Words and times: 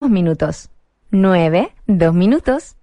Dos 0.00 0.08
minutos. 0.08 0.70
Nueve, 1.10 1.74
dos 1.86 2.14
minutos. 2.14 2.74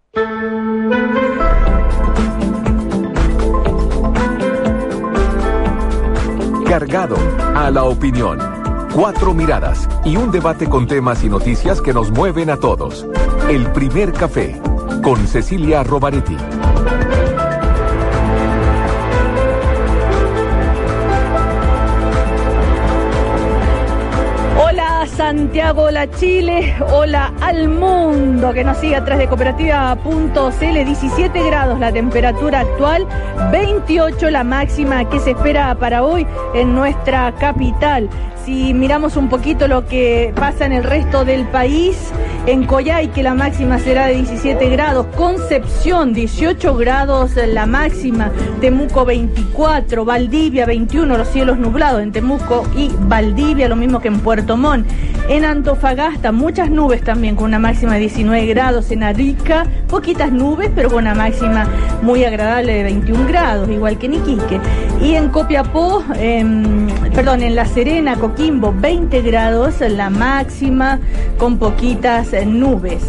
Cargado 6.67 7.17
a 7.55 7.71
la 7.71 7.85
opinión. 7.85 8.37
Cuatro 8.93 9.33
miradas 9.33 9.89
y 10.05 10.15
un 10.15 10.29
debate 10.29 10.69
con 10.69 10.85
temas 10.85 11.23
y 11.23 11.29
noticias 11.29 11.81
que 11.81 11.91
nos 11.91 12.11
mueven 12.11 12.51
a 12.51 12.57
todos. 12.57 13.07
El 13.49 13.65
primer 13.71 14.13
café 14.13 14.61
con 15.01 15.25
Cecilia 15.25 15.81
Robaretti. 15.81 16.37
Santiago, 25.27 25.81
hola 25.81 26.09
Chile, 26.09 26.73
hola 26.89 27.33
al 27.41 27.67
mundo 27.67 28.53
que 28.53 28.63
nos 28.63 28.77
sigue 28.77 28.95
a 28.95 29.03
través 29.03 29.25
de 29.25 29.27
cooperativa.cl, 29.27 30.85
17 30.85 31.43
grados 31.43 31.77
la 31.81 31.91
temperatura 31.91 32.61
actual, 32.61 33.05
28 33.51 34.29
la 34.29 34.45
máxima 34.45 35.09
que 35.09 35.19
se 35.19 35.31
espera 35.31 35.75
para 35.75 36.05
hoy 36.05 36.25
en 36.53 36.73
nuestra 36.73 37.33
capital. 37.33 38.09
Si 38.47 38.73
miramos 38.73 39.17
un 39.17 39.27
poquito 39.27 39.67
lo 39.67 39.87
que 39.87 40.31
pasa 40.33 40.65
en 40.65 40.71
el 40.71 40.85
resto 40.85 41.25
del 41.25 41.45
país, 41.47 41.97
en 42.45 42.63
Coyhai 42.63 43.11
que 43.11 43.21
la 43.21 43.33
máxima 43.33 43.77
será 43.77 44.05
de 44.05 44.13
17 44.13 44.69
grados, 44.69 45.05
Concepción 45.17 46.13
18 46.13 46.77
grados 46.77 47.31
la 47.35 47.65
máxima, 47.65 48.31
Temuco 48.61 49.03
24, 49.03 50.05
Valdivia 50.05 50.65
21, 50.65 51.17
los 51.17 51.27
cielos 51.27 51.57
nublados 51.57 52.01
en 52.01 52.13
Temuco 52.13 52.63
y 52.73 52.89
Valdivia, 52.97 53.67
lo 53.67 53.75
mismo 53.75 53.99
que 53.99 54.07
en 54.07 54.21
Puerto 54.21 54.55
Montt. 54.55 54.87
En 55.27 55.43
Antofagasta 55.43 56.31
muchas 56.31 56.69
nubes 56.69 57.01
también 57.01 57.35
con 57.35 57.47
una 57.47 57.59
máxima 57.59 57.95
de 57.95 57.99
19 57.99 58.45
grados, 58.45 58.91
en 58.91 59.03
Arica 59.03 59.65
poquitas 59.89 60.31
nubes 60.31 60.71
pero 60.73 60.89
con 60.89 60.99
una 60.99 61.13
máxima 61.13 61.67
muy 62.01 62.23
agradable 62.23 62.75
de 62.75 62.83
21 62.83 63.27
grados, 63.27 63.67
igual 63.67 63.97
que 63.97 64.05
en 64.05 64.13
Iquique. 64.13 64.61
Y 65.01 65.15
en 65.15 65.27
Copiapó, 65.29 66.01
perdón, 67.13 67.43
en 67.43 67.55
La 67.55 67.65
Serena, 67.65 68.15
Coquimbo 68.37 68.71
20 68.71 69.21
grados 69.23 69.81
la 69.81 70.11
máxima 70.11 70.99
con 71.39 71.57
poquitas 71.57 72.33
eh, 72.33 72.45
nubes. 72.45 73.01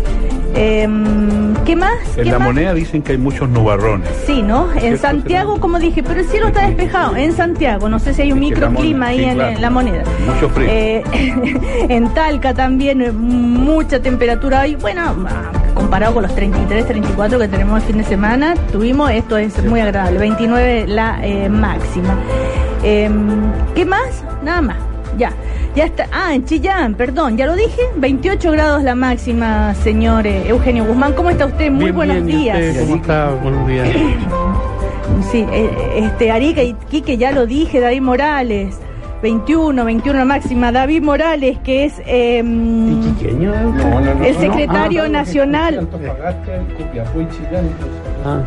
Em, 0.54 1.54
¿Qué 1.66 1.76
más? 1.76 1.92
En 2.16 2.24
¿Qué 2.24 2.30
la 2.30 2.38
más? 2.38 2.48
moneda 2.48 2.72
dicen 2.72 3.02
que 3.02 3.12
hay 3.12 3.18
muchos 3.18 3.46
nubarrones. 3.46 4.08
Sí, 4.24 4.40
¿no? 4.40 4.72
En 4.72 4.96
Santiago, 4.96 5.60
como 5.60 5.78
dije, 5.78 6.02
pero 6.02 6.20
el 6.20 6.26
cielo 6.26 6.46
está 6.46 6.66
despejado. 6.66 7.14
En 7.14 7.34
Santiago, 7.34 7.90
no 7.90 7.98
sé 7.98 8.14
si 8.14 8.22
hay 8.22 8.32
un 8.32 8.40
microclima 8.40 9.08
ahí 9.08 9.18
sí, 9.18 9.24
en, 9.24 9.34
claro. 9.34 9.54
en 9.54 9.60
la 9.60 9.68
moneda. 9.70 10.02
Mucho 10.26 10.48
frío. 10.48 10.66
Eh, 10.70 11.04
en 11.90 12.08
Talca 12.14 12.54
también, 12.54 13.02
eh, 13.02 13.12
mucha 13.12 14.00
temperatura 14.00 14.62
hoy. 14.62 14.76
Bueno, 14.76 15.14
ah, 15.28 15.52
comparado 15.74 16.14
con 16.14 16.22
los 16.22 16.34
33, 16.34 16.86
34 16.86 17.38
que 17.38 17.48
tenemos 17.48 17.82
el 17.82 17.86
fin 17.86 17.98
de 17.98 18.04
semana, 18.04 18.54
tuvimos, 18.72 19.10
esto 19.10 19.36
es 19.36 19.62
muy 19.62 19.80
agradable. 19.80 20.20
29 20.20 20.86
la 20.86 21.20
eh, 21.22 21.50
máxima. 21.50 22.16
Em, 22.82 23.52
¿Qué 23.74 23.84
más? 23.84 24.24
Nada 24.42 24.62
más. 24.62 24.87
Ya, 25.18 25.32
ya 25.74 25.84
está. 25.84 26.06
Ah, 26.12 26.32
en 26.34 26.44
Chillán, 26.44 26.94
perdón, 26.94 27.36
ya 27.36 27.46
lo 27.46 27.56
dije. 27.56 27.82
28 27.96 28.52
grados 28.52 28.82
la 28.84 28.94
máxima, 28.94 29.74
señor 29.74 30.26
eh, 30.26 30.48
Eugenio 30.48 30.84
Guzmán. 30.84 31.12
¿Cómo 31.14 31.28
está 31.30 31.46
usted? 31.46 31.70
Muy 31.70 31.84
Bien, 31.86 31.96
buenos 31.96 32.16
bien, 32.24 32.28
¿y 32.28 32.42
días. 32.44 32.58
usted 32.58 32.80
¿Cómo 32.84 32.96
está? 32.96 33.30
Buenos 33.42 33.66
días. 33.68 33.88
Sí, 35.32 35.44
eh, 35.52 35.70
este 35.96 36.30
Arica 36.30 36.62
y 36.62 36.74
Quique 36.88 37.16
ya 37.18 37.32
lo 37.32 37.46
dije, 37.46 37.80
David 37.80 38.00
Morales, 38.02 38.76
21, 39.22 39.84
21 39.84 40.24
máxima, 40.24 40.70
David 40.70 41.02
Morales, 41.02 41.58
que 41.64 41.84
es 41.86 41.94
eh, 42.06 42.42
¿Quiqueño? 43.18 43.52
el 44.24 44.36
secretario 44.36 45.08
nacional, 45.08 45.88
Ah, 48.24 48.40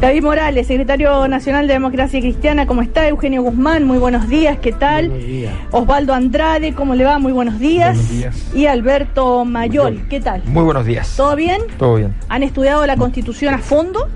David 0.00 0.22
Morales, 0.22 0.68
secretario 0.68 1.26
nacional 1.26 1.66
de 1.66 1.72
Democracia 1.72 2.20
Cristiana, 2.20 2.66
¿cómo 2.66 2.82
está? 2.82 3.08
Eugenio 3.08 3.42
Guzmán, 3.42 3.84
muy 3.84 3.98
buenos 3.98 4.28
días, 4.28 4.56
¿qué 4.62 4.70
tal? 4.70 5.08
Buenos 5.08 5.26
días. 5.26 5.52
Osvaldo 5.72 6.14
Andrade, 6.14 6.72
¿cómo 6.72 6.94
le 6.94 7.02
va? 7.04 7.18
Muy 7.18 7.32
buenos 7.32 7.58
días. 7.58 7.96
Buenos 7.96 8.10
días. 8.12 8.50
Y 8.54 8.66
Alberto 8.66 9.44
Mayol, 9.44 10.06
¿qué 10.08 10.20
tal? 10.20 10.44
Muy 10.44 10.62
buenos 10.62 10.86
días. 10.86 11.14
¿Todo 11.16 11.34
bien? 11.34 11.60
Todo 11.78 11.96
bien, 11.96 12.14
¿Han 12.28 12.44
estudiado 12.44 12.86
la 12.86 12.96
Constitución 12.96 13.54
a 13.54 13.58
fondo? 13.58 14.08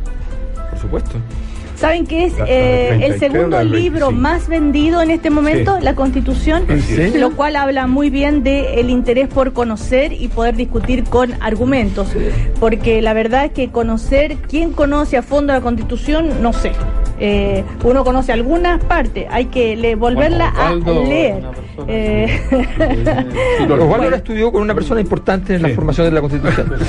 por 0.71 0.79
supuesto. 0.79 1.17
¿Saben 1.83 2.07
que 2.07 2.27
es 2.27 2.33
eh, 2.47 2.91
el 2.93 3.19
33 3.19 3.19
segundo 3.19 3.63
libro 3.65 4.07
25? 4.07 4.13
más 4.13 4.49
vendido 4.49 5.03
en 5.03 5.11
este 5.11 5.31
momento, 5.31 5.77
Sí. 5.79 5.85
la 5.85 5.95
Constitución? 5.97 6.65
Lo 7.17 7.33
cual 7.33 7.57
habla 7.57 7.89
muy 7.89 8.09
bien 8.09 8.45
del 8.45 8.89
interés 8.89 9.27
por 9.27 9.53
conocer 9.53 10.13
y 10.13 10.29
poder 10.29 10.55
discutir 10.55 11.03
con 11.03 11.35
argumentos. 11.43 12.07
Porque 12.61 13.03
la 13.03 13.15
verdad 13.15 13.47
es 13.47 13.51
que 13.51 13.71
conocer, 13.71 14.37
quién 14.49 14.71
conoce 14.73 15.17
a 15.17 15.23
fondo 15.23 15.53
la 15.53 15.61
Constitución, 15.61 16.41
no 16.41 16.53
sé. 16.53 16.71
Eh, 17.19 17.65
uno 17.85 18.05
conoce 18.05 18.31
algunas 18.33 18.83
partes, 18.85 19.27
hay 19.31 19.47
que 19.47 19.75
le- 19.77 19.97
volverla 19.97 20.53
Bueno, 20.85 21.01
a 21.03 21.05
leer. 21.05 21.43
Eh, 21.89 22.41
Osvaldo 23.63 23.87
bueno. 23.87 24.11
la 24.11 24.17
estudió 24.17 24.53
con 24.53 24.63
una 24.63 24.75
persona 24.75 25.01
importante 25.01 25.55
en 25.55 25.63
la 25.63 25.69
Sí. 25.69 25.75
formación 25.75 26.07
de 26.07 26.13
la 26.13 26.21
Constitución. 26.21 26.73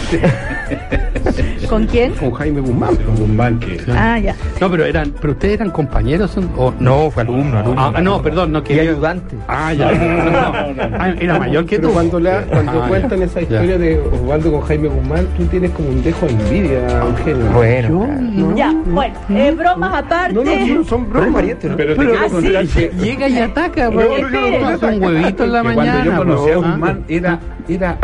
¿Con 1.69 1.85
quién? 1.87 2.11
Con 2.13 2.31
Jaime 2.33 2.61
Guzmán. 2.61 2.95
Con 2.97 3.15
Guzmán 3.15 3.59
que... 3.59 3.79
Ah, 3.91 4.19
ya. 4.19 4.35
No, 4.59 4.69
pero 4.69 4.85
eran, 4.85 5.13
pero 5.19 5.33
ustedes 5.33 5.55
eran 5.55 5.71
compañeros 5.71 6.31
son- 6.31 6.49
o 6.57 6.73
No, 6.79 7.09
fue 7.09 7.23
alumno, 7.23 7.57
alumno. 7.59 7.81
Ah, 7.81 7.93
ah, 7.95 8.01
no, 8.01 8.21
perdón, 8.21 8.51
no 8.51 8.59
Y 8.59 8.63
quería. 8.63 8.81
ayudante. 8.83 9.35
Ah, 9.47 9.73
ya. 9.73 9.91
No, 9.91 10.31
no. 10.31 10.97
Ah, 10.99 11.13
era 11.19 11.39
mayor 11.39 11.65
que 11.65 11.77
Pero 11.77 11.87
tú. 11.87 11.93
cuando, 11.95 12.19
la, 12.19 12.41
cuando 12.43 12.83
Ah, 12.83 12.87
cuentan 12.87 13.19
ya. 13.19 13.25
esa 13.25 13.35
Ya. 13.35 13.41
historia 13.43 13.77
de 13.77 13.99
Osvaldo 13.99 14.51
con 14.51 14.61
Jaime 14.61 14.87
Guzmán, 14.89 15.27
tú 15.37 15.45
tienes 15.45 15.71
como 15.71 15.89
un 15.89 16.03
dejo 16.03 16.25
de 16.27 16.31
envidia, 16.33 16.99
Eugenio. 16.99 17.45
Bueno, 17.53 17.89
Yo, 17.89 17.99
claro. 18.05 18.21
no. 18.21 18.55
Ya, 18.57 18.73
bueno, 18.85 19.15
eh, 19.29 19.55
bromas 19.57 19.93
aparte. 20.03 20.33
No, 20.33 20.43
no, 20.43 20.51
no, 20.75 20.83
son 20.83 21.05
Pero 21.05 21.21
bromas. 21.21 21.43
Pero 21.43 21.57
te 21.57 21.69
Pero- 21.69 21.95
quiero 21.95 22.13
Ah, 22.19 22.29
contar 22.29 22.67
sí. 22.67 22.79
que, 22.79 22.91
Llega 23.03 23.27
y 23.29 23.37
ataca, 23.39 23.85
No, 23.85 23.91
porque 24.01 24.21
no, 24.21 24.29
no, 24.29 24.71
no, 24.71 24.82
es 24.89 24.97
un 24.97 25.03
huevito 25.03 25.43
en 25.43 25.51
la 25.51 25.63
mañana. 25.63 25.93
cuando 25.93 26.11
yo 26.11 26.17
conocí 26.17 26.51
a 26.51 26.57
bro. 26.57 26.69
Guzmán 26.69 27.05
era, 27.07 27.39
era 27.67 27.97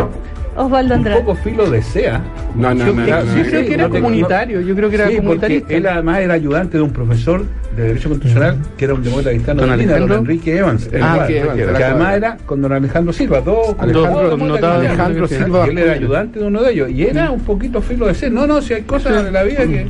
Osvaldo 0.55 0.93
un 0.95 0.99
Andrade. 0.99 1.21
poco 1.21 1.35
filo 1.35 1.69
de 1.69 1.81
SEA. 1.81 2.21
No, 2.55 2.73
no, 2.73 2.85
Yo, 2.87 2.93
no, 2.93 3.05
yo 3.07 3.15
no, 3.23 3.31
creo 3.43 3.61
sí, 3.61 3.67
que 3.67 3.73
era 3.75 3.89
comunitario, 3.89 4.61
yo 4.61 4.75
creo 4.75 4.89
que 4.89 4.95
era 4.95 5.07
Sí, 5.09 5.17
comunitarista. 5.17 5.73
él 5.73 5.87
además 5.87 6.19
era 6.19 6.33
ayudante 6.33 6.77
de 6.77 6.83
un 6.83 6.91
profesor 6.91 7.45
de 7.75 7.83
Derecho 7.83 8.09
Constitucional 8.09 8.57
que 8.75 8.85
era 8.85 8.93
un 8.95 9.03
demócrata 9.03 9.29
cristiano 9.29 9.61
¿Don 9.61 9.69
de 9.69 9.73
Argentina, 9.73 9.99
don 9.99 10.03
Alejandro? 10.11 10.31
Enrique 10.33 10.57
Evans. 10.57 10.89
el 10.91 11.03
Ah, 11.03 11.13
cual, 11.15 11.27
que 11.27 11.39
Evans, 11.39 11.55
que 11.55 11.61
era 11.63 11.87
además 11.87 12.15
era 12.15 12.37
con 12.45 12.61
don 12.61 12.73
Alejandro 12.73 13.13
Silva, 13.13 13.41
dos 13.41 13.67
Dos, 13.67 13.75
Alejandro, 13.79 14.29
connotado 14.37 14.79
Alejandro 14.79 15.27
Silva. 15.27 15.65
Él 15.67 15.77
era 15.77 15.93
ayudante 15.93 16.39
de 16.39 16.45
uno 16.45 16.61
de 16.63 16.71
ellos 16.73 16.89
y 16.89 17.03
era 17.03 17.31
un 17.31 17.39
poquito 17.41 17.81
filo 17.81 18.07
de 18.07 18.16
ser. 18.16 18.31
No, 18.31 18.45
no, 18.47 18.61
si 18.61 18.73
hay 18.73 18.81
cosas 18.81 19.23
de 19.23 19.31
la 19.31 19.43
vida 19.43 19.59
que 19.59 19.87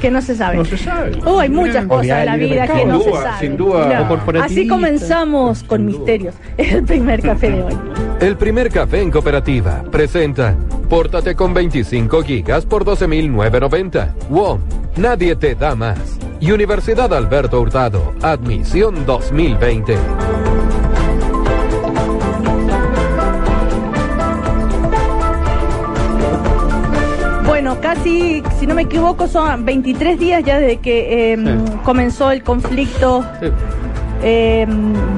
Que 0.00 0.10
no 0.10 0.22
se 0.22 0.34
sabe. 0.34 0.56
no 0.56 0.64
se 0.64 0.78
sabe. 0.78 1.12
Oh, 1.26 1.40
hay 1.40 1.48
muchas 1.50 1.84
cosas 1.86 2.20
de 2.20 2.24
la 2.24 2.36
vida 2.36 2.66
que 2.68 2.86
no 2.86 2.94
Sin 3.00 3.02
se 3.02 3.10
duda, 3.10 3.22
saben. 3.22 3.40
sin 3.40 3.56
duda. 3.56 4.08
Así 4.44 4.68
comenzamos 4.68 5.62
con 5.64 5.84
misterios. 5.84 6.34
El 6.56 6.84
primer 6.84 7.20
café 7.20 7.50
de 7.50 7.62
hoy. 7.64 7.74
El 8.20 8.36
primer 8.36 8.70
café 8.70 9.02
en 9.02 9.10
cooperativa 9.10 9.82
presenta 10.10 10.54
Pórtate 10.88 11.34
con 11.34 11.52
25 11.52 12.22
gigas 12.22 12.64
por 12.64 12.84
12.990. 12.84 14.12
WOM, 14.30 14.60
nadie 14.96 15.34
te 15.34 15.56
da 15.56 15.74
más. 15.74 15.98
Y 16.38 16.52
Universidad 16.52 17.12
Alberto 17.12 17.60
Hurtado, 17.60 18.14
admisión 18.22 19.04
2020. 19.04 19.96
Bueno, 27.46 27.80
casi, 27.80 28.42
si 28.58 28.66
no 28.66 28.74
me 28.74 28.82
equivoco, 28.82 29.28
son 29.28 29.64
23 29.64 30.18
días 30.18 30.42
ya 30.44 30.58
desde 30.58 30.78
que 30.78 31.32
eh, 31.32 31.36
Sí. 31.36 31.72
comenzó 31.84 32.30
el 32.30 32.42
conflicto 32.42 33.24
Sí. 33.40 33.46
Eh, 34.22 34.66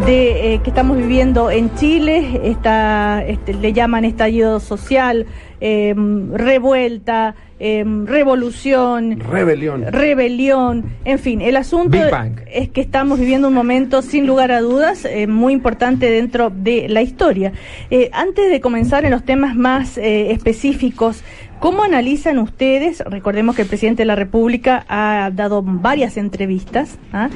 de, 0.07 0.55
eh, 0.55 0.61
que 0.63 0.71
estamos 0.71 0.97
viviendo 0.97 1.51
en 1.51 1.75
Chile, 1.77 2.41
esta, 2.45 3.25
este, 3.27 3.55
le 3.55 3.73
llaman 3.73 4.05
estallido 4.05 4.61
social, 4.61 5.27
eh, 5.61 5.95
revuelta, 6.33 7.35
eh, 7.61 7.85
revolución, 8.05 9.19
Rebelión. 9.19 9.85
rebelión, 9.91 10.85
en 11.05 11.19
fin, 11.19 11.41
el 11.41 11.57
asunto 11.57 11.99
es 12.47 12.69
que 12.69 12.81
estamos 12.81 13.19
viviendo 13.19 13.49
un 13.49 13.55
momento 13.55 14.01
sin 14.01 14.29
lugar 14.29 14.53
a 14.53 14.61
dudas 14.61 15.05
eh, 15.05 15.27
muy 15.27 15.55
importante 15.55 16.09
dentro 16.09 16.51
de 16.51 16.89
la 16.89 17.03
historia. 17.03 17.53
Eh, 17.91 18.11
antes 18.13 18.49
de 18.51 18.61
comenzar 18.61 19.05
en 19.05 19.11
los 19.11 19.25
temas 19.25 19.57
más 19.57 19.99
específicos, 19.99 21.25
¿cómo 21.59 21.83
analizan 21.83 22.39
ustedes? 22.39 23.01
Recordemos 23.01 23.57
que 23.57 23.63
el 23.63 23.69
presidente 23.69 24.03
de 24.03 24.07
la 24.07 24.15
República 24.17 24.85
ha 24.89 25.31
dado 25.35 25.63
varias 25.63 26.17
entrevistas. 26.17 26.97
¿ah? 27.13 27.29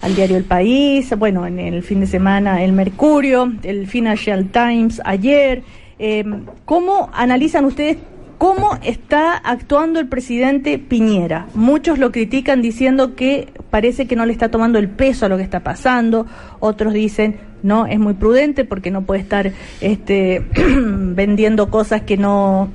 Al 0.00 0.14
diario 0.14 0.36
El 0.36 0.44
País, 0.44 1.12
bueno, 1.18 1.46
en 1.46 1.58
el 1.58 1.82
fin 1.82 2.00
de 2.00 2.06
semana 2.06 2.62
El 2.62 2.72
Mercurio, 2.72 3.52
el 3.62 3.86
Financial 3.86 4.46
Times 4.46 5.00
ayer. 5.04 5.62
Eh, 5.98 6.24
¿Cómo 6.64 7.10
analizan 7.12 7.64
ustedes 7.64 7.98
cómo 8.38 8.78
está 8.82 9.36
actuando 9.36 9.98
el 9.98 10.06
presidente 10.06 10.78
Piñera? 10.78 11.46
Muchos 11.54 11.98
lo 11.98 12.12
critican 12.12 12.62
diciendo 12.62 13.16
que 13.16 13.48
parece 13.70 14.06
que 14.06 14.14
no 14.14 14.24
le 14.24 14.32
está 14.32 14.50
tomando 14.50 14.78
el 14.78 14.88
peso 14.88 15.26
a 15.26 15.28
lo 15.28 15.36
que 15.36 15.42
está 15.42 15.60
pasando, 15.60 16.26
otros 16.60 16.92
dicen 16.92 17.36
no, 17.62 17.86
es 17.86 17.98
muy 17.98 18.14
prudente 18.14 18.64
porque 18.64 18.90
no 18.90 19.02
puede 19.02 19.20
estar 19.20 19.52
este, 19.80 20.44
vendiendo 20.54 21.70
cosas 21.70 22.02
que 22.02 22.16
no 22.16 22.68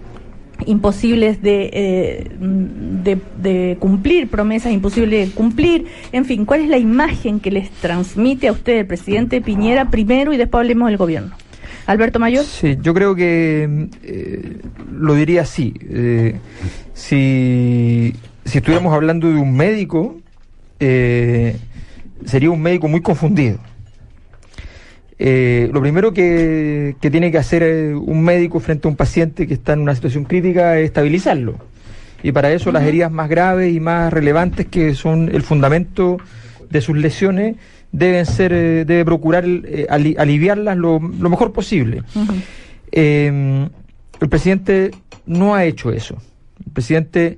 imposibles 0.68 1.42
de, 1.42 1.70
eh, 1.74 2.32
de, 3.42 3.78
cumplir, 3.80 4.30
promesas 4.30 4.72
imposibles 4.72 5.30
de 5.30 5.36
cumplir. 5.36 5.86
En 6.12 6.26
fin, 6.26 6.46
¿cuál 6.46 6.62
es 6.62 6.70
la 6.70 6.78
imagen 6.78 7.40
que 7.40 7.52
les 7.52 7.70
transmite 7.70 8.48
a 8.48 8.52
usted 8.52 8.80
el 8.80 8.88
presidente 8.88 9.42
Piñera 9.42 9.90
primero 9.90 10.34
y 10.34 10.38
después 10.38 10.62
hablemos 10.62 10.90
del 10.90 10.98
gobierno? 10.98 11.36
Alberto 11.86 12.20
Mayor. 12.20 12.46
Sí, 12.46 12.78
yo 12.82 12.94
creo 12.94 13.14
que 13.16 13.90
eh, 14.04 14.58
lo 14.92 15.16
diría 15.16 15.42
así. 15.42 15.74
eh, 15.90 16.36
si, 16.94 18.14
si 18.46 18.58
estuviéramos 18.58 18.94
hablando 18.94 19.28
de 19.30 19.36
un 19.36 19.56
médico, 19.56 20.18
sería 20.80 22.52
un 22.52 22.62
médico 22.62 22.88
muy 22.88 23.02
confundido. 23.02 23.60
Eh, 25.26 25.70
lo 25.72 25.80
primero 25.80 26.12
que, 26.14 26.98
que 27.00 27.10
tiene 27.10 27.32
que 27.32 27.38
hacer 27.38 27.64
eh, 27.64 27.96
un 27.96 28.22
médico 28.22 28.60
frente 28.60 28.90
a 28.90 28.92
un 28.92 28.98
paciente 28.98 29.48
que 29.48 29.54
está 29.54 29.72
en 29.72 29.80
una 29.80 29.96
situación 29.96 30.26
crítica 30.26 30.78
es 30.78 30.86
estabilizarlo. 30.88 31.56
Y 32.24 32.34
para 32.34 32.52
eso 32.52 32.74
las 32.74 32.84
heridas 32.84 33.10
más 33.10 33.30
graves 33.30 33.74
y 33.74 33.80
más 33.80 34.12
relevantes, 34.12 34.66
que 34.68 34.94
son 34.96 35.30
el 35.34 35.42
fundamento 35.42 36.18
de 36.70 36.82
sus 36.82 36.98
lesiones, 36.98 37.56
deben 37.94 38.26
ser, 38.26 38.52
eh, 38.52 38.84
debe 38.86 39.06
procurar 39.06 39.46
ali- 39.90 40.16
aliviarlas 40.18 40.76
lo, 40.76 41.00
lo 41.00 41.30
mejor 41.30 41.54
posible. 41.54 42.04
Eh, 42.92 43.68
el 44.20 44.30
presidente 44.30 44.92
no 45.26 45.56
ha 45.56 45.64
hecho 45.64 45.92
eso. 45.92 46.18
El 46.66 46.72
presidente 46.74 47.38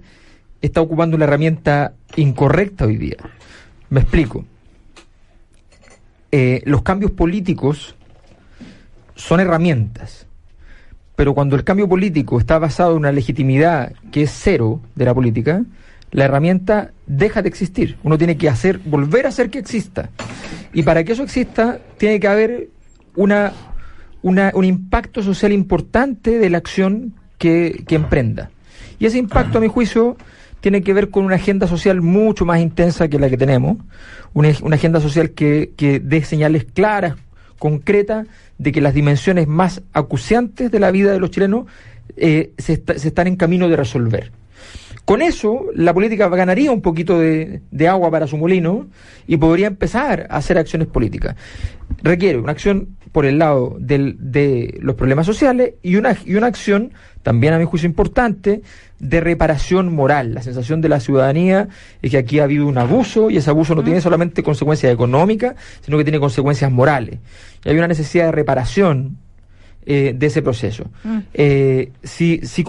está 0.60 0.82
ocupando 0.82 1.16
una 1.16 1.26
herramienta 1.26 1.94
incorrecta 2.16 2.86
hoy 2.86 2.98
día. 2.98 3.18
Me 3.92 4.00
explico. 4.00 4.44
Eh, 6.38 6.62
los 6.66 6.82
cambios 6.82 7.12
políticos 7.12 7.96
son 9.16 9.40
herramientas, 9.40 10.28
pero 11.16 11.34
cuando 11.34 11.56
el 11.56 11.64
cambio 11.64 11.88
político 11.88 12.38
está 12.42 12.60
basado 12.60 12.92
en 12.92 12.98
una 12.98 13.14
legitimidad 13.14 13.94
que 14.12 14.24
es 14.24 14.32
cero 14.32 14.82
de 14.96 15.06
la 15.06 15.14
política, 15.14 15.64
la 16.12 16.26
herramienta 16.26 16.92
deja 17.08 17.42
de 17.42 17.48
existir. 17.48 17.96
Uno 18.04 18.18
tiene 18.18 18.36
que 18.36 18.50
hacer, 18.50 18.80
volver 18.80 19.28
a 19.28 19.30
hacer 19.30 19.50
que 19.50 19.60
exista. 19.60 20.10
Y 20.74 20.84
para 20.84 21.06
que 21.06 21.14
eso 21.14 21.24
exista, 21.24 21.80
tiene 21.98 22.20
que 22.20 22.28
haber 22.28 22.68
una, 23.16 23.54
un 24.22 24.66
impacto 24.66 25.24
social 25.24 25.54
importante 25.54 26.38
de 26.38 26.50
la 26.50 26.58
acción 26.58 27.14
que 27.38 27.86
emprenda. 27.92 28.52
Y 29.00 29.06
ese 29.06 29.20
impacto, 29.20 29.60
a 29.60 29.62
mi 29.62 29.70
juicio, 29.70 30.18
tiene 30.66 30.82
que 30.82 30.94
ver 30.94 31.12
con 31.12 31.26
una 31.26 31.36
agenda 31.36 31.68
social 31.68 32.02
mucho 32.02 32.44
más 32.44 32.60
intensa 32.60 33.08
que 33.08 33.20
la 33.20 33.30
que 33.30 33.38
tenemos, 33.38 33.78
una, 34.34 34.50
agenda 34.50 35.00
social 35.00 35.30
que, 35.30 35.74
que 35.78 36.00
dé 36.00 36.24
señales 36.24 36.66
claras, 36.66 37.14
concretas, 37.60 38.26
de 38.58 38.72
que 38.72 38.82
las 38.82 38.96
dimensiones 38.96 39.48
más 39.48 39.84
acuciantes 39.94 40.72
de 40.72 40.80
la 40.80 40.90
vida 40.90 41.12
de 41.12 41.20
los 41.20 41.30
chilenos 41.30 41.68
eh, 42.18 42.50
se, 42.58 42.74
está- 42.74 42.98
se 42.98 43.10
están 43.10 43.28
en 43.28 43.36
camino 43.36 43.70
de 43.70 43.76
resolver. 43.76 44.32
Con 45.06 45.22
eso, 45.22 45.66
la 45.76 45.94
política 45.94 46.30
ganaría 46.30 46.72
un 46.72 46.82
poquito 46.82 47.20
de, 47.20 47.62
de 47.70 47.88
agua 47.88 48.10
para 48.10 48.26
su 48.26 48.36
molino 48.36 48.88
y 49.28 49.38
podría 49.38 49.68
empezar 49.68 50.26
a 50.32 50.38
hacer 50.38 50.58
acciones 50.58 50.88
políticas. 50.88 51.36
Requiere 52.02 52.40
una 52.40 52.54
acción 52.54 52.88
por 53.12 53.28
el 53.28 53.38
lado 53.38 53.78
del- 53.80 54.18
de 54.20 54.80
los 54.82 54.96
problemas 54.96 55.28
sociales 55.28 55.76
y 55.84 55.98
una, 55.98 56.18
y 56.26 56.34
una 56.34 56.48
acción, 56.48 56.92
también 57.22 57.54
a 57.54 57.60
mi 57.60 57.66
juicio 57.66 57.88
importante, 57.88 58.62
de 59.00 59.20
reparación 59.22 59.94
moral. 59.94 60.34
La 60.34 60.42
sensación 60.42 60.82
de 60.82 60.90
la 60.90 61.00
ciudadanía 61.00 61.68
es 62.02 62.12
que 62.12 62.18
aquí 62.18 62.40
ha 62.40 62.44
habido 62.46 62.66
un 62.68 62.78
abuso 62.78 63.30
y 63.30 63.38
ese 63.38 63.50
abuso 63.50 63.76
no 63.76 63.84
tiene 63.84 64.02
solamente 64.02 64.42
consecuencias 64.44 64.94
económicas, 64.94 65.56
sino 65.82 65.98
que 65.98 66.04
tiene 66.04 66.20
consecuencias 66.20 66.72
morales. 66.72 67.20
Y 67.64 67.70
hay 67.70 67.78
una 67.78 67.88
necesidad 67.88 68.26
de 68.26 68.32
reparación 68.32 69.18
eh, 69.86 70.14
de 70.18 70.26
ese 70.28 70.42
proceso. 70.42 70.86
Mm. 71.04 71.18
Eh, 71.34 71.92
si, 72.04 72.40
si 72.44 72.64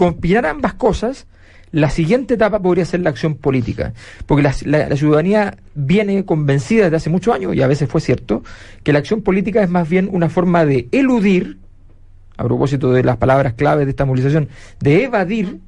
ambas 0.45 0.73
cosas, 0.73 1.27
la 1.71 1.89
siguiente 1.89 2.35
etapa 2.35 2.61
podría 2.61 2.85
ser 2.85 3.01
la 3.01 3.09
acción 3.09 3.35
política, 3.35 3.93
porque 4.25 4.43
la, 4.43 4.53
la- 4.65 4.89
la 4.89 4.95
ciudadanía 4.95 5.57
viene 5.75 6.23
convencida 6.25 6.83
desde 6.85 6.97
hace 6.97 7.09
muchos 7.09 7.33
años, 7.33 7.55
y 7.55 7.61
a 7.61 7.67
veces 7.67 7.89
fue 7.89 8.01
cierto, 8.01 8.43
que 8.83 8.93
la 8.93 8.99
acción 8.99 9.21
política 9.21 9.63
es 9.63 9.69
más 9.69 9.87
bien 9.89 10.09
una 10.11 10.29
forma 10.29 10.65
de 10.65 10.87
eludir, 10.91 11.57
a 12.37 12.43
propósito 12.43 12.91
de 12.91 13.03
las 13.03 13.17
palabras 13.17 13.53
claves 13.53 13.85
de 13.85 13.91
esta 13.91 14.05
movilización, 14.05 14.47
de 14.79 15.05
evadir 15.05 15.59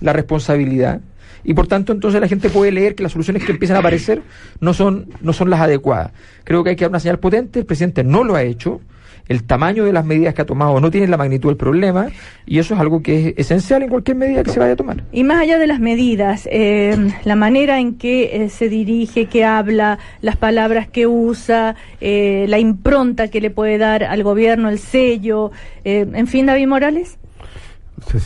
la 0.00 0.12
responsabilidad, 0.12 1.00
y 1.44 1.54
por 1.54 1.66
tanto 1.66 1.92
entonces 1.92 2.20
la 2.20 2.28
gente 2.28 2.50
puede 2.50 2.70
leer 2.70 2.94
que 2.94 3.02
las 3.02 3.12
soluciones 3.12 3.44
que 3.44 3.52
empiezan 3.52 3.76
a 3.76 3.80
aparecer 3.80 4.22
no 4.60 4.74
son, 4.74 5.06
no 5.22 5.32
son 5.32 5.50
las 5.50 5.60
adecuadas. 5.60 6.12
Creo 6.44 6.62
que 6.62 6.70
hay 6.70 6.76
que 6.76 6.84
dar 6.84 6.90
una 6.90 7.00
señal 7.00 7.18
potente, 7.18 7.58
el 7.58 7.66
presidente 7.66 8.04
no 8.04 8.22
lo 8.22 8.36
ha 8.36 8.42
hecho, 8.42 8.80
el 9.28 9.44
tamaño 9.44 9.84
de 9.84 9.92
las 9.92 10.04
medidas 10.04 10.34
que 10.34 10.42
ha 10.42 10.46
tomado 10.46 10.80
no 10.80 10.90
tiene 10.90 11.06
la 11.06 11.16
magnitud 11.16 11.48
del 11.48 11.56
problema, 11.56 12.08
y 12.44 12.58
eso 12.58 12.74
es 12.74 12.80
algo 12.80 13.02
que 13.02 13.28
es 13.28 13.34
esencial 13.38 13.82
en 13.82 13.88
cualquier 13.88 14.16
medida 14.16 14.42
que 14.42 14.50
se 14.50 14.58
vaya 14.58 14.72
a 14.72 14.76
tomar. 14.76 15.04
Y 15.12 15.24
más 15.24 15.40
allá 15.40 15.58
de 15.58 15.66
las 15.66 15.80
medidas, 15.80 16.48
eh, 16.50 16.96
la 17.24 17.36
manera 17.36 17.78
en 17.78 17.94
que 17.94 18.44
eh, 18.44 18.48
se 18.48 18.68
dirige, 18.68 19.26
que 19.26 19.44
habla, 19.44 19.98
las 20.20 20.36
palabras 20.36 20.88
que 20.88 21.06
usa, 21.06 21.76
eh, 22.00 22.46
la 22.48 22.58
impronta 22.58 23.28
que 23.28 23.40
le 23.40 23.50
puede 23.50 23.78
dar 23.78 24.04
al 24.04 24.22
gobierno, 24.22 24.68
el 24.68 24.78
sello, 24.78 25.52
eh, 25.84 26.06
en 26.12 26.26
fin, 26.26 26.46
David 26.46 26.66
Morales. 26.66 27.18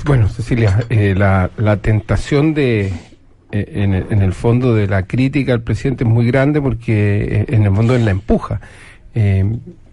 Bueno, 0.05 0.28
Cecilia, 0.28 0.84
eh, 0.88 1.14
la, 1.17 1.50
la 1.56 1.76
tentación 1.78 2.55
de, 2.55 2.87
eh, 3.52 3.73
en, 3.75 3.94
el, 3.94 4.06
en 4.11 4.23
el 4.23 4.32
fondo 4.32 4.75
de 4.75 4.88
la 4.88 5.05
crítica 5.05 5.52
al 5.52 5.62
presidente 5.62 6.05
es 6.05 6.11
muy 6.11 6.26
grande 6.26 6.61
porque 6.61 7.25
eh, 7.25 7.46
en 7.49 7.64
el 7.64 7.75
fondo 7.75 7.94
él 7.94 8.05
la 8.05 8.11
empuja. 8.11 8.61
Eh, 9.14 9.44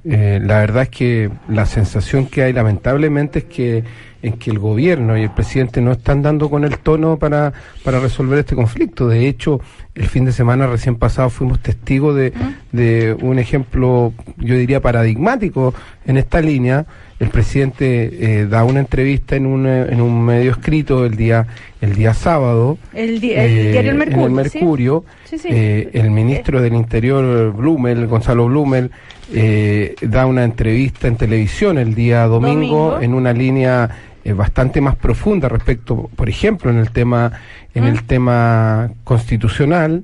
la 0.06 0.59
verdad 0.59 0.83
es 0.83 0.89
que 0.89 1.30
la 1.47 1.65
sensación 1.65 2.25
que 2.25 2.44
hay 2.44 2.51
lamentablemente 2.51 3.39
es 3.39 3.45
que 3.45 3.83
en 4.21 4.33
que 4.33 4.51
el 4.51 4.59
gobierno 4.59 5.18
y 5.18 5.24
el 5.24 5.31
presidente 5.31 5.81
no 5.81 5.91
están 5.91 6.21
dando 6.21 6.50
con 6.50 6.63
el 6.63 6.77
tono 6.79 7.17
para, 7.17 7.53
para 7.84 8.00
resolver 8.00 8.39
este 8.39 8.55
conflicto. 8.55 9.08
De 9.08 9.27
hecho, 9.27 9.62
el 9.96 10.08
fin 10.08 10.25
de 10.25 10.31
semana 10.31 10.65
recién 10.67 10.96
pasado 10.96 11.29
fuimos 11.29 11.60
testigos 11.60 12.15
de, 12.15 12.34
de 12.72 13.15
un 13.22 13.38
ejemplo, 13.38 14.13
yo 14.38 14.55
diría, 14.55 14.81
paradigmático 14.81 15.74
en 16.05 16.17
esta 16.17 16.41
línea. 16.41 16.86
El 17.24 17.30
presidente 17.30 18.42
eh, 18.42 18.46
da 18.48 18.63
una 18.65 18.80
entrevista 18.82 19.36
en 19.38 19.46
un, 19.46 19.65
eh, 19.65 19.88
en 19.89 20.01
un 20.01 20.25
medio 20.25 20.51
escrito 20.51 21.06
el 21.06 21.15
día, 21.15 21.48
el 21.80 21.96
día 21.96 22.13
sábado. 22.13 22.77
El, 22.94 23.22
di- 23.22 23.32
el 23.32 23.39
eh, 23.68 23.72
diario 23.72 23.92
El 23.92 23.98
Mercurio. 23.98 24.25
En 24.25 24.30
el. 24.30 24.32
Mercurio, 24.36 25.06
Sí, 25.24 25.38
sí. 25.38 25.48
eh, 25.50 25.89
el 25.94 26.12
ministro 26.12 26.62
del 26.62 26.74
Interior, 26.74 27.53
Blumel, 27.53 28.08
Gonzalo 28.08 28.48
Blumel, 28.48 28.92
eh, 29.34 29.96
da 30.01 30.25
una 30.25 30.44
entrevista 30.44 31.08
en 31.08 31.15
televisión 31.15 31.77
el 31.77 31.96
día 31.96 32.25
domingo, 32.27 32.92
Domingo. 32.92 33.01
en 33.01 33.13
una 33.13 33.32
línea 33.32 33.89
bastante 34.36 34.80
más 34.82 34.96
profunda 34.96 35.48
respecto, 35.50 36.10
por 36.15 36.27
ejemplo, 36.30 36.72
en 36.72 36.77
el 36.77 36.92
tema, 36.92 37.32
en 37.74 37.86
¿Mm? 37.86 37.88
el 37.88 38.03
tema 38.03 38.92
constitucional. 39.06 40.03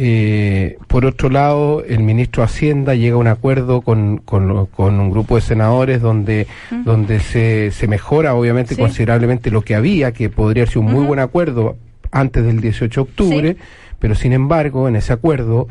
Eh, 0.00 0.78
por 0.86 1.04
otro 1.04 1.28
lado, 1.28 1.82
el 1.84 2.04
ministro 2.04 2.42
de 2.42 2.46
Hacienda 2.46 2.94
llega 2.94 3.16
a 3.16 3.18
un 3.18 3.26
acuerdo 3.26 3.80
con, 3.80 4.18
con, 4.18 4.66
con 4.66 5.00
un 5.00 5.10
grupo 5.10 5.34
de 5.34 5.40
senadores 5.42 6.00
donde, 6.00 6.46
donde 6.84 7.18
se, 7.18 7.72
se 7.72 7.88
mejora 7.88 8.34
obviamente 8.34 8.76
Sí. 8.76 8.80
considerablemente 8.80 9.50
lo 9.50 9.62
que 9.62 9.74
había, 9.74 10.12
que 10.12 10.30
podría 10.30 10.66
ser 10.66 10.78
un 10.78 10.86
muy 10.86 11.04
buen 11.04 11.18
acuerdo 11.18 11.76
antes 12.12 12.44
del 12.44 12.60
18 12.60 13.00
de 13.00 13.02
octubre, 13.10 13.52
Sí. 13.54 13.60
pero 13.98 14.14
sin 14.14 14.32
embargo, 14.32 14.86
en 14.86 14.94
ese 14.94 15.12
acuerdo 15.12 15.66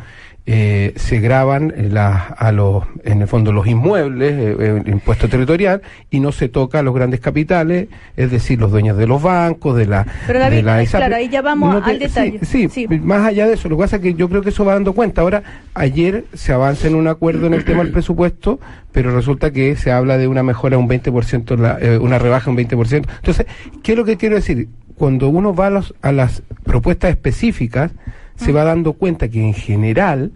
eh, 0.50 0.94
se 0.96 1.20
graban 1.20 1.74
eh, 1.76 1.90
la- 1.92 2.16
a 2.38 2.54
los, 2.54 2.86
en 3.04 3.22
el 3.22 3.28
fondo 3.28 3.52
los 3.52 3.68
inmuebles, 3.68 4.32
eh, 4.32 4.56
eh, 4.58 4.82
el 4.86 4.90
impuesto 4.94 5.28
territorial, 5.28 5.82
y 6.10 6.22
no 6.22 6.32
se 6.32 6.48
toca 6.48 6.80
a 6.80 6.84
los 6.84 6.96
grandes 6.96 7.20
capitales, 7.20 7.90
es 8.16 8.32
decir, 8.32 8.58
los 8.58 8.72
dueños 8.72 8.96
de 8.98 9.08
los 9.08 9.22
bancos, 9.22 9.76
de 9.76 9.88
la... 9.88 10.08
Pero, 10.26 10.40
David, 10.40 10.56
de 10.56 10.64
la 10.64 10.82
ISAPRE. 10.84 11.00
claro, 11.08 11.16
ahí 11.18 11.28
ya 11.28 11.42
vamos 11.42 11.84
al 11.84 11.94
sí, 11.96 12.00
detalle. 12.00 12.40
Sí, 12.44 12.70
Sí. 12.70 12.88
más 12.88 13.26
allá 13.28 13.46
de 13.46 13.56
eso, 13.56 13.68
lo 13.68 13.76
que 13.76 13.82
pasa 13.84 13.98
es 13.98 14.02
que 14.02 14.14
yo 14.14 14.30
creo 14.30 14.42
que 14.42 14.50
eso 14.50 14.64
va 14.64 14.74
dando 14.74 14.94
cuenta. 14.94 15.22
Ahora, 15.22 15.44
ayer 15.74 16.24
se 16.34 16.54
avanza 16.54 16.88
en 16.88 16.96
un 16.96 17.10
acuerdo 17.10 17.48
en 17.48 17.54
el 17.54 17.66
tema 17.66 17.84
del 17.84 17.92
presupuesto, 17.92 18.60
pero 18.94 19.14
resulta 19.14 19.52
que 19.52 19.76
se 19.76 19.92
habla 19.92 20.18
de 20.18 20.30
una 20.30 20.44
mejora 20.44 20.78
un 20.78 20.88
20%, 20.88 21.58
la- 21.58 21.78
eh, 21.82 21.98
una 21.98 22.20
rebaja 22.20 22.50
un 22.50 22.56
20%. 22.56 23.06
Entonces, 23.18 23.46
¿qué 23.84 23.92
es 23.92 23.98
lo 23.98 24.06
que 24.06 24.16
quiero 24.16 24.36
decir? 24.36 24.70
Cuando 24.96 25.28
uno 25.28 25.54
va 25.54 25.68
a, 25.68 25.72
los- 25.72 25.94
a 26.02 26.14
las 26.14 26.42
propuestas 26.64 27.12
específicas, 27.12 27.92
se 28.38 28.52
va 28.54 28.64
dando 28.64 28.94
cuenta 28.94 29.28
que 29.28 29.44
en 29.44 29.54
general 29.54 30.32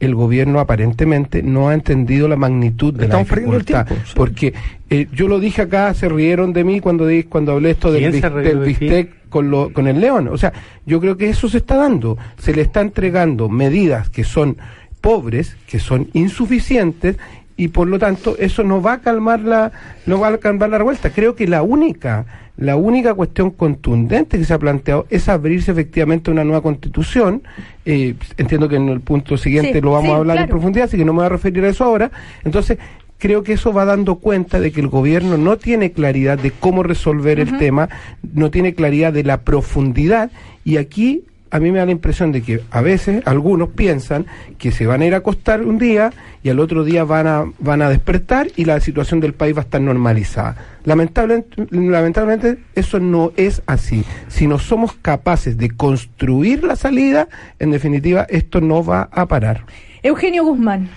el 0.00 0.14
gobierno 0.14 0.60
aparentemente 0.60 1.42
no 1.42 1.68
ha 1.70 1.74
entendido 1.74 2.28
la 2.28 2.36
magnitud 2.36 2.92
de 2.92 3.08
la 3.08 3.20
Estamos 3.20 3.28
dificultad. 3.30 3.86
tiempo, 3.86 4.04
sí. 4.06 4.12
Porque 4.14 4.54
eh, 4.90 5.06
yo 5.14 5.28
lo 5.28 5.40
dije 5.40 5.62
acá, 5.62 5.94
se 5.94 6.08
rieron 6.10 6.52
de 6.52 6.64
mí 6.64 6.80
cuando 6.80 7.06
di- 7.06 7.22
cuando 7.22 7.52
hablé 7.52 7.70
esto 7.70 7.90
del, 7.90 8.10
¿Quién 8.10 8.12
se 8.20 8.28
bis- 8.28 8.32
rió 8.34 8.42
del 8.42 8.58
bistec 8.60 9.28
con, 9.30 9.50
lo, 9.50 9.72
con 9.72 9.86
el 9.86 10.00
león. 10.00 10.28
O 10.28 10.36
sea, 10.36 10.52
yo 10.84 11.00
creo 11.00 11.16
que 11.16 11.30
eso 11.30 11.48
se 11.48 11.58
está 11.58 11.76
dando. 11.76 12.18
Se 12.38 12.52
le 12.54 12.62
está 12.62 12.80
entregando 12.82 13.48
medidas 13.48 14.10
que 14.10 14.24
son 14.24 14.56
pobres, 15.00 15.56
que 15.66 15.78
son 15.78 16.08
insuficientes 16.12 17.16
y 17.56 17.68
por 17.68 17.88
lo 17.88 17.98
tanto 17.98 18.36
eso 18.38 18.64
no 18.64 18.82
va 18.82 18.94
a 18.94 19.00
calmar 19.00 19.40
la 19.40 19.72
no 20.06 20.18
va 20.18 20.28
a 20.28 20.38
calmar 20.38 20.70
la 20.70 20.78
revuelta. 20.78 21.10
Creo 21.10 21.34
que 21.36 21.46
la 21.46 21.62
única 21.62 22.26
la 22.56 22.76
única 22.76 23.14
cuestión 23.14 23.50
contundente 23.50 24.38
que 24.38 24.44
se 24.44 24.54
ha 24.54 24.58
planteado 24.58 25.06
es 25.10 25.28
abrirse 25.28 25.72
efectivamente 25.72 26.30
una 26.30 26.44
nueva 26.44 26.62
constitución. 26.62 27.42
Eh, 27.84 28.14
entiendo 28.36 28.68
que 28.68 28.76
en 28.76 28.88
el 28.88 29.00
punto 29.00 29.36
siguiente 29.36 29.74
Sí, 29.74 29.80
lo 29.80 29.92
vamos 29.92 30.06
sí, 30.06 30.12
a 30.12 30.16
hablar 30.16 30.38
en 30.38 30.48
profundidad, 30.48 30.84
así 30.86 30.96
que 30.96 31.04
no 31.04 31.12
me 31.12 31.18
voy 31.18 31.26
a 31.26 31.30
referir 31.30 31.64
a 31.64 31.68
eso 31.68 31.84
ahora. 31.84 32.12
Entonces, 32.44 32.78
creo 33.18 33.42
que 33.42 33.54
eso 33.54 33.72
va 33.72 33.84
dando 33.84 34.16
cuenta 34.16 34.60
de 34.60 34.70
que 34.70 34.80
el 34.80 34.88
gobierno 34.88 35.36
no 35.36 35.56
tiene 35.56 35.90
claridad 35.92 36.38
de 36.38 36.52
cómo 36.52 36.82
resolver 36.82 37.40
el 37.40 37.58
tema, 37.58 37.88
no 38.34 38.50
tiene 38.50 38.74
claridad 38.74 39.12
de 39.12 39.24
la 39.24 39.40
profundidad 39.40 40.30
y 40.64 40.76
aquí 40.76 41.24
a 41.50 41.60
mí 41.60 41.70
me 41.70 41.78
da 41.78 41.86
la 41.86 41.92
impresión 41.92 42.32
de 42.32 42.42
que 42.42 42.60
a 42.70 42.80
veces 42.80 43.22
algunos 43.26 43.70
piensan 43.70 44.26
que 44.58 44.72
se 44.72 44.86
van 44.86 45.02
a 45.02 45.06
ir 45.06 45.14
a 45.14 45.18
acostar 45.18 45.62
un 45.62 45.78
día 45.78 46.12
y 46.42 46.48
al 46.48 46.58
otro 46.58 46.84
día 46.84 47.04
van 47.04 47.26
a 47.26 47.44
van 47.58 47.80
a 47.82 47.88
despertar 47.88 48.48
y 48.56 48.64
la 48.64 48.80
situación 48.80 49.20
del 49.20 49.34
país 49.34 49.54
va 49.54 49.60
a 49.60 49.64
estar 49.64 49.80
normalizada. 49.80 50.56
Lamentablemente, 50.84 51.66
lamentablemente 51.70 52.58
eso 52.74 52.98
no 52.98 53.32
es 53.36 53.62
así. 53.66 54.04
Si 54.28 54.46
no 54.46 54.58
somos 54.58 54.94
capaces 54.94 55.56
de 55.56 55.70
construir 55.70 56.64
la 56.64 56.76
salida, 56.76 57.28
en 57.58 57.70
definitiva 57.70 58.26
esto 58.28 58.60
no 58.60 58.84
va 58.84 59.08
a 59.12 59.26
parar. 59.26 59.64
Eugenio 60.02 60.44
Guzmán. 60.44 60.88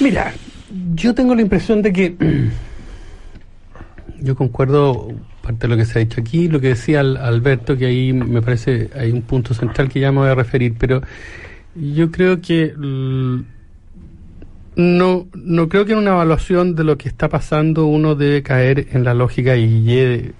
Mira, 0.00 0.32
yo 0.94 1.14
tengo 1.14 1.34
la 1.34 1.42
impresión 1.42 1.82
de 1.82 1.92
que 1.92 2.16
yo 4.26 4.34
concuerdo 4.34 5.12
parte 5.42 5.66
de 5.66 5.68
lo 5.68 5.76
que 5.76 5.84
se 5.84 5.98
ha 5.98 6.02
dicho 6.04 6.20
aquí, 6.20 6.48
lo 6.48 6.60
que 6.60 6.68
decía 6.68 7.00
Al- 7.00 7.16
Alberto, 7.16 7.76
que 7.76 7.86
ahí 7.86 8.12
me 8.12 8.42
parece 8.42 8.90
hay 8.98 9.10
un 9.12 9.22
punto 9.22 9.54
central 9.54 9.88
que 9.88 10.00
ya 10.00 10.10
me 10.12 10.18
voy 10.18 10.28
a 10.28 10.34
referir, 10.34 10.74
pero 10.78 11.00
yo 11.74 12.10
creo 12.10 12.40
que 12.40 12.72
no, 14.76 15.26
no 15.34 15.68
creo 15.68 15.84
que 15.86 15.92
en 15.92 15.98
una 15.98 16.10
evaluación 16.10 16.74
de 16.74 16.84
lo 16.84 16.98
que 16.98 17.08
está 17.08 17.28
pasando 17.28 17.86
uno 17.86 18.14
debe 18.14 18.42
caer 18.42 18.88
en 18.92 19.04
la 19.04 19.14
lógica 19.14 19.54
Guille 19.54 20.32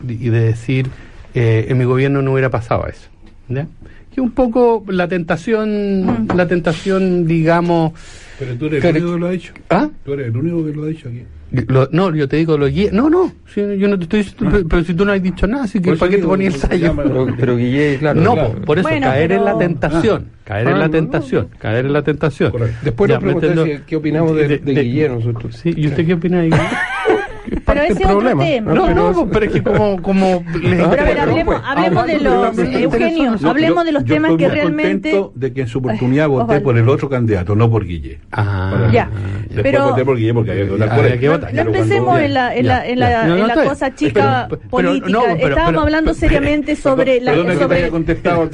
de- 0.00 0.12
y 0.14 0.28
de 0.30 0.40
decir 0.40 0.88
eh, 1.34 1.66
en 1.68 1.78
mi 1.78 1.84
gobierno 1.84 2.22
no 2.22 2.32
hubiera 2.32 2.50
pasado 2.50 2.86
eso. 2.88 3.08
¿ya? 3.48 3.66
Que 4.14 4.20
un 4.20 4.30
poco 4.32 4.84
la 4.88 5.08
tentación, 5.08 6.28
la 6.34 6.46
tentación, 6.48 7.26
digamos, 7.26 7.92
Pero 8.38 8.54
tú 8.56 8.66
eres 8.66 8.84
el 8.84 8.96
único 8.96 9.12
que 9.14 9.18
lo 9.20 9.26
ha 9.26 9.30
dicho. 9.30 9.52
¿ah? 9.70 9.88
Tú 10.04 10.12
eres 10.12 10.26
el 10.28 10.36
único 10.36 10.64
que 10.64 10.72
lo 10.72 10.84
ha 10.84 10.86
dicho 10.86 11.08
aquí. 11.08 11.22
Lo- 11.68 11.88
no, 11.92 12.14
yo 12.14 12.28
te 12.28 12.36
digo 12.36 12.56
lo 12.58 12.66
guía. 12.66 12.90
No, 12.92 13.08
no, 13.10 13.32
si 13.46 13.60
yo 13.78 13.88
no 13.88 13.96
te 13.98 14.04
estoy 14.04 14.18
diciendo, 14.22 14.48
pero, 14.50 14.68
pero 14.68 14.84
si 14.84 14.94
tú 14.94 15.04
no 15.04 15.12
has 15.12 15.22
dicho 15.22 15.46
nada, 15.46 15.64
así 15.64 15.80
que 15.80 15.94
¿para 15.94 16.10
qué 16.10 16.18
te 16.18 16.50
sallo? 16.52 16.76
llama- 16.88 17.02
Pero, 17.04 17.26
pero 17.38 17.56
Guille, 17.56 17.96
claro. 17.98 18.20
no, 18.20 18.34
claro. 18.34 18.54
por 18.64 18.78
eso, 18.78 18.88
Bueno, 18.88 19.06
caer 19.06 19.32
en 19.32 19.44
la 19.44 19.58
tentación, 19.58 20.26
caer 20.44 20.68
en 20.68 20.74
Ah, 20.74 20.78
la 20.78 20.84
no, 20.86 20.90
tentación, 20.90 21.48
caer 21.58 21.86
en 21.86 21.92
la 21.92 22.02
tentación. 22.02 22.50
Correcto. 22.50 22.76
Después 22.82 23.08
Ya, 23.08 23.14
nos 23.16 23.24
preguntan 23.24 23.50
metiendo- 23.50 23.76
si- 23.78 23.82
qué 23.86 23.96
opinamos 23.96 24.36
de, 24.36 24.58
de, 24.58 24.82
Guillermo. 24.82 25.16
nosotros. 25.16 25.56
Sí, 25.56 25.72
¿y 25.76 25.86
usted 25.86 26.06
qué 26.06 26.14
opina 26.14 26.38
de 26.40 26.44
Guille? 26.50 26.58
Pero 27.74 27.84
ese 27.84 27.94
del 27.94 28.02
es 28.02 28.06
otro 28.08 28.18
problema. 28.18 28.44
tema. 28.44 28.72
No, 28.74 28.86
pero 28.86 29.12
no, 29.12 29.26
pero 29.30 29.44
es 29.46 29.52
que 29.52 29.62
como... 29.62 30.02
como 30.02 30.26
les 30.54 30.60
Pero 30.62 30.84
a 30.84 30.88
ver, 30.88 31.00
interesa. 31.00 31.22
hablemos, 31.22 31.62
hablemos 31.64 32.06
de 32.06 32.20
los, 32.20 32.58
Eugenio, 32.58 33.36
Yo- 33.36 33.48
hablemos 33.50 33.78
yo- 33.78 33.84
de 33.84 33.92
los 33.92 34.04
yo 34.04 34.14
temas 34.14 34.30
estoy 34.32 34.38
que 34.44 34.48
muy 34.48 34.54
realmente... 34.60 35.10
contento 35.12 35.32
de 35.34 35.52
que 35.52 35.60
en 35.62 35.68
su 35.68 35.78
oportunidad 35.84 36.28
voté 36.28 36.44
ojalá. 36.44 36.60
por 36.62 36.78
el 36.78 36.88
otro 36.88 37.08
candidato, 37.08 37.54
no 37.54 37.70
por 37.70 37.84
Guille. 37.84 38.20
Ah, 38.32 38.88
Ya. 38.92 39.10
Después 39.44 39.62
Pero- 39.62 39.90
voté 39.90 40.04
por 40.04 40.16
Guille 40.16 40.34
porque 40.34 40.50
había 40.52 40.64
que 40.64 40.70
votar 40.70 40.96
por 40.96 41.06
él. 41.06 41.20
No, 41.22 41.32
no 41.38 41.46
Pero 41.50 41.62
empecemos 41.62 42.20
en 42.20 42.34
la, 42.34 42.54
en 42.56 42.66
la, 42.66 42.86
en 42.86 42.98
la. 42.98 43.24
No, 43.24 43.36
no, 43.36 43.42
en 43.42 43.48
la 43.48 43.54
cosa 43.64 43.94
chica 43.94 44.46
Pero- 44.48 44.60
pero- 44.60 44.70
política. 44.70 45.08
no, 45.10 45.22
pero- 45.22 45.34
Estábamos 45.48 45.66
pero- 45.70 45.80
hablando 45.82 46.10
pero- 46.12 46.20
seriamente 46.20 46.76
sobre 46.76 47.20
la... 47.20 47.34
Sobre, 47.34 47.88
contestado 47.88 48.48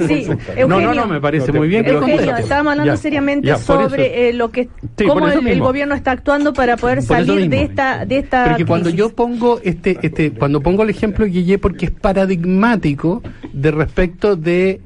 No, 0.67 0.79
no, 0.81 0.93
no, 0.93 1.07
me 1.07 1.19
parece 1.21 1.51
No 1.51 1.59
muy 1.59 1.67
bien 1.67 1.83
que 1.83 1.91
Eugenio, 1.91 2.35
estábamos 2.37 2.71
hablando 2.71 2.97
seriamente 2.97 3.55
sobre 3.57 4.29
eh, 4.29 4.33
lo 4.33 4.49
que 4.51 4.69
cómo 5.07 5.27
el, 5.27 5.47
el 5.47 5.59
gobierno 5.59 5.95
está 5.95 6.11
actuando 6.11 6.53
para 6.53 6.77
poder 6.77 7.01
salir 7.01 7.49
de 7.49 7.63
esta 7.63 8.05
de 8.05 8.17
esta 8.19 8.45
Porque 8.49 8.65
cuando 8.65 8.89
yo 8.89 9.05
pongo 9.11 9.59
este, 9.63 9.97
este, 10.01 10.31
cuando 10.31 10.61
pongo 10.61 10.83
el 10.83 10.89
ejemplo 10.89 11.25
de 11.25 11.31
Guille, 11.31 11.57
porque 11.57 11.85
es 11.85 11.91
paradigmático 11.91 13.21
de 13.53 13.71
respecto 13.71 14.35
de, 14.35 14.81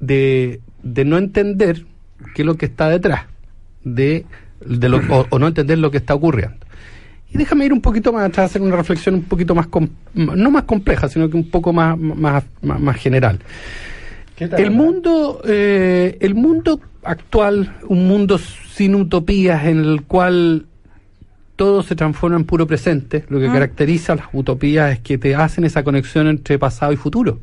de, 0.00 0.60
de 0.82 1.04
no 1.04 1.18
entender 1.18 1.84
qué 2.34 2.42
es 2.42 2.46
lo 2.46 2.56
que 2.56 2.66
está 2.66 2.88
detrás, 2.88 3.26
de, 3.84 4.26
de 4.64 4.88
lo, 4.88 4.98
o, 4.98 5.26
o 5.30 5.38
no 5.38 5.48
entender 5.48 5.78
lo 5.78 5.90
que 5.90 5.98
está 5.98 6.14
ocurriendo. 6.14 6.56
Y 7.32 7.38
déjame 7.38 7.64
ir 7.64 7.72
un 7.72 7.80
poquito 7.80 8.12
más 8.12 8.28
atrás, 8.28 8.50
hacer 8.50 8.60
una 8.60 8.76
reflexión 8.76 9.14
un 9.14 9.22
poquito 9.22 9.54
más, 9.54 9.66
no 10.14 10.50
más 10.50 10.64
compleja, 10.64 11.08
sino 11.08 11.30
que 11.30 11.36
un 11.36 11.48
poco 11.48 11.72
más, 11.72 11.98
más, 11.98 12.44
más, 12.60 12.80
más 12.80 12.96
general. 12.96 13.38
El 14.38 14.70
mundo, 14.70 15.40
eh, 15.46 16.18
el 16.20 16.34
mundo 16.34 16.80
actual, 17.04 17.74
un 17.88 18.06
mundo 18.06 18.38
sin 18.38 18.94
utopías 18.94 19.64
en 19.66 19.78
el 19.78 20.02
cual 20.02 20.66
todo 21.62 21.82
se 21.84 21.94
transforma 21.94 22.36
en 22.36 22.44
puro 22.44 22.66
presente. 22.66 23.24
Lo 23.28 23.38
que 23.38 23.46
caracteriza 23.52 24.14
a 24.14 24.16
las 24.16 24.26
utopías 24.32 24.92
es 24.94 24.98
que 24.98 25.16
te 25.16 25.34
hacen 25.36 25.62
esa 25.64 25.84
conexión 25.84 26.26
entre 26.26 26.58
pasado 26.58 26.92
y 26.92 26.96
futuro. 26.96 27.38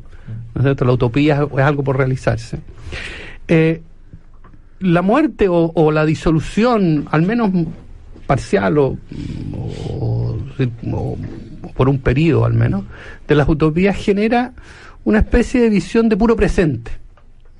¿No 0.54 0.60
es 0.60 0.64
cierto? 0.64 0.84
La 0.84 0.92
utopía 0.92 1.36
es, 1.42 1.52
es 1.58 1.64
algo 1.64 1.82
por 1.82 1.96
realizarse. 1.96 2.58
Eh, 3.48 3.80
la 4.80 5.00
muerte 5.00 5.48
o, 5.48 5.72
o 5.74 5.90
la 5.90 6.04
disolución, 6.04 7.06
al 7.10 7.22
menos 7.22 7.50
parcial 8.26 8.76
o, 8.78 8.98
o- 9.54 10.38
o- 10.92 11.18
o 11.62 11.72
por 11.74 11.88
un 11.88 11.98
periodo 11.98 12.44
al 12.44 12.52
menos, 12.54 12.84
de 13.26 13.34
las 13.34 13.48
utopías 13.48 13.96
genera 13.96 14.52
una 15.04 15.20
especie 15.20 15.62
de 15.62 15.70
visión 15.70 16.08
de 16.10 16.16
puro 16.18 16.36
presente, 16.36 16.90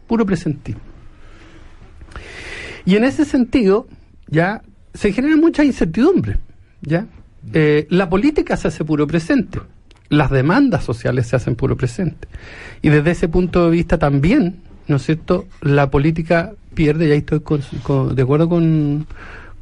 puro 0.06 0.26
presentismo. 0.26 0.82
Y 2.84 2.96
en 2.96 3.04
ese 3.04 3.24
sentido, 3.24 3.86
ya 4.28 4.60
se 4.92 5.12
genera 5.12 5.36
mucha 5.36 5.64
incertidumbre, 5.64 6.36
¿ya? 6.82 7.06
Eh, 7.52 7.86
la 7.90 8.08
política 8.08 8.56
se 8.56 8.68
hace 8.68 8.84
puro 8.84 9.06
presente, 9.06 9.60
las 10.08 10.30
demandas 10.30 10.84
sociales 10.84 11.26
se 11.26 11.36
hacen 11.36 11.54
puro 11.56 11.76
presente. 11.76 12.28
Y 12.82 12.88
desde 12.90 13.12
ese 13.12 13.28
punto 13.28 13.64
de 13.64 13.70
vista 13.70 13.98
también, 13.98 14.56
¿no 14.88 14.96
es 14.96 15.02
cierto?, 15.06 15.46
la 15.62 15.90
política 15.90 16.52
pierde, 16.74 17.08
y 17.08 17.12
ahí 17.12 17.18
estoy 17.18 17.40
con- 17.40 17.62
con- 17.82 18.14
de 18.14 18.22
acuerdo 18.22 18.48
con, 18.48 19.06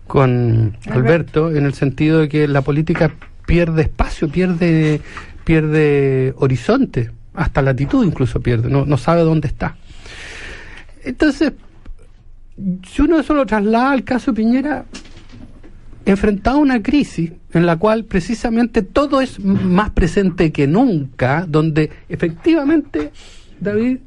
con 0.06 0.76
Alberto, 0.90 1.54
en 1.54 1.64
el 1.66 1.74
sentido 1.74 2.18
de 2.20 2.28
que 2.28 2.48
la 2.48 2.62
política 2.62 3.12
pierde 3.46 3.82
espacio, 3.82 4.28
pierde, 4.28 5.00
pierde 5.44 6.34
horizonte, 6.38 7.10
hasta 7.34 7.62
latitud 7.62 8.04
incluso 8.04 8.40
pierde, 8.40 8.68
no, 8.68 8.84
no 8.84 8.96
sabe 8.96 9.22
dónde 9.22 9.48
está. 9.48 9.76
Entonces, 11.04 11.52
si 12.90 13.02
uno 13.02 13.20
eso 13.20 13.34
lo 13.34 13.46
traslada 13.46 13.92
al 13.92 14.04
caso 14.04 14.34
Piñera, 14.34 14.84
enfrentado 16.08 16.58
a 16.58 16.60
una 16.60 16.82
crisis 16.82 17.32
en 17.52 17.66
la 17.66 17.76
cual 17.76 18.04
precisamente 18.04 18.82
todo 18.82 19.20
es 19.20 19.38
más 19.40 19.90
presente 19.90 20.52
que 20.52 20.66
nunca, 20.66 21.44
donde 21.46 21.90
efectivamente, 22.08 23.12
David, 23.60 23.98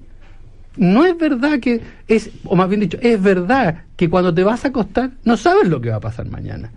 no 0.78 1.06
es 1.06 1.18
verdad 1.18 1.60
que 1.60 1.82
es, 2.08 2.32
o 2.46 2.56
más 2.56 2.70
bien 2.70 2.82
dicho, 2.82 2.98
es 3.02 3.22
verdad 3.22 3.84
que 3.96 4.10
cuando 4.10 4.34
te 4.34 4.44
vas 4.44 4.66
a 4.66 4.70
acostar 4.70 5.12
no 5.24 5.38
sabes 5.38 5.68
lo 5.68 5.82
que 5.82 5.90
va 5.90 5.98
a 5.98 6.02
pasar 6.02 6.28
mañana. 6.30 6.72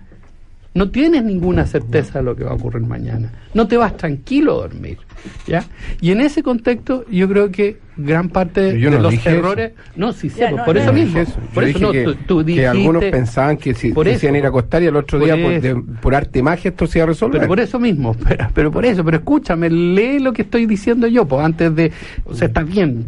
No 0.75 0.91
tienes 0.91 1.23
ninguna 1.23 1.67
certeza 1.67 2.19
de 2.19 2.25
lo 2.25 2.35
que 2.35 2.43
va 2.43 2.51
a 2.51 2.55
ocurrir 2.55 2.83
mañana. 2.83 3.31
No 3.55 3.69
te 3.69 3.77
vas 3.77 3.97
tranquilo 3.97 4.55
a 4.55 4.69
dormir. 4.69 4.99
¿ya? 5.47 5.65
Y 6.01 6.11
en 6.11 6.21
ese 6.21 6.43
contexto 6.43 7.07
yo 7.09 7.29
creo 7.29 7.53
que 7.53 7.79
gran 7.97 8.29
parte 8.29 8.79
Yo 8.79 8.91
de 8.91 8.97
no 8.97 9.03
los 9.05 9.15
eso. 9.15 9.31
errores. 9.31 9.73
No, 9.97 10.13
sí, 10.13 10.29
sí, 10.31 10.41
Ya, 10.41 10.51
por, 10.51 10.59
no, 10.59 10.65
por 10.65 10.75
no, 10.75 10.81
eso 10.83 10.93
no 10.93 10.99
mismo. 10.99 11.19
Eso. 11.21 11.41
Por 11.55 11.65
eso 11.65 11.79
no, 11.79 11.93
que, 11.93 12.05
tú, 12.05 12.15
tú 12.27 12.39
que 12.39 12.45
dijiste- 12.45 12.67
algunos 12.69 13.05
pensaban 13.05 13.57
que 13.57 13.75
si 13.75 13.93
Por 13.93 14.07
decían 14.07 14.37
ir 14.37 14.45
a 14.45 14.49
acostar 14.49 14.83
y 14.83 14.87
el 14.87 14.97
otro 14.97 15.19
Por 15.19 15.27
día 15.27 15.35
por, 15.43 15.61
de- 15.61 15.69
eso. 15.71 15.83
por 16.01 16.15
arte 16.15 16.39
y 16.39 16.43
magia 16.43 16.71
esto 16.71 16.87
se 16.87 16.99
iba 16.99 17.05
a 17.05 17.09
resolver. 17.09 17.41
Pero 17.41 17.49
por 17.49 17.61
eso 17.61 17.79
mismo, 17.79 18.15
pero, 18.29 18.47
pero 18.53 18.71
por 18.73 18.85
eso, 18.85 19.05
pero 19.05 19.19
escúchame, 19.19 19.71
lee 19.71 20.19
lo 20.19 20.33
que 20.33 20.43
estoy 20.43 20.67
diciendo 20.67 21.07
yo, 21.07 21.27
pues 21.27 21.45
antes 21.45 21.75
de, 21.75 21.93
o 22.25 22.35
sea, 22.35 22.49
está 22.49 22.63
bien, 22.63 23.07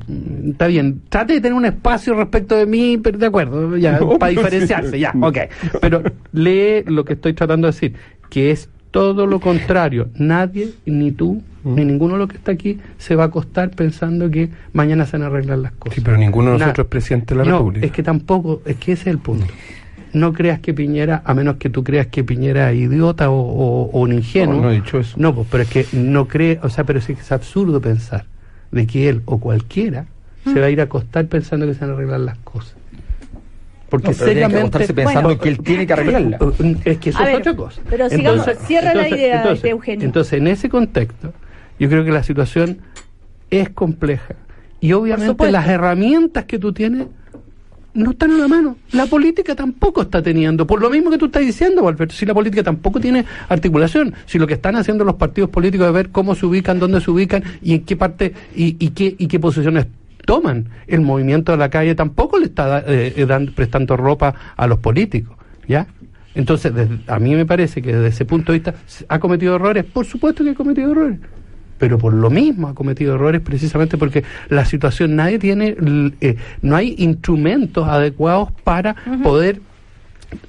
está 0.51 0.67
bien, 0.67 1.01
trate 1.09 1.35
de 1.35 1.41
tener 1.41 1.55
un 1.57 1.65
espacio 1.67 2.15
respecto 2.15 2.57
de 2.57 2.67
mí, 2.67 2.99
pero 3.03 3.19
de 3.19 3.27
acuerdo, 3.27 3.77
ya, 3.77 3.99
No, 4.01 4.19
para 4.19 4.31
diferenciarse, 4.31 4.93
sí. 4.93 4.99
ya, 5.01 5.13
ok, 5.21 5.39
pero 5.81 6.03
lee 6.33 6.83
lo 6.87 7.05
que 7.05 7.15
estoy 7.15 7.33
tratando 7.35 7.67
de 7.67 7.73
decir, 7.73 7.95
que 8.31 8.51
es 8.51 8.69
todo 8.91 9.27
lo 9.27 9.41
contrario, 9.41 10.09
nadie, 10.17 10.71
ni 10.87 11.13
tú, 11.13 11.43
ni 11.65 11.85
ninguno 11.85 12.15
de 12.15 12.19
los 12.21 12.29
que 12.29 12.37
está 12.37 12.53
aquí, 12.53 12.79
se 12.99 13.15
va 13.17 13.25
a 13.25 13.27
acostar 13.27 13.71
pensando 13.71 14.31
que 14.31 14.49
mañana 14.73 15.05
se 15.07 15.13
van 15.19 15.25
a 15.25 15.27
arreglar 15.27 15.59
las 15.59 15.73
cosas. 15.73 15.97
Sí, 15.97 16.01
pero 16.05 16.17
ninguno 16.17 16.53
de 16.53 16.59
nosotros 16.59 16.87
es 16.87 16.91
presidente 16.91 17.35
de 17.35 17.45
la 17.45 17.51
no, 17.51 17.59
República. 17.59 17.87
es 17.87 17.93
que 17.93 18.03
tampoco, 18.03 18.63
es 18.65 18.77
que 18.77 18.93
ese 18.93 19.03
es 19.03 19.07
el 19.09 19.19
punto. 19.19 19.47
No 20.13 20.33
creas 20.33 20.61
que 20.61 20.73
Piñera, 20.73 21.21
a 21.27 21.35
menos 21.35 21.57
que 21.57 21.69
tú 21.69 21.85
creas 21.85 22.07
que 22.07 22.25
Piñera 22.25 22.73
es 22.73 22.79
idiota 22.79 23.29
o, 23.29 23.39
o- 23.39 23.91
o 23.91 24.01
un 24.01 24.13
ingenuo. 24.15 24.55
No, 24.57 24.63
no 24.63 24.71
he 24.71 24.77
dicho 24.77 24.99
eso. 24.99 25.17
No, 25.19 25.35
pues, 25.35 25.47
pero 25.51 25.63
es 25.65 25.69
que 25.69 25.87
no 25.93 26.27
cree, 26.27 26.59
o 26.63 26.71
sea, 26.71 26.85
pero 26.85 27.01
sí 27.03 27.15
que 27.15 27.21
es 27.21 27.33
absurdo 27.33 27.81
pensar 27.83 28.25
de 28.71 28.87
que 28.87 29.09
él 29.11 29.21
o 29.27 29.39
cualquiera 29.39 30.07
se 30.45 30.59
va 30.61 30.67
a 30.67 30.71
ir 30.71 30.81
a 30.81 30.85
acostar 30.85 31.27
pensando 31.27 31.67
que 31.67 31.75
se 31.75 31.81
van 31.81 31.91
a 31.91 31.93
arreglar 31.95 32.21
las 32.21 32.39
cosas. 32.39 32.77
Porque 33.89 34.09
No, 34.09 34.71
que 34.71 34.95
pensando 34.95 35.29
Bueno, 35.29 35.39
que 35.41 35.49
él 35.49 35.59
tiene 35.61 35.87
que 35.87 35.93
arreglarla. 35.93 36.39
Es 36.85 36.99
que 36.99 37.11
eso 37.11 37.19
A 37.19 37.23
es 37.23 37.29
ver, 37.29 37.37
otra 37.41 37.57
cosa. 37.57 37.81
pero 37.89 38.09
sigamos, 38.09 38.47
cierra 38.67 38.95
la 38.95 39.09
idea, 39.09 39.53
este, 39.53 39.71
Eugenio. 39.71 40.05
Entonces, 40.05 40.35
en 40.35 40.49
ese 40.49 40.69
contexto, 40.69 41.33
yo 41.79 41.89
creo 41.89 42.05
que 42.05 42.11
la 42.11 42.23
situación 42.23 42.79
es 43.51 43.69
compleja. 43.71 44.35
Y 44.81 44.93
obviamente 44.93 45.51
las 45.51 45.69
herramientas 45.69 46.45
que 46.45 46.59
tú 46.59 46.73
tienes 46.73 47.07
no 47.95 48.11
están 48.11 48.31
en 48.31 48.41
la 48.41 48.49
mano. 48.49 48.77
La 48.93 49.07
política 49.07 49.55
tampoco 49.55 50.03
está 50.03 50.23
teniendo. 50.23 50.67
Por 50.67 50.83
lo 50.83 50.91
mismo 50.91 51.11
que 51.11 51.17
tú 51.19 51.27
estás 51.27 51.43
diciendo, 51.43 51.87
Alberto, 51.89 52.15
si 52.15 52.27
la 52.27 52.35
política 52.35 52.63
tampoco 52.63 53.01
tiene 53.01 53.25
articulación, 53.49 54.15
si 54.27 54.39
lo 54.39 54.47
que 54.47 54.55
están 54.55 54.77
haciendo 54.77 55.05
los 55.05 55.15
partidos 55.15 55.49
políticos 55.51 55.87
es 55.87 55.93
ver 55.95 56.11
cómo 56.11 56.35
se 56.35 56.45
ubican, 56.45 56.79
dónde 56.79 57.01
se 57.01 57.11
ubican 57.11 57.43
y 57.63 57.75
en 57.75 57.85
qué 57.85 57.97
parte 57.97 58.35
y, 58.55 58.77
y 58.79 58.91
qué, 58.91 59.15
y 59.17 59.27
qué 59.29 59.41
posiciones 59.41 59.87
toman. 60.27 60.69
El 60.87 61.01
movimiento 61.01 61.53
de 61.53 61.59
la 61.59 61.71
calle 61.71 61.95
tampoco 61.95 62.39
le 62.39 62.47
está 62.47 62.81
eh, 62.87 63.15
eh, 63.17 63.25
dando- 63.27 63.53
prestando 63.55 63.97
ropa 63.97 64.35
a 64.57 64.67
los 64.67 64.79
políticos. 64.81 65.35
¿Ya? 65.67 65.87
Entonces, 66.35 66.75
desde- 66.75 66.99
a 67.07 67.19
mí 67.19 67.35
me 67.35 67.47
parece 67.47 67.81
que 67.81 67.95
desde 67.95 68.09
ese 68.09 68.25
punto 68.27 68.53
de 68.53 68.59
vista, 68.59 68.75
¿ha 69.09 69.19
cometido 69.19 69.57
errores? 69.57 69.85
Por 69.85 70.05
supuesto 70.05 70.45
que 70.45 70.51
ha 70.51 70.55
cometido 70.55 70.93
errores. 70.93 71.19
Pero 71.79 71.99
por 71.99 72.13
lo 72.15 72.31
mismo 72.31 72.69
ha 72.69 72.75
cometido 72.75 73.15
errores 73.15 73.41
precisamente 73.43 73.97
porque 73.99 74.25
la 74.49 74.65
situación, 74.65 75.15
nadie 75.17 75.39
tiene, 75.39 75.77
eh, 76.21 76.37
no 76.63 76.75
hay 76.77 76.95
instrumentos 76.99 77.87
adecuados 77.89 78.51
para 78.65 78.95
poder 79.23 79.61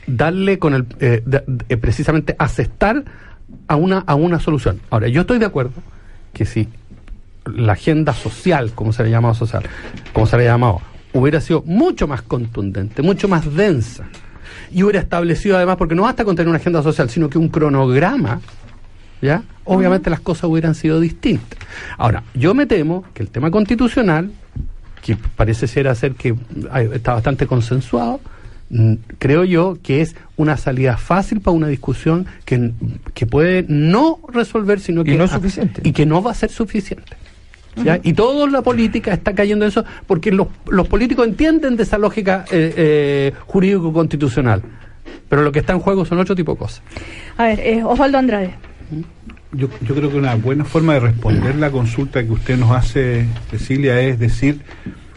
darle 0.08 0.58
con 0.60 0.74
el, 0.74 0.86
eh, 1.00 1.22
eh, 1.70 1.78
precisamente 1.78 2.36
aceptar 2.40 3.04
a 3.68 3.76
una, 3.76 4.00
a 4.00 4.16
una 4.16 4.40
solución. 4.40 4.80
Ahora, 4.90 5.08
yo 5.08 5.22
estoy 5.22 5.40
de 5.40 5.46
acuerdo 5.46 5.74
que 6.34 6.46
si 6.46 6.68
la 7.48 7.74
agenda 7.74 8.14
social, 8.14 8.72
como 8.74 8.94
se 8.94 9.04
le 9.04 9.10
ha 9.10 9.12
llamado 9.14 9.34
social, 9.34 9.64
como 10.14 10.26
se 10.28 10.38
le 10.38 10.46
llamado, 10.46 10.82
hubiera 11.14 11.42
sido 11.42 11.64
mucho 11.66 12.08
más 12.08 12.22
contundente, 12.22 13.02
mucho 13.02 13.28
más 13.28 13.54
densa, 13.56 14.06
y 14.72 14.84
hubiera 14.84 15.00
establecido 15.00 15.56
además, 15.58 15.78
porque 15.78 15.96
no 15.96 16.04
basta 16.04 16.26
con 16.26 16.36
tener 16.36 16.50
una 16.50 16.58
agenda 16.58 16.84
social, 16.84 17.10
sino 17.10 17.30
que 17.30 17.38
un 17.38 17.50
cronograma, 17.50 18.42
¿ya? 19.22 19.44
Obviamente 19.66 20.10
las 20.10 20.20
cosas 20.20 20.46
hubieran 20.46 20.76
sido 20.76 21.00
distintas. 21.00 21.60
Ahora, 21.98 22.24
yo 22.34 22.54
me 22.54 22.66
temo 22.66 23.04
que 23.14 23.24
el 23.24 23.30
tema 23.30 23.52
constitucional, 23.52 24.32
que 25.02 25.16
parece 25.16 25.68
ser 25.68 25.88
hacer 25.88 26.14
que 26.14 26.36
está 26.94 27.14
bastante 27.14 27.48
consensuado, 27.48 28.20
mm, 28.70 28.94
creo 29.18 29.44
yo 29.44 29.78
que 29.82 30.02
es 30.02 30.16
una 30.36 30.58
salida 30.58 30.98
fácil 30.98 31.42
para 31.42 31.56
una 31.56 31.68
discusión 31.68 32.26
que, 32.46 32.72
que 33.14 33.26
puede 33.26 33.66
no 33.68 34.20
resolver, 34.28 34.80
sino 34.80 35.02
Y 35.02 35.06
que 35.06 35.18
no 35.18 35.24
es 35.26 35.32
suficiente. 35.32 35.82
y 35.84 35.92
que 35.94 36.06
no 36.06 36.22
va 36.22 36.32
a 36.32 36.36
ser 36.36 36.50
suficiente. 36.50 37.16
¿Ya? 37.84 38.00
Y 38.04 38.14
toda 38.14 38.48
la 38.50 38.62
política 38.62 39.14
está 39.14 39.34
cayendo 39.34 39.66
en 39.66 39.70
eso 39.70 39.86
porque 40.06 40.32
los, 40.32 40.48
los 40.68 40.88
políticos 40.88 41.28
entienden 41.28 41.76
de 41.76 41.84
esa 41.84 41.98
lógica 41.98 42.46
eh, 42.52 42.74
eh, 42.76 43.34
jurídico-constitucional. 43.46 44.62
Pero 45.30 45.42
lo 45.42 45.52
que 45.52 45.60
está 45.60 45.74
en 45.74 45.80
juego 45.80 46.06
son 46.06 46.20
otro 46.20 46.36
tipo 46.36 46.54
de 46.54 46.58
cosas. 46.58 46.82
A 47.38 47.46
ver, 47.46 47.60
eh, 47.60 47.84
Osvaldo 47.84 48.18
Andrade. 48.18 48.52
Yo, 49.52 49.70
yo 49.82 49.96
creo 49.96 50.10
que 50.10 50.18
una 50.18 50.36
buena 50.36 50.66
forma 50.66 50.94
de 50.94 51.00
responder 51.00 51.56
la 51.56 51.72
consulta 51.72 52.24
que 52.24 52.32
usted 52.32 52.58
nos 52.58 52.72
hace, 52.72 53.26
Cecilia, 53.50 54.00
es 54.02 54.20
decir, 54.20 54.62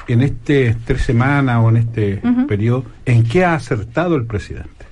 en 0.08 0.22
este 0.22 0.76
tres 0.84 1.02
semanas 1.02 1.62
o 1.62 1.68
en 1.68 1.76
este 1.78 2.20
periodo, 2.48 2.84
¿en 3.06 3.24
qué 3.24 3.44
ha 3.44 3.54
acertado 3.54 4.16
el 4.16 4.26
presidente? 4.26 4.86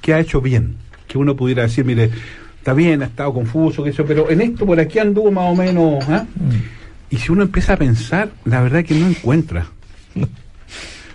¿Qué 0.00 0.14
ha 0.14 0.20
hecho 0.20 0.40
bien? 0.40 0.76
Que 1.06 1.18
uno 1.18 1.36
pudiera 1.36 1.62
decir, 1.62 1.84
mire, 1.84 2.10
está 2.58 2.72
bien, 2.72 3.02
ha 3.02 3.06
estado 3.06 3.32
confuso, 3.34 3.82
que 3.82 3.90
eso, 3.90 4.04
pero 4.04 4.30
en 4.30 4.40
esto 4.40 4.66
por 4.66 4.78
aquí 4.80 4.98
anduvo 4.98 5.30
más 5.30 5.52
o 5.52 5.54
menos. 5.54 6.04
¿ah? 6.08 6.26
Y 7.10 7.16
si 7.16 7.32
uno 7.32 7.42
empieza 7.42 7.74
a 7.74 7.76
pensar, 7.76 8.30
la 8.44 8.60
verdad 8.62 8.84
que 8.84 8.94
no 8.94 9.06
encuentra. 9.08 9.66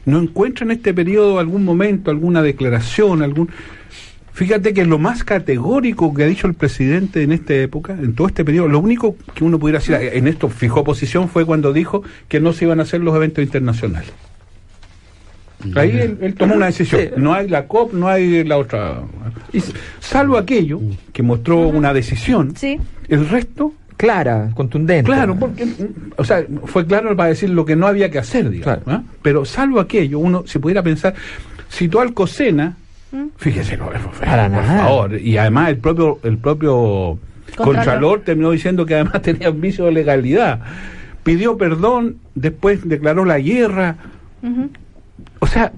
No 0.05 0.19
encuentra 0.19 0.65
en 0.65 0.71
este 0.71 0.93
periodo 0.93 1.39
algún 1.39 1.63
momento, 1.63 2.12
alguna 2.12 2.41
declaración, 2.41 3.21
algún... 3.21 3.50
Fíjate 4.33 4.73
que 4.73 4.83
lo 4.83 4.97
más 4.97 5.23
categórico 5.23 6.12
que 6.13 6.23
ha 6.23 6.27
dicho 6.27 6.47
el 6.47 6.55
presidente 6.55 7.21
en 7.21 7.31
esta 7.31 7.53
época, 7.53 7.93
en 7.93 8.15
todo 8.15 8.27
este 8.27 8.43
periodo, 8.43 8.67
lo 8.67 8.79
único 8.79 9.15
que 9.35 9.43
uno 9.43 9.59
pudiera 9.59 9.77
decir, 9.79 9.95
en 9.95 10.27
esto 10.27 10.50
fijó 10.50 10.83
posición 10.83 11.29
fue 11.29 11.45
cuando 11.45 11.71
dijo 11.71 12.03
que 12.27 12.39
no 12.39 12.51
se 12.51 12.65
iban 12.65 12.79
a 12.79 12.83
hacer 12.83 13.01
los 13.01 13.15
eventos 13.15 13.43
internacionales. 13.43 14.12
Ahí 15.75 15.91
él, 15.91 16.17
él 16.21 16.34
tomó 16.34 16.56
una 16.56 16.65
decisión. 16.65 17.01
No 17.17 17.34
hay 17.34 17.47
la 17.47 17.67
COP, 17.67 17.93
no 17.93 18.08
hay 18.10 18.43
la 18.43 18.58
otra. 18.58 19.03
Salvo 19.99 20.38
aquello 20.38 20.82
que 21.13 21.23
mostró 21.23 21.60
una 21.67 21.93
decisión, 21.93 22.56
Sí. 22.58 22.79
el 23.08 23.29
resto 23.29 23.73
Clara, 24.04 24.50
contundente. 24.54 25.06
Claro, 25.10 25.36
porque, 25.36 25.66
mm, 25.66 26.12
o 26.18 26.24
sea, 26.26 26.46
fue 26.66 26.86
claro 26.86 27.16
para 27.16 27.30
decir 27.30 27.50
lo 27.50 27.63
que 27.63 27.76
no 27.76 27.88
había 27.88 28.12
que 28.12 28.20
hacer, 28.20 28.50
digamos. 28.50 28.84
Claro. 28.84 29.00
¿ah? 29.00 29.04
Pero 29.22 29.46
salvo 29.46 29.80
aquello, 29.80 30.20
uno 30.20 30.44
se 30.46 30.60
pudiera 30.60 30.84
pensar, 30.84 31.13
citó 31.72 32.02
al 32.02 32.13
Cosena, 32.13 32.76
fíjese, 33.38 33.78
no, 33.78 33.86
por 33.86 34.12
Para 34.20 34.50
nada. 34.50 34.84
favor, 34.84 35.16
y 35.20 35.38
además 35.38 35.70
el 35.70 35.78
propio, 35.78 36.20
el 36.24 36.38
propio 36.38 37.18
Contralor. 37.56 37.76
Contralor 37.76 38.22
terminó 38.22 38.52
diciendo 38.52 38.86
que 38.86 38.96
además 38.96 39.22
tenía 39.22 39.50
un 39.50 39.62
vicio 39.62 39.86
de 39.86 39.92
legalidad. 39.92 40.60
Pidió 41.24 41.58
perdón, 41.58 42.18
después 42.36 42.88
declaró 42.88 43.24
la 43.24 43.39
guerra. 43.39 43.96
O 45.39 45.48
sea, 45.48 45.72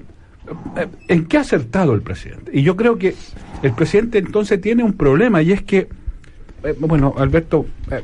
eh, 0.78 0.88
¿en 1.08 1.26
qué 1.26 1.38
ha 1.38 1.42
acertado 1.42 1.94
el 1.94 2.02
presidente? 2.02 2.50
Y 2.54 2.64
yo 2.64 2.76
creo 2.76 2.98
que 2.98 3.14
el 3.62 3.74
presidente 3.74 4.18
entonces 4.18 4.60
tiene 4.62 4.84
un 4.84 4.94
problema 4.94 5.42
y 5.42 5.52
es 5.52 5.62
que, 5.62 5.88
eh, 6.66 6.76
bueno, 6.80 7.14
Alberto 7.18 7.66
eh, 7.92 8.02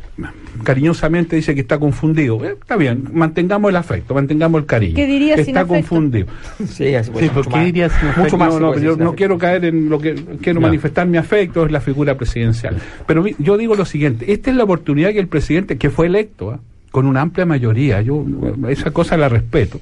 cariñosamente 0.64 1.36
dice 1.36 1.54
que 1.56 1.62
está 1.62 1.80
confundido. 1.80 2.44
Eh, 2.46 2.56
está 2.60 2.76
bien, 2.78 3.06
mantengamos 3.14 3.70
el 3.70 3.76
afecto, 3.76 4.14
mantengamos 4.14 4.60
el 4.62 4.66
cariño. 4.66 4.96
¿Qué 4.96 5.06
diría 5.06 5.36
sin 5.38 5.48
Está 5.48 5.62
afecto? 5.62 5.74
confundido. 5.76 6.28
Sí, 6.68 6.94
así 6.96 7.12
puede 7.12 7.28
Sí, 7.28 7.34
ser, 7.34 7.44
¿por 7.44 7.46
mucho 7.58 7.74
qué 7.74 8.22
Mucho 8.22 8.38
más. 8.38 8.60
No, 8.60 8.78
yo 8.80 8.96
no 8.98 9.16
quiero 9.16 9.38
caer 9.38 9.66
en 9.66 9.90
lo 9.90 10.00
que 10.00 10.16
quiero 10.42 10.62
manifestar 10.62 11.08
mi 11.08 11.18
afecto, 11.18 11.66
es 11.66 11.72
la 11.72 11.82
figura 11.82 12.16
presidencial. 12.16 12.78
Pero 13.08 13.24
mi- 13.24 13.36
yo 13.40 13.58
digo 13.58 13.76
lo 13.76 13.86
siguiente, 13.86 14.32
esta 14.32 14.52
es 14.52 14.56
la 14.58 14.64
oportunidad 14.64 15.12
que 15.12 15.20
el 15.20 15.28
presidente, 15.28 15.78
que 15.78 15.90
fue 15.90 16.08
electo, 16.08 16.52
¿ah? 16.52 16.60
con 16.92 17.06
una 17.06 17.22
amplia 17.22 17.46
mayoría, 17.46 18.02
yo 18.02 18.26
esa 18.70 18.92
cosa 18.92 19.16
la 19.18 19.30
respeto, 19.30 19.80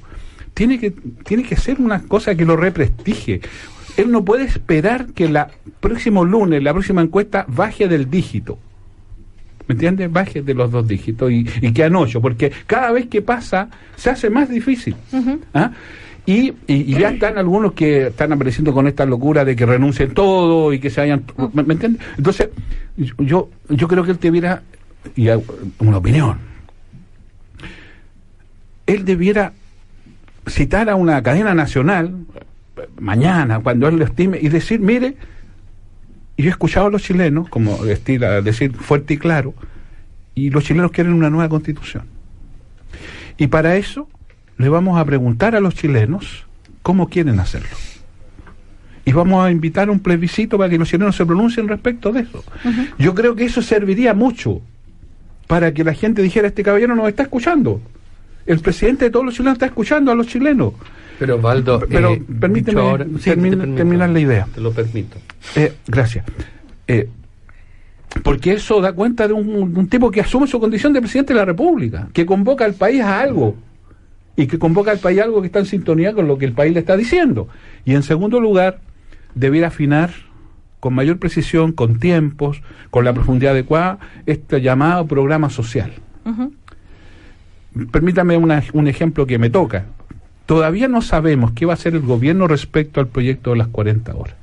tiene 0.54 0.80
que, 0.80 0.92
tiene 1.26 1.44
que 1.44 1.56
ser 1.56 1.80
una 1.80 2.02
cosa 2.04 2.36
que 2.36 2.46
lo 2.46 2.56
represtigie. 2.56 3.42
Él 3.98 4.12
no 4.12 4.24
puede 4.24 4.44
esperar 4.46 5.08
que 5.08 5.26
el 5.26 5.38
próximo 5.80 6.24
lunes, 6.24 6.62
la 6.64 6.72
próxima 6.72 7.02
encuesta, 7.02 7.46
baje 7.48 7.88
del 7.88 8.10
dígito. 8.10 8.58
¿Me 9.70 9.74
entiendes? 9.74 10.12
Baje 10.12 10.42
de 10.42 10.54
los 10.56 10.72
dos 10.72 10.88
dígitos 10.88 11.32
y, 11.32 11.46
y 11.62 11.72
quedan 11.72 11.96
ocho, 11.96 12.20
porque 12.20 12.52
cada 12.66 12.92
vez 12.92 13.06
que 13.06 13.22
pasa 13.22 13.70
se 13.96 14.10
hace 14.10 14.28
más 14.32 14.50
difícil. 14.50 14.96
¿ah? 15.54 15.72
Y, 16.26 16.50
y- 16.66 16.96
y 16.96 17.00
ya 17.00 17.12
están 17.12 17.38
algunos 17.38 17.74
que 17.74 18.08
están 18.08 18.34
apareciendo 18.34 18.74
con 18.74 18.88
esta 18.88 19.06
locura 19.06 19.46
de 19.46 19.56
que 19.56 19.68
renuncien 19.68 20.16
todo 20.16 20.74
y 20.74 20.80
que 20.80 20.90
se 20.90 21.02
vayan. 21.02 21.24
¿Me, 21.54 21.62
me 21.62 21.74
entiendes? 21.76 22.02
Entonces, 22.18 22.50
yo, 23.20 23.50
yo 23.70 23.88
creo 23.88 24.04
que 24.04 24.12
él 24.12 24.18
debiera, 24.20 24.64
y 25.16 25.28
una 25.78 25.98
opinión, 25.98 26.38
él 28.88 29.06
debiera 29.06 29.54
citar 30.48 30.90
a 30.90 30.96
una 30.96 31.22
cadena 31.22 31.54
nacional 31.54 32.26
eh, 32.76 32.88
mañana, 33.00 33.60
cuando 33.60 33.88
él 33.88 33.98
lo 33.98 34.06
estime, 34.06 34.40
y 34.42 34.50
decir, 34.50 34.80
mire, 34.80 35.16
yo 36.44 36.48
he 36.48 36.52
escuchado 36.52 36.88
a 36.88 36.90
los 36.90 37.04
chilenos, 37.04 37.50
como 37.50 37.84
decir, 37.84 38.74
fuerte 38.74 39.16
y 39.16 39.18
claro, 39.18 39.54
y 40.36 40.50
los 40.50 40.64
chilenos 40.64 40.92
quieren 40.92 41.14
una 41.14 41.30
nueva 41.30 41.50
constitución. 41.50 42.06
Y 43.38 43.48
para 43.48 43.76
eso 43.76 44.08
le 44.58 44.70
vamos 44.70 45.00
a 45.00 45.06
preguntar 45.06 45.56
a 45.56 45.60
los 45.60 45.76
chilenos 45.76 46.46
cómo 46.82 47.10
quieren 47.10 47.40
hacerlo. 47.40 47.70
Y 49.06 49.12
vamos 49.12 49.44
a 49.44 49.52
invitar 49.52 49.90
un 49.90 50.00
plebiscito 50.00 50.58
para 50.58 50.70
que 50.70 50.78
los 50.78 50.90
chilenos 50.90 51.16
se 51.16 51.26
pronuncien 51.26 51.68
respecto 51.68 52.12
de 52.12 52.22
eso. 52.22 52.44
Yo 52.98 53.16
creo 53.16 53.36
que 53.36 53.46
eso 53.46 53.62
serviría 53.62 54.14
mucho 54.14 54.62
para 55.48 55.74
que 55.74 55.84
la 55.84 55.94
gente 55.94 56.22
dijera, 56.22 56.48
este 56.48 56.64
caballero 56.64 56.96
nos 56.96 57.08
está 57.08 57.24
escuchando. 57.24 57.82
El 58.46 58.60
presidente 58.60 59.06
de 59.06 59.12
todos 59.12 59.26
los 59.26 59.34
chilenos 59.34 59.56
está 59.56 59.66
escuchando 59.66 60.12
a 60.12 60.16
los 60.16 60.28
chilenos. 60.28 60.74
Pero, 61.20 61.38
Valdo, 61.40 61.82
Pero 61.90 62.14
eh, 62.14 62.24
permíteme 62.40 62.80
dicho 62.82 62.90
ahora- 62.90 63.06
sí, 63.20 63.30
termin- 63.30 63.50
te 63.52 63.58
permito. 63.58 63.76
terminar 63.78 64.10
la 64.10 64.20
idea. 64.20 64.48
Te 64.56 64.62
lo 64.62 64.72
permito. 64.72 65.18
Eh, 65.56 65.74
gracias. 65.88 66.26
Eh, 66.88 67.08
porque 68.24 68.54
eso 68.54 68.82
da 68.82 68.94
cuenta 68.94 69.28
de 69.28 69.34
un, 69.34 69.50
un 69.78 69.88
tipo 69.88 70.10
que 70.10 70.22
asume 70.22 70.48
su 70.48 70.60
condición 70.60 70.94
de 70.94 71.02
presidente 71.02 71.34
de 71.34 71.40
la 71.40 71.46
República, 71.46 72.08
que 72.14 72.26
convoca 72.26 72.66
al 72.66 72.74
país 72.74 73.02
a 73.02 73.20
algo 73.20 73.56
y 74.36 74.48
que 74.48 74.58
convoca 74.58 74.90
al 74.92 74.98
país 75.00 75.20
a 75.20 75.26
algo 75.26 75.42
que 75.42 75.48
está 75.48 75.60
en 75.60 75.66
sintonía 75.68 76.14
con 76.14 76.28
lo 76.28 76.38
que 76.38 76.46
el 76.46 76.54
país 76.54 76.74
le 76.74 76.80
está 76.80 76.96
diciendo. 76.98 77.50
Y 77.86 77.94
en 77.94 78.02
segundo 78.04 78.40
lugar, 78.40 78.80
debiera 79.36 79.68
afinar 79.68 80.12
con 80.80 80.94
mayor 80.96 81.20
precisión, 81.20 81.74
con 81.74 82.00
tiempos, 82.00 82.62
con 82.90 83.04
la 83.04 83.14
profundidad 83.14 83.52
adecuada, 83.52 84.00
este 84.26 84.62
llamado 84.62 85.06
programa 85.06 85.50
social. 85.50 85.92
Ujú. 86.26 86.54
Permítame 87.92 88.38
una- 88.38 88.64
un 88.74 88.88
ejemplo 88.88 89.28
que 89.28 89.38
me 89.38 89.50
toca. 89.50 89.86
Todavía 90.50 90.88
no 90.88 91.04
sabemos 91.04 91.52
qué 91.52 91.68
va 91.68 91.74
a 91.74 91.76
hacer 91.76 91.94
el 91.94 92.02
gobierno 92.02 92.48
respecto 92.48 93.00
al 93.00 93.06
proyecto 93.08 93.52
de 93.52 93.58
las 93.58 93.68
40 93.68 94.16
horas. 94.16 94.34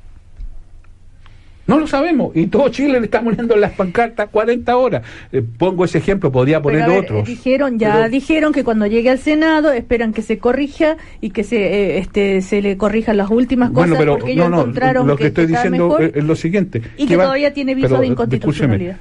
No 1.67 1.81
lo 1.81 1.89
sabemos. 1.89 2.31
Y 2.37 2.47
todo 2.47 2.69
Chile 2.69 3.01
le 3.01 3.07
está 3.07 3.21
poniendo 3.23 3.55
en 3.57 3.61
las 3.61 3.73
pancartas 3.73 4.29
40 4.31 4.77
horas. 4.77 5.03
Eh, 5.33 5.43
pongo 5.59 5.85
ese 5.85 5.99
ejemplo, 5.99 6.31
podría 6.31 6.63
poner 6.63 6.89
ver, 6.89 7.01
otros. 7.01 7.23
eh, 7.23 7.33
Dijeron, 7.33 7.77
ya 7.81 7.95
Pero- 7.95 8.09
dijeron 8.09 8.53
que 8.53 8.63
cuando 8.63 8.87
llegue 8.87 9.11
al 9.11 9.19
Senado 9.19 9.73
esperan 9.73 10.13
que 10.13 10.23
se 10.23 10.39
corrija 10.39 10.97
y 11.21 11.31
que 11.31 11.43
se 11.43 11.57
eh, 11.57 11.99
este 11.99 12.41
se 12.41 12.63
le 12.63 12.77
corrijan 12.77 13.17
las 13.17 13.29
últimas 13.29 13.71
cosas 13.71 13.89
Bueno, 13.89 13.97
pero 13.99 14.17
porque 14.19 14.31
ellos 14.35 14.49
no, 14.49 14.61
encontraron 14.61 15.09
lo 15.09 15.17
que, 15.17 15.27
estoy 15.27 15.47
está 15.47 15.57
diciendo 15.65 15.89
mejor 15.89 16.13
es, 16.15 16.23
lo 16.23 16.37
siguiente. 16.37 16.83
y 16.97 17.07
que 17.09 17.17
va- 17.17 17.25
todavía 17.25 17.53
tiene 17.53 17.75
viso 17.75 17.89
pero, 17.89 18.01
de 18.01 18.07
inconstitucionalidad. 18.07 18.97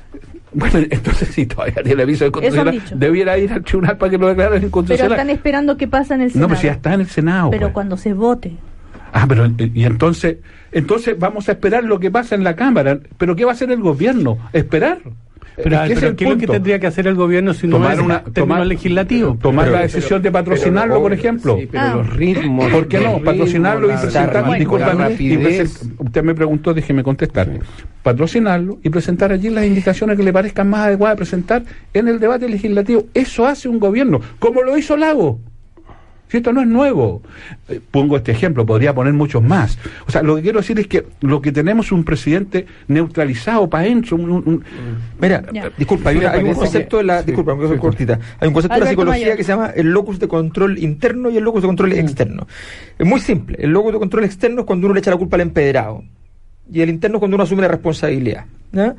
Bueno, 0.56 0.80
entonces 0.89 1.30
sí, 1.30 1.46
todavía 1.46 1.84
tiene 1.84 2.04
aviso 2.04 2.24
de 2.24 2.30
inconstitucionalidad. 2.30 2.84
dicho. 2.84 2.96
Debiera 2.98 3.38
ir 3.38 3.52
al 3.52 3.63
tribunal 3.63 3.98
para 3.98 4.10
que 4.10 4.18
lo 4.18 4.28
declaren 4.28 4.54
Pero 4.54 4.68
inconstitucional. 4.68 5.12
están 5.12 5.30
esperando 5.30 5.78
qué 5.78 5.88
pasa 5.88 6.15
en 6.15 6.22
el 6.22 6.28
no, 6.28 6.34
Senado. 6.34 6.48
pero 6.50 6.62
si 6.62 6.68
ya 6.68 6.74
está 6.74 6.94
en 6.94 7.02
el 7.02 7.08
Senado. 7.08 7.52
Pero 7.52 7.68
pues. 7.68 7.74
cuando 7.74 7.98
se 7.98 8.13
vote. 8.13 8.56
Ah, 9.12 9.26
pero 9.28 9.46
y 9.74 9.84
entonces, 9.86 10.38
entonces 10.72 11.18
vamos 11.18 11.48
a 11.48 11.54
esperar 11.54 11.84
lo 11.84 12.00
que 12.00 12.12
pasa 12.12 12.36
en 12.36 12.44
la 12.44 12.56
Cámara. 12.56 13.00
Pero 13.18 13.36
¿qué 13.36 13.46
va 13.46 13.52
a 13.52 13.54
hacer 13.54 13.72
el 13.72 13.82
gobierno? 13.82 14.38
Esperar. 14.52 15.00
Pero, 15.56 15.76
Es 15.76 15.82
que 15.84 15.88
pero 15.96 15.98
es 16.00 16.04
el 16.04 16.15
¿qué 16.15 16.24
es 16.26 16.30
lo 16.32 16.38
que 16.38 16.48
tendría 16.48 16.80
que 16.80 16.88
hacer 16.88 17.08
el 17.08 17.15
gobierno 17.15 17.54
si 17.54 17.65
no 17.68 17.78
Tomar 17.78 17.94
es 17.94 18.00
una- 18.00 18.24
tomar- 18.24 18.65
legislativo? 18.65 19.38
Tomar 19.41 19.65
Pero- 19.65 19.78
la 19.78 19.84
decisión 19.84 20.22
de 20.22 20.32
patrocinarlo, 20.32 20.96
pero- 20.96 21.02
por 21.04 21.13
ejemplo. 21.13 21.58
Sí, 21.60 21.68
pero 21.72 21.84
Ah. 21.84 21.94
los 21.96 22.13
ritmos. 22.15 22.72
¿Por 22.72 22.88
qué 22.88 23.00
no? 23.00 23.20
Patrocinarlo 23.20 23.88
y 23.88 23.91
ritmos, 23.91 24.04
la- 24.06 24.12
presentar. 24.22 24.48
la- 24.50 24.58
discúlpame, 24.58 24.94
la 25.00 25.10
y 25.12 25.12
rapidez. 25.13 25.82
present- 25.82 25.96
usted 26.00 26.24
me 26.24 26.36
preguntó, 26.36 26.74
déjeme 26.74 27.04
contestar. 27.04 27.48
Patrocinarlo 28.04 28.78
y 28.84 28.89
presentar 28.89 29.32
allí 29.32 29.50
las 29.50 29.65
indicaciones 29.65 30.18
que 30.18 30.24
le 30.24 30.34
parezcan 30.34 30.70
más 30.70 30.88
adecuadas 30.88 31.18
presentar 31.18 31.63
en 31.94 32.08
el 32.08 32.20
debate 32.20 32.48
legislativo. 32.50 33.06
Eso 33.13 33.48
hace 33.48 33.68
un 33.70 33.80
gobierno, 33.80 34.20
como 34.39 34.62
lo 34.62 34.78
hizo 34.78 34.96
Lago. 34.98 35.39
Si 36.28 36.38
esto 36.38 36.52
no 36.52 36.62
es 36.62 36.68
nuevo. 36.68 37.22
Eh, 37.70 37.80
pongo 37.92 38.18
este 38.18 38.32
ejemplo, 38.32 38.66
podría 38.66 38.94
poner 38.96 39.14
muchos 39.14 39.44
más. 39.44 39.78
O 40.08 40.12
sea, 40.12 40.24
lo 40.24 40.36
que 40.36 40.42
quiero 40.42 40.60
decir 40.60 40.80
es 40.80 40.88
que 40.88 41.06
lo 41.22 41.40
que 41.42 41.52
tenemos 41.52 41.86
es 41.86 41.92
un 41.92 42.04
presidente 42.04 42.66
neutralizado 42.88 43.70
para 43.70 43.84
adentro. 43.86 44.16
un- 44.18 44.32
un- 44.32 44.64
Mira, 45.22 45.44
disculpa, 45.78 46.10
hay, 46.10 46.18
hay 46.18 46.44
un 46.44 46.54
concepto 46.56 46.98
de 46.98 47.04
la, 47.04 47.20
sí, 47.20 47.28
disculpa, 47.28 47.56
sí, 47.72 47.78
cortita. 47.78 48.20
Hay 48.40 48.48
un 48.48 48.54
concepto 48.54 48.74
de 48.76 48.80
la 48.80 48.90
psicología 48.90 49.22
Mayor. 49.26 49.38
que 49.38 49.44
se 49.44 49.52
llama 49.52 49.70
el 49.76 49.88
locus 49.92 50.20
de 50.20 50.28
control 50.28 50.78
interno 50.80 51.30
y 51.30 51.38
el 51.38 51.44
locus 51.44 51.62
de 51.62 51.68
control 51.68 51.94
externo. 51.94 52.48
Es 52.98 53.06
muy 53.06 53.20
simple. 53.20 53.58
El 53.60 53.72
locus 53.72 53.94
de 53.94 54.00
control 54.00 54.24
externo 54.24 54.62
es 54.62 54.66
cuando 54.66 54.88
uno 54.88 54.94
le 54.96 55.00
echa 55.02 55.12
la 55.12 55.18
culpa 55.18 55.38
al 55.38 55.42
empedrado 55.42 56.04
y 56.72 56.82
el 56.82 56.90
interno 56.90 57.18
es 57.18 57.20
cuando 57.20 57.36
uno 57.36 57.44
asume 57.44 57.62
la 57.62 57.68
responsabilidad. 57.68 58.46
¿ya? 58.72 58.96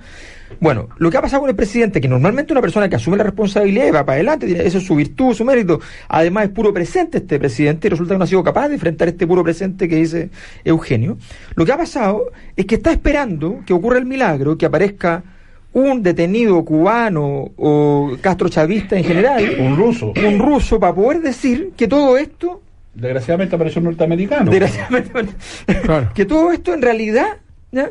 Bueno, 0.61 0.89
lo 0.99 1.11
que 1.11 1.17
ha 1.17 1.21
pasado 1.23 1.41
con 1.43 1.51
el 1.51 1.57
presidente, 1.57 2.01
que 2.01 2.09
normalmente 2.09 2.53
una 2.53 2.63
persona 2.63 2.89
que 2.89 2.97
asume 2.97 3.17
la 3.17 3.25
responsabilidad 3.25 3.87
y 3.87 3.91
va 3.91 4.05
para 4.07 4.15
adelante, 4.17 4.47
tiene- 4.47 4.65
eso 4.65 4.79
es 4.79 4.87
su 4.87 4.95
virtud, 4.95 5.35
su 5.35 5.45
mérito. 5.45 5.81
Además 6.09 6.45
es 6.45 6.51
puro 6.51 6.73
presente 6.73 7.19
este 7.19 7.39
presidente 7.39 7.89
y 7.89 7.91
resulta 7.91 8.15
que 8.15 8.19
no 8.19 8.25
ha 8.25 8.29
sido 8.29 8.43
capaz 8.45 8.69
de 8.69 8.75
enfrentar 8.75 9.09
este 9.09 9.27
puro 9.27 9.43
presente 9.45 9.89
que 9.89 9.97
dice 9.97 10.31
Eugenio. 10.65 11.19
Lo 11.55 11.65
que 11.67 11.73
ha 11.73 11.77
pasado 11.77 12.31
es 12.57 12.65
que 12.67 12.77
está 12.77 12.93
esperando 12.93 13.61
que 13.67 13.73
ocurra 13.73 13.99
el 13.99 14.07
milagro, 14.07 14.57
que 14.57 14.67
aparezca 14.67 15.23
un 15.73 16.03
detenido 16.03 16.65
cubano 16.65 17.51
o 17.57 18.17
castrochavista 18.23 18.97
en 18.97 19.05
general, 19.05 19.45
un 19.59 19.77
ruso. 19.77 20.13
un 20.27 20.39
ruso, 20.39 20.81
para 20.81 20.95
poder 20.95 21.21
decir 21.21 21.73
que 21.77 21.87
todo 21.89 22.17
esto 22.17 22.63
Desgraciadamente 22.95 23.55
apareció 23.55 23.81
un 23.81 23.87
norteamericano. 23.89 24.51
Desgraciadamente, 24.51 25.11
Claro. 25.83 26.09
que 26.15 26.25
todo 26.25 26.51
esto 26.51 26.73
en 26.73 26.81
realidad 26.81 27.27
¿ya? 27.77 27.91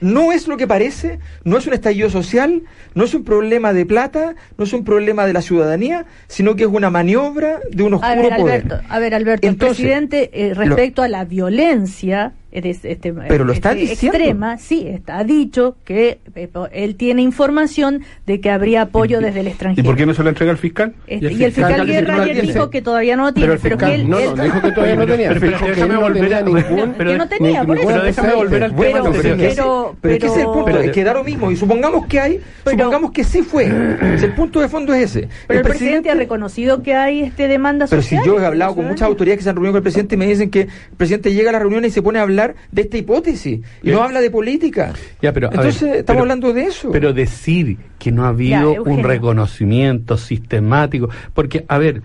no 0.00 0.32
es 0.32 0.46
lo 0.46 0.56
que 0.56 0.66
parece, 0.66 1.18
no 1.44 1.58
es 1.58 1.66
un 1.66 1.72
estallido 1.72 2.10
social, 2.10 2.62
no 2.94 3.04
es 3.04 3.14
un 3.14 3.24
problema 3.24 3.72
de 3.72 3.86
plata, 3.86 4.34
no 4.56 4.64
es 4.64 4.72
un 4.72 4.84
problema 4.84 5.26
de 5.26 5.32
la 5.32 5.42
ciudadanía, 5.42 6.06
sino 6.28 6.56
que 6.56 6.64
es 6.64 6.68
una 6.68 6.90
maniobra 6.90 7.60
de 7.70 7.82
un 7.82 7.94
A 7.94 7.96
oscuro 7.96 8.28
ver, 8.28 8.36
poder. 8.36 8.80
A 8.88 8.98
ver, 8.98 9.14
Alberto, 9.14 9.46
Entonces, 9.46 9.80
el 9.80 9.86
presidente 9.86 10.30
eh, 10.32 10.54
respecto 10.54 11.02
a 11.02 11.08
la 11.08 11.24
violencia 11.24 12.32
este, 12.50 13.12
Pero 13.28 13.44
lo 13.44 13.52
está 13.52 13.72
este, 13.72 13.80
diciendo. 13.90 14.16
extrema, 14.16 14.56
sí, 14.58 14.86
está 14.88 15.22
dicho 15.24 15.76
que 15.84 16.18
eh, 16.34 16.48
él 16.72 16.94
tiene 16.96 17.20
información 17.22 18.02
de 18.26 18.40
que 18.40 18.50
habría 18.50 18.82
apoyo 18.82 19.20
desde 19.20 19.40
el 19.40 19.46
¿Y 19.46 19.50
extranjero. 19.50 19.84
por 19.86 19.96
qué 19.96 20.06
no 20.06 20.14
se 20.14 20.22
lo 20.22 20.30
entrega 20.30 20.52
al 20.52 20.58
fiscal? 20.58 20.94
Este, 21.06 21.32
y 21.32 21.44
el 21.44 21.52
fiscal, 21.52 21.86
Guerra 21.86 22.22
ayer 22.22 22.46
dijo 22.46 22.70
que 22.70 22.80
todavía 22.82 23.16
no 23.16 23.24
lo 23.24 23.32
tiene, 23.34 23.46
Pero 23.48 23.52
el 23.54 23.60
pero, 23.60 23.76
fiscal, 23.76 23.90
que 23.90 24.00
él, 24.02 24.08
no, 24.08 24.18
él- 24.18 24.34
no, 24.36 24.42
dijo 24.44 24.60
que 24.62 24.72
todavía 24.72 24.96
no 24.96 25.06
tenía. 25.06 25.28
pero- 25.28 25.40
pero 25.40 25.52
dijo 25.52 25.64
que 25.66 25.70
déjame 25.72 25.94
no 25.94 26.00
volver 26.00 26.22
tenía 26.22 26.38
a- 26.38 26.42
ningún. 26.42 26.94
pero- 26.96 27.10
que 27.12 27.18
no 27.18 27.28
tenía, 27.28 27.60
ni- 27.60 27.66
por 27.66 27.78
eso. 27.78 28.02
déjame 28.02 28.34
volver 28.34 28.62
al 28.64 28.70
tema 28.70 28.82
pero, 28.82 29.02
pero, 29.02 29.10
es 29.10 29.22
que- 29.22 29.48
pero, 29.54 29.96
pero 30.00 30.14
es 30.14 30.20
que 30.20 30.26
ese 30.26 30.34
es 30.36 30.40
el 30.40 30.46
punto, 30.46 30.64
pero- 30.64 30.80
es 30.80 30.90
que 30.90 31.04
da 31.04 31.12
lo 31.14 31.24
mismo, 31.24 31.50
y 31.50 31.56
supongamos 31.56 32.06
que 32.06 32.20
hay, 32.20 32.40
Pero- 32.64 32.76
supongamos 32.78 33.10
que 33.12 33.24
sí 33.24 33.42
fue, 33.42 33.66
el 33.66 34.32
punto 34.34 34.60
de 34.60 34.68
fondo 34.68 34.94
es 34.94 35.14
ese. 35.16 35.28
pero 35.46 35.60
el 35.60 35.66
presidente 35.66 36.10
ha 36.10 36.14
reconocido 36.14 36.82
que 36.82 36.94
hay 36.94 37.22
este 37.24 37.46
demanda 37.48 37.86
Pero 37.90 38.00
si 38.02 38.16
social. 38.16 38.24
yo 38.24 38.40
he 38.42 38.46
hablado 38.46 38.74
con 38.74 38.86
muchas 38.86 39.02
autoridades 39.02 39.38
que 39.38 39.44
se 39.44 39.50
han 39.50 39.56
reunido 39.56 39.72
con 39.72 39.78
el 39.78 39.82
presidente 39.82 40.14
y 40.14 40.18
me 40.18 40.26
dicen 40.26 40.50
que 40.50 40.62
el 40.62 40.68
presidente 40.96 41.34
llega 41.34 41.50
a 41.50 41.52
la 41.52 41.58
reunión 41.58 41.84
y 41.84 41.90
se 41.90 42.00
pone 42.00 42.18
a 42.18 42.22
hablar 42.22 42.37
de 42.72 42.82
esta 42.82 42.96
hipótesis 42.96 43.60
y 43.82 43.90
no 43.90 44.02
habla 44.02 44.20
de 44.20 44.30
política. 44.30 44.92
Ya, 45.20 45.32
pero, 45.32 45.48
a 45.48 45.54
Entonces 45.54 45.82
ver, 45.82 45.90
estamos 46.00 46.04
pero- 46.06 46.20
hablando 46.20 46.52
de 46.52 46.62
eso. 46.64 46.90
Pero 46.92 47.12
decir 47.12 47.76
que 47.98 48.12
no 48.12 48.24
ha 48.24 48.28
habido 48.28 48.74
Ya, 48.74 48.82
un 48.82 49.02
reconocimiento 49.02 50.16
sistemático, 50.16 51.08
porque, 51.34 51.64
a 51.68 51.78
ver, 51.78 52.02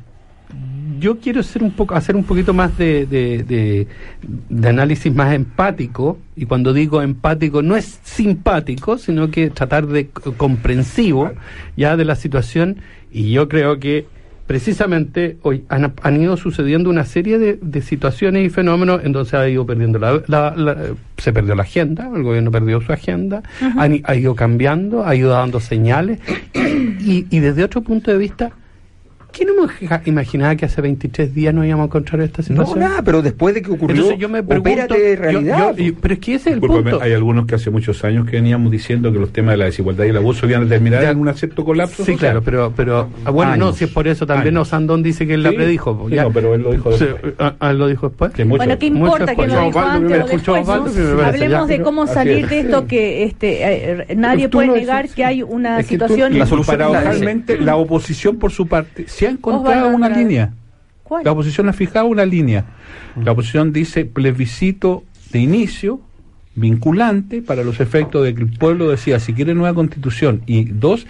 yo 0.99 1.19
quiero 1.19 1.43
ser 1.43 1.63
un 1.63 1.71
poco, 1.71 1.95
hacer 1.95 2.15
un 2.15 2.23
poquito 2.23 2.53
más 2.53 2.77
de, 2.77 3.05
de, 3.05 3.43
de- 3.43 3.87
de 4.49 4.69
análisis 4.69 5.13
más 5.13 5.33
empático, 5.33 6.17
y 6.35 6.45
cuando 6.45 6.71
digo 6.73 7.01
empático 7.01 7.61
no 7.61 7.75
es 7.75 7.99
simpático, 8.03 8.97
sino 8.97 9.29
que 9.29 9.49
tratar 9.49 9.85
de 9.87 10.07
comprensivo 10.37 11.31
ya 11.75 11.97
de 11.97 12.05
la 12.05 12.15
situación, 12.15 12.77
y 13.11 13.31
yo 13.31 13.47
creo 13.49 13.79
que 13.79 14.05
precisamente 14.47 15.37
hoy 15.41 15.63
han, 15.69 15.93
han 16.01 16.21
ido 16.21 16.37
sucediendo 16.37 16.89
una 16.89 17.05
serie 17.05 17.39
de, 17.39 17.59
de 17.61 17.81
situaciones 17.81 18.45
y 18.45 18.49
fenómenos 18.49 19.03
en 19.03 19.11
donde 19.11 19.29
se 19.29 19.37
ha 19.37 19.47
ido 19.49 19.65
perdiendo 19.65 19.99
la, 19.99 20.21
la- 20.27 20.53
la- 20.55 20.77
se 21.17 21.31
perdió 21.33 21.55
la 21.55 21.63
agenda, 21.63 22.09
el 22.15 22.23
gobierno 22.23 22.51
perdió 22.51 22.81
su 22.81 22.91
agenda, 22.91 23.41
han 23.77 23.95
i- 23.95 24.01
ha 24.05 24.15
ido 24.15 24.35
cambiando, 24.35 25.05
ha 25.05 25.15
ido 25.15 25.29
dando 25.31 25.59
señales. 25.59 26.19
Y, 27.05 27.27
y 27.29 27.39
desde 27.39 27.63
otro 27.65 27.81
punto 27.81 28.11
de 28.11 28.17
vista, 28.17 28.51
¿quién 29.33 29.49
ima- 29.49 30.01
imaginaba 30.05 30.55
que 30.55 30.65
hace 30.65 30.79
23 30.81 31.33
días 31.33 31.53
nos 31.53 31.65
íbamos 31.65 31.83
a 31.83 31.87
encontrar 31.87 32.21
esta 32.21 32.41
no, 32.43 32.47
situación? 32.47 32.79
nada, 32.79 33.01
pero 33.03 33.21
después 33.21 33.53
de 33.55 33.61
que 33.61 33.71
ocurrió, 33.71 33.95
Entonces 33.97 34.19
yo 34.19 34.29
me 34.29 34.43
pregunto, 34.43 34.69
opérate 34.69 34.99
de 34.99 35.15
yo- 35.15 35.21
realidad. 35.21 35.75
yo- 35.75 35.83
y- 35.83 35.91
pero 35.91 36.13
es 36.13 36.19
que 36.19 36.35
ese 36.35 36.49
es 36.51 36.55
el 36.55 36.61
Discúlpame, 36.61 36.91
punto. 36.91 37.03
hay 37.05 37.13
algunos 37.13 37.45
que 37.45 37.55
hace 37.55 37.69
muchos 37.69 38.03
años 38.05 38.25
que 38.29 38.37
veníamos 38.37 38.71
diciendo 38.71 39.11
que 39.11 39.19
los 39.19 39.31
temas 39.33 39.53
de 39.53 39.57
la 39.57 39.65
desigualdad 39.65 40.05
y 40.05 40.09
el 40.09 40.17
abuso 40.17 40.47
iban 40.47 40.63
a 40.63 40.69
terminar 40.69 41.01
Ya. 41.01 41.09
en 41.09 41.19
un 41.19 41.33
cierto 41.33 41.65
colapso. 41.65 42.05
Sí, 42.05 42.13
social. 42.13 42.19
claro, 42.19 42.41
pero, 42.43 42.73
pero 42.75 43.09
ah, 43.25 43.31
bueno, 43.31 43.55
no, 43.57 43.65
Años. 43.65 43.77
si 43.77 43.85
es 43.85 43.89
por 43.89 44.07
eso 44.07 44.25
también 44.27 44.55
Años. 44.55 44.67
Osandón 44.67 45.01
dice 45.03 45.25
que 45.25 45.33
él 45.33 45.43
la 45.43 45.49
Sí, 45.49 45.55
predijo. 45.55 45.97
pues, 45.97 46.13
sí, 46.13 46.19
no, 46.19 46.31
pero 46.31 46.53
él 46.53 46.61
lo 46.61 46.71
dijo 46.71 46.91
Sí, 46.97 47.05
después. 47.05 47.33
ah, 47.39 47.55
ah, 47.59 47.73
lo 47.73 47.87
dijo 47.87 48.09
después. 48.09 48.31
Que 48.33 48.45
mucho- 48.45 48.57
Bueno, 48.57 48.77
¿qué 48.79 48.91
mucho 48.91 49.03
importa 49.13 49.35
que 49.35 49.41
lo 49.47 49.53
dijo 49.55 49.67
Osvaldo 49.67 49.89
antes 49.91 50.11
o 50.11 50.23
a 50.23 50.27
después? 50.27 50.59
Osvaldo, 50.61 51.15
¿no? 51.15 51.21
Hablemos 51.23 51.67
ya. 51.69 51.77
de 51.77 51.81
cómo 51.81 52.07
salir 52.07 52.43
es. 52.45 52.49
de 52.49 52.59
esto 52.59 52.87
que 52.87 53.23
este 53.23 54.03
eh, 54.11 54.15
nadie 54.15 54.47
puede 54.49 54.67
no 54.67 54.75
negar 54.75 55.09
que 55.09 55.25
hay 55.25 55.41
una 55.43 55.81
situación... 55.83 56.37
la 56.37 56.45
la- 56.45 56.63
Paradójicamente, 56.63 57.57
la 57.59 57.75
oposición, 57.75 58.37
por 58.37 58.51
su 58.51 58.67
parte, 58.67 59.05
se 59.23 59.27
ha 59.27 59.31
encontrado 59.31 59.87
una 59.89 60.09
línea. 60.09 60.53
¿Cuál? 61.03 61.23
La 61.23 61.31
oposición 61.31 61.69
ha 61.69 61.73
fijado 61.73 62.07
una 62.07 62.25
línea. 62.25 62.65
La 63.21 63.31
oposición 63.31 63.71
dice 63.71 64.05
plebiscito 64.05 65.03
de 65.31 65.39
inicio 65.39 66.01
vinculante 66.55 67.41
para 67.41 67.63
los 67.63 67.79
efectos 67.79 68.23
de 68.23 68.35
que 68.35 68.41
el 68.41 68.51
pueblo 68.51 68.89
decía 68.89 69.19
si 69.19 69.33
quiere 69.33 69.55
nueva 69.55 69.73
constitución 69.73 70.43
y 70.45 70.65
dos, 70.65 71.07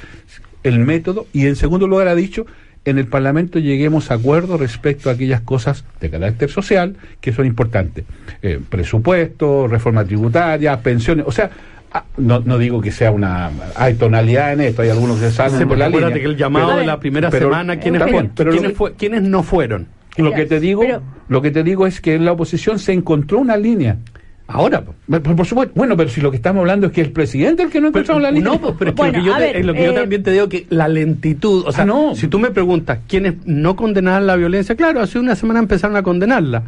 el 0.64 0.80
método 0.80 1.28
y 1.34 1.48
en 1.48 1.56
segundo 1.56 1.88
lugar 1.88 2.08
ha 2.08 2.16
dicho 2.16 2.46
en 2.86 2.98
el 2.98 3.08
Parlamento 3.08 3.60
lleguemos 3.60 4.12
a 4.12 4.16
acuerdo 4.16 4.58
respecto 4.58 5.10
a 5.10 5.14
aquellas 5.14 5.42
cosas 5.42 5.86
de 6.02 6.10
carácter 6.10 6.50
social 6.50 6.96
que 7.22 7.32
son 7.32 7.46
importantes. 7.46 8.06
Eh, 8.42 8.60
presupuesto, 8.70 9.68
reforma 9.68 10.04
tributaria, 10.06 10.80
pensiones, 10.82 11.26
o 11.28 11.32
sea, 11.32 11.50
no, 12.18 12.40
no 12.40 12.58
digo 12.58 12.82
que 12.82 12.92
sea 12.92 13.12
una... 13.12 13.52
Hay 13.76 13.96
tonalidad 13.96 14.54
en 14.54 14.62
esto, 14.62 14.82
hay 14.82 14.90
algunos 14.90 15.20
que 15.20 15.30
salen 15.32 15.60
Sí, 15.60 15.66
por 15.66 15.78
la 15.78 15.86
acuérdate 15.88 16.16
línea. 16.16 16.28
que 16.28 16.32
el 16.34 16.38
llamado 16.38 16.68
Pero- 16.68 16.80
de 16.80 16.86
la 16.86 17.00
primera 17.00 17.30
pero- 17.30 17.48
semana, 17.50 17.78
¿quiénes, 17.80 18.02
está 18.02 18.06
fueron? 18.12 18.22
bien, 18.28 18.34
pero 18.36 18.52
lo 18.52 18.58
¿Quiénes, 18.58 18.78
fue- 18.78 18.94
quiénes 18.96 19.22
no 19.24 19.44
fueron? 19.44 19.88
lo 20.18 20.32
que 20.34 20.46
te 20.46 20.60
digo, 20.60 20.82
pero- 20.82 21.02
lo 21.28 21.42
que 21.42 21.52
te 21.52 21.64
digo 21.64 21.88
es 21.88 22.00
que 22.02 22.16
en 22.16 22.26
la 22.26 22.32
oposición 22.34 22.80
se 22.80 22.94
encontró 22.94 23.40
una 23.40 23.58
línea. 23.58 23.98
Ahora, 24.46 24.82
po. 24.82 24.94
Por, 25.10 25.36
por 25.38 25.46
supuesto. 25.46 25.74
Bueno, 25.76 25.96
pero 25.96 26.10
si 26.10 26.20
lo 26.22 26.30
que 26.30 26.36
estamos 26.38 26.60
hablando 26.60 26.88
es 26.88 26.94
que 26.94 27.02
el 27.02 27.12
presidente 27.12 27.64
es 27.64 27.68
el 27.68 27.72
que 27.72 27.80
no 27.82 27.88
encontramos 27.88 28.22
la 28.22 28.30
línea. 28.30 28.52
no, 28.52 28.60
pues, 28.60 28.76
pero 28.78 28.90
es 28.92 28.96
que 28.96 29.02
Bueno, 29.02 29.18
lo 29.20 29.24
que, 29.24 29.30
yo, 29.30 29.38
te- 29.38 29.64
lo 29.64 29.74
que 29.74 29.84
yo 29.86 29.92
eh, 29.92 29.96
también 29.96 30.22
te 30.24 30.32
digo 30.32 30.50
que 30.50 30.68
la 30.70 30.88
lentitud, 30.90 31.64
o 31.66 31.72
sea, 31.72 31.84
Ah, 31.84 31.88
no. 31.88 32.14
si 32.16 32.28
tú 32.28 32.40
me 32.40 32.52
preguntas 32.52 33.00
quiénes 33.08 33.36
no 33.46 33.76
condenaban 33.76 34.28
la 34.28 34.36
violencia, 34.36 34.76
claro, 34.76 35.00
hace 35.00 35.18
una 35.18 35.36
semana 35.36 35.60
empezaron 35.60 35.96
a 35.96 36.04
condenarla. 36.04 36.62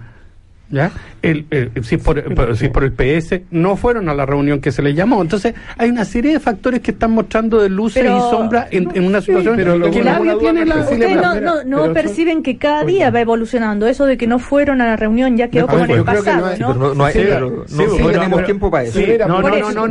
¿Ya? 0.72 0.92
El, 1.22 1.46
el- 1.52 1.72
si, 1.84 1.96
es 1.96 2.02
por, 2.02 2.24
por- 2.34 2.58
si 2.58 2.66
es 2.66 2.72
por 2.72 2.84
el 2.84 2.92
PS, 2.92 3.42
no 3.52 3.76
fueron 3.76 4.10
a 4.10 4.14
la 4.16 4.26
reunión 4.26 4.60
que 4.60 4.72
se 4.72 4.82
les 4.82 4.96
llamó. 4.96 5.22
Entonces, 5.22 5.54
hay 5.78 5.90
una 5.90 6.06
serie 6.06 6.34
de 6.34 6.40
factores 6.40 6.82
que 6.82 6.92
están 6.92 7.12
mostrando 7.12 7.62
de 7.62 7.70
luces 7.70 8.02
Pero- 8.04 8.18
y 8.18 8.22
sombras 8.32 8.68
en, 8.72 8.90
en 8.96 9.04
una 9.06 9.22
situación 9.22 9.56
pero 9.58 9.78
lo 9.78 9.92
que 9.92 10.04
nadie 10.04 10.36
tiene 10.38 10.66
la. 10.66 10.78
Ustedes 10.78 11.16
no, 11.18 11.40
no, 11.40 11.64
no 11.64 11.94
perciben 11.94 12.42
que 12.44 12.58
cada 12.58 12.84
día 12.84 13.12
va 13.12 13.22
evolucionando. 13.22 13.88
Eso 13.88 14.06
de 14.06 14.18
que 14.18 14.26
no 14.28 14.40
fueron 14.40 14.82
a 14.82 14.86
la 14.88 14.96
reunión 14.96 15.38
ya 15.38 15.50
quedó 15.50 15.68
No, 15.68 15.74
como 15.74 15.86
en 15.86 15.92
el 15.92 16.04
pasado, 16.04 16.50
¿no? 16.60 17.06
Tenemos 18.12 18.44
tiempo 18.46 18.72
para 18.72 18.84
eso. 18.84 19.00
No, 19.28 19.42
no, 19.42 19.72
no, 19.72 19.88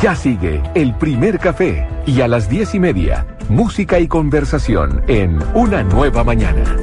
Ya 0.00 0.14
sigue 0.14 0.62
el 0.76 0.94
primer 0.94 1.40
café 1.40 1.84
y 2.06 2.20
a 2.20 2.28
las 2.28 2.48
diez 2.48 2.72
y 2.72 2.78
media, 2.78 3.26
música 3.48 3.98
y 3.98 4.06
conversación 4.06 5.02
en 5.08 5.40
Una 5.54 5.82
Nueva 5.82 6.22
Mañana. 6.22 6.76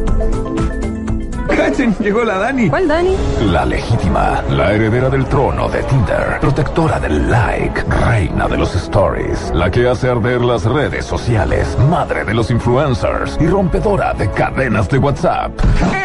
¡Cachen! 1.48 1.96
Llegó 2.00 2.24
la 2.24 2.38
Dani. 2.38 2.70
¿Cuál, 2.70 2.88
Dani? 2.88 3.16
La 3.52 3.66
legítima, 3.66 4.42
la 4.50 4.74
heredera 4.74 5.10
del 5.10 5.26
trono 5.26 5.70
de 5.70 5.84
Tinder, 5.84 6.40
protectora 6.40 7.00
del 7.00 7.30
like, 7.30 7.84
reina 7.84 8.48
de 8.48 8.58
los 8.58 8.76
stories, 8.76 9.52
la 9.54 9.70
que 9.70 9.88
hace 9.88 10.10
arder 10.10 10.42
las 10.42 10.66
redes 10.66 11.06
sociales, 11.06 11.78
madre 11.90 12.24
de 12.24 12.34
los 12.34 12.52
influencers 12.52 13.38
y 13.40 13.48
rompedora 13.48 14.14
de 14.14 14.30
cadenas 14.32 14.90
de 14.90 14.98
WhatsApp. 14.98 15.52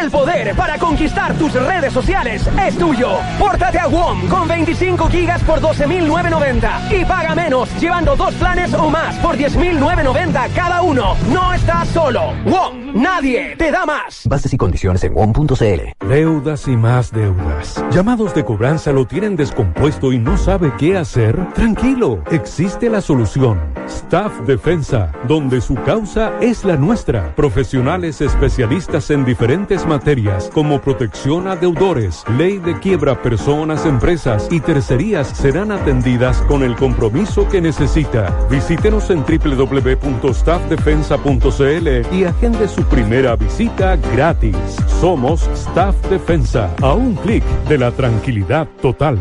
El 0.01 0.11
poder 0.11 0.55
para 0.55 0.77
conquistar 0.77 1.33
tus 1.35 1.53
redes 1.53 1.93
sociales 1.93 2.47
es 2.67 2.77
tuyo. 2.77 3.09
Pórtate 3.39 3.79
a 3.79 3.87
WOM 3.87 4.27
con 4.27 4.47
25 4.47 5.07
gigas 5.09 5.41
por 5.43 5.59
12.990 5.59 7.01
y 7.01 7.05
paga 7.05 7.30
menos 7.51 7.81
llevando 7.81 8.15
dos 8.15 8.33
planes 8.35 8.73
o 8.73 8.89
más 8.89 9.17
por 9.17 9.35
10.990 9.35 10.53
cada 10.55 10.81
uno. 10.81 11.17
No 11.33 11.53
estás 11.53 11.89
solo. 11.89 12.33
WOM, 12.45 12.93
nadie 12.93 13.57
te 13.57 13.71
da 13.71 13.85
más. 13.85 14.25
Bases 14.25 14.53
y 14.53 14.57
condiciones 14.57 15.03
en 15.03 15.13
WOM.cl. 15.13 16.07
Deudas 16.07 16.67
y 16.69 16.77
más 16.77 17.11
deudas. 17.11 17.83
Llamados 17.91 18.33
de 18.33 18.45
cobranza 18.45 18.93
lo 18.93 19.05
tienen 19.05 19.35
descompuesto 19.35 20.13
y 20.13 20.17
no 20.19 20.37
sabe 20.37 20.71
qué 20.77 20.97
hacer. 20.97 21.51
Tranquilo, 21.53 22.23
existe 22.31 22.89
la 22.89 23.01
solución. 23.01 23.59
Staff 23.85 24.31
Defensa, 24.47 25.11
donde 25.27 25.59
su 25.59 25.75
causa 25.75 26.31
es 26.39 26.63
la 26.63 26.77
nuestra. 26.77 27.35
Profesionales 27.35 28.21
especialistas 28.21 29.09
en 29.11 29.25
diferentes 29.25 29.85
materias 29.85 30.49
como 30.53 30.79
protección 30.79 31.49
a 31.49 31.57
deudores, 31.57 32.23
ley 32.37 32.59
de 32.59 32.79
quiebra 32.79 33.21
personas, 33.21 33.85
empresas 33.85 34.47
y 34.49 34.61
tercerías 34.61 35.27
serán 35.27 35.73
atendidas 35.73 36.41
con 36.43 36.63
el 36.63 36.77
compromiso 36.77 37.40
que 37.49 37.61
necesita. 37.61 38.29
Visítenos 38.49 39.09
en 39.09 39.23
www.staffdefensa.cl 39.23 42.15
y 42.15 42.23
agende 42.25 42.67
su 42.67 42.83
primera 42.83 43.35
visita 43.35 43.95
gratis. 44.13 44.55
Somos 44.99 45.47
Staff 45.53 45.95
Defensa, 46.09 46.69
a 46.81 46.93
un 46.93 47.15
clic 47.15 47.43
de 47.67 47.77
la 47.77 47.91
tranquilidad 47.91 48.67
total. 48.81 49.17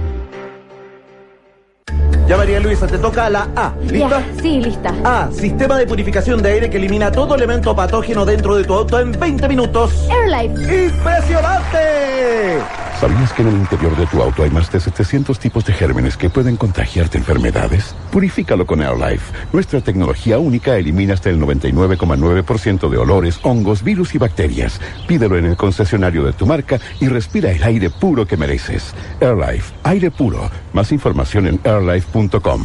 Ya 2.30 2.36
María 2.36 2.60
Luisa, 2.60 2.86
te 2.86 2.96
toca 2.96 3.28
la 3.28 3.48
A. 3.56 3.74
¿Lista? 3.90 4.08
Ya, 4.08 4.40
sí, 4.40 4.60
lista. 4.60 4.94
A. 5.02 5.32
Sistema 5.32 5.76
de 5.76 5.84
purificación 5.84 6.40
de 6.40 6.52
aire 6.52 6.70
que 6.70 6.76
elimina 6.76 7.10
todo 7.10 7.34
elemento 7.34 7.74
patógeno 7.74 8.24
dentro 8.24 8.54
de 8.54 8.62
tu 8.62 8.72
auto 8.72 9.00
en 9.00 9.10
20 9.10 9.48
minutos. 9.48 10.08
Airlife. 10.08 10.84
¡Impresionante! 10.84 12.60
¿Sabías 13.00 13.32
que 13.32 13.40
en 13.40 13.48
el 13.48 13.54
interior 13.54 13.96
de 13.96 14.06
tu 14.08 14.20
auto 14.20 14.42
hay 14.42 14.50
más 14.50 14.70
de 14.70 14.78
700 14.78 15.38
tipos 15.38 15.64
de 15.64 15.72
gérmenes 15.72 16.18
que 16.18 16.28
pueden 16.28 16.56
contagiarte 16.56 17.16
enfermedades? 17.16 17.96
Purifícalo 18.12 18.66
con 18.66 18.82
AirLife. 18.82 19.32
Nuestra 19.54 19.80
tecnología 19.80 20.38
única 20.38 20.76
elimina 20.76 21.14
hasta 21.14 21.30
el 21.30 21.40
99,9% 21.40 22.90
de 22.90 22.98
olores, 22.98 23.40
hongos, 23.42 23.82
virus 23.82 24.14
y 24.14 24.18
bacterias. 24.18 24.82
Pídelo 25.08 25.38
en 25.38 25.46
el 25.46 25.56
concesionario 25.56 26.24
de 26.24 26.34
tu 26.34 26.44
marca 26.44 26.78
y 27.00 27.08
respira 27.08 27.50
el 27.50 27.62
aire 27.62 27.88
puro 27.88 28.26
que 28.26 28.36
mereces. 28.36 28.94
AirLife, 29.18 29.72
aire 29.84 30.10
puro. 30.10 30.50
Más 30.72 30.92
información 30.92 31.46
en 31.46 31.60
airlife.com. 31.64 32.64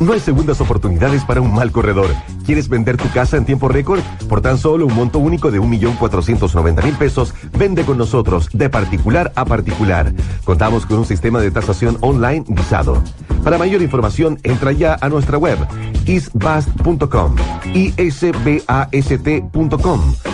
No 0.00 0.12
hay 0.12 0.20
segundas 0.20 0.60
oportunidades 0.60 1.24
para 1.24 1.40
un 1.40 1.52
mal 1.52 1.72
corredor. 1.72 2.10
¿Quieres 2.46 2.68
vender 2.68 2.96
tu 2.96 3.10
casa 3.10 3.36
en 3.36 3.44
tiempo 3.44 3.68
récord? 3.68 4.00
Por 4.28 4.40
tan 4.40 4.56
solo 4.56 4.86
un 4.86 4.94
monto 4.94 5.18
único 5.18 5.50
de 5.50 5.60
1.490.000 5.60 6.96
pesos, 6.96 7.34
vende 7.58 7.82
con 7.84 7.98
nosotros 7.98 8.48
de 8.52 8.70
particular 8.70 9.32
a 9.34 9.44
particular. 9.44 10.12
Contamos 10.44 10.86
con 10.86 10.98
un 10.98 11.04
sistema 11.04 11.40
de 11.40 11.50
tasación 11.50 11.98
online 12.00 12.44
visado. 12.46 13.02
Para 13.42 13.58
mayor 13.58 13.82
información, 13.82 14.38
entra 14.44 14.70
ya 14.70 14.96
a 15.00 15.08
nuestra 15.08 15.36
web 15.36 15.58
isbast.com, 16.06 17.34
isbast.com 17.74 18.94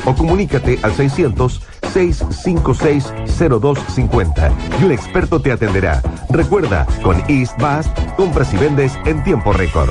o 0.04 0.14
comunícate 0.14 0.78
al 0.82 0.92
600 0.92 1.62
656-0250 1.84 4.52
y 4.80 4.84
un 4.84 4.92
experto 4.92 5.40
te 5.40 5.52
atenderá. 5.52 6.00
Recuerda, 6.30 6.86
con 7.02 7.22
East 7.28 7.60
Bast, 7.60 7.94
compras 8.16 8.54
y 8.54 8.56
vendes 8.56 8.94
en 9.04 9.22
tiempo 9.24 9.52
récord. 9.52 9.90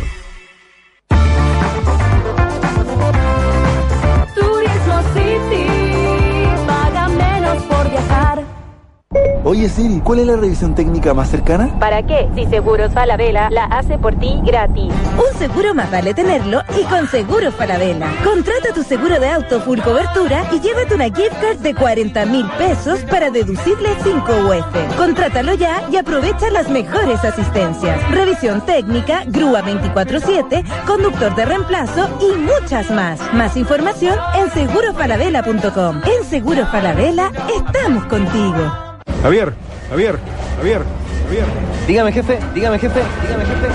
Oye 9.54 9.70
Siri, 9.70 10.00
¿cuál 10.00 10.18
es 10.18 10.26
la 10.26 10.36
revisión 10.36 10.74
técnica 10.74 11.13
más 11.13 11.30
cercana? 11.30 11.78
¿Para 11.78 12.02
qué? 12.02 12.28
Si 12.34 12.48
Seguros 12.48 12.92
Falabella 12.92 13.52
la 13.52 13.66
hace 13.66 14.00
por 14.00 14.16
ti 14.16 14.42
gratis. 14.44 14.92
Un 15.16 15.38
seguro 15.38 15.76
más 15.76 15.92
vale 15.92 16.16
tenerlo 16.16 16.63
y 16.76 16.84
con 16.86 17.08
Seguros 17.08 17.54
Falabella. 17.54 18.08
Contrata 18.24 18.74
tu 18.74 18.82
seguro 18.82 19.20
de 19.20 19.30
auto 19.30 19.62
full 19.62 19.80
cobertura 19.82 20.44
y 20.52 20.60
llévate 20.60 20.96
una 20.96 21.04
gift 21.04 21.39
card 21.39 21.58
de 21.60 21.76
40 21.76 22.26
mil 22.26 22.48
pesos 22.58 23.02
para 23.02 23.30
deducirle 23.30 23.89
5 24.02 24.18
UF. 24.18 24.98
Contrátalo 24.98 25.54
ya 25.54 25.84
y 25.92 25.98
aprovecha 25.98 26.50
las 26.50 26.68
mejores 26.72 27.24
asistencias. 27.24 28.10
Revisión 28.10 28.60
técnica, 28.66 29.24
grúa 29.28 29.62
24-7, 29.62 30.63
conductor 30.88 31.36
de 31.36 31.46
reemplazo 31.46 32.10
y 32.20 32.36
muchas 32.39 32.89
más. 32.89 33.20
Más 33.36 33.56
información 33.56 34.18
en 34.36 34.50
segurofalabella.com. 34.50 36.02
En 36.06 36.24
Seguros 36.28 36.68
Falabella 36.70 37.32
estamos 37.56 38.06
contigo. 38.06 38.83
Javier, 39.24 39.54
Javier, 39.89 40.20
Javier, 40.58 40.82
Javier. 41.26 41.46
Dígame, 41.88 42.12
jefe, 42.12 42.39
dígame, 42.54 42.80
jefe, 42.80 43.02
dígame, 43.22 43.46
jefe. 43.46 43.68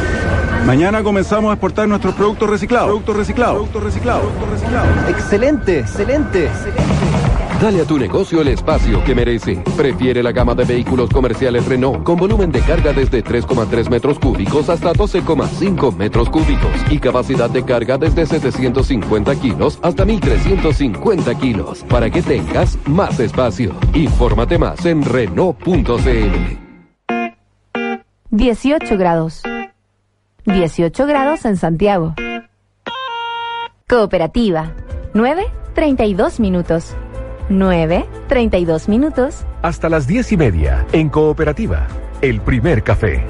Mañana 0.66 1.02
comenzamos 1.02 1.50
a 1.50 1.54
exportar 1.54 1.88
nuestros 1.88 2.14
productos 2.14 2.50
reciclados. 2.50 2.88
Productos 2.88 3.16
reciclados. 3.16 3.54
Productos 3.54 3.82
reciclados. 3.82 4.22
Productos 4.26 4.50
reciclados. 4.50 5.08
Excelente, 5.08 5.78
excelente, 5.78 6.44
excelente. 6.46 6.97
Dale 7.60 7.80
a 7.80 7.84
tu 7.84 7.98
negocio 7.98 8.40
el 8.40 8.48
espacio 8.48 9.02
que 9.02 9.16
merece. 9.16 9.56
Prefiere 9.76 10.22
la 10.22 10.30
gama 10.30 10.54
de 10.54 10.64
vehículos 10.64 11.10
comerciales 11.10 11.66
Renault 11.66 12.04
con 12.04 12.16
volumen 12.16 12.52
de 12.52 12.60
carga 12.60 12.92
desde 12.92 13.24
3,3 13.24 13.90
metros 13.90 14.20
cúbicos 14.20 14.68
hasta 14.68 14.92
12,5 14.92 15.96
metros 15.96 16.30
cúbicos 16.30 16.70
y 16.88 17.00
capacidad 17.00 17.50
de 17.50 17.64
carga 17.64 17.98
desde 17.98 18.26
750 18.26 19.34
kilos 19.40 19.80
hasta 19.82 20.04
1350 20.04 21.34
kilos 21.34 21.82
para 21.88 22.08
que 22.10 22.22
tengas 22.22 22.78
más 22.86 23.18
espacio. 23.18 23.74
Infórmate 23.92 24.56
más 24.56 24.86
en 24.86 25.02
Renault.cl. 25.02 26.58
18 28.30 28.96
grados. 28.96 29.42
18 30.44 31.06
grados 31.06 31.44
en 31.44 31.56
Santiago. 31.56 32.14
Cooperativa. 33.88 34.74
9, 35.12 35.46
32 35.74 36.38
minutos. 36.38 36.94
9, 37.48 38.06
32 38.28 38.88
minutos. 38.88 39.44
Hasta 39.62 39.88
las 39.88 40.06
diez 40.06 40.32
y 40.32 40.36
media, 40.36 40.86
en 40.92 41.08
Cooperativa, 41.08 41.86
el 42.20 42.40
primer 42.40 42.82
café. 42.82 43.24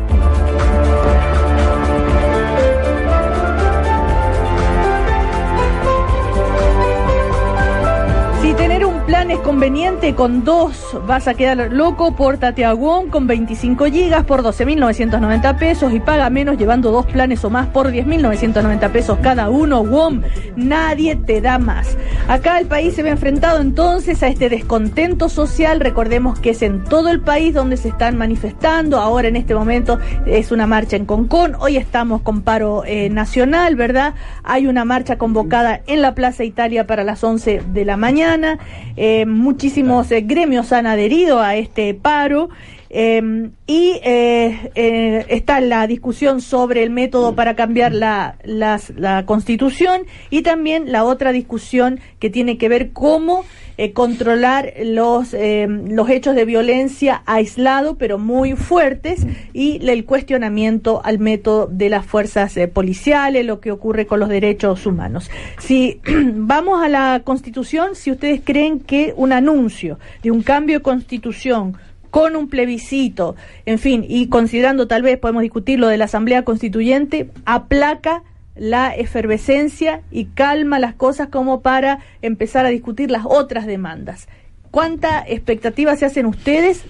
Conveniente, 9.41 10.15
con 10.15 10.45
dos 10.45 10.97
vas 11.07 11.29
a 11.29 11.35
quedar 11.35 11.73
loco, 11.73 12.15
pórtate 12.15 12.65
a 12.65 12.75
WOM 12.75 13.09
con 13.09 13.27
25 13.27 13.87
gigas 13.87 14.25
por 14.25 14.43
12.990 14.43 15.59
pesos 15.59 15.93
y 15.93 16.01
paga 16.01 16.31
menos 16.31 16.57
llevando 16.59 16.91
dos 16.91 17.07
planes 17.07 17.45
o 17.45 17.51
más 17.51 17.67
por 17.69 17.91
10.990 17.91 18.91
pesos 18.91 19.19
cada 19.23 19.51
uno. 19.51 19.83
WOM, 19.83 20.23
nadie 20.57 21.17
te 21.17 21.41
da 21.41 21.59
más. 21.59 21.97
Acá 22.29 22.59
el 22.59 22.67
país 22.67 22.95
se 22.95 23.03
ve 23.03 23.11
enfrentado 23.11 23.61
entonces 23.61 24.23
a 24.23 24.29
este 24.29 24.49
descontento 24.49 25.29
social. 25.29 25.81
Recordemos 25.81 26.39
que 26.39 26.51
es 26.51 26.63
en 26.63 26.85
todo 26.85 27.09
el 27.09 27.21
país 27.21 27.55
donde 27.55 27.77
se 27.77 27.89
están 27.89 28.17
manifestando. 28.19 28.99
Ahora 28.99 29.29
en 29.29 29.37
este 29.37 29.55
momento 29.55 29.99
es 30.27 30.53
una 30.53 30.67
marcha 30.67 30.97
en 30.97 31.07
Concón. 31.07 31.57
Hoy 31.59 31.77
estamos 31.77 32.23
con 32.23 32.43
paro 32.43 32.85
eh, 32.85 33.09
nacional, 33.11 33.77
¿verdad? 33.77 34.15
Hay 34.45 34.67
una 34.67 34.85
marcha 34.85 35.19
convocada 35.19 35.81
en 35.87 36.03
la 36.03 36.15
Plaza 36.15 36.45
Italia 36.45 36.87
para 36.87 37.05
las 37.05 37.25
11 37.25 37.63
de 37.73 37.85
la 37.85 37.97
mañana. 37.97 38.59
Eh, 38.97 39.25
muchísimos 39.39 40.11
eh, 40.11 40.21
gremios 40.21 40.73
han 40.73 40.87
adherido 40.87 41.41
a 41.41 41.57
este 41.57 41.95
paro. 41.95 42.51
Eh, 42.91 43.51
y 43.67 44.01
eh, 44.03 44.71
eh, 44.75 45.27
está 45.29 45.61
la 45.61 45.87
discusión 45.87 46.41
sobre 46.41 46.83
el 46.83 46.91
método 46.91 47.35
para 47.35 47.55
cambiar 47.55 47.93
la, 47.93 48.37
la 48.45 49.27
constitución 49.27 50.03
y 50.31 50.43
también 50.43 50.91
la 50.91 51.05
otra 51.05 51.33
discusión 51.33 52.01
que 52.19 52.31
tiene 52.31 52.57
que 52.57 52.69
ver 52.69 52.93
cómo 52.93 53.45
eh, 53.81 53.93
controlar 53.93 54.75
los, 54.83 55.33
eh, 55.35 55.69
los 55.69 56.11
hechos 56.11 56.35
de 56.35 56.45
violencia 56.45 57.23
aislado 57.27 57.97
pero 57.97 58.19
muy 58.19 58.55
fuertes 58.55 59.25
y 59.53 59.79
el 59.89 60.05
cuestionamiento 60.05 61.01
al 61.05 61.21
método 61.21 61.69
de 61.69 61.89
las 61.89 62.05
fuerzas 62.05 62.57
eh, 62.57 62.67
policiales, 62.67 63.47
lo 63.47 63.61
que 63.61 63.71
ocurre 63.71 64.05
con 64.05 64.19
los 64.19 64.31
derechos 64.31 64.85
humanos. 64.85 65.31
Si 65.59 66.01
vamos 66.35 66.83
a 66.83 66.89
la 66.89 67.23
constitución, 67.23 67.95
si 67.95 68.11
ustedes 68.11 68.41
creen 68.45 68.81
que 68.81 69.15
un 69.17 69.33
anuncio 69.33 70.01
de 70.25 70.33
un 70.33 70.43
cambio 70.43 70.79
de 70.79 70.83
constitución 70.83 71.77
con 72.11 72.37
un 72.37 72.49
plebiscito, 72.49 73.37
en 73.67 73.79
fin, 73.79 74.05
y 74.09 74.29
considerando 74.29 74.89
tal 74.89 75.03
vez 75.03 75.19
podemos 75.19 75.43
discutir 75.43 75.79
lo 75.79 75.89
de 75.89 75.99
la 75.99 76.07
Asamblea 76.07 76.45
Constituyente, 76.45 77.31
aplaca 77.45 78.23
la 78.57 78.95
efervescencia 78.95 80.03
y 80.11 80.27
calma 80.27 80.79
las 80.79 80.95
cosas 80.95 81.29
como 81.29 81.61
para 81.61 82.01
empezar 82.23 82.67
a 82.67 82.71
discutir 82.71 83.11
las 83.11 83.25
otras 83.25 83.67
demandas. 83.67 84.29
¿Cuánta 84.71 85.25
expectativa 85.27 85.97
se 85.97 86.07
hacen 86.07 86.27
ustedes 86.27 86.85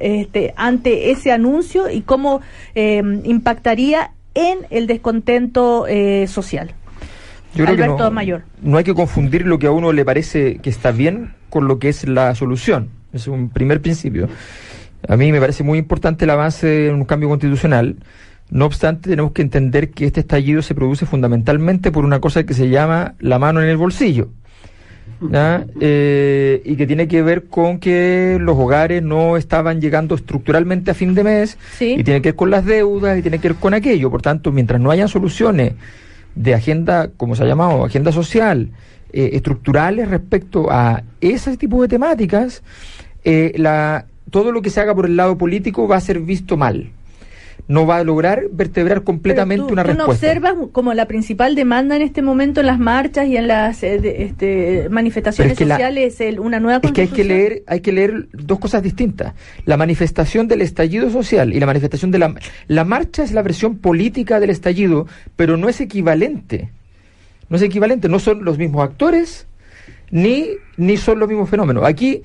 este, 0.00 0.54
ante 0.56 1.10
ese 1.10 1.32
anuncio 1.32 1.90
y 1.90 2.02
cómo 2.02 2.40
eh, 2.74 3.02
impactaría 3.24 4.12
en 4.34 4.58
el 4.70 4.86
descontento 4.86 5.86
eh, 5.88 6.26
social? 6.28 6.72
Yo 7.54 7.64
creo 7.64 7.76
que 7.76 7.82
Alberto 7.82 8.04
no, 8.04 8.10
Mayor. 8.12 8.42
no 8.62 8.78
hay 8.78 8.84
que 8.84 8.94
confundir 8.94 9.44
lo 9.44 9.58
que 9.58 9.66
a 9.66 9.72
uno 9.72 9.92
le 9.92 10.04
parece 10.04 10.58
que 10.58 10.70
está 10.70 10.92
bien 10.92 11.34
con 11.48 11.66
lo 11.66 11.80
que 11.80 11.88
es 11.88 12.06
la 12.06 12.34
solución. 12.36 12.88
Es 13.12 13.26
un 13.26 13.50
primer 13.50 13.80
principio. 13.80 14.28
A 15.08 15.16
mí 15.16 15.32
me 15.32 15.40
parece 15.40 15.62
muy 15.62 15.78
importante 15.78 16.24
el 16.24 16.30
avance 16.30 16.88
en 16.88 16.94
un 16.94 17.04
cambio 17.04 17.28
constitucional. 17.28 17.96
No 18.50 18.66
obstante, 18.66 19.10
tenemos 19.10 19.32
que 19.32 19.42
entender 19.42 19.90
que 19.90 20.06
este 20.06 20.20
estallido 20.20 20.62
se 20.62 20.74
produce 20.74 21.06
fundamentalmente 21.06 21.92
por 21.92 22.04
una 22.04 22.20
cosa 22.20 22.44
que 22.44 22.54
se 22.54 22.68
llama 22.68 23.14
la 23.20 23.38
mano 23.38 23.62
en 23.62 23.68
el 23.68 23.76
bolsillo. 23.76 24.30
Eh, 25.80 26.62
y 26.64 26.76
que 26.76 26.86
tiene 26.86 27.06
que 27.06 27.22
ver 27.22 27.44
con 27.44 27.78
que 27.78 28.38
los 28.40 28.56
hogares 28.56 29.02
no 29.02 29.36
estaban 29.36 29.80
llegando 29.80 30.14
estructuralmente 30.14 30.90
a 30.90 30.94
fin 30.94 31.14
de 31.14 31.24
mes 31.24 31.58
y 31.78 32.02
tiene 32.02 32.22
que 32.22 32.30
ver 32.30 32.36
con 32.36 32.50
las 32.50 32.64
deudas 32.64 33.18
y 33.18 33.22
tiene 33.22 33.38
que 33.38 33.48
ver 33.48 33.56
con 33.58 33.74
aquello. 33.74 34.10
Por 34.10 34.22
tanto, 34.22 34.50
mientras 34.50 34.80
no 34.80 34.90
hayan 34.90 35.08
soluciones 35.08 35.74
de 36.34 36.54
agenda, 36.54 37.10
como 37.16 37.34
se 37.34 37.42
ha 37.42 37.46
llamado, 37.46 37.84
agenda 37.84 38.12
social, 38.12 38.70
eh, 39.12 39.30
estructurales 39.34 40.08
respecto 40.08 40.70
a 40.70 41.02
ese 41.20 41.56
tipo 41.56 41.82
de 41.82 41.88
temáticas, 41.88 42.62
eh, 43.24 43.52
la, 43.56 44.06
todo 44.30 44.52
lo 44.52 44.62
que 44.62 44.70
se 44.70 44.80
haga 44.80 44.94
por 44.94 45.06
el 45.06 45.16
lado 45.16 45.36
político 45.38 45.86
va 45.88 45.96
a 45.96 46.00
ser 46.00 46.20
visto 46.20 46.56
mal. 46.56 46.90
No 47.68 47.86
va 47.86 47.98
a 47.98 48.04
lograr 48.04 48.44
vertebrar 48.50 49.04
completamente 49.04 49.66
¿Tú, 49.66 49.72
una 49.74 49.82
tú 49.84 49.90
no 49.90 49.94
respuesta. 50.06 50.26
observas 50.26 50.54
como 50.72 50.92
la 50.94 51.06
principal 51.06 51.54
demanda 51.54 51.94
en 51.94 52.02
este 52.02 52.20
momento 52.20 52.58
en 52.60 52.66
las 52.66 52.80
marchas 52.80 53.28
y 53.28 53.36
en 53.36 53.46
las 53.46 53.82
eh, 53.84 54.00
de- 54.00 54.24
este, 54.24 54.88
manifestaciones 54.90 55.52
Pero 55.52 55.52
es 55.52 55.58
que 55.58 55.66
la- 55.66 55.74
sociales 55.76 56.20
el- 56.20 56.40
una 56.40 56.58
nueva 56.58 56.80
Es 56.82 56.90
que 56.90 57.02
hay 57.02 57.06
que 57.08 57.10
constitución? 57.22 57.28
leer, 57.38 57.62
hay 57.68 57.80
que 57.80 57.92
leer 57.92 58.28
dos 58.32 58.58
cosas 58.58 58.82
distintas. 58.82 59.34
La 59.66 59.76
manifestación 59.76 60.48
del 60.48 60.62
estallido 60.62 61.10
social 61.10 61.52
y 61.54 61.60
la 61.60 61.66
manifestación 61.66 62.10
de 62.10 62.18
la 62.18 62.34
la 62.66 62.84
marcha 62.84 63.22
es 63.22 63.30
la 63.32 63.42
versión 63.42 63.76
política 63.78 64.40
del 64.40 64.50
estallido, 64.50 65.06
pero 65.36 65.56
no 65.56 65.68
es 65.68 65.80
equivalente. 65.80 66.70
No 67.50 67.56
es 67.56 67.62
equivalente, 67.62 68.08
no 68.08 68.18
son 68.18 68.44
los 68.44 68.58
mismos 68.58 68.82
actores 68.82 69.46
ni 70.10 70.46
ni 70.76 70.96
son 70.96 71.20
los 71.20 71.28
mismos 71.28 71.48
fenómenos. 71.48 71.84
Aquí 71.84 72.22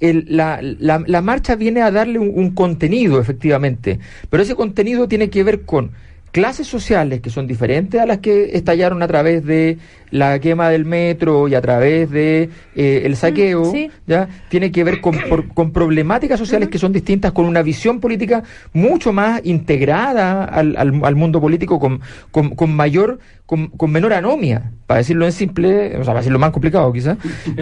el- 0.00 0.24
la, 0.28 0.60
la- 0.62 1.04
marcha 1.22 1.56
viene 1.56 1.82
a 1.82 1.90
darle 1.90 2.18
un, 2.18 2.30
un 2.34 2.50
contenido, 2.52 3.20
efectivamente, 3.20 3.98
pero 4.30 4.42
ese 4.42 4.54
contenido 4.54 5.08
tiene 5.08 5.30
que 5.30 5.42
ver 5.44 5.62
con 5.62 5.90
clases 6.32 6.66
sociales 6.66 7.20
que 7.20 7.30
son 7.30 7.46
diferentes 7.46 8.00
a 8.00 8.06
las 8.06 8.18
que 8.18 8.50
estallaron 8.56 9.02
a 9.02 9.06
través 9.08 9.44
de 9.44 9.78
la 10.10 10.38
quema 10.38 10.70
del 10.70 10.84
metro 10.86 11.48
y 11.48 11.54
a 11.54 11.60
través 11.60 12.10
de 12.10 12.48
eh, 12.74 13.02
el 13.04 13.14
saqueo, 13.16 13.70
sí. 13.70 13.90
ya 14.06 14.28
tiene 14.48 14.72
que 14.72 14.82
ver 14.84 15.00
con, 15.00 15.16
por- 15.28 15.48
con 15.52 15.70
problemáticas 15.72 16.38
sociales 16.38 16.68
que 16.70 16.78
son 16.78 16.92
distintas, 16.92 17.32
con 17.32 17.44
una 17.46 17.62
visión 17.62 18.00
política 18.00 18.42
mucho 18.72 19.12
más 19.12 19.40
integrada 19.44 20.44
al, 20.44 20.76
al- 20.76 21.00
al 21.04 21.14
mundo 21.16 21.40
político, 21.40 21.78
con, 21.78 22.00
con, 22.30 22.50
con 22.54 22.74
mayor, 22.74 23.18
con, 23.44 23.68
con 23.68 23.90
menor 23.90 24.12
anomia, 24.14 24.72
para 24.86 24.98
decirlo 24.98 25.26
en 25.26 25.32
simple, 25.32 25.88
o 25.96 26.04
sea, 26.04 26.06
para 26.06 26.20
decirlo 26.20 26.38
más 26.38 26.50
complicado 26.52 26.90
quizás. 26.92 27.18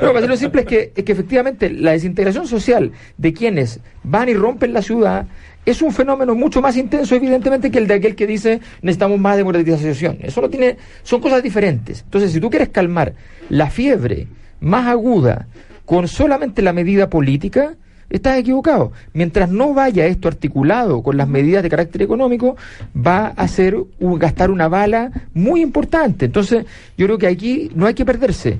Para 0.00 0.12
decirlo 0.14 0.34
en 0.34 0.38
simple 0.40 0.60
es 0.62 0.66
que, 0.66 0.92
es 0.96 1.04
que 1.04 1.12
efectivamente 1.12 1.70
la 1.70 1.92
desintegración 1.92 2.46
social 2.48 2.92
de 3.16 3.32
quienes 3.32 3.80
van 4.02 4.28
y 4.28 4.34
rompen 4.34 4.72
la 4.72 4.82
ciudad 4.82 5.26
es 5.64 5.82
un 5.82 5.92
fenómeno 5.92 6.34
mucho 6.34 6.60
más 6.60 6.76
intenso, 6.76 7.14
evidentemente, 7.14 7.70
que 7.70 7.78
el 7.78 7.86
de 7.86 7.94
aquel 7.94 8.14
que 8.14 8.26
dice 8.26 8.60
necesitamos 8.82 9.18
más 9.18 9.36
democratización. 9.36 10.18
Eso 10.20 10.40
no 10.40 10.50
tiene, 10.50 10.76
son 11.02 11.20
cosas 11.20 11.42
diferentes. 11.42 12.02
Entonces, 12.02 12.32
si 12.32 12.40
tú 12.40 12.50
quieres 12.50 12.70
calmar 12.70 13.14
la 13.48 13.70
fiebre 13.70 14.26
más 14.60 14.86
aguda 14.86 15.46
con 15.84 16.08
solamente 16.08 16.62
la 16.62 16.72
medida 16.72 17.08
política, 17.08 17.74
estás 18.10 18.38
equivocado. 18.38 18.92
Mientras 19.12 19.50
no 19.50 19.72
vaya 19.72 20.06
esto 20.06 20.28
articulado 20.28 21.02
con 21.02 21.16
las 21.16 21.28
medidas 21.28 21.62
de 21.62 21.70
carácter 21.70 22.02
económico, 22.02 22.56
va 22.94 23.28
a 23.28 23.48
ser 23.48 23.76
gastar 24.00 24.50
una 24.50 24.68
bala 24.68 25.10
muy 25.32 25.62
importante. 25.62 26.26
Entonces, 26.26 26.66
yo 26.96 27.06
creo 27.06 27.18
que 27.18 27.26
aquí 27.26 27.70
no 27.74 27.86
hay 27.86 27.94
que 27.94 28.04
perderse. 28.04 28.58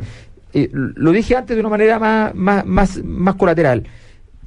Eh, 0.55 0.71
lo 0.73 1.13
dije 1.13 1.35
antes 1.35 1.57
de 1.57 1.61
una 1.61 1.71
manera 1.71 1.99
más, 1.99 2.35
más, 2.35 2.65
más, 2.65 3.05
más 3.05 3.35
colateral. 3.35 3.85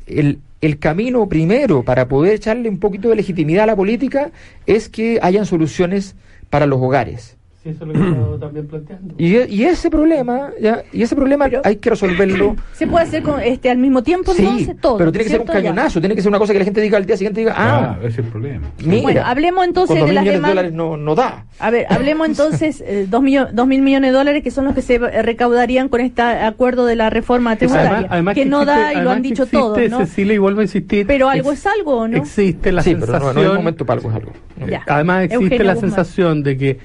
El, 0.07 0.39
el 0.65 0.79
camino 0.79 1.29
primero 1.29 1.83
para 1.83 2.07
poder 2.07 2.33
echarle 2.33 2.69
un 2.69 2.79
poquito 2.79 3.09
de 3.09 3.15
legitimidad 3.15 3.65
a 3.65 3.67
la 3.67 3.75
política 3.75 4.31
es 4.65 4.89
que 4.89 5.19
hayan 5.21 5.45
soluciones 5.45 6.15
para 6.49 6.65
los 6.65 6.81
hogares. 6.81 7.34
Sí, 7.65 7.71
eso 7.71 7.83
es 7.83 7.87
lo 7.87 7.93
que 7.93 8.09
estaba 8.09 8.39
también 8.39 8.67
planteando. 8.67 9.15
Y, 9.17 9.37
y 9.37 9.63
ese 9.63 9.89
problema, 9.89 10.51
ya, 10.61 10.83
y 10.93 11.01
ese 11.01 11.15
problema 11.15 11.49
hay 11.63 11.77
que 11.77 11.89
resolverlo. 11.89 12.55
¿Se 12.73 12.85
puede 12.85 13.05
hacer 13.05 13.23
con, 13.23 13.39
este, 13.41 13.71
al 13.71 13.79
mismo 13.79 14.03
tiempo 14.03 14.33
Sí, 14.35 14.43
entonces 14.45 14.75
todo? 14.79 14.97
pero 14.99 15.11
tiene 15.11 15.23
que 15.23 15.31
ser 15.31 15.39
un 15.41 15.47
¿cierto? 15.47 15.63
Ya. 15.63 15.69
cañonazo, 15.69 15.99
tiene 15.99 16.13
que 16.13 16.21
ser 16.21 16.29
una 16.29 16.37
cosa 16.37 16.53
que 16.53 16.59
la 16.59 16.65
gente 16.65 16.79
diga 16.79 16.97
al 16.99 17.07
día 17.07 17.17
siguiente 17.17 17.39
diga, 17.41 17.55
ah, 17.57 17.97
ese 18.01 18.07
es 18.09 18.17
el 18.19 18.25
problema. 18.25 18.67
mira, 18.85 19.01
Bueno, 19.01 19.21
hablemos 19.25 19.65
entonces 19.65 19.97
con 19.97 20.07
de 20.07 20.13
las 20.13 20.21
millones 20.23 20.41
de 20.41 20.47
demandas. 20.47 20.55
dólares 20.55 20.73
no, 20.73 20.95
no 20.97 21.15
da. 21.15 21.45
A 21.57 21.71
ver, 21.71 21.87
hablemos 21.89 22.27
entonces 22.29 22.83
eh, 22.85 23.07
dos, 23.09 23.23
millo- 23.23 23.49
dos 23.51 23.65
mil 23.65 23.81
millones 23.81 24.11
de 24.11 24.17
dólares 24.17 24.43
que 24.43 24.51
son 24.51 24.65
los 24.65 24.75
que 24.75 24.83
se 24.83 24.95
eh, 24.95 25.21
recaudarían 25.23 25.89
con 25.89 26.01
este 26.01 26.21
acuerdo 26.21 26.85
de 26.85 26.95
la 26.95 27.09
reforma 27.09 27.55
tributaria, 27.55 27.89
Además- 27.89 28.11
además 28.11 28.35
que, 28.35 28.45
no 28.45 28.61
existe- 28.61 28.79
da 28.79 28.93
y 28.93 29.03
lo 29.03 29.09
han 29.09 29.21
que 29.23 29.27
dicho 29.29 29.43
existe, 29.43 29.57
todos, 29.57 29.89
¿no? 29.89 29.97
Cecilia, 30.05 30.35
y 30.35 30.37
vuelvo 30.37 30.59
a 30.59 30.63
insistir. 30.63 31.07
Pero 31.07 31.29
algo 31.29 31.51
es 31.51 31.65
algo, 31.65 31.97
¿o 32.01 32.07
¿no? 32.07 32.15
Existe 32.17 32.71
la 32.71 32.83
Sí, 32.83 32.93
pero 32.93 33.07
sensación. 33.07 33.33
no, 33.35 33.41
no 33.41 33.41
es 33.47 33.51
el 33.51 33.57
momento 33.57 33.85
para 33.87 33.97
algo, 33.97 34.11
es 34.11 34.15
algo. 34.17 34.31
No. 34.59 34.67
Ya. 34.67 34.83
Además 34.87 35.23
existe 35.23 35.43
Eugenio 35.43 35.63
la 35.65 35.73
Guzmán. 35.73 35.89
sensación 35.91 36.43
de 36.43 36.57
que 36.57 36.79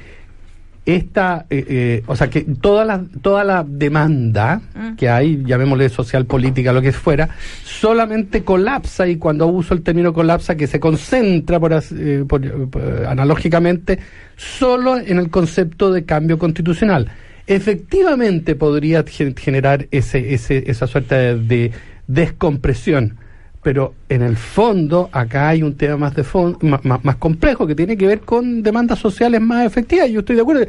esta, 0.86 1.46
eh, 1.50 1.64
eh, 1.68 2.02
o 2.06 2.16
sea, 2.16 2.28
que 2.30 2.40
toda 2.42 2.84
la, 2.84 3.04
toda 3.22 3.44
la 3.44 3.64
demanda 3.68 4.60
Mm. 4.74 4.96
que 4.96 5.08
hay, 5.08 5.42
llamémosle 5.44 5.88
social, 5.88 6.24
política, 6.26 6.72
lo 6.72 6.80
que 6.82 6.92
fuera, 6.92 7.28
solamente 7.64 8.42
colapsa 8.44 9.06
y 9.06 9.16
cuando 9.16 9.46
uso 9.46 9.74
el 9.74 9.82
término 9.82 10.12
colapsa, 10.12 10.56
que 10.56 10.66
se 10.66 10.80
concentra 10.80 11.60
por, 11.60 11.74
as- 11.74 11.92
eh, 11.92 12.24
por- 12.26 12.68
por- 12.70 13.06
analógicamente 13.06 13.98
solo 14.36 14.98
en 14.98 15.18
el 15.18 15.30
concepto 15.30 15.92
de 15.92 16.04
cambio 16.04 16.38
constitucional. 16.38 17.08
Efectivamente 17.46 18.54
podría 18.56 19.04
gen- 19.06 19.36
generar 19.36 19.86
ese, 19.90 20.34
ese, 20.34 20.64
esa 20.70 20.86
suerte 20.86 21.14
de, 21.14 21.34
de 21.36 21.72
descompresión 22.06 23.16
pero 23.62 23.94
en 24.08 24.22
el 24.22 24.36
fondo 24.36 25.10
acá 25.12 25.48
hay 25.48 25.62
un 25.62 25.76
tema 25.76 25.96
más 25.96 26.14
de 26.14 26.24
fon- 26.24 26.56
ma- 26.62 26.80
ma- 26.82 27.00
más, 27.02 27.16
complejo 27.16 27.66
que 27.66 27.74
tiene 27.74 27.96
que 27.96 28.06
ver 28.06 28.20
con 28.20 28.62
demandas 28.62 28.98
sociales 28.98 29.40
más 29.40 29.66
efectivas 29.66 30.08
yo 30.10 30.20
estoy 30.20 30.36
de 30.36 30.42
acuerdo. 30.42 30.66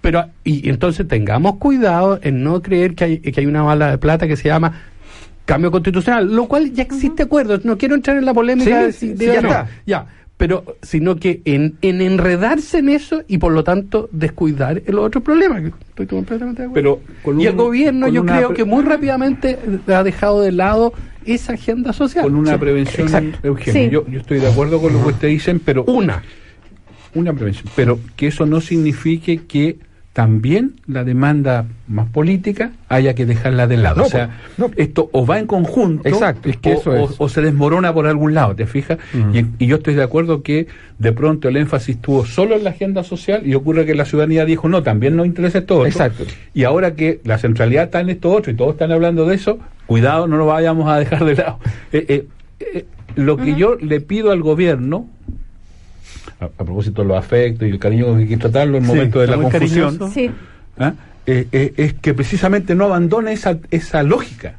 Pero 0.00 0.24
y, 0.44 0.68
entonces 0.70 1.06
tengamos 1.06 1.56
cuidado 1.56 2.18
en 2.22 2.42
no 2.42 2.62
creer 2.62 2.94
que 2.94 3.04
hay, 3.04 3.18
que 3.18 3.38
hay 3.40 3.46
una 3.46 3.62
bala 3.62 3.90
de 3.90 3.98
plata 3.98 4.26
que 4.26 4.36
se 4.36 4.48
llama 4.48 4.72
cambio 5.44 5.70
constitucional 5.70 6.34
lo 6.34 6.46
cual 6.46 6.72
ya 6.72 6.82
existe 6.84 7.24
acuerdo 7.24 7.58
no 7.64 7.76
quiero 7.76 7.94
entrar 7.96 8.16
en 8.16 8.24
la 8.24 8.32
polémica 8.32 8.90
Sí, 8.92 9.08
de 9.08 9.16
sí, 9.16 9.26
de- 9.26 9.26
ya 9.34 9.40
no, 9.42 9.48
está. 9.48 9.68
ya 9.84 10.06
pero 10.36 10.64
sino 10.80 11.16
que 11.16 11.42
en, 11.44 11.74
en 11.82 12.00
enredarse 12.00 12.78
en 12.78 12.88
eso 12.88 13.22
y 13.28 13.36
por 13.36 13.52
lo 13.52 13.62
tanto 13.62 14.08
descuidar 14.12 14.80
el 14.86 14.98
otro 14.98 15.20
problema 15.20 15.60
que 15.60 15.66
estoy 15.90 16.06
completamente 16.06 16.62
de 16.62 16.68
acuerdo. 16.68 17.00
Pero 17.02 17.14
con 17.22 17.38
y 17.38 17.44
el 17.44 17.50
un- 17.52 17.56
gobierno 17.58 18.06
con 18.06 18.14
yo 18.14 18.22
una 18.22 18.36
creo 18.38 18.54
que 18.54 18.64
muy 18.64 18.82
rápidamente 18.82 19.58
ha 19.88 20.02
dejado 20.02 20.40
de 20.40 20.52
lado 20.52 20.94
esa 21.24 21.54
agenda 21.54 21.92
social. 21.92 22.24
Con 22.24 22.34
una 22.36 22.52
Sí, 22.54 22.58
prevención, 22.58 23.06
exacto. 23.06 23.38
Eugenio. 23.46 23.82
Sí. 23.82 23.90
Yo, 23.90 24.06
yo 24.08 24.20
estoy 24.20 24.38
de 24.40 24.48
acuerdo 24.48 24.80
con 24.80 24.92
lo 24.92 25.02
que 25.02 25.08
ustedes 25.08 25.32
dicen, 25.34 25.60
pero. 25.64 25.84
Una. 25.84 26.22
Una 27.14 27.32
prevención. 27.32 27.66
Pero 27.74 27.98
que 28.16 28.28
eso 28.28 28.46
no 28.46 28.60
signifique 28.60 29.38
que 29.46 29.78
también 30.12 30.72
la 30.88 31.04
demanda 31.04 31.66
más 31.86 32.08
política 32.08 32.72
haya 32.88 33.14
que 33.14 33.26
dejarla 33.26 33.68
de 33.68 33.76
lado. 33.76 34.00
No, 34.00 34.06
o 34.06 34.10
sea, 34.10 34.30
esto 34.76 35.08
o 35.12 35.24
va 35.24 35.38
en 35.38 35.46
conjunto 35.46 36.08
Exacto, 36.08 36.48
es 36.48 36.56
que 36.56 36.70
o, 36.74 36.80
eso 36.80 36.90
o- 36.90 37.04
es. 37.10 37.14
o 37.18 37.28
se 37.28 37.40
desmorona 37.42 37.94
por 37.94 38.06
algún 38.08 38.34
lado, 38.34 38.56
¿te 38.56 38.66
fijas? 38.66 38.98
Y, 39.32 39.44
y 39.62 39.66
yo 39.68 39.76
estoy 39.76 39.94
de 39.94 40.02
acuerdo 40.02 40.42
que 40.42 40.66
de 40.98 41.12
pronto 41.12 41.48
el 41.48 41.56
énfasis 41.56 41.94
estuvo 41.96 42.26
solo 42.26 42.56
en 42.56 42.64
la 42.64 42.70
agenda 42.70 43.04
social 43.04 43.46
y 43.46 43.54
ocurre 43.54 43.86
que 43.86 43.94
la 43.94 44.04
ciudadanía 44.04 44.44
dijo, 44.44 44.68
no, 44.68 44.82
también 44.82 45.14
nos 45.14 45.26
interesa 45.26 45.58
esto 45.58 45.76
otro. 45.76 45.86
Exacto. 45.86 46.24
Y 46.54 46.64
ahora 46.64 46.94
que 46.96 47.20
la 47.24 47.38
centralidad 47.38 47.84
está 47.84 48.00
en 48.00 48.10
esto 48.10 48.30
otro 48.32 48.50
y 48.50 48.56
todos 48.56 48.72
están 48.72 48.90
hablando 48.90 49.26
de 49.26 49.36
eso, 49.36 49.60
cuidado, 49.86 50.26
no 50.26 50.36
lo 50.38 50.46
vayamos 50.46 50.88
a 50.90 50.98
dejar 50.98 51.24
de 51.24 51.36
lado. 51.36 51.58
Eh, 51.92 52.04
eh, 52.08 52.26
eh, 52.60 52.84
lo 53.16 53.36
que 53.36 53.54
yo 53.54 53.76
le 53.76 54.00
pido 54.00 54.30
al 54.32 54.40
gobierno, 54.42 55.08
a, 56.40 56.44
a 56.44 56.48
propósito 56.48 57.02
de 57.02 57.08
los 57.08 57.16
afectos 57.18 57.66
y 57.68 57.70
el 57.70 57.78
cariño 57.78 58.14
que 58.16 58.22
hay 58.22 58.28
que 58.28 58.36
tratarlo 58.36 58.76
en 58.78 58.84
el 58.84 58.90
Sí, 58.90 58.96
momento 58.96 59.20
de 59.20 59.26
la 59.26 59.36
confusión. 59.36 60.12
Sí. 60.12 60.30
¿ah? 60.78 60.92
Eh, 61.26 61.46
eh, 61.52 61.74
es 61.76 61.94
que 61.94 62.14
precisamente 62.14 62.74
no 62.74 62.84
abandone 62.86 63.32
esa, 63.32 63.58
esa 63.70 64.02
lógica. 64.02 64.54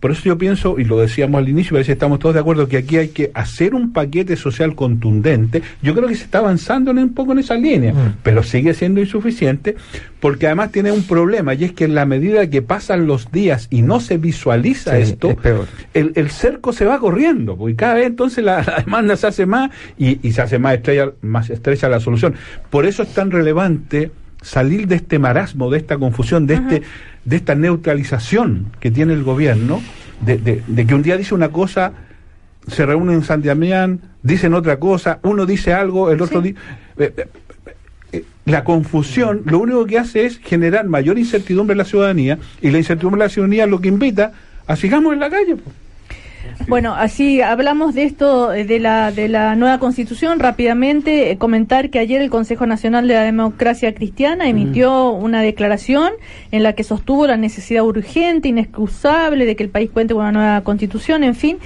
Por 0.00 0.12
eso 0.12 0.22
yo 0.24 0.38
pienso, 0.38 0.78
y 0.78 0.84
lo 0.84 0.98
decíamos 1.00 1.38
al 1.40 1.48
inicio, 1.48 1.72
parece 1.72 1.88
que 1.88 1.92
estamos 1.94 2.20
todos 2.20 2.34
de 2.34 2.40
acuerdo, 2.40 2.68
que 2.68 2.76
aquí 2.76 2.96
hay 2.98 3.08
que 3.08 3.30
hacer 3.34 3.74
un 3.74 3.92
paquete 3.92 4.36
social 4.36 4.76
contundente. 4.76 5.62
Yo 5.82 5.94
creo 5.94 6.06
que 6.08 6.14
se 6.14 6.24
está 6.24 6.38
avanzando 6.38 6.92
en 6.92 6.98
un 6.98 7.14
poco 7.14 7.32
en 7.32 7.40
esa 7.40 7.54
línea, 7.56 7.92
pero 8.22 8.42
sigue 8.44 8.74
siendo 8.74 9.00
insuficiente, 9.00 9.74
porque 10.20 10.46
además 10.46 10.70
tiene 10.70 10.92
un 10.92 11.02
problema, 11.02 11.54
y 11.54 11.64
es 11.64 11.72
que 11.72 11.84
en 11.84 11.94
la 11.96 12.06
medida 12.06 12.48
que 12.48 12.62
pasan 12.62 13.06
los 13.06 13.32
días 13.32 13.66
y 13.70 13.82
no 13.82 13.98
se 13.98 14.18
visualiza 14.18 14.96
Sí, 14.96 15.02
esto, 15.02 15.30
es 15.30 15.36
peor. 15.36 15.66
el, 15.94 16.12
el 16.14 16.30
cerco 16.30 16.72
se 16.72 16.84
va 16.84 16.98
corriendo, 17.00 17.56
porque 17.56 17.74
cada 17.74 17.94
vez 17.94 18.06
entonces 18.06 18.44
la, 18.44 18.62
la 18.66 18.82
demanda 18.84 19.16
se 19.16 19.26
hace 19.26 19.46
más 19.46 19.70
y, 19.98 20.26
y 20.26 20.32
se 20.32 20.42
hace 20.42 20.58
más 20.60 20.74
estrecha, 20.74 21.10
más 21.22 21.50
estrecha 21.50 21.88
la 21.88 21.98
solución. 21.98 22.34
Por 22.70 22.86
eso 22.86 23.02
es 23.02 23.08
tan 23.14 23.30
relevante 23.30 24.10
salir 24.42 24.86
de 24.86 24.96
este 24.96 25.18
marasmo, 25.18 25.70
de 25.70 25.78
esta 25.78 25.98
confusión, 25.98 26.46
de 26.46 26.54
este 26.54 26.82
de 27.24 27.36
esta 27.36 27.54
neutralización 27.54 28.66
que 28.80 28.90
tiene 28.90 29.12
el 29.12 29.22
gobierno, 29.22 29.82
de, 30.24 30.38
de- 30.38 30.62
de 30.66 30.86
que 30.86 30.94
un 30.94 31.02
día 31.02 31.16
dice 31.18 31.34
una 31.34 31.50
cosa, 31.50 31.92
se 32.68 32.86
reúnen 32.86 33.16
en 33.16 33.22
San 33.24 33.42
Damián, 33.42 34.00
dicen 34.22 34.54
otra 34.54 34.78
cosa, 34.78 35.18
uno 35.22 35.44
dice 35.44 35.72
algo, 35.74 36.10
el 36.10 36.22
otro 36.22 36.40
dice... 36.40 36.58
la 38.46 38.64
confusión 38.64 39.42
lo 39.44 39.58
único 39.58 39.84
que 39.84 39.98
hace 39.98 40.24
es 40.24 40.38
generar 40.38 40.86
mayor 40.86 41.18
incertidumbre 41.18 41.72
en 41.74 41.78
la 41.78 41.84
ciudadanía 41.84 42.38
y 42.62 42.70
la 42.70 42.78
incertidumbre 42.78 43.18
en 43.20 43.26
la 43.26 43.28
ciudadanía 43.28 43.66
lo 43.66 43.80
que 43.80 43.88
invita 43.88 44.32
a 44.66 44.76
sigamos 44.76 45.12
en 45.12 45.20
la 45.20 45.28
calle. 45.28 45.56
pues. 45.56 45.76
Bueno, 46.66 46.94
así 46.94 47.40
hablamos 47.40 47.94
de 47.94 48.04
esto, 48.04 48.52
eh, 48.52 48.64
de 48.64 48.78
la, 48.78 49.10
de 49.10 49.28
la 49.28 49.56
nueva 49.56 49.78
constitución. 49.78 50.38
Rápidamente, 50.38 51.30
eh, 51.30 51.38
comentar 51.38 51.90
que 51.90 51.98
ayer 51.98 52.20
el 52.20 52.30
Consejo 52.30 52.66
Nacional 52.66 53.08
de 53.08 53.14
la 53.14 53.22
Democracia 53.22 53.94
Cristiana 53.94 54.48
emitió 54.48 55.10
una 55.10 55.40
declaración 55.40 56.12
en 56.50 56.62
la 56.62 56.74
que 56.74 56.84
sostuvo 56.84 57.26
la 57.26 57.36
necesidad 57.36 57.84
urgente, 57.84 58.48
inexcusable 58.48 59.46
de 59.46 59.56
que 59.56 59.62
el 59.62 59.70
país 59.70 59.90
cuente 59.90 60.14
con 60.14 60.24
una 60.24 60.32
nueva 60.32 60.60
constitución, 60.62 61.24
en 61.24 61.34
fin, 61.34 61.58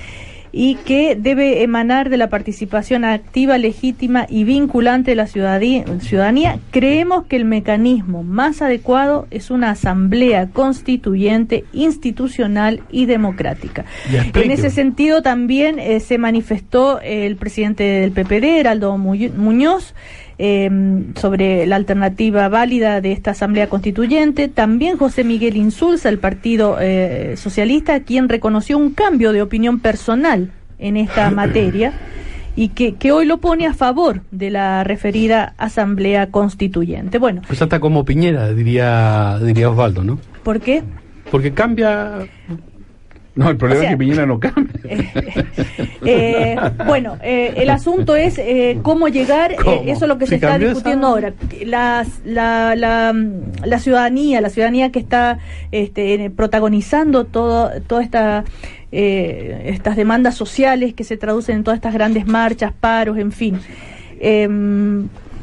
y 0.52 0.74
que 0.76 1.16
debe 1.16 1.62
emanar 1.62 2.10
de 2.10 2.18
la 2.18 2.28
participación 2.28 3.04
activa, 3.04 3.56
legítima 3.56 4.26
y 4.28 4.44
vinculante 4.44 5.12
de 5.12 5.16
la 5.16 5.26
ciudadanía. 5.26 5.84
ciudadanía. 6.00 6.58
Creemos 6.70 7.24
que 7.24 7.36
el 7.36 7.46
mecanismo 7.46 8.22
más 8.22 8.60
adecuado 8.60 9.26
es 9.30 9.50
una 9.50 9.70
asamblea 9.70 10.50
constituyente, 10.50 11.64
institucional 11.72 12.82
y 12.90 13.06
democrática. 13.06 13.86
En 14.34 14.50
ese 14.50 14.70
sentido 14.70 15.22
también 15.22 15.78
eh, 15.78 16.00
se 16.00 16.18
manifestó 16.18 17.00
el 17.00 17.36
presidente 17.36 17.84
del 17.84 18.12
PPD, 18.12 18.60
Heraldo 18.60 18.96
Muñoz, 18.98 19.94
eh, 20.38 20.70
sobre 21.16 21.66
la 21.66 21.76
alternativa 21.76 22.48
válida 22.48 23.00
de 23.00 23.12
esta 23.12 23.32
Asamblea 23.32 23.68
Constituyente. 23.68 24.48
También 24.48 24.96
José 24.96 25.24
Miguel 25.24 25.56
Insulza, 25.56 26.08
el 26.08 26.18
Partido 26.18 26.78
eh, 26.80 27.34
Socialista, 27.36 28.00
quien 28.00 28.28
reconoció 28.28 28.78
un 28.78 28.92
cambio 28.92 29.32
de 29.32 29.42
opinión 29.42 29.80
personal 29.80 30.50
en 30.78 30.96
esta 30.96 31.30
materia 31.32 31.92
y 32.54 32.68
que, 32.68 32.94
que 32.94 33.12
hoy 33.12 33.24
lo 33.26 33.38
pone 33.38 33.66
a 33.66 33.74
favor 33.74 34.22
de 34.30 34.50
la 34.50 34.84
referida 34.84 35.54
Asamblea 35.56 36.30
Constituyente. 36.30 37.18
Bueno, 37.18 37.42
Pues 37.46 37.62
hasta 37.62 37.80
como 37.80 38.04
Piñera, 38.04 38.52
diría, 38.52 39.38
diría 39.42 39.70
Osvaldo, 39.70 40.04
¿no? 40.04 40.18
¿por 40.42 40.60
qué? 40.60 40.82
Porque 41.30 41.52
cambia... 41.52 42.26
No, 43.34 43.48
el 43.48 43.56
problema 43.56 43.78
O 43.80 43.82
sea, 43.82 43.90
es 43.90 43.94
que 43.96 43.98
Piñera 43.98 44.26
no 44.26 44.38
cambia. 44.38 44.72
Eh, 46.04 46.56
bueno, 46.86 47.16
eh, 47.22 47.54
el 47.56 47.70
asunto 47.70 48.16
es 48.16 48.36
eh, 48.36 48.78
cómo 48.82 49.06
llegar, 49.06 49.52
eh, 49.52 49.56
¿Cómo? 49.62 49.82
eso 49.86 50.04
es 50.04 50.08
lo 50.08 50.18
que 50.18 50.26
se 50.26 50.34
está 50.34 50.58
discutiendo 50.58 51.06
esa- 51.16 51.28
ahora. 51.28 51.32
La, 51.64 52.74
la, 52.74 53.12
mm, 53.14 53.64
la 53.64 53.78
ciudadanía, 53.78 54.40
la 54.40 54.50
ciudadanía 54.50 54.90
que 54.90 54.98
está 54.98 55.38
este, 55.70 56.28
protagonizando 56.30 57.24
todo, 57.24 57.70
toda 57.86 58.02
esta... 58.02 58.44
eh, 58.90 59.62
estas 59.66 59.94
demandas 59.96 60.34
sociales 60.34 60.92
que 60.92 61.04
se 61.04 61.16
traducen 61.16 61.58
en 61.58 61.64
todas 61.64 61.78
estas 61.78 61.94
grandes 61.94 62.26
marchas, 62.26 62.72
paros, 62.78 63.16
en 63.18 63.30
fin. 63.30 63.60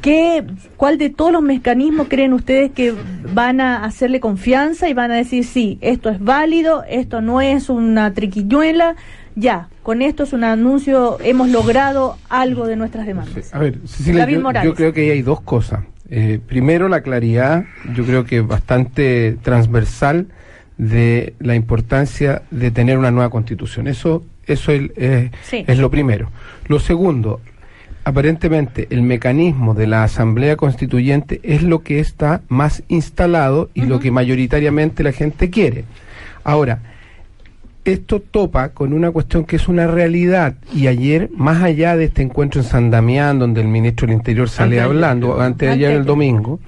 ¿Qué, 0.01 0.43
¿Cuál 0.77 0.97
de 0.97 1.09
todos 1.09 1.31
los 1.31 1.41
mecanismos 1.41 2.07
creen 2.09 2.33
ustedes 2.33 2.71
que 2.71 2.93
van 3.33 3.61
a 3.61 3.83
hacerle 3.85 4.19
confianza 4.19 4.89
y 4.89 4.93
van 4.93 5.11
a 5.11 5.15
decir, 5.15 5.43
sí, 5.43 5.77
esto 5.81 6.09
es 6.09 6.19
válido, 6.19 6.83
esto 6.89 7.21
no 7.21 7.41
es 7.41 7.69
una 7.69 8.13
triquiñuela, 8.13 8.95
ya, 9.35 9.69
con 9.83 10.01
esto 10.01 10.23
es 10.23 10.33
un 10.33 10.43
anuncio, 10.43 11.17
hemos 11.23 11.49
logrado 11.49 12.17
algo 12.29 12.67
de 12.67 12.75
nuestras 12.75 13.05
demandas? 13.05 13.53
A 13.53 13.59
ver, 13.59 13.79
Cecilia, 13.85 14.21
David 14.21 14.35
yo, 14.35 14.41
Morales. 14.41 14.69
yo 14.69 14.75
creo 14.75 14.93
que 14.93 15.01
ahí 15.01 15.09
hay 15.11 15.21
dos 15.21 15.41
cosas. 15.41 15.81
Eh, 16.09 16.39
primero, 16.45 16.89
la 16.89 17.01
claridad, 17.01 17.65
yo 17.93 18.03
creo 18.05 18.25
que 18.25 18.41
bastante 18.41 19.37
transversal 19.43 20.27
de 20.77 21.35
la 21.39 21.55
importancia 21.55 22.41
de 22.51 22.71
tener 22.71 22.97
una 22.97 23.11
nueva 23.11 23.29
constitución. 23.29 23.87
Eso, 23.87 24.23
eso 24.47 24.71
es, 24.71 25.31
Sí. 25.43 25.63
es 25.67 25.77
lo 25.77 25.91
primero. 25.91 26.31
Lo 26.67 26.79
segundo, 26.79 27.41
aparentemente 28.09 28.87
el 28.89 29.01
mecanismo 29.01 29.73
de 29.73 29.87
la 29.87 30.03
Asamblea 30.03 30.55
Constituyente 30.55 31.39
es 31.43 31.63
lo 31.63 31.83
que 31.83 31.99
está 31.99 32.41
más 32.49 32.83
instalado 32.87 33.69
y 33.73 33.83
lo 33.83 33.99
que 33.99 34.11
mayoritariamente 34.11 35.03
la 35.03 35.11
gente 35.11 35.49
quiere. 35.49 35.85
Ahora, 36.43 36.79
esto 37.85 38.19
topa 38.19 38.69
con 38.69 38.93
una 38.93 39.11
cuestión 39.11 39.45
que 39.45 39.55
es 39.55 39.67
una 39.67 39.87
realidad 39.87 40.55
y 40.73 40.87
ayer, 40.87 41.29
más 41.35 41.63
allá 41.63 41.95
de 41.95 42.05
este 42.05 42.21
encuentro 42.21 42.61
en 42.61 42.67
San 42.67 42.91
Damián, 42.91 43.39
donde 43.39 43.61
el 43.61 43.67
ministro 43.67 44.07
del 44.07 44.15
Interior 44.15 44.49
sale 44.49 44.81
hablando, 44.81 45.39
antes 45.39 45.69
de 45.69 45.73
ayer, 45.73 45.91
el 45.91 46.05
domingo, 46.05 46.59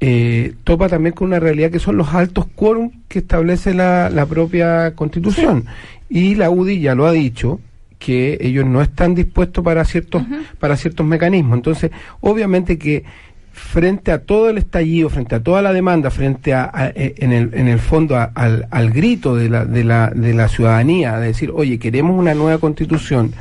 eh, 0.00 0.54
topa 0.64 0.88
también 0.88 1.14
con 1.14 1.28
una 1.28 1.40
realidad 1.40 1.70
que 1.70 1.78
son 1.78 1.96
los 1.96 2.12
altos 2.12 2.46
quórum 2.54 2.90
que 3.08 3.20
establece 3.20 3.74
la, 3.74 4.10
la 4.10 4.26
propia 4.26 4.94
Constitución. 4.94 5.66
Y 6.08 6.34
la 6.34 6.50
UDI 6.50 6.80
ya 6.80 6.94
lo 6.94 7.06
ha 7.06 7.12
dicho 7.12 7.60
que 8.04 8.36
ellos 8.40 8.66
no 8.66 8.82
están 8.82 9.14
dispuestos 9.14 9.64
para 9.64 9.84
ciertos 9.84 10.22
para 10.58 10.76
ciertos 10.76 11.06
mecanismos. 11.06 11.56
Entonces, 11.56 11.90
obviamente 12.20 12.76
que 12.78 13.04
frente 13.52 14.10
a 14.12 14.18
todo 14.18 14.50
el 14.50 14.58
estallido, 14.58 15.08
frente 15.08 15.36
a 15.36 15.40
toda 15.40 15.62
la 15.62 15.72
demanda, 15.72 16.10
frente 16.10 16.52
a, 16.54 16.68
a- 16.74 16.88
eh, 16.88 17.14
en, 17.18 17.32
el, 17.32 17.50
en 17.54 17.68
el 17.68 17.78
fondo 17.78 18.16
a- 18.16 18.30
al, 18.34 18.66
al 18.70 18.90
grito 18.90 19.36
de 19.36 19.48
la, 19.48 19.64
de, 19.64 19.84
la, 19.84 20.10
de 20.10 20.34
la 20.34 20.48
ciudadanía, 20.48 21.18
de 21.18 21.28
decir, 21.28 21.50
oye, 21.54 21.78
queremos 21.78 22.18
una 22.18 22.34
nueva 22.34 22.58
constitución, 22.58 23.32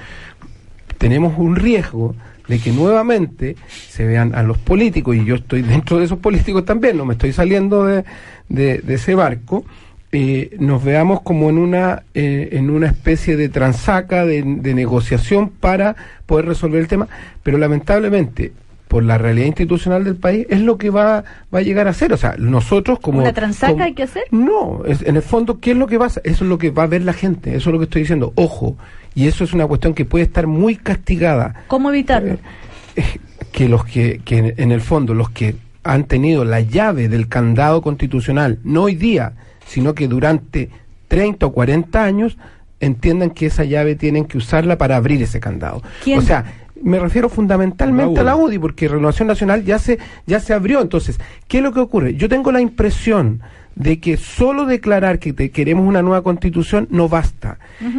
tenemos 0.98 1.34
un 1.38 1.56
riesgo 1.56 2.16
de 2.48 2.60
que 2.60 2.72
nuevamente 2.72 3.56
se 3.90 4.06
vean 4.06 4.36
a 4.36 4.44
los 4.44 4.58
políticos, 4.58 5.16
y 5.16 5.26
yo 5.26 5.36
estoy 5.36 5.62
dentro 5.64 5.98
de 5.98 6.06
esos 6.06 6.20
políticos 6.20 6.64
también, 6.66 6.98
no 6.98 7.06
me 7.06 7.14
estoy 7.14 7.34
saliendo 7.34 7.86
de, 7.86 8.04
de- 8.50 8.80
de 8.80 8.94
ese 8.94 9.16
barco, 9.16 9.66
eh, 10.14 10.56
nos 10.60 10.84
veamos 10.84 11.22
como 11.22 11.50
en 11.50 11.58
una, 11.58 12.04
eh, 12.14 12.50
en 12.54 12.70
una 12.70 12.88
especie 12.88 13.36
de 13.36 13.50
transaca, 13.50 14.26
de, 14.26 14.44
de 14.46 14.74
negociación 14.74 15.50
para 15.50 15.96
poder 16.28 16.46
resolver 16.46 16.80
el 16.80 16.88
tema, 16.88 17.08
pero 17.42 17.58
lamentablemente 17.58 18.54
por 18.88 19.04
la 19.04 19.18
realidad 19.18 19.48
institucional 19.48 20.04
del 20.04 20.16
país 20.16 20.46
es 20.52 20.62
lo 20.62 20.78
que 20.78 20.92
va, 20.92 21.24
va 21.54 21.60
a 21.60 21.62
llegar 21.64 21.88
a 21.88 21.94
ser. 21.94 22.14
O 22.14 22.18
sea, 22.18 22.36
nosotros 22.38 23.00
como... 23.00 23.20
¿Una 23.22 23.34
transaca 23.34 23.74
como- 23.74 23.84
hay 23.86 23.94
que 23.96 24.04
hacer? 24.04 24.24
no, 24.30 24.84
es- 24.86 25.02
en 25.02 25.16
el 25.16 25.24
fondo, 25.24 25.60
¿qué 25.60 25.72
es 25.72 25.78
lo 25.78 25.88
que 25.88 25.98
pasa? 25.98 26.22
Eso 26.24 26.44
es 26.44 26.50
lo 26.50 26.60
que 26.60 26.70
va 26.70 26.84
a 26.84 26.88
ver 26.88 27.02
la 27.02 27.14
gente, 27.14 27.56
eso 27.56 27.70
es 27.72 27.74
lo 27.74 27.80
que 27.80 27.86
estoy 27.86 28.04
diciendo. 28.04 28.34
Ojo, 28.36 28.78
y 29.16 29.26
eso 29.28 29.44
es 29.44 29.54
una 29.54 29.66
cuestión 29.66 29.96
que 29.96 30.06
puede 30.06 30.26
estar 30.26 30.46
muy 30.46 30.76
castigada, 30.76 31.64
¿Cómo 31.68 31.90
evitarlo? 31.90 32.38
que 33.52 33.68
los 33.68 33.84
que, 33.86 34.22
que 34.24 34.54
en 34.58 34.72
el 34.72 34.82
fondo, 34.82 35.14
los 35.16 35.30
que 35.32 35.56
han 35.84 36.04
tenido 36.06 36.46
la 36.46 36.62
llave 36.62 37.10
del 37.10 37.28
candado 37.28 37.82
constitucional, 37.82 38.60
no 38.64 38.84
hoy 38.84 38.96
día, 38.96 39.34
sino 39.66 39.94
que 39.94 40.08
durante 40.08 40.70
30 41.08 41.46
o 41.46 41.52
40 41.52 42.04
años, 42.04 42.38
entiendan 42.80 43.30
que 43.32 43.46
esa 43.46 43.64
llave 43.64 43.96
tienen 43.96 44.26
que 44.26 44.38
usarla 44.38 44.78
para 44.78 44.96
abrir 44.98 45.22
ese 45.22 45.40
candado. 45.40 45.82
¿Quién? 46.04 46.20
O 46.20 46.22
sea, 46.22 46.46
me 46.82 47.00
refiero 47.00 47.30
fundamentalmente 47.30 48.20
a 48.20 48.24
la 48.24 48.36
UDI, 48.36 48.60
porque 48.60 48.88
Renovación 48.88 49.28
Nacional 49.28 49.64
ya 49.64 49.80
se, 49.80 50.00
ya 50.26 50.40
se 50.40 50.54
abrió. 50.54 50.82
Entonces, 50.82 51.20
¿qué 51.48 51.58
es 51.58 51.64
lo 51.64 51.72
que 51.72 51.80
ocurre? 51.80 52.16
Yo 52.16 52.28
tengo 52.28 52.52
la 52.52 52.60
impresión 52.60 53.42
de 53.76 54.00
que 54.00 54.18
solo 54.18 54.66
declarar 54.66 55.20
que 55.20 55.34
te- 55.34 55.50
queremos 55.50 55.88
una 55.88 56.02
nueva 56.02 56.22
constitución 56.22 56.88
no 56.92 57.10
basta. 57.10 57.58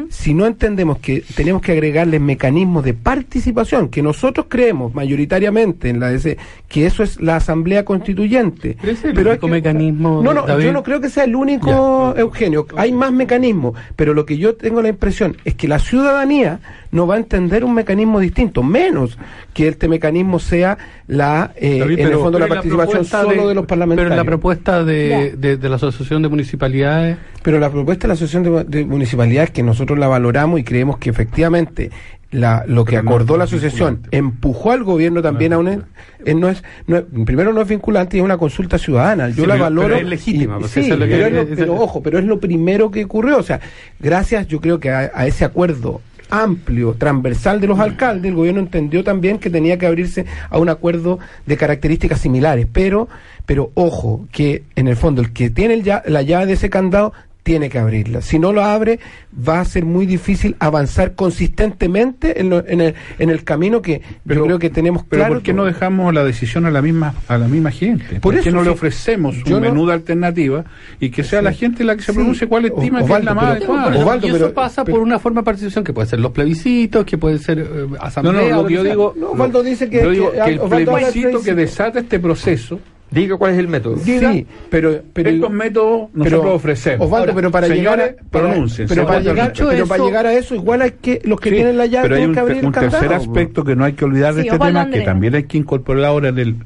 Si 0.08 0.32
no 0.32 0.46
entendemos 0.46 0.98
que 0.98 1.22
tenemos 1.34 1.60
que 1.60 1.72
agregarle 1.72 2.18
mecanismos 2.20 2.84
de 2.84 2.94
participación, 2.94 3.88
que 3.88 4.02
nosotros 4.02 4.46
creemos 4.48 4.94
mayoritariamente 4.94 5.88
en 5.90 6.00
la 6.00 6.08
DC, 6.10 6.38
que 6.68 6.86
eso 6.86 7.02
es 7.02 7.20
la 7.20 7.36
Asamblea 7.36 7.84
Constituyente. 7.84 8.76
Pero 8.80 8.92
ese 8.92 9.00
es 9.00 9.04
el 9.10 9.14
Pero 9.14 9.30
hay 9.30 9.34
único 9.34 9.46
que- 9.46 9.52
mecanismo, 9.52 10.22
No, 10.22 10.32
no, 10.32 10.42
David. 10.46 10.64
yo 10.66 10.72
no 10.72 10.82
creo 10.82 11.00
que 11.00 11.08
sea 11.10 11.24
el 11.24 11.34
único, 11.36 12.14
Eugenio. 12.16 12.66
Hay 12.76 12.92
más 12.92 13.12
mecanismos, 13.12 13.74
pero 13.96 14.14
lo 14.14 14.24
que 14.24 14.38
yo 14.38 14.54
tengo 14.54 14.80
la 14.80 14.88
impresión 14.88 15.36
es 15.44 15.54
que 15.54 15.68
la 15.68 15.78
ciudadanía 15.78 16.60
no 16.92 17.06
va 17.06 17.16
a 17.16 17.18
entender 17.18 17.64
un 17.64 17.74
mecanismo 17.74 18.20
distinto, 18.20 18.62
menos 18.62 19.18
que 19.52 19.68
este 19.68 19.88
mecanismo 19.88 20.38
sea 20.38 20.78
la, 21.08 21.52
eh, 21.56 21.80
David, 21.80 21.98
en 21.98 22.06
el 22.08 22.14
fondo 22.14 22.38
la 22.38 22.46
participación 22.46 23.04
solo 23.04 23.48
de, 23.48 23.54
los 23.54 23.66
parlamentarios. 23.66 24.10
Pero 24.10 24.14
en 24.14 24.24
la 24.24 24.24
propuesta 24.24 24.84
de, 24.84 25.34
de- 25.36 25.56
de 25.64 25.70
la 25.70 25.76
Asociación 25.76 26.22
de 26.22 26.28
Municipalidades. 26.28 27.16
Pero 27.42 27.58
la 27.58 27.70
propuesta 27.70 28.02
de 28.02 28.08
la 28.08 28.14
Asociación 28.14 28.42
de, 28.44 28.64
de 28.64 28.84
Municipalidades, 28.84 29.50
que 29.50 29.62
nosotros 29.62 29.98
la 29.98 30.06
valoramos 30.06 30.60
y 30.60 30.64
creemos 30.64 30.98
que 30.98 31.10
efectivamente 31.10 31.90
la, 32.30 32.64
lo 32.66 32.84
que 32.84 32.96
acordó 32.96 33.36
la 33.36 33.44
asociación 33.44 34.00
empujó 34.10 34.72
al 34.72 34.82
gobierno 34.82 35.22
también 35.22 35.52
a 35.52 35.58
un... 35.58 35.68
eh, 35.68 36.34
no 36.34 36.48
es, 36.48 36.64
no 36.88 36.96
es- 36.96 37.04
primero 37.24 37.52
no 37.52 37.60
es 37.62 37.68
vinculante 37.68 38.16
y 38.16 38.20
es 38.20 38.24
una 38.24 38.38
consulta 38.38 38.76
ciudadana. 38.76 39.28
Yo 39.28 39.42
Sí, 39.44 39.46
la 39.46 39.54
valoro... 39.56 39.86
pero 39.88 40.00
es 40.00 40.06
legítima, 40.08 40.56
y- 40.56 40.60
pues, 40.60 40.72
sí, 40.72 40.80
eso 40.80 40.94
es 40.94 40.98
lo 41.00 41.06
que- 41.06 41.12
pero, 41.12 41.26
es 41.26 41.32
lo- 41.32 41.40
es- 41.42 41.48
pero 41.58 41.74
ojo, 41.74 42.02
pero 42.02 42.18
es 42.18 42.24
lo 42.24 42.40
primero 42.40 42.90
que 42.90 43.04
ocurrió. 43.04 43.38
O 43.38 43.42
sea, 43.44 43.60
gracias 44.00 44.48
yo 44.48 44.60
creo 44.60 44.80
que 44.80 44.90
a, 44.90 45.12
a 45.14 45.26
ese 45.28 45.44
acuerdo 45.44 46.00
amplio, 46.30 46.94
transversal 46.94 47.60
de 47.60 47.66
los 47.66 47.78
alcaldes, 47.78 48.30
el 48.30 48.34
gobierno 48.36 48.60
entendió 48.60 49.04
también 49.04 49.38
que 49.38 49.50
tenía 49.50 49.78
que 49.78 49.86
abrirse 49.86 50.26
a 50.50 50.58
un 50.58 50.68
acuerdo 50.68 51.18
de 51.46 51.56
características 51.56 52.20
similares, 52.20 52.66
pero, 52.72 53.08
pero 53.46 53.70
ojo, 53.74 54.26
que 54.32 54.64
en 54.76 54.88
el 54.88 54.96
fondo 54.96 55.20
el 55.22 55.32
que 55.32 55.50
tiene 55.50 55.82
ya- 55.82 56.02
la 56.06 56.22
llave 56.22 56.46
de 56.46 56.54
ese 56.54 56.70
candado 56.70 57.12
tiene 57.44 57.68
que 57.70 57.78
abrirla. 57.78 58.22
Si 58.22 58.38
no 58.38 58.52
lo 58.52 58.64
abre, 58.64 58.98
va 59.46 59.60
a 59.60 59.64
ser 59.66 59.84
muy 59.84 60.06
difícil 60.06 60.56
avanzar 60.58 61.14
consistentemente 61.14 62.40
en, 62.40 62.50
lo- 62.50 62.66
en, 62.66 62.80
el, 62.80 62.94
en 63.18 63.30
el 63.30 63.44
camino 63.44 63.82
que 63.82 64.00
yo 64.24 64.44
creo 64.44 64.58
que 64.58 64.70
tenemos 64.70 65.04
Pero 65.08 65.20
claro. 65.20 65.34
¿por 65.34 65.42
qué 65.42 65.52
no 65.52 65.64
dejamos 65.64 66.12
la 66.14 66.24
decisión 66.24 66.64
a 66.66 66.70
la 66.70 66.80
misma 66.82 67.14
a 67.28 67.38
la 67.38 67.46
misma 67.46 67.70
gente? 67.70 68.18
¿Por, 68.20 68.34
Por 68.34 68.40
qué 68.42 68.50
no 68.50 68.62
le 68.62 68.70
ofrecemos 68.70 69.36
un 69.44 69.52
no- 69.52 69.60
menú 69.60 69.86
de 69.86 69.92
alternativa 69.92 70.64
y 70.98 71.10
que 71.10 71.22
sea 71.22 71.42
la 71.42 71.52
gente 71.52 71.84
la 71.84 71.94
que 71.96 72.02
se 72.02 72.12
Sí. 72.12 72.16
pronuncie 72.16 72.48
cuál 72.48 72.64
estima 72.64 73.04
que 73.04 73.12
es 73.12 73.24
la 73.24 73.34
más 73.34 73.44
adecuada? 73.56 73.94
Y 73.94 73.98
eso 74.28 74.32
pero- 74.32 74.54
pasa 74.54 74.84
pero- 74.84 74.96
por 74.96 75.06
una 75.06 75.18
forma 75.18 75.42
de 75.42 75.44
participación 75.44 75.84
que 75.84 75.92
puede 75.92 76.08
ser 76.08 76.20
los 76.20 76.32
plebiscitos, 76.32 77.04
que 77.04 77.18
puede 77.18 77.38
ser 77.38 77.58
eh, 77.58 77.64
No, 77.90 77.96
asamblea. 78.00 78.50
no, 78.50 78.58
o 78.60 78.62
lo 78.62 78.68
que 78.68 78.74
yo 78.74 78.82
sea. 78.82 78.90
digo, 78.90 79.14
No, 79.16 79.32
Osvaldo 79.32 79.62
dice 79.62 79.90
que- 79.90 80.02
yo 80.02 80.10
digo 80.10 80.32
que- 80.32 80.38
que 80.38 80.50
el 80.52 80.60
plebiscito 80.86 81.42
que 81.42 81.54
desata 81.54 82.00
este 82.00 82.18
proceso, 82.18 82.80
Diga 83.14 83.36
cuál 83.36 83.52
es 83.52 83.58
el 83.58 83.68
método. 83.68 83.96
diga, 83.96 84.32
Sí, 84.32 84.46
pero, 84.70 85.02
pero 85.12 85.30
estos 85.30 85.50
métodos 85.50 86.08
nosotros 86.14 86.40
pero, 86.42 86.54
ofrecemos. 86.54 87.06
Osvaldo, 87.06 87.22
Ahora, 87.24 87.34
pero 87.34 87.50
para 87.50 87.66
señores, 87.68 87.84
llegar 87.84 88.00
a, 88.00 88.30
para- 88.30 88.54
pero 88.88 89.06
para 89.06 89.20
llegar, 89.20 89.52
pero 89.56 89.70
eso- 89.72 89.86
para 89.88 90.04
llegar 90.04 90.26
a 90.26 90.32
eso 90.34 90.54
igual 90.54 90.82
hay 90.82 90.90
que 91.00 91.20
los 91.24 91.38
que 91.40 91.50
Sí, 91.50 91.54
tienen 91.56 91.76
la 91.78 91.86
llave 91.86 92.08
pero 92.08 92.16
hay 92.20 92.26
un, 92.26 92.34
que 92.34 92.40
abrir 92.40 92.64
un 92.64 92.72
tercer 92.72 93.12
aspecto 93.12 93.64
que 93.64 93.76
no 93.76 93.84
hay 93.84 93.92
que 93.92 94.04
olvidar 94.04 94.34
de 94.34 94.42
Sí, 94.42 94.48
este 94.48 94.56
Osvaldo 94.56 94.80
tema, 94.80 94.90
que 94.90 95.00
también 95.02 95.34
hay 95.34 95.44
que 95.44 95.58
incorporar 95.58 96.04
ahora 96.04 96.28
en, 96.30 96.38
el, 96.38 96.56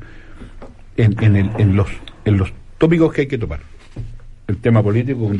en, 0.96 1.16
en, 1.22 1.36
el, 1.36 1.50
en, 1.58 1.76
los, 1.76 1.88
en 2.24 2.38
los 2.38 2.52
tópicos 2.78 3.12
que 3.12 3.22
hay 3.22 3.26
que 3.26 3.38
tomar. 3.38 3.60
El 4.46 4.56
tema 4.56 4.82
político, 4.82 5.30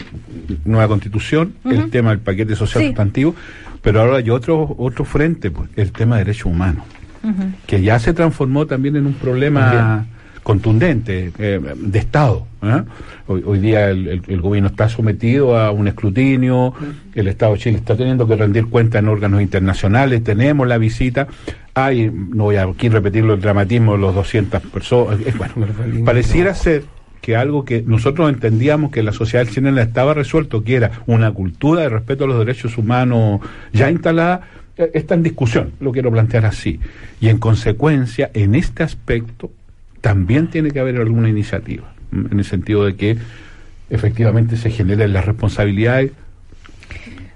nueva 0.66 0.86
constitución, 0.88 1.54
el 1.64 1.88
tema 1.90 2.10
del 2.10 2.18
paquete 2.18 2.54
social 2.54 2.82
Sí. 2.82 2.88
sustantivo, 2.88 3.34
pero 3.80 4.02
ahora 4.02 4.18
hay 4.18 4.28
otro, 4.28 4.74
otro 4.78 5.06
frente, 5.06 5.50
pues, 5.50 5.70
el 5.76 5.92
tema 5.92 6.16
de 6.18 6.24
derechos 6.24 6.44
humanos, 6.44 6.84
que 7.66 7.80
ya 7.80 7.98
se 7.98 8.12
transformó 8.12 8.66
también 8.66 8.96
en 8.96 9.06
un 9.06 9.14
problema 9.14 10.06
contundente 10.42 11.32
eh, 11.38 11.60
de 11.76 11.98
Estado. 11.98 12.46
¿eh? 12.62 12.82
Hoy, 13.26 13.42
hoy 13.46 13.58
día 13.58 13.88
el, 13.90 14.08
el- 14.08 14.22
el 14.26 14.40
gobierno 14.40 14.68
está 14.68 14.88
sometido 14.88 15.58
a 15.58 15.70
un 15.70 15.88
escrutinio, 15.88 16.74
el 17.14 17.28
Estado 17.28 17.52
de 17.52 17.58
Chile 17.58 17.76
está 17.78 17.96
teniendo 17.96 18.26
que 18.26 18.36
rendir 18.36 18.66
cuenta 18.66 18.98
en 18.98 19.08
órganos 19.08 19.40
internacionales, 19.42 20.22
tenemos 20.24 20.66
la 20.66 20.78
visita, 20.78 21.28
hay, 21.74 22.10
no 22.10 22.44
voy 22.44 22.56
a 22.56 22.64
aquí 22.64 22.88
repetirlo 22.88 23.34
el 23.34 23.40
dramatismo 23.40 23.92
de 23.92 23.98
los 23.98 24.14
200 24.14 24.60
personas, 24.62 25.18
bueno, 25.36 25.54
pareciera 26.04 26.54
ser 26.54 26.84
que 27.20 27.36
algo 27.36 27.64
que 27.64 27.82
nosotros 27.86 28.30
entendíamos 28.30 28.90
que 28.90 29.02
la 29.02 29.12
sociedad 29.12 29.46
chilena 29.46 29.82
estaba 29.82 30.14
resuelto, 30.14 30.62
que 30.64 30.76
era 30.76 30.90
una 31.06 31.30
cultura 31.32 31.82
de 31.82 31.88
respeto 31.90 32.24
a 32.24 32.26
los 32.28 32.38
derechos 32.38 32.78
humanos 32.78 33.40
ya 33.72 33.90
instalada, 33.90 34.42
eh, 34.76 34.90
está 34.94 35.14
en 35.14 35.24
discusión, 35.24 35.72
lo 35.80 35.92
quiero 35.92 36.10
plantear 36.10 36.46
así. 36.46 36.80
Y 37.20 37.28
en 37.28 37.38
consecuencia, 37.38 38.30
en 38.32 38.54
este 38.54 38.82
aspecto, 38.84 39.50
también 40.00 40.48
tiene 40.48 40.70
que 40.70 40.80
haber 40.80 40.96
alguna 40.96 41.28
iniciativa, 41.28 41.92
en 42.12 42.38
el 42.38 42.44
sentido 42.44 42.84
de 42.84 42.96
que 42.96 43.16
efectivamente 43.90 44.56
se 44.56 44.70
generen 44.70 45.12
las 45.12 45.24
responsabilidades 45.26 46.12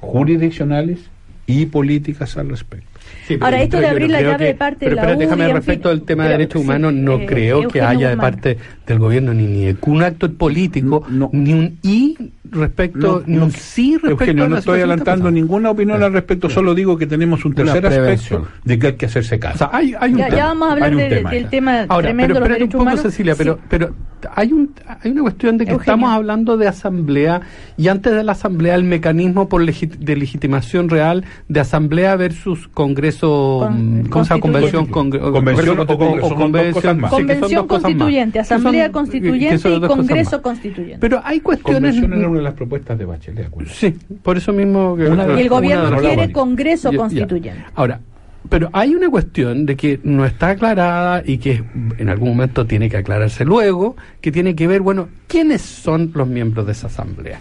jurisdiccionales 0.00 0.98
y 1.46 1.66
políticas 1.66 2.36
al 2.36 2.48
respecto. 2.50 2.86
Sí, 3.26 3.34
pero 3.34 3.46
Ahora, 3.46 3.62
esto 3.62 3.78
de 3.80 3.86
abrir 3.88 4.10
la 4.10 4.20
llave 4.22 4.36
que- 4.38 4.44
de 4.44 4.54
parte 4.54 4.78
pero 4.86 4.96
de 4.96 5.02
la 5.02 5.08
UDI, 5.16 5.18
déjame 5.18 5.52
respecto 5.52 5.88
al 5.90 6.02
tema 6.02 6.24
de 6.24 6.28
pero, 6.30 6.38
derechos 6.38 6.60
sí, 6.62 6.66
humanos, 6.66 6.92
no 6.94 7.16
eh, 7.18 7.26
creo 7.26 7.68
que 7.68 7.80
haya 7.80 8.10
de 8.10 8.16
parte 8.16 8.58
del 8.86 8.98
gobierno 8.98 9.34
ni, 9.34 9.46
ni 9.46 9.76
un 9.86 10.02
acto 10.02 10.32
político, 10.32 11.04
ni 11.32 11.52
un 11.52 11.78
y 11.82 12.16
respecto, 12.52 13.22
ni 13.26 13.38
un 13.38 13.50
sí 13.50 13.92
respecto 13.94 14.10
Eugenio, 14.24 14.44
a 14.44 14.48
no 14.48 14.54
la 14.54 14.58
estoy 14.60 14.74
situación 14.76 14.76
que 14.76 14.82
adelantando 15.02 15.30
ninguna 15.30 15.70
opinión 15.70 16.02
al 16.02 16.12
respecto, 16.12 16.48
solo 16.50 16.74
digo 16.74 16.96
que 16.96 17.06
tenemos 17.06 17.44
un 17.44 17.54
tercer 17.54 17.86
aspecto 17.86 18.46
de 18.64 18.78
que 18.78 18.86
hay 18.88 18.92
que 18.94 19.06
hacerse 19.06 19.38
caso. 19.38 19.54
O 19.54 19.58
sea, 19.58 19.70
hay, 19.72 19.94
hay 19.98 20.12
un 20.12 20.18
Ya, 20.18 20.24
tema. 20.26 20.36
ya 20.38 20.46
vamos 20.46 20.68
a 20.68 20.72
hablar 20.72 20.96
de- 20.96 21.08
tema 21.08 21.30
del 21.30 21.46
tema 21.48 21.80
Ahora, 21.88 22.08
tremendo 22.08 22.34
pero 22.34 22.44
de 22.44 22.50
los 22.50 22.50
espérate 22.50 22.52
un 22.52 22.58
derechos 22.58 22.72
poco, 22.72 22.82
humanos. 22.82 23.00
Cecilia, 23.02 23.34
pero, 23.36 23.54
Sí. 23.54 23.60
pero 23.68 23.94
hay, 24.34 24.52
un, 24.52 24.70
hay 25.02 25.10
una 25.10 25.22
cuestión 25.22 25.58
de 25.58 25.64
que 25.64 25.72
Eugenio. 25.72 25.94
estamos 25.94 26.10
hablando 26.10 26.56
de 26.56 26.68
asamblea 26.68 27.40
y 27.76 27.88
antes 27.88 28.12
de 28.14 28.22
la 28.22 28.32
asamblea 28.32 28.74
el 28.76 28.84
mecanismo 28.84 29.48
por 29.48 29.62
legi- 29.62 29.88
de 29.98 30.16
legitimación 30.16 30.88
real 30.88 31.24
de 31.48 31.60
asamblea 31.60 32.14
versus 32.16 32.68
congreso, 32.68 33.60
Con- 33.62 34.02
mm, 34.02 34.06
¿cómo 34.08 34.24
se 34.24 34.30
llama? 34.30 34.40
Convención, 34.42 34.86
congre- 34.88 35.20
Convención 35.32 35.80
o 35.80 35.86
congreso- 35.86 36.94
más. 36.94 37.10
sí, 37.10 37.16
son 37.16 37.26
Convención 37.26 37.66
más. 37.66 37.80
constituyente, 37.82 38.38
asamblea 38.38 38.92
constituyente 38.92 39.68
y 39.68 39.80
congreso 39.88 40.42
constituyente. 40.42 40.98
Pero 41.00 41.20
hay 41.24 41.40
cuestiones... 41.40 41.96
De 42.42 42.48
las 42.48 42.54
propuestas 42.54 42.98
de 42.98 43.04
Bachelet. 43.04 43.46
acuérdate. 43.46 43.76
Sí, 43.78 43.96
por 44.22 44.36
eso 44.36 44.52
mismo... 44.52 44.96
que- 44.96 45.06
Una 45.06 45.26
de- 45.26 45.34
y 45.36 45.40
el 45.42 45.48
gobierno 45.48 45.90
de 45.90 45.96
quiere 45.98 46.32
congreso 46.32 46.88
Ya, 46.90 46.92
ya. 46.96 46.98
constituyente. 46.98 47.64
Ahora, 47.74 48.00
pero 48.48 48.68
hay 48.72 48.94
una 48.94 49.08
cuestión 49.08 49.64
de 49.66 49.76
que 49.76 50.00
no 50.02 50.24
está 50.26 50.50
aclarada 50.50 51.22
y 51.24 51.38
que 51.38 51.62
en 51.98 52.08
algún 52.08 52.30
momento 52.30 52.66
tiene 52.66 52.90
que 52.90 52.96
aclararse 52.96 53.44
luego, 53.44 53.96
que 54.20 54.32
tiene 54.32 54.56
que 54.56 54.66
ver, 54.66 54.80
bueno, 54.80 55.08
¿quiénes 55.28 55.62
son 55.62 56.10
los 56.14 56.26
miembros 56.26 56.66
de 56.66 56.72
esa 56.72 56.88
asamblea? 56.88 57.38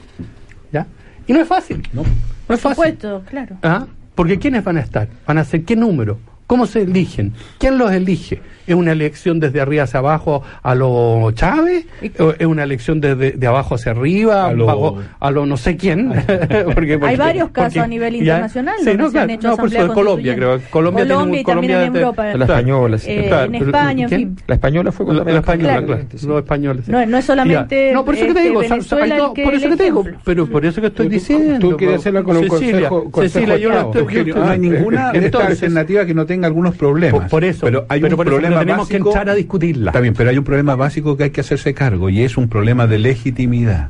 ¿Ya? 0.72 0.86
Y 1.28 1.34
no 1.34 1.40
es 1.42 1.48
fácil. 1.48 1.82
No, 1.94 2.04
Por 2.48 2.56
es 2.56 2.62
fácil. 2.62 2.76
supuesto, 2.76 3.24
claro. 3.30 3.58
¿Ah? 3.64 3.88
Porque 4.14 4.38
¿quiénes 4.38 4.64
van 4.64 4.78
a 4.78 4.82
estar? 4.82 5.08
¿Van 5.26 5.38
a 5.40 5.44
ser 5.44 5.64
qué 5.64 5.76
número? 5.76 6.20
¿Cómo 6.46 6.66
se 6.68 6.82
eligen? 6.84 7.34
¿Quién 7.58 7.78
los 7.78 7.92
elige? 7.92 8.42
¿Es 8.72 8.78
una 8.78 8.94
elección 8.94 9.40
desde 9.42 9.60
arriba 9.60 9.84
hacia 9.84 10.00
abajo 10.00 10.44
a 10.64 10.76
lo 10.76 11.30
Chávez? 11.34 11.86
¿O 12.20 12.34
¿Es 12.40 12.46
una 12.46 12.64
elección 12.64 13.02
desde 13.02 13.32
de 13.32 13.48
abajo 13.48 13.76
hacia 13.76 13.92
arriba? 13.92 14.46
A 14.48 14.54
lo- 14.54 14.66
bajo- 14.66 14.98
a 15.20 15.32
lo 15.32 15.46
no 15.46 15.58
sé 15.58 15.76
quién? 15.76 16.12
Porque- 16.74 16.98
Hay 17.02 17.18
varios 17.18 17.50
casos 17.50 17.74
porque- 17.74 17.80
a 17.82 17.88
nivel 17.88 18.14
ya- 18.16 18.20
internacional 18.20 18.76
Sí, 18.80 18.86
no, 18.98 19.06
se 19.08 19.12
claro, 19.12 19.24
han 19.26 19.30
hecho 19.32 19.48
no, 19.50 19.58
por 19.58 19.68
eso 19.68 19.88
de 19.88 19.94
Colombia, 19.94 20.36
creo. 20.36 20.60
Colombia, 20.70 21.06
tiene 21.06 21.16
un- 21.16 21.20
Colombia 21.22 21.42
y 21.42 21.44
también 21.44 21.72
en 21.82 21.94
de- 21.94 22.00
Europa. 22.00 22.34
La 22.34 22.46
española, 22.46 22.98
sí. 22.98 23.12
Eh, 23.12 23.26
Claro, 23.28 23.46
en 23.46 23.56
España, 23.56 24.04
en 24.04 24.08
¿quién? 24.10 24.20
fin. 24.22 24.38
La 24.48 24.56
española 24.56 24.92
fue 24.92 25.06
La, 25.06 25.12
cuando 25.14 25.32
la 25.34 25.40
española, 25.40 25.70
Claro. 25.72 25.86
claro. 25.88 26.02
Los 26.12 26.38
españoles. 26.38 26.86
sí. 26.86 26.92
No, 26.92 27.06
no 27.06 27.18
es 27.18 27.26
solamente, 27.26 27.88
Ya. 27.90 27.94
No, 27.94 28.06
por 28.06 28.16
eso 28.16 28.26
que 28.28 28.34
te 28.34 28.40
este, 28.40 28.50
digo, 28.50 28.60
Venezuela 28.62 29.32
que 29.36 29.44
por 29.44 29.54
eso 29.54 29.70
que 29.70 29.76
te 29.76 29.84
digo, 29.84 30.06
pero 30.24 30.48
por 30.48 30.66
eso 30.66 30.82
que 30.82 30.88
estoy 30.88 31.10
diciendo. 31.10 31.60
tú 31.70 31.78
quieres 31.78 31.98
hacerlo 32.00 32.24
con 32.24 32.38
un 32.38 32.50
Cecilia, 32.50 32.88
consejo- 32.90 33.22
Cecilia, 33.22 33.58
yo 33.58 33.70
no 33.70 33.80
estoy- 33.92 34.26
no 34.34 34.50
hay 34.50 34.60
ninguna 34.60 35.12
de 35.12 35.26
estas 35.26 35.46
alternativas 35.48 36.06
que 36.06 36.14
no 36.14 36.26
tenga 36.26 36.48
algunos 36.48 36.76
problemas. 36.76 37.30
Por, 37.30 37.44
eso, 37.44 37.66
pero 37.66 37.86
hay 37.90 38.04
un 38.04 38.10
problema 38.16 38.61
tenemos 38.66 38.88
básico, 38.90 39.04
que 39.06 39.10
entrar 39.10 39.30
a 39.30 39.36
discutirla. 39.36 39.92
Está 39.92 40.00
bien, 40.00 40.14
pero 40.16 40.30
hay 40.30 40.38
un 40.38 40.44
problema 40.44 40.76
básico 40.76 41.18
que 41.18 41.26
hay 41.26 41.30
que 41.32 41.42
hacerse 41.42 41.74
cargo 41.74 42.10
y 42.10 42.22
es 42.22 42.38
un 42.38 42.48
problema 42.50 42.88
de 42.88 43.00
legitimidad. 43.00 43.90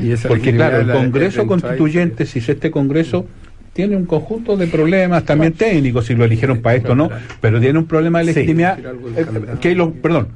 Y 0.00 0.10
esa 0.12 0.28
Porque 0.28 0.54
claro, 0.54 0.78
el 0.80 0.86
la- 0.88 0.94
Congreso 0.94 1.38
la- 1.38 1.42
la- 1.44 1.48
Constituyente, 1.48 2.26
si 2.26 2.38
este 2.38 2.70
Congreso 2.70 3.26
tiene 3.72 3.96
un 3.96 4.04
conjunto 4.06 4.56
de 4.56 4.66
problemas 4.66 5.24
también 5.24 5.52
técnicos, 5.54 6.06
si 6.06 6.14
lo 6.14 6.24
eligieron 6.24 6.60
para 6.60 6.76
esto 6.76 6.92
o 6.92 6.94
no, 6.94 7.10
pero 7.40 7.60
tiene 7.60 7.78
un 7.78 7.86
problema 7.86 8.18
de 8.20 8.26
legitimidad 8.26 8.78
eh, 8.78 9.26
que 9.60 9.74
los, 9.74 9.90
perdón, 9.92 10.28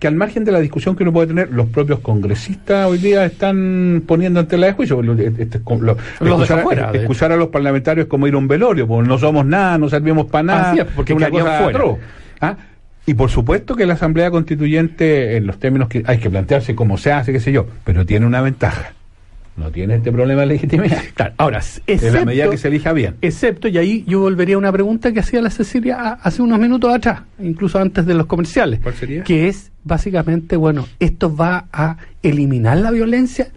que 0.00 0.08
al 0.08 0.14
margen 0.16 0.44
de 0.44 0.50
la 0.50 0.58
discusión 0.58 0.96
que 0.96 1.04
uno 1.04 1.12
puede 1.12 1.28
tener, 1.28 1.52
los 1.52 1.66
propios 1.68 2.00
congresistas 2.00 2.86
hoy 2.88 2.98
día 2.98 3.24
están 3.24 4.02
poniendo 4.06 4.40
en 4.40 4.46
tela 4.48 4.66
de 4.66 4.72
juicio. 4.72 5.00
Lo- 5.00 5.12
este, 5.14 5.60
lo- 5.80 5.94
de 5.94 6.00
excusar, 6.26 6.58
afuera, 6.60 6.90
a 6.90 7.36
los 7.36 7.48
parlamentarios 7.48 8.04
es 8.06 8.10
como 8.10 8.26
ir 8.26 8.34
a 8.34 8.38
un 8.38 8.48
velorio, 8.48 8.86
porque 8.88 9.08
no 9.08 9.18
somos 9.18 9.46
nada, 9.46 9.78
no 9.78 9.88
servimos 9.88 10.26
para 10.26 10.42
nada, 10.42 10.70
Así 10.72 10.80
es, 10.80 10.86
porque 10.96 11.12
es 11.12 11.16
una 11.16 11.30
cosa 11.30 11.44
fuera. 11.44 11.66
atroz. 11.68 11.98
¿Ah? 12.42 12.56
Y 13.06 13.14
por 13.14 13.30
supuesto 13.30 13.74
que 13.74 13.86
la 13.86 13.94
Asamblea 13.94 14.30
Constituyente, 14.30 15.36
en 15.36 15.46
los 15.46 15.58
términos 15.58 15.88
que 15.88 16.02
hay 16.06 16.18
que 16.18 16.30
plantearse 16.30 16.74
cómo 16.74 16.98
se 16.98 17.10
hace, 17.12 17.32
qué 17.32 17.40
sé 17.40 17.50
yo, 17.52 17.66
pero 17.84 18.04
tiene 18.06 18.26
una 18.26 18.40
ventaja. 18.42 18.92
No 19.56 19.70
tiene 19.70 19.96
este 19.96 20.10
problema 20.12 20.42
de 20.42 20.46
legitimidad. 20.46 20.98
Claro, 21.14 21.34
ahora, 21.36 21.60
en 21.86 22.12
la 22.14 22.24
medida 22.24 22.44
excepto- 22.44 22.50
que 22.52 22.56
se 22.58 22.68
elija 22.68 22.92
bien. 22.92 23.16
Excepto, 23.20 23.68
y 23.68 23.76
ahí 23.78 24.04
yo 24.06 24.20
volvería 24.20 24.54
a 24.54 24.58
una 24.58 24.72
pregunta 24.72 25.12
que 25.12 25.20
hacía 25.20 25.42
la 25.42 25.50
Cecilia 25.50 26.18
hace 26.22 26.42
unos 26.42 26.58
minutos 26.58 26.92
atrás, 26.94 27.22
incluso 27.40 27.78
antes 27.78 28.06
de 28.06 28.14
los 28.14 28.26
comerciales. 28.26 28.80
¿Cuál 28.80 28.94
sería? 28.94 29.24
Que 29.24 29.48
es 29.48 29.70
básicamente, 29.84 30.56
bueno, 30.56 30.86
¿esto 31.00 31.34
va 31.34 31.66
a 31.72 31.96
eliminar 32.22 32.78
la 32.78 32.90
violencia? 32.92 33.48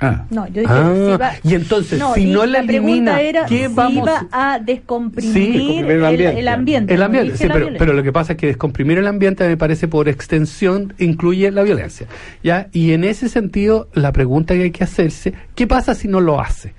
Ah. 0.00 0.24
No, 0.30 0.46
yo 0.46 0.60
dije, 0.60 0.66
Ah, 0.72 0.92
si 0.94 1.16
va- 1.20 1.32
y 1.42 1.54
entonces, 1.54 2.02
si 2.14 2.24
no 2.26 2.46
la 2.46 2.62
pregunta 2.62 2.70
elimina, 3.18 3.20
era 3.20 3.46
¿qué 3.46 3.68
si 3.68 3.74
vamos- 3.74 3.96
iba 4.08 4.26
a 4.30 4.58
descomprimir, 4.60 5.32
Sí, 5.32 5.52
descomprimir 5.52 5.90
el 5.90 6.04
ambiente. 6.04 6.40
el 6.40 6.48
ambiente. 6.48 6.94
El 6.94 7.02
ambiente, 7.02 7.36
sí, 7.36 7.48
pero, 7.52 7.68
pero 7.78 7.92
lo 7.92 8.02
que 8.02 8.12
pasa 8.12 8.32
es 8.34 8.38
que 8.38 8.46
descomprimir 8.46 8.98
el 8.98 9.06
ambiente 9.06 9.46
me 9.48 9.56
parece 9.56 9.88
por 9.88 10.08
extensión 10.08 10.94
incluye 10.98 11.50
la 11.50 11.62
violencia. 11.62 12.06
¿ya? 12.44 12.68
Y 12.72 12.92
en 12.92 13.02
ese 13.04 13.28
sentido, 13.28 13.88
la 13.92 14.12
pregunta 14.12 14.54
que 14.54 14.62
hay 14.62 14.70
que 14.70 14.84
hacerse, 14.84 15.34
¿qué 15.54 15.66
pasa 15.66 15.94
si 15.94 16.06
no 16.08 16.20
lo 16.20 16.40
hace? 16.40 16.74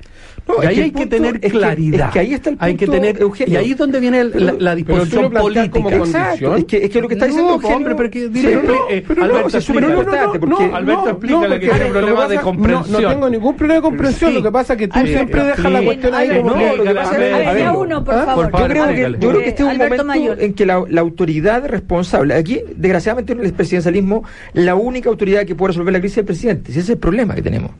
No, 0.49 0.63
y 0.63 0.65
ahí 0.65 0.79
hay 0.81 0.91
que 0.91 0.97
punto- 0.97 1.09
tener 1.15 1.35
es 1.35 1.41
que- 1.41 1.49
claridad. 1.51 2.07
es 2.07 2.13
que 2.13 2.19
ahí 2.19 2.33
está 2.33 2.49
el 2.49 2.57
hay 2.59 2.75
que 2.75 2.85
punto, 2.87 3.01
tener, 3.01 3.21
Eugenio. 3.21 3.53
y 3.53 3.57
ahí 3.63 3.71
es 3.71 3.77
donde 3.77 3.99
viene 3.99 4.19
el- 4.21 4.31
la, 4.31 4.53
la 4.53 4.55
pero 4.57 4.57
tú 4.57 4.65
lo 4.65 4.75
disposición 4.75 5.29
planteas 5.31 5.69
como 5.69 5.89
política. 5.91 5.99
condición. 6.23 6.57
Es 6.57 6.65
que, 6.65 6.77
es 6.85 6.89
que 6.89 7.01
lo 7.01 7.07
que 7.07 7.13
está 7.13 7.25
No, 7.27 7.31
diciendo 7.31 7.53
Eugenio- 7.53 7.77
hombre, 7.77 7.95
pero 7.95 8.09
que- 8.09 8.19
Sí, 8.19 8.47
no, 8.65 8.73
eh, 8.89 9.03
pero 9.07 9.19
no, 9.21 9.25
Alberto, 9.35 9.57
es 9.59 9.63
súper 9.63 9.83
importante 9.83 10.39
porque 10.39 10.63
Alberto, 10.73 11.09
explícale 11.09 11.59
que 11.59 11.69
tiene 11.69 11.85
problema 11.85 12.27
de 12.27 12.35
no- 12.35 12.41
comprensión. 12.41 13.01
No, 13.03 13.09
tengo 13.09 13.29
ningún 13.29 13.55
problema 13.55 13.75
de 13.75 13.81
comprensión. 13.83 14.29
Sí. 14.31 14.37
Lo 14.37 14.43
que 14.43 14.51
pasa 14.51 14.73
es 14.73 14.79
que 14.79 14.87
tú 14.87 14.99
siempre 15.05 15.43
dejas 15.43 15.71
la 15.71 15.81
cuestión 15.83 16.15
ahí 16.15 16.29
como. 16.37 16.55
no, 16.55 16.75
lo 16.75 16.83
que 16.83 16.95
pasa 16.95 17.25
es- 17.25 17.47
A 17.47 17.53
ver, 17.53 17.69
uno, 17.75 18.03
por 18.03 18.13
¿ah? 18.15 18.25
favor. 18.25 18.49
Por 18.51 18.59
Yo 18.61 18.67
creo, 18.67 18.87
que, 18.87 19.01
yo 19.19 19.29
creo 19.29 19.41
que 19.43 19.49
este 19.49 19.63
es 19.63 19.69
un 19.69 19.77
momento 19.77 20.35
en 20.41 20.53
que 20.53 20.65
la, 20.65 20.83
la 20.89 21.01
autoridad 21.01 21.65
responsable, 21.67 22.33
aquí 22.33 22.59
desgraciadamente 22.75 23.33
en 23.33 23.45
el 23.45 23.53
presidencialismo, 23.53 24.23
la 24.53 24.75
única 24.75 25.09
autoridad 25.09 25.45
que 25.45 25.53
puede 25.55 25.69
resolver 25.73 25.93
la 25.93 25.99
crisis 25.99 26.17
es 26.17 26.21
el 26.21 26.25
presidente. 26.25 26.71
Ese 26.71 26.79
es 26.79 26.89
el 26.89 26.97
problema 26.97 27.35
que 27.35 27.41
tenemos. 27.41 27.71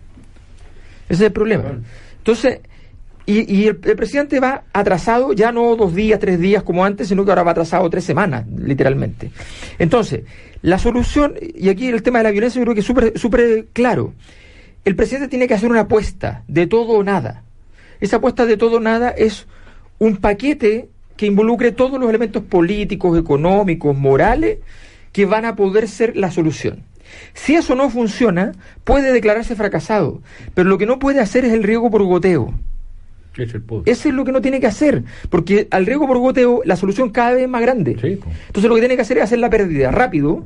Ese 1.08 1.24
es 1.24 1.28
el 1.28 1.32
problema. 1.32 1.64
Entonces, 2.20 2.60
y, 3.26 3.68
el, 3.68 3.76
presidente 3.76 4.40
va 4.40 4.64
atrasado, 4.74 5.34
ya 5.34 5.52
no 5.52 5.76
dos 5.76 5.94
días, 5.94 6.20
tres 6.20 6.40
días 6.40 6.64
como 6.64 6.84
antes, 6.84 7.10
sino 7.10 7.24
que 7.24 7.30
ahora 7.30 7.44
va 7.44 7.52
atrasado 7.52 7.88
tres 7.88 8.04
semanas, 8.04 8.48
literalmente. 8.58 9.30
Entonces, 9.78 10.24
la 10.64 10.80
solución, 10.80 11.36
y 11.40 11.70
aquí 11.70 11.90
el 11.90 12.02
tema 12.02 12.20
de 12.20 12.24
la 12.24 12.32
violencia 12.32 12.60
yo 12.60 12.66
creo 12.66 12.74
que 12.74 12.82
es 12.82 13.22
súper 13.22 13.68
claro. 13.72 14.14
El 14.84 14.96
presidente 14.96 15.28
tiene 15.28 15.48
que 15.48 15.54
hacer 15.54 15.70
una 15.70 15.82
apuesta 15.82 16.44
de 16.48 16.66
todo 16.66 16.94
o 16.94 17.04
nada. 17.04 17.44
Esa 18.02 18.16
apuesta 18.16 18.48
de 18.48 18.58
todo 18.58 18.78
o 18.78 18.80
nada 18.80 19.12
es 19.12 19.46
un 20.00 20.18
paquete 20.18 20.90
que 21.16 21.28
involucre 21.28 21.72
todos 21.72 22.00
los 22.00 22.10
elementos 22.10 22.42
políticos, 22.42 23.20
económicos, 23.20 23.96
morales, 23.96 24.58
que 25.12 25.26
van 25.26 25.46
a 25.46 25.56
poder 25.56 25.88
ser 25.88 26.18
la 26.18 26.32
solución. 26.32 26.84
Si 27.34 27.56
eso 27.56 27.76
no 27.76 27.90
funciona, 27.90 28.52
puede 28.84 29.12
declararse 29.12 29.56
fracasado, 29.56 30.22
pero 30.54 30.70
lo 30.70 30.78
que 30.78 30.86
no 30.86 31.00
puede 31.00 31.22
hacer 31.22 31.46
es 31.46 31.54
el 31.54 31.64
riego 31.64 31.90
por 31.90 32.04
goteo. 32.04 32.54
Es 33.44 33.54
el 33.54 33.62
punto. 33.62 33.90
Eso 33.92 34.10
es 34.10 34.16
lo 34.16 34.26
que 34.26 34.32
no 34.32 34.42
tiene 34.42 34.60
que 34.60 34.68
hacer, 34.68 35.04
porque 35.30 35.68
al 35.72 35.86
riego 35.86 36.08
por 36.08 36.18
goteo 36.18 36.62
la 36.66 36.76
solución 36.76 37.10
cada 37.10 37.34
vez 37.34 37.44
es 37.44 37.50
más 37.50 37.62
grande. 37.62 37.98
Sí. 38.02 38.20
Entonces 38.48 38.70
lo 38.70 38.76
que 38.76 38.82
tiene 38.82 38.96
que 38.96 39.02
hacer 39.02 39.18
es 39.18 39.24
hacer 39.24 39.40
la 39.40 39.50
pérdida 39.50 39.92
rápido, 39.92 40.44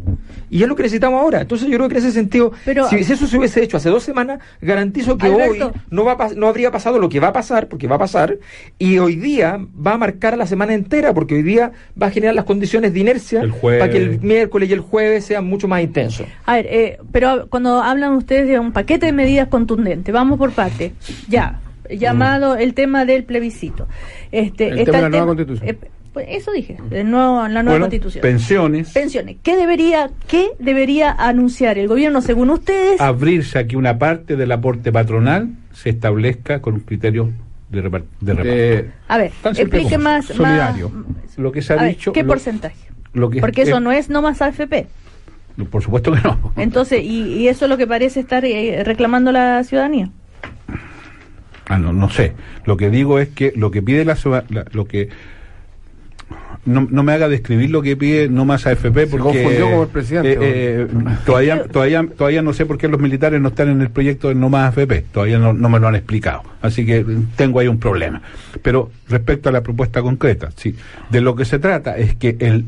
y 0.49 0.61
es 0.61 0.67
lo 0.67 0.75
que 0.75 0.83
necesitamos 0.83 1.21
ahora. 1.21 1.41
Entonces 1.41 1.67
yo 1.67 1.77
creo 1.77 1.89
que 1.89 1.95
en 1.97 2.03
ese 2.03 2.11
sentido, 2.11 2.51
Pero- 2.65 2.87
si, 2.89 3.03
si 3.03 3.13
eso 3.13 3.25
se 3.27 3.37
hubiese 3.37 3.63
hecho 3.63 3.77
hace 3.77 3.89
dos 3.89 4.03
semanas, 4.03 4.39
garantizo 4.61 5.17
que 5.17 5.27
Alberto. 5.27 5.67
hoy 5.67 5.81
no, 5.89 6.03
va 6.05 6.17
no 6.35 6.47
habría 6.47 6.71
pasado 6.71 6.99
lo 6.99 7.09
que 7.09 7.19
va 7.19 7.29
a 7.29 7.33
pasar, 7.33 7.67
porque 7.67 7.87
va 7.87 7.95
a 7.95 7.99
pasar, 7.99 8.37
y 8.77 8.97
hoy 8.99 9.15
día 9.15 9.59
va 9.85 9.93
a 9.93 9.97
marcar 9.97 10.37
la 10.37 10.45
semana 10.47 10.73
entera, 10.73 11.13
porque 11.13 11.35
hoy 11.35 11.43
día 11.43 11.71
va 12.01 12.07
a 12.07 12.11
generar 12.11 12.35
las 12.35 12.45
condiciones 12.45 12.93
de 12.93 12.99
inercia 12.99 13.41
El 13.41 13.51
jueves. 13.51 13.79
para 13.79 13.91
que 13.91 13.97
el 13.97 14.19
miércoles 14.21 14.69
y 14.69 14.73
el 14.73 14.79
jueves 14.81 15.25
sean 15.25 15.45
mucho 15.45 15.67
más 15.67 15.81
intensos. 15.81 16.27
A 16.45 16.55
ver, 16.55 16.67
eh, 16.69 16.97
pero 17.11 17.47
cuando 17.49 17.81
hablan 17.81 18.13
ustedes 18.13 18.47
de 18.47 18.59
un 18.59 18.71
paquete 18.71 19.05
de 19.07 19.11
medidas 19.11 19.47
contundentes, 19.47 20.13
vamos 20.13 20.37
por 20.37 20.51
parte. 20.51 20.93
Ya, 21.27 21.59
llamado 21.89 22.55
el 22.55 22.73
tema 22.73 23.05
del 23.05 23.23
plebiscito. 23.23 23.87
Este, 24.31 24.69
El 24.69 24.79
está 24.79 24.91
tema 24.91 24.97
de 24.97 25.03
la 25.03 25.09
nueva 25.09 25.25
constitución. 25.27 25.69
eh, 25.69 25.77
pues 26.13 26.27
eso 26.29 26.51
dije, 26.51 26.77
el 26.91 27.09
nuevo- 27.09 27.41
la 27.41 27.63
nueva 27.63 27.71
Bueno, 27.71 27.85
constitución. 27.85 28.21
pensiones, 28.21 28.91
Pensiones. 28.91 29.37
¿Qué 29.41 29.55
debería, 29.57 30.11
¿Qué 30.27 30.49
debería 30.59 31.11
anunciar 31.11 31.77
el 31.79 31.87
gobierno 31.87 32.21
según 32.21 32.51
ustedes? 32.51 33.01
abrirse 33.01 33.57
a 33.59 33.67
que 33.67 33.75
una 33.77 33.97
parte 33.97 34.35
del 34.35 34.51
aporte 34.51 34.91
patronal 34.91 35.49
se 35.73 35.89
establezca 35.89 36.61
con 36.61 36.75
un 36.75 36.79
criterio 36.81 37.31
de, 37.69 37.81
repar- 37.81 38.03
de 38.21 38.33
reparto. 38.33 38.51
Eh, 38.53 38.91
A 39.07 39.17
ver, 39.17 39.31
explique 39.43 39.97
más. 39.97 40.25
Solidario. 40.25 40.89
más- 40.89 41.37
Lo 41.37 41.51
que 41.51 41.63
se 41.63 41.73
ha 41.73 41.77
a 41.79 41.83
ver, 41.83 41.95
dicho. 41.95 42.13
¿Qué 42.13 42.21
lo- 42.21 42.27
porcentaje? 42.27 42.75
lo 43.13 43.29
que 43.31 43.39
Porque 43.39 43.63
es- 43.63 43.69
eso 43.69 43.79
no 43.79 43.91
es 43.91 44.09
no 44.09 44.21
más 44.21 44.39
AFP. 44.41 44.85
Por 45.71 45.81
supuesto 45.83 46.11
que 46.11 46.19
no. 46.21 46.51
Entonces, 46.57 47.03
y, 47.03 47.23
y 47.37 47.47
eso 47.47 47.65
es 47.65 47.69
lo 47.69 47.77
que 47.77 47.87
parece 47.87 48.19
estar 48.19 48.43
eh, 48.45 48.83
reclamando 48.83 49.31
la 49.31 49.63
ciudadanía. 49.63 50.09
Ah, 51.67 51.77
no, 51.77 51.93
no 51.93 52.09
sé. 52.09 52.33
Lo 52.65 52.77
que 52.77 52.89
digo 52.89 53.19
es 53.19 53.29
que 53.29 53.53
lo 53.55 53.71
que 53.71 53.81
pide 53.81 54.05
la, 54.05 54.17
lo 54.71 54.85
que 54.85 55.09
no, 56.65 56.87
no 56.89 57.03
me 57.03 57.11
haga 57.11 57.27
describir 57.27 57.69
lo 57.69 57.81
que 57.81 57.97
pide 57.97 58.29
no 58.29 58.45
más 58.45 58.65
AFP 58.65 59.07
porque 59.07 59.17
confundió 59.17 59.69
como 59.69 59.83
el 59.83 59.89
presidente, 59.89 60.33
eh, 60.33 60.37
eh, 60.41 60.87
todavía 61.25 61.63
todavía 61.65 62.05
todavía 62.17 62.41
no 62.41 62.53
sé 62.53 62.65
por 62.65 62.77
qué 62.77 62.87
los 62.87 63.01
militares 63.01 63.41
no 63.41 63.49
están 63.49 63.69
en 63.69 63.81
el 63.81 63.89
proyecto 63.89 64.29
de 64.29 64.35
no 64.35 64.49
más 64.49 64.69
AFP 64.69 65.01
todavía 65.11 65.39
no, 65.39 65.53
no 65.53 65.69
me 65.69 65.79
lo 65.79 65.87
han 65.87 65.95
explicado. 65.95 66.43
Así 66.61 66.85
que 66.85 67.05
tengo 67.35 67.59
ahí 67.59 67.67
un 67.67 67.79
problema. 67.79 68.21
Pero 68.61 68.91
respecto 69.09 69.49
a 69.49 69.51
la 69.51 69.61
propuesta 69.61 70.01
concreta 70.01 70.51
sí. 70.55 70.75
De 71.09 71.21
lo 71.21 71.35
que 71.35 71.45
se 71.45 71.59
trata 71.59 71.97
es 71.97 72.15
que 72.15 72.37
el 72.39 72.65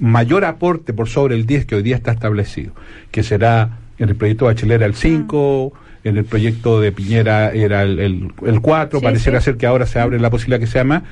mayor 0.00 0.44
aporte 0.44 0.92
por 0.92 1.08
sobre 1.08 1.36
el 1.36 1.46
10 1.46 1.66
que 1.66 1.76
hoy 1.76 1.82
día 1.82 1.96
está 1.96 2.12
establecido 2.12 2.72
que 3.10 3.22
será 3.22 3.78
en 3.98 4.08
el 4.08 4.16
proyecto 4.16 4.46
Bachelet 4.46 4.76
era 4.76 4.86
el 4.86 4.94
5 4.94 5.72
en 6.08 6.16
el 6.16 6.24
proyecto 6.24 6.80
de 6.80 6.92
Piñera 6.92 7.52
era 7.52 7.82
el, 7.82 7.98
el, 7.98 8.28
el 8.46 8.60
4 8.60 8.98
Sí, 9.00 9.04
pareciera 9.04 9.40
sí. 9.40 9.46
ser 9.46 9.56
que 9.56 9.66
ahora 9.66 9.86
se 9.86 9.98
abre 10.00 10.18
la 10.18 10.30
posibilidad 10.30 10.60
que 10.60 10.66
sea 10.66 10.84
más 10.84 11.02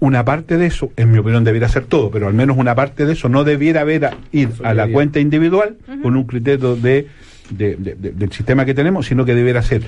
una 0.00 0.24
parte 0.24 0.56
de 0.58 0.66
eso, 0.66 0.90
en 0.96 1.12
mi 1.12 1.18
opinión, 1.18 1.44
debiera 1.44 1.68
ser 1.68 1.84
todo, 1.84 2.10
pero 2.10 2.26
al 2.26 2.34
menos 2.34 2.56
una 2.56 2.74
parte 2.74 3.06
de 3.06 3.12
eso 3.12 3.28
no 3.28 3.44
debiera 3.44 3.82
haber 3.82 4.06
a- 4.06 4.16
ir 4.32 4.48
a 4.64 4.74
la 4.74 4.88
cuenta 4.88 5.20
individual 5.20 5.76
con 6.02 6.16
un 6.16 6.24
criterio 6.24 6.74
de, 6.74 7.06
de- 7.50 7.76
de- 7.76 7.94
de- 7.94 8.10
del 8.10 8.32
sistema 8.32 8.64
que 8.64 8.74
tenemos, 8.74 9.06
sino 9.06 9.24
que 9.24 9.34
debiera 9.34 9.62
ser 9.62 9.82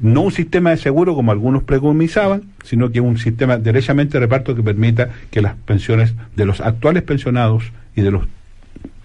no 0.00 0.22
un 0.22 0.32
sistema 0.32 0.70
de 0.70 0.78
seguro 0.78 1.14
como 1.14 1.30
algunos 1.32 1.62
preconizaban, 1.64 2.42
sino 2.64 2.90
que 2.90 3.00
un 3.00 3.18
sistema 3.18 3.56
derechamente 3.56 4.14
de 4.14 4.20
reparto 4.20 4.56
que 4.56 4.62
permita 4.62 5.10
que 5.30 5.42
las 5.42 5.54
pensiones 5.54 6.14
de 6.34 6.44
los 6.46 6.60
actuales 6.60 7.02
pensionados 7.04 7.64
y 7.94 8.00
de 8.00 8.10
los 8.10 8.24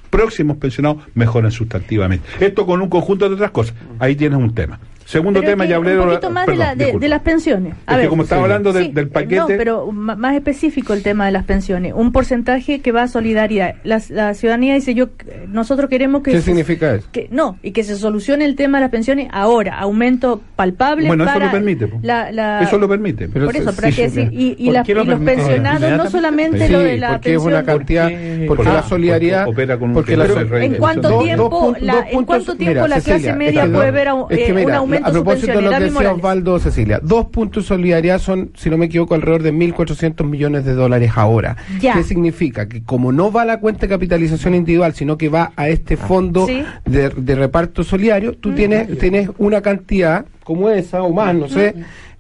próximos 0.10 0.58
pensionados 0.58 1.04
mejoren 1.14 1.52
sustantivamente. 1.52 2.28
Esto 2.40 2.66
con 2.66 2.82
un 2.82 2.90
conjunto 2.90 3.28
de 3.28 3.36
otras 3.36 3.52
cosas. 3.52 3.76
Ahí 4.00 4.16
tienes 4.16 4.40
un 4.40 4.54
tema. 4.54 4.80
Segundo 5.08 5.40
Pero 5.40 5.52
tema, 5.52 5.64
que 5.64 5.70
ya 5.70 5.76
hablé 5.78 5.94
un 5.94 6.00
de 6.00 6.06
poquito 6.06 6.30
más 6.32 6.46
de, 6.46 6.52
perdón, 6.52 6.68
la- 6.68 6.76
de- 6.76 7.00
de 7.00 7.08
las 7.08 7.22
pensiones. 7.22 7.74
A 7.86 7.92
Es 7.92 7.96
que 7.96 8.02
ver, 8.02 8.10
como 8.10 8.24
estaba 8.24 8.42
hablando 8.44 8.74
del- 8.74 8.88
sí, 8.88 8.92
del 8.92 9.08
paquete- 9.08 9.38
No, 9.38 9.48
pero 9.48 9.92
más 9.94 10.36
específico 10.36 10.94
el 10.94 11.02
tema 11.02 11.26
de 11.28 11.32
las 11.32 11.46
pensiones. 11.46 11.94
Un 11.96 12.12
porcentaje 12.12 12.82
que 12.82 12.92
va 12.92 13.04
a 13.04 13.08
solidaridad. 13.08 13.76
La, 13.86 14.02
la 14.10 14.34
ciudadanía 14.34 14.74
dice, 14.74 14.94
yo 14.94 15.08
nosotros 15.48 15.90
queremos 15.90 16.24
que... 16.24 16.32
¿Qué 16.32 16.38
se- 16.40 16.44
significa 16.44 16.94
eso? 16.96 17.08
que 17.14 17.30
no, 17.32 17.58
y 17.64 17.72
que 17.72 17.84
se 17.86 17.96
solucione 17.96 18.44
el 18.44 18.56
tema 18.58 18.80
de 18.80 18.82
las 18.82 18.92
pensiones 18.92 19.30
ahora. 19.32 19.78
Aumento 19.80 20.42
palpable 20.58 21.08
Bueno, 21.08 21.24
eso 21.24 21.34
para 21.34 21.46
lo 21.46 21.52
permite, 21.54 21.90
la- 22.02 22.32
la- 22.34 22.62
Eso 22.64 22.78
lo 22.78 22.90
permite. 22.90 23.30
por 23.30 23.56
eso, 23.56 23.72
pero 23.76 23.88
hay 23.88 23.94
que 23.94 24.02
decir, 24.04 24.30
y, 24.34 24.56
y 24.60 24.66
¿Por 24.66 24.74
las- 24.74 24.86
qué 24.88 24.94
lo 24.94 25.04
y 25.04 25.08
los 25.08 25.20
pensionados, 25.22 25.92
no 25.98 26.10
solamente 26.10 26.68
Sí, 26.68 26.74
lo 26.74 26.80
de 26.80 26.98
la 26.98 27.12
porque 27.14 27.30
es 27.30 27.36
pensión. 27.36 27.54
una 27.54 27.64
cantidad, 27.64 28.12
porque 28.46 28.68
Ah, 28.68 28.74
la 28.74 28.84
solidaridad, 28.84 29.46
porque 29.46 29.62
opera 29.62 29.80
con 29.80 29.96
un 29.96 30.04
de 30.04 30.66
¿En 30.66 30.74
cuánto 30.76 31.20
tiempo, 31.20 31.76
la, 31.80 31.94
dos 31.94 32.04
¿en 32.08 32.12
puntos- 32.12 32.26
cuánto 32.26 32.56
tiempo 32.58 32.74
mira, 32.84 32.88
la 32.90 32.96
Cecilia, 32.96 33.16
clase 33.18 33.30
es 33.30 33.38
media 33.38 33.64
que 33.64 33.70
puede 33.70 33.92
ver 33.92 34.12
un, 34.12 34.26
es 34.30 34.38
que 34.40 34.46
eh, 34.48 34.72
aumento 34.74 34.97
a 35.04 35.12
propósito 35.12 35.54
de 35.54 35.62
lo 35.62 35.70
que 35.72 35.80
decía. 35.80 36.14
Osvaldo 36.14 36.60
Cecilia, 36.60 37.00
dos 37.02 37.28
puntos 37.28 37.64
de 37.64 37.68
solidaridad 37.68 38.20
son, 38.20 38.52
si 38.56 38.70
no 38.70 38.78
me 38.78 38.86
equivoco, 38.88 39.16
alrededor 39.16 39.44
de 39.44 39.54
1.400 39.54 40.24
millones 40.26 40.66
de 40.66 40.74
dólares 40.74 41.12
ahora. 41.16 41.58
Ya. 41.80 41.94
¿Qué 41.94 42.04
significa? 42.04 42.68
Que 42.68 42.84
como 42.84 43.12
no 43.12 43.32
va 43.32 43.44
a 43.44 43.46
la 43.46 43.60
cuenta 43.60 43.82
de 43.82 43.90
capitalización 43.90 44.56
individual, 44.56 44.94
sino 44.94 45.18
que 45.18 45.30
va 45.30 45.52
a 45.56 45.70
este 45.70 45.98
fondo 45.98 46.46
Sí. 46.48 46.64
de, 46.86 47.10
de 47.10 47.36
reparto 47.36 47.84
solidario, 47.84 48.34
tú 48.34 48.54
tienes, 48.54 48.98
tienes 49.00 49.30
una 49.38 49.62
cantidad 49.62 50.26
como 50.44 50.70
esa 50.70 51.02
o 51.04 51.12
más, 51.14 51.36
no 51.36 51.48
sé, 51.50 51.76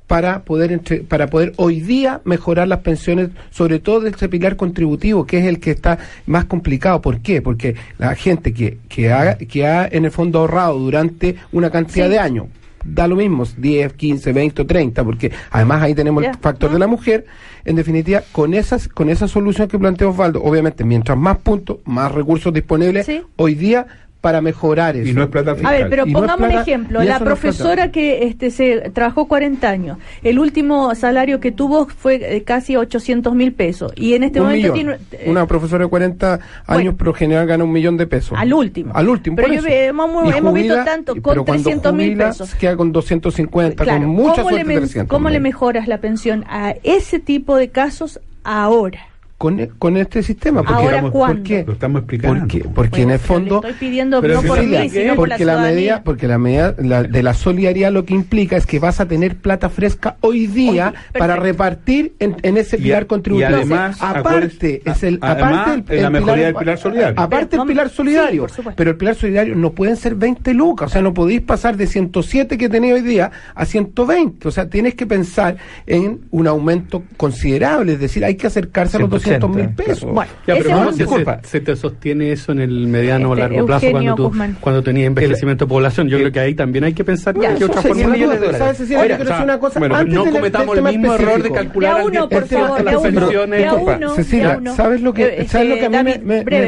para 0.06 0.44
poder 0.44 0.72
entre- 0.72 1.02
para 1.02 1.28
poder 1.28 1.52
hoy 1.58 1.82
día 1.82 2.22
mejorar 2.24 2.70
las 2.70 2.80
pensiones, 2.80 3.30
sobre 3.50 3.80
todo 3.80 4.00
de 4.00 4.10
este 4.12 4.30
pilar 4.30 4.56
contributivo, 4.56 5.26
que 5.26 5.40
es 5.40 5.46
el 5.46 5.60
que 5.60 5.72
está 5.72 5.98
más 6.26 6.46
complicado. 6.46 7.02
¿Por 7.02 7.20
qué? 7.20 7.42
Porque 7.42 7.76
la 7.98 8.16
gente 8.16 8.54
que, 8.54 8.78
que, 8.88 9.12
ha, 9.12 9.38
que 9.38 9.68
ha 9.68 9.86
en 9.86 10.06
el 10.06 10.12
fondo 10.12 10.40
ahorrado 10.40 10.80
durante 10.80 11.36
una 11.52 11.70
cantidad 11.72 12.06
Sí. 12.06 12.12
de 12.14 12.20
años, 12.20 12.46
da 12.88 13.08
lo 13.08 13.16
mismo, 13.16 13.44
10, 13.58 13.94
15, 13.94 14.34
20 14.34 14.62
o 14.62 14.66
30, 14.66 15.04
porque 15.04 15.32
además 15.52 15.82
ahí 15.82 15.94
tenemos 15.94 16.24
el 16.24 16.36
factor 16.36 16.72
de 16.72 16.80
la 16.80 16.88
mujer. 16.88 17.26
En 17.66 17.76
definitiva, 17.76 18.24
con 18.32 18.54
esas 18.54 18.88
con 18.88 19.10
esa 19.10 19.28
solución 19.28 19.68
que 19.68 19.78
plantea 19.78 20.08
Osvaldo, 20.08 20.42
obviamente, 20.42 20.84
mientras 20.84 21.18
más 21.18 21.38
puntos, 21.40 21.78
más 21.86 22.12
recursos 22.12 22.54
disponibles, 22.54 23.06
Sí. 23.06 23.22
hoy 23.36 23.56
día 23.56 23.88
para 24.28 24.42
mejorar 24.42 24.98
eso. 24.98 25.10
Y 25.10 25.14
no 25.14 25.24
es 25.24 25.30
plata 25.30 25.52
A 25.52 25.56
fiscal. 25.56 25.74
ver, 25.78 25.90
pero 25.90 26.06
Y 26.06 26.12
no 26.12 26.20
pongamos 26.20 26.42
un 26.42 26.48
plata- 26.48 26.62
ejemplo. 26.64 27.00
La 27.00 27.04
eso 27.04 27.10
no 27.12 27.14
es 27.16 27.22
plata. 27.22 27.40
profesora 27.40 27.92
que 27.94 28.24
este 28.28 28.52
se 28.52 28.90
trabajó 28.90 29.26
40 29.30 29.70
años, 29.70 29.98
el 30.22 30.38
último 30.38 30.94
salario 30.96 31.40
que 31.40 31.54
tuvo 31.54 31.88
fue 31.88 32.16
eh, 32.36 32.44
casi 32.44 32.76
800 32.76 33.34
mil 33.34 33.54
pesos. 33.54 33.94
Y 33.96 34.16
en 34.16 34.24
este 34.24 34.42
un 34.42 34.48
momento 34.48 34.74
millón. 34.74 34.98
tiene... 35.10 35.24
eh, 35.24 35.30
Una 35.32 35.46
profesora 35.48 35.86
de 35.86 35.90
40 35.90 36.34
años, 36.34 36.42
Bueno. 36.68 36.96
pero 36.98 37.14
general 37.14 37.48
gana 37.48 37.64
un 37.64 37.72
millón 37.72 37.96
de 37.96 38.06
pesos. 38.06 38.38
Al 38.38 38.52
último. 38.54 38.92
Al 38.94 39.08
último. 39.08 39.38
Pero 39.38 39.48
por 39.48 39.56
yo 39.56 39.60
eso. 39.62 39.68
hemos- 39.70 40.26
Y 40.34 40.38
hemos 40.38 40.54
visto 40.54 40.74
jubila, 40.74 40.84
tanto 40.84 41.14
con 41.14 41.22
pero 41.34 41.46
cuando 41.46 41.70
300.000 41.70 41.92
jubila, 42.10 42.28
pesos. 42.28 42.56
Queda 42.56 42.76
con 42.76 42.92
250, 42.92 43.84
claro, 43.86 44.02
con 44.02 44.10
mucha 44.10 44.42
¿cómo, 44.44 44.50
le, 44.50 44.56
suerte 44.58 44.66
men- 44.68 44.78
300. 44.80 45.10
¿Cómo 45.10 45.30
le 45.30 45.36
mil. 45.40 45.44
mejoras 45.44 45.88
la 45.88 46.00
pensión 46.00 46.44
a 46.50 46.76
ese 46.84 47.20
tipo 47.20 47.56
de 47.56 47.70
casos 47.70 48.20
ahora? 48.44 49.07
Con, 49.38 49.68
con 49.78 49.98
este 49.98 50.24
sistema. 50.24 50.64
Porque, 50.64 50.84
Ahora, 50.84 51.02
¿por 51.02 51.12
¿cuándo? 51.12 51.44
qué? 51.44 51.64
Lo 51.66 51.74
estamos 51.74 52.00
explicando. 52.00 52.40
Porque, 52.40 52.60
porque 52.74 52.90
Bueno, 52.90 53.04
en 53.04 53.12
el 53.12 53.20
fondo... 53.20 53.56
estoy 53.58 53.74
pidiendo 53.74 54.20
Pero 54.22 54.42
no 54.42 54.48
por 54.48 54.64
mí, 54.66 54.90
sino 54.90 55.16
por 55.16 55.28
la 55.30 55.36
porque 55.36 55.46
la 55.46 55.58
medida, 55.62 56.04
porque 56.04 56.28
la 56.28 56.38
medida 56.40 56.76
la- 56.80 57.04
de 57.04 57.22
la 57.24 57.34
solidaridad 57.36 57.92
lo 57.92 58.04
que 58.04 58.16
implica 58.16 58.58
es 58.58 58.66
que 58.66 58.80
vas 58.80 59.00
a 59.00 59.08
tener 59.08 59.36
plata 59.36 59.70
fresca 59.70 60.18
hoy 60.22 60.48
día 60.48 60.94
Hoy, 61.14 61.20
para 61.20 61.36
repartir 61.36 62.14
en, 62.20 62.36
en 62.42 62.58
ese 62.58 62.78
Y 62.78 62.80
a- 62.80 62.84
pilar 62.84 63.04
y 63.04 63.06
contributivo. 63.06 63.50
además, 63.56 63.98
aparte 64.02 64.82
es 64.84 65.04
el 65.04 65.20
aparte 65.22 65.96
el, 65.98 66.02
la 66.02 66.10
mejoría 66.10 66.46
del 66.46 66.56
pilar 66.56 66.78
solidario. 66.80 67.20
Aparte 67.22 67.56
el 67.58 67.62
pilar 67.64 67.90
solidario, 67.90 68.48
supuesto. 68.50 68.74
pero 68.76 68.90
el 68.92 68.98
pilar 68.98 69.16
solidario 69.16 69.56
no 69.56 69.72
pueden 69.72 69.98
ser 69.98 70.16
20 70.16 70.54
lucas, 70.56 70.90
o 70.90 70.94
sea, 70.94 71.02
no 71.04 71.14
podéis 71.14 71.42
pasar 71.42 71.78
de 71.78 71.86
107 71.86 72.58
que 72.58 72.70
tenéis 72.70 72.96
hoy 72.96 73.02
día 73.02 73.30
a 73.54 73.66
120, 73.66 74.48
o 74.48 74.52
sea, 74.52 74.68
tienes 74.68 74.96
que 74.96 75.06
pensar 75.06 75.58
en 75.86 76.22
un 76.32 76.48
aumento 76.48 77.04
considerable, 77.18 77.94
es 77.94 78.00
decir, 78.00 78.26
hay 78.26 78.36
que 78.36 78.48
acercarse 78.48 78.98
a 78.98 79.00
los 79.02 79.10
200 79.10 79.27
mil 79.30 79.40
180, 79.40 79.84
pesos. 79.84 80.12
Bueno, 80.12 80.32
Ya, 80.48 80.56
pero 80.56 80.60
es 80.70 80.76
¿cómo 80.76 80.88
un- 80.88 80.94
se, 80.94 81.04
disculpa. 81.04 81.40
se 81.44 81.60
te 81.62 81.76
sostiene 81.76 82.32
eso 82.32 82.52
en 82.52 82.60
el 82.62 82.88
mediano 82.88 83.30
o 83.30 83.34
Este, 83.34 83.42
largo 83.50 83.66
plazo 83.66 83.86
Eugenio 83.86 84.02
cuando 84.16 84.16
tú, 84.24 84.30
Guzmán. 84.30 84.58
cuando 84.60 84.84
tenías 84.84 85.08
envejecimiento 85.08 85.66
de 85.66 85.70
población? 85.70 86.08
Yo 86.08 86.18
creo 86.18 86.32
que 86.32 86.40
ahí 86.40 86.54
también 86.56 86.84
hay 86.86 86.94
que 86.94 87.04
pensar 87.04 87.36
Ya, 87.40 87.56
que 87.56 87.66
otra 87.66 87.82
forma 87.82 88.08
de 88.16 88.20
dólares. 88.26 88.58
¿Sabes, 88.58 88.78
Cecilia? 88.78 89.02
Oiga, 89.02 89.18
Yo 89.18 89.18
quiero 89.18 89.24
o 89.24 89.26
sea, 89.28 89.36
decir 89.38 89.44
una 89.44 89.60
cosa 89.60 89.80
bueno, 89.80 89.96
antes 89.96 90.14
no 90.14 90.24
del- 90.24 90.34
cometamos 90.34 90.78
el 90.78 90.84
mismo 90.84 91.14
error 91.14 91.44
de 91.44 91.52
calcular 91.52 91.92
De 91.94 91.98
a 91.98 92.02
al 92.02 92.08
uno, 92.08 92.30
10% 92.30 92.30
por 92.30 92.48
favor, 92.48 92.84
las 92.84 93.02
pensiones. 93.02 94.16
Cecilia, 94.16 94.52
ya 94.54 94.58
uno. 94.58 94.76
¿sabes 94.76 95.02
lo 95.02 95.14
que, 95.14 95.24
Eh, 95.42 95.48
¿sabes 95.48 95.70
lo 95.70 95.76
que 95.76 95.86
a 95.86 96.04
mí 96.04 96.12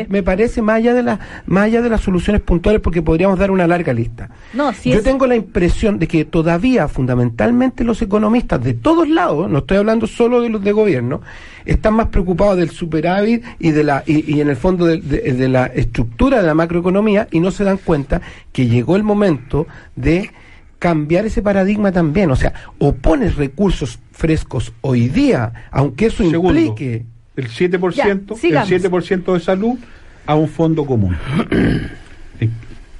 me, 0.09 0.23
parece 0.23 0.61
más 0.61 0.75
allá, 0.77 0.93
de 0.93 1.03
la, 1.03 1.19
más 1.45 1.65
allá 1.65 1.81
de 1.81 1.89
las 1.89 2.01
soluciones 2.01 2.41
puntuales? 2.41 2.81
Porque 2.81 3.01
podríamos 3.01 3.39
dar 3.39 3.51
una 3.51 3.67
larga 3.67 3.93
lista. 3.93 4.29
No, 4.53 4.73
si 4.73 4.91
Yo 4.91 5.01
tengo 5.01 5.27
la 5.27 5.35
impresión 5.35 5.99
de 5.99 6.07
que 6.07 6.25
todavía, 6.25 6.87
fundamentalmente, 6.87 7.83
los 7.83 8.01
economistas 8.01 8.63
de 8.63 8.73
todos 8.73 9.07
lados, 9.09 9.49
no 9.49 9.59
estoy 9.59 9.77
hablando 9.77 10.07
solo 10.07 10.41
de 10.41 10.49
los 10.49 10.63
de 10.63 10.71
gobierno, 10.71 11.21
están 11.71 11.93
más 11.95 12.07
preocupados 12.07 12.57
del 12.57 12.69
superávit 12.69 13.43
y 13.59 13.71
de 13.71 13.83
la 13.83 14.03
y, 14.05 14.35
y 14.35 14.41
en 14.41 14.49
el 14.49 14.55
fondo 14.55 14.85
de, 14.85 14.97
de- 15.01 15.33
de 15.33 15.47
la 15.49 15.65
estructura 15.67 16.41
de 16.41 16.47
la 16.47 16.53
macroeconomía 16.53 17.27
y 17.31 17.39
no 17.39 17.51
se 17.51 17.63
dan 17.63 17.77
cuenta 17.77 18.21
que 18.51 18.67
llegó 18.67 18.95
el 18.95 19.03
momento 19.03 19.67
de 19.95 20.31
cambiar 20.79 21.25
ese 21.25 21.41
paradigma 21.41 21.91
también. 21.91 22.31
O 22.31 22.35
sea, 22.35 22.53
o 22.77 22.93
pones 22.93 23.35
recursos 23.35 23.99
frescos 24.11 24.71
hoy 24.81 25.07
día, 25.09 25.51
aunque 25.71 26.07
eso 26.07 26.29
Segundo, 26.29 26.59
implique 26.59 27.05
el 27.35 27.47
7%, 27.49 27.93
Ya, 27.95 28.11
el 28.11 28.37
sigamos. 28.37 28.69
7% 28.69 29.33
de 29.33 29.39
salud 29.39 29.77
a 30.25 30.35
un 30.35 30.47
fondo 30.49 30.85
común. 30.85 31.15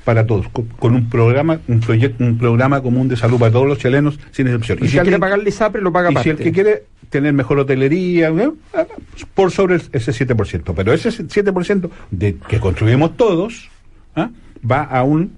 Eh, 0.10 0.14
para 0.16 0.26
todos, 0.26 0.48
con, 0.50 0.66
con 0.66 0.96
un 0.96 1.10
programa, 1.10 1.60
un 1.68 1.80
proyecto, 1.82 2.24
un 2.24 2.38
programa 2.38 2.82
común 2.82 3.08
de 3.08 3.16
salud 3.16 3.38
para 3.40 3.52
todos 3.52 3.68
los 3.68 3.78
chilenos 3.78 4.20
sin 4.32 4.48
excepción. 4.48 4.80
Y 4.80 4.86
si 4.86 4.88
quiere 4.92 5.02
alguien- 5.02 5.20
pagar 5.20 5.40
el 5.40 5.48
ISAPRE, 5.48 5.82
lo 5.82 5.92
paga 5.92 6.12
y 6.12 6.16
si 6.24 6.30
el 6.30 6.38
que 6.38 6.52
quiere 6.52 6.84
tener 7.10 7.34
mejor 7.34 7.60
hotelería, 7.60 8.30
¿no? 8.32 8.56
Ah, 8.74 8.86
por 9.36 9.52
sobre 9.52 9.76
ese 9.76 10.12
7%. 10.12 10.74
Pero 10.76 10.94
ese 10.94 11.10
7% 11.12 11.90
de, 12.12 12.38
que 12.48 12.60
construimos 12.60 13.16
todos 13.18 13.70
¿ah? 14.16 14.30
va 14.70 14.84
a 14.84 15.04
un, 15.04 15.32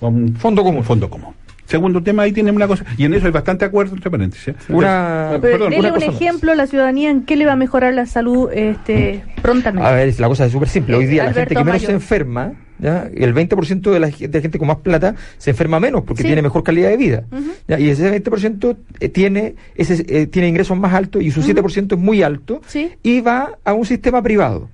a 0.00 0.06
un 0.06 0.34
Fondo 0.36 0.62
común. 0.64 0.82
fondo 0.84 1.08
común. 1.10 1.34
Segundo 1.70 2.02
tema, 2.02 2.24
ahí 2.24 2.32
tiene 2.32 2.50
una 2.50 2.66
cosa, 2.66 2.84
y 2.98 3.04
en 3.04 3.14
eso 3.14 3.26
hay 3.26 3.32
bastante 3.32 3.64
acuerdo, 3.64 3.94
entre 3.94 4.10
paréntesis. 4.10 4.48
¿eh? 4.48 4.54
Una- 4.68 5.28
Pero 5.30 5.40
perdón, 5.40 5.70
dele 5.70 5.88
una 5.90 5.96
un 5.98 6.02
ejemplo 6.02 6.50
a 6.52 6.54
la 6.56 6.66
ciudadanía 6.66 7.10
en 7.10 7.22
qué 7.22 7.36
le 7.36 7.46
va 7.46 7.52
a 7.52 7.56
mejorar 7.56 7.94
la 7.94 8.06
salud 8.06 8.50
este, 8.52 9.22
prontamente. 9.40 9.88
A 9.88 9.92
ver, 9.92 10.18
la 10.18 10.26
cosa 10.28 10.46
es 10.46 10.52
súper 10.52 10.68
simple. 10.68 10.96
Hoy 10.96 11.06
día 11.06 11.24
la 11.24 11.32
gente 11.32 11.54
que 11.54 11.64
menos 11.64 11.82
se 11.82 11.92
enferma, 11.92 12.54
¿ya? 12.80 13.08
el 13.14 13.32
20% 13.34 13.90
de 13.92 14.00
la 14.00 14.08
de 14.08 14.40
gente 14.42 14.58
con 14.58 14.66
más 14.66 14.78
plata 14.78 15.14
se 15.38 15.50
enferma 15.50 15.78
menos 15.78 16.02
porque 16.02 16.22
Sí. 16.22 16.28
tiene 16.28 16.42
mejor 16.42 16.64
calidad 16.64 16.88
de 16.90 16.96
vida. 16.96 17.24
Y 17.78 17.88
ese 17.88 18.10
20% 18.10 18.76
eh, 18.98 19.08
tiene, 19.08 19.54
ese, 19.76 20.04
eh, 20.08 20.26
tiene 20.26 20.48
ingresos 20.48 20.76
más 20.76 20.92
altos 20.92 21.22
y 21.22 21.30
su 21.30 21.40
7% 21.42 21.94
es 21.94 22.00
muy 22.00 22.22
alto 22.24 22.60
Sí. 22.66 22.90
y 23.02 23.20
va 23.20 23.52
a 23.64 23.72
un 23.74 23.86
sistema 23.86 24.20
privado. 24.22 24.68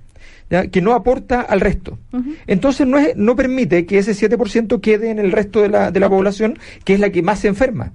¿Ya? 0.49 0.67
que 0.67 0.81
no 0.81 0.93
aporta 0.93 1.41
al 1.41 1.59
resto. 1.61 1.97
Entonces 2.47 2.87
no, 2.87 2.97
es, 2.97 3.15
no 3.15 3.35
permite 3.35 3.85
que 3.85 3.97
ese 3.97 4.11
7% 4.13 4.79
quede 4.81 5.09
en 5.11 5.19
el 5.19 5.31
resto 5.31 5.61
de 5.61 5.69
la, 5.69 5.91
de 5.91 5.99
la 5.99 6.09
población, 6.09 6.57
que 6.83 6.93
es 6.93 6.99
la 6.99 7.09
que 7.11 7.21
más 7.21 7.39
se 7.39 7.47
enferma. 7.47 7.91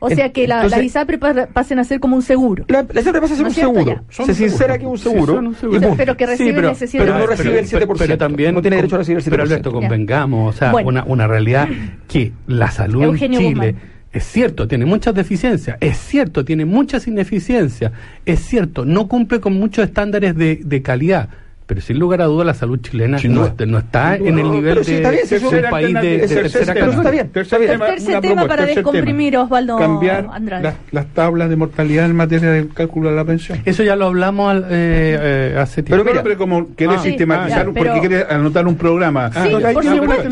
O 0.00 0.10
sea 0.10 0.32
que 0.32 0.46
la, 0.46 0.56
Entonces, 0.56 0.78
las 0.78 0.86
ISAPRE 0.86 1.16
pa- 1.18 1.46
pasen 1.46 1.78
a 1.78 1.84
ser 1.84 1.98
como 1.98 2.14
un 2.16 2.20
seguro. 2.20 2.66
la, 2.68 2.84
la 2.92 3.00
ISAPRE 3.00 3.22
pasa 3.22 3.32
a 3.32 3.36
ser 3.36 3.42
¿No 3.44 3.48
un 3.48 3.54
seguro. 3.54 4.04
Son 4.10 4.26
Se 4.26 4.32
un 4.32 4.36
seguro. 4.36 4.50
sincera 4.50 4.76
que 4.78 4.84
es 4.84 4.90
un 4.90 4.98
Sí, 4.98 5.04
seguro. 5.04 5.52
Pero 5.96 6.16
que 6.16 6.26
reciben 6.26 6.54
pero, 6.56 6.70
ese 6.72 6.88
pero 6.98 7.14
no 7.18 7.24
7%. 7.24 7.26
recibe 7.28 7.58
el 7.58 7.66
7%. 7.68 7.94
Pero 7.98 8.18
también 8.18 8.54
no 8.54 8.60
tiene 8.60 8.76
derecho 8.76 8.96
a 8.96 8.98
recibir 8.98 9.18
el 9.18 9.24
7%. 9.24 9.30
Pero 9.30 9.42
Alberto, 9.44 9.72
convengamos, 9.72 10.54
o 10.54 10.58
sea, 10.58 10.72
Bueno. 10.72 10.88
una, 10.90 11.04
una 11.04 11.26
realidad 11.26 11.68
que 12.06 12.32
la 12.46 12.70
salud 12.70 13.02
Eugenio 13.04 13.38
en 13.40 13.46
Chile 13.46 13.54
Guzmán. 13.70 13.82
es 14.12 14.24
cierto, 14.24 14.68
tiene 14.68 14.84
muchas 14.84 15.14
deficiencias, 15.14 15.78
es 15.80 15.96
cierto, 15.96 16.44
tiene 16.44 16.66
muchas 16.66 17.06
ineficiencias, 17.06 17.90
es 18.26 18.40
cierto, 18.40 18.84
no 18.84 19.08
cumple 19.08 19.40
con 19.40 19.54
muchos 19.54 19.86
estándares 19.86 20.36
de, 20.36 20.60
de 20.62 20.82
calidad, 20.82 21.30
Pero 21.66 21.80
sin 21.80 21.98
lugar 21.98 22.20
a 22.20 22.26
duda 22.26 22.44
la 22.44 22.52
salud 22.52 22.78
chilena 22.82 23.16
no, 23.24 23.78
está 23.78 24.16
en 24.16 24.38
el 24.38 24.50
nivel 24.50 24.84
sí, 24.84 24.96
de, 24.96 25.00
bien, 25.10 25.22
si 25.24 25.30
de 25.30 25.36
eso 25.36 25.48
un 25.48 25.54
era 25.54 25.70
país 25.70 25.94
de, 25.94 26.18
tercera 26.28 26.74
cadena. 26.74 26.92
está 26.98 27.10
bien, 27.10 27.28
tercer 27.30 27.58
tema, 27.66 27.86
Tercer 27.86 28.20
para 28.36 28.56
tercer 28.56 28.74
descomprimir, 28.76 29.30
tema. 29.32 29.44
Osvaldo 29.44 29.78
Cambiar 29.78 30.28
las, 30.62 30.74
las 30.90 31.06
tablas 31.14 31.48
de 31.48 31.56
mortalidad 31.56 32.04
en 32.04 32.16
materia 32.16 32.50
de 32.50 32.68
cálculo 32.68 33.08
de 33.08 33.16
la 33.16 33.24
pensión. 33.24 33.62
Eso 33.64 33.82
ya 33.82 33.96
lo 33.96 34.04
hablamos 34.06 34.50
al- 34.50 34.64
eh, 34.64 35.54
eh, 35.54 35.56
hace 35.58 35.82
tiempo. 35.82 36.04
Pero, 36.04 36.22
pero 36.22 36.36
como 36.36 36.74
querés 36.74 36.98
Ah, 36.98 37.02
sistematizar, 37.02 37.60
sí, 37.62 37.72
ya, 37.72 37.72
porque 37.72 37.82
pero- 37.92 38.00
querés 38.02 38.26
anotar 38.30 38.66
un 38.66 38.76
programa. 38.76 39.30
Hay 39.34 39.54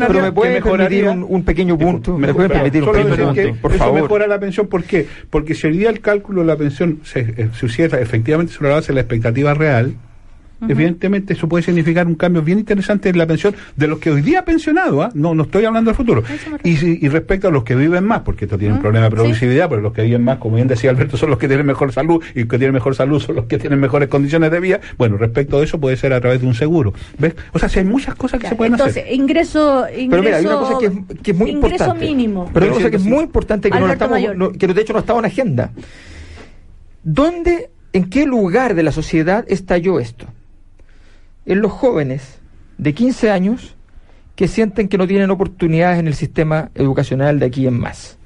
Pero 0.07 0.21
me 0.21 0.31
puede 0.31 0.61
permitir 0.61 1.07
un, 1.07 1.25
un 1.27 1.43
pequeño 1.43 1.77
punto. 1.79 2.15
Me, 2.15 2.31
puede 2.31 2.49
permitir 2.49 2.83
un 2.83 2.91
pequeño 2.91 3.15
punto, 3.17 3.33
que 3.33 3.53
por 3.59 3.71
eso 3.71 3.79
favor. 3.79 4.01
mejora 4.03 4.27
la 4.27 4.39
pensión, 4.39 4.67
¿por 4.67 4.83
qué? 4.83 5.07
Porque 5.31 5.55
si 5.55 5.65
hoy 5.65 5.77
día 5.79 5.89
el 5.89 5.99
cálculo 5.99 6.41
de 6.41 6.47
la 6.47 6.57
pensión 6.57 6.99
se, 7.03 7.21
eh, 7.21 7.49
se 7.59 7.65
hiciera 7.65 7.99
efectivamente 7.99 8.53
sobre 8.53 8.69
la 8.69 8.75
base 8.75 8.89
de 8.89 8.93
la 8.93 9.01
expectativa 9.01 9.55
real, 9.55 9.95
evidentemente 10.69 11.33
eso 11.33 11.47
puede 11.47 11.63
significar 11.63 12.07
un 12.07 12.15
cambio 12.15 12.41
bien 12.41 12.59
interesante 12.59 13.09
en 13.09 13.17
la 13.17 13.25
pensión 13.25 13.55
de 13.75 13.87
los 13.87 13.99
que 13.99 14.11
hoy 14.11 14.21
día 14.21 14.45
pensionados, 14.45 15.05
¿ah? 15.05 15.11
no 15.13 15.33
no 15.35 15.43
estoy 15.43 15.65
hablando 15.65 15.89
del 15.89 15.95
futuro, 15.95 16.23
y, 16.63 17.07
respecto 17.07 17.47
a 17.47 17.51
los 17.51 17.63
que 17.63 17.75
viven 17.75 18.03
más, 18.05 18.21
porque 18.21 18.45
esto 18.45 18.57
tiene 18.57 18.75
un 18.75 18.81
problema 18.81 19.05
de 19.05 19.11
progresividad, 19.11 19.69
pero 19.69 19.81
los 19.81 19.93
que 19.93 20.03
viven 20.03 20.23
más, 20.23 20.37
como 20.37 20.55
bien 20.55 20.67
decía 20.67 20.89
Alberto, 20.89 21.17
son 21.17 21.29
los 21.29 21.39
que 21.39 21.47
tienen 21.47 21.65
mejor 21.65 21.91
salud, 21.91 22.23
y 22.35 22.39
los 22.41 22.47
que 22.49 22.57
tienen 22.57 22.73
mejor 22.73 22.95
salud 22.95 23.19
son 23.19 23.35
los 23.35 23.45
que 23.45 23.57
tienen 23.57 23.79
mejores 23.79 24.09
condiciones 24.09 24.51
de 24.51 24.59
vida, 24.59 24.79
bueno, 24.97 25.17
respecto 25.17 25.59
a 25.59 25.63
eso 25.63 25.79
puede 25.79 25.97
ser 25.97 26.13
a 26.13 26.21
través 26.21 26.41
de 26.41 26.47
un 26.47 26.53
seguro, 26.55 26.93
¿ves? 27.17 27.35
O 27.53 27.59
sea, 27.59 27.69
si 27.69 27.79
hay 27.79 27.85
muchas 27.85 28.15
cosas 28.15 28.39
que 28.39 28.47
se 28.49 28.55
pueden 28.55 28.73
Entonces, 28.73 29.03
hacer. 29.03 29.13
ingreso, 29.13 29.85
ingreso, 29.89 30.09
Pero 30.09 30.23
mira, 30.23 30.37
hay 30.37 30.45
una 30.45 30.55
cosa 30.57 30.77
que 30.79 30.85
es, 30.85 30.93
que 31.21 31.31
es 31.31 31.37
muy 31.37 31.49
ingreso 31.51 31.73
importante. 31.75 32.05
mínimo. 32.05 32.49
Pero 32.53 32.65
hay 32.65 32.69
una 32.71 32.77
cosa 32.77 32.89
que 32.89 32.97
es 32.97 33.03
muy 33.05 33.23
importante 33.23 33.69
que, 33.69 33.79
no 33.79 33.91
estamos, 33.91 34.19
no- 34.35 34.51
que 34.51 34.67
de 34.67 34.81
hecho 34.81 34.93
no 34.93 34.99
estaba 34.99 35.19
en 35.19 35.25
agenda. 35.25 35.71
¿Dónde, 37.03 37.69
en 37.91 38.09
qué 38.09 38.25
lugar 38.25 38.75
de 38.75 38.83
la 38.83 38.91
sociedad 38.91 39.45
estalló 39.47 39.99
esto? 39.99 40.25
En 41.45 41.61
los 41.61 41.71
jóvenes 41.71 42.39
de 42.77 42.93
15 42.93 43.31
años 43.31 43.75
que 44.35 44.47
sienten 44.47 44.87
que 44.87 44.97
no 44.97 45.07
tienen 45.07 45.29
oportunidades 45.29 45.99
en 45.99 46.07
el 46.07 46.15
sistema 46.15 46.71
educacional 46.75 47.39
de 47.39 47.45
aquí 47.45 47.67
en 47.67 47.79
más. 47.79 48.17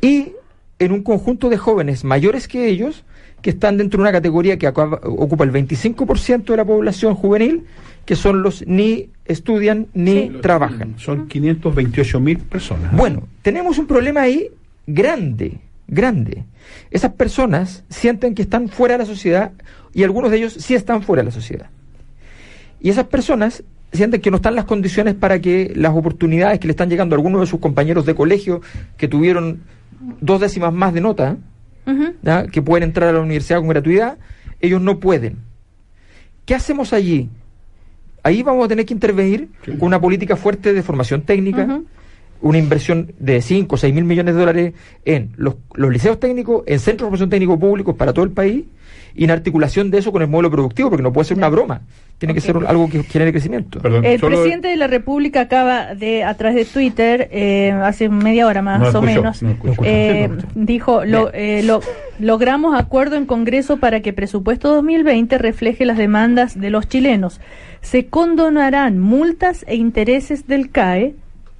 Y 0.00 0.32
en 0.78 0.92
un 0.92 1.02
conjunto 1.02 1.48
de 1.48 1.56
jóvenes 1.56 2.04
mayores 2.04 2.48
que 2.48 2.68
ellos 2.68 3.04
que 3.44 3.50
están 3.50 3.76
dentro 3.76 3.98
de 3.98 4.02
una 4.02 4.12
categoría 4.12 4.58
que 4.58 4.66
ocupa 4.68 5.44
el 5.44 5.52
25% 5.52 6.44
de 6.44 6.56
la 6.56 6.64
población 6.64 7.14
juvenil, 7.14 7.64
que 8.06 8.16
son 8.16 8.42
los 8.42 8.66
ni 8.66 9.10
estudian 9.26 9.86
ni 9.92 10.30
trabajan. 10.40 10.94
Son 10.96 11.28
528 11.28 12.20
mil 12.20 12.38
personas. 12.38 12.96
Bueno, 12.96 13.28
tenemos 13.42 13.76
un 13.78 13.86
problema 13.86 14.22
ahí 14.22 14.48
grande, 14.86 15.58
grande. 15.86 16.44
Esas 16.90 17.12
personas 17.12 17.84
sienten 17.90 18.34
que 18.34 18.40
están 18.40 18.70
fuera 18.70 18.94
de 18.94 18.98
la 19.00 19.04
sociedad 19.04 19.52
y 19.92 20.04
algunos 20.04 20.30
de 20.30 20.38
ellos 20.38 20.54
sí 20.54 20.74
están 20.74 21.02
fuera 21.02 21.22
de 21.22 21.26
la 21.26 21.32
sociedad. 21.32 21.68
Y 22.84 22.90
esas 22.90 23.06
personas 23.06 23.64
sienten 23.94 24.20
que 24.20 24.30
no 24.30 24.36
están 24.36 24.54
las 24.54 24.66
condiciones 24.66 25.14
para 25.14 25.40
que 25.40 25.72
las 25.74 25.94
oportunidades 25.94 26.58
que 26.58 26.66
le 26.66 26.72
están 26.72 26.90
llegando 26.90 27.14
a 27.14 27.16
algunos 27.16 27.40
de 27.40 27.46
sus 27.46 27.58
compañeros 27.58 28.04
de 28.04 28.14
colegio 28.14 28.60
que 28.98 29.08
tuvieron 29.08 29.62
dos 30.20 30.38
décimas 30.38 30.70
más 30.70 30.92
de 30.92 31.00
nota, 31.00 31.38
que 32.52 32.60
pueden 32.60 32.82
entrar 32.82 33.08
a 33.08 33.12
la 33.14 33.20
universidad 33.20 33.60
con 33.60 33.68
gratuidad, 33.68 34.18
ellos 34.60 34.82
no 34.82 35.00
pueden. 35.00 35.38
¿Qué 36.44 36.54
hacemos 36.54 36.92
allí? 36.92 37.30
Ahí 38.22 38.42
vamos 38.42 38.66
a 38.66 38.68
tener 38.68 38.84
que 38.84 38.92
intervenir 38.92 39.48
con 39.64 39.86
una 39.86 39.98
política 39.98 40.36
fuerte 40.36 40.74
de 40.74 40.82
formación 40.82 41.22
técnica, 41.22 41.80
una 42.42 42.58
inversión 42.58 43.14
de 43.18 43.40
5 43.40 43.76
o 43.76 43.78
6 43.78 43.94
mil 43.94 44.04
millones 44.04 44.34
de 44.34 44.40
dólares 44.40 44.74
en 45.06 45.32
los, 45.36 45.54
los 45.72 45.90
liceos 45.90 46.20
técnicos, 46.20 46.64
en 46.66 46.78
centros 46.80 47.06
de 47.06 47.10
formación 47.12 47.30
técnico 47.30 47.58
públicos 47.58 47.96
para 47.96 48.12
todo 48.12 48.26
el 48.26 48.32
país 48.32 48.66
y 49.14 49.24
en 49.24 49.30
articulación 49.30 49.90
de 49.90 49.98
eso 49.98 50.10
con 50.12 50.22
el 50.22 50.28
modelo 50.28 50.50
productivo, 50.50 50.90
porque 50.90 51.02
no 51.02 51.12
puede 51.12 51.26
ser 51.26 51.36
una 51.36 51.48
broma, 51.48 51.82
tiene 52.18 52.34
que 52.34 52.40
ser 52.40 52.56
un- 52.56 52.66
algo 52.66 52.88
que 52.88 53.02
genere 53.04 53.30
crecimiento. 53.32 53.80
El 54.02 54.18
presidente 54.20 54.68
de 54.68 54.76
la 54.76 54.86
República 54.86 55.40
acaba 55.42 55.94
de, 55.94 56.24
a 56.24 56.34
través 56.34 56.56
de 56.56 56.64
Twitter, 56.64 57.28
eh, 57.32 57.70
hace 57.72 58.08
media 58.08 58.46
hora 58.46 58.62
más 58.62 58.80
No 58.92 58.98
o 58.98 59.02
menos, 59.02 59.42
no 59.42 59.56
eh, 59.82 60.30
dijo, 60.54 61.04
lo, 61.04 61.30
eh, 61.32 61.62
lo- 61.62 61.80
logramos 62.18 62.78
acuerdo 62.78 63.16
en 63.16 63.26
Congreso 63.26 63.76
para 63.78 64.00
que 64.00 64.12
presupuesto 64.12 64.74
2020 64.74 65.38
refleje 65.38 65.84
las 65.84 65.96
demandas 65.98 66.58
de 66.60 66.70
los 66.70 66.88
chilenos. 66.88 67.40
Se 67.80 68.06
condonarán 68.06 68.98
multas 68.98 69.64
e 69.68 69.76
intereses 69.76 70.46
del 70.46 70.70
CAE. 70.70 71.14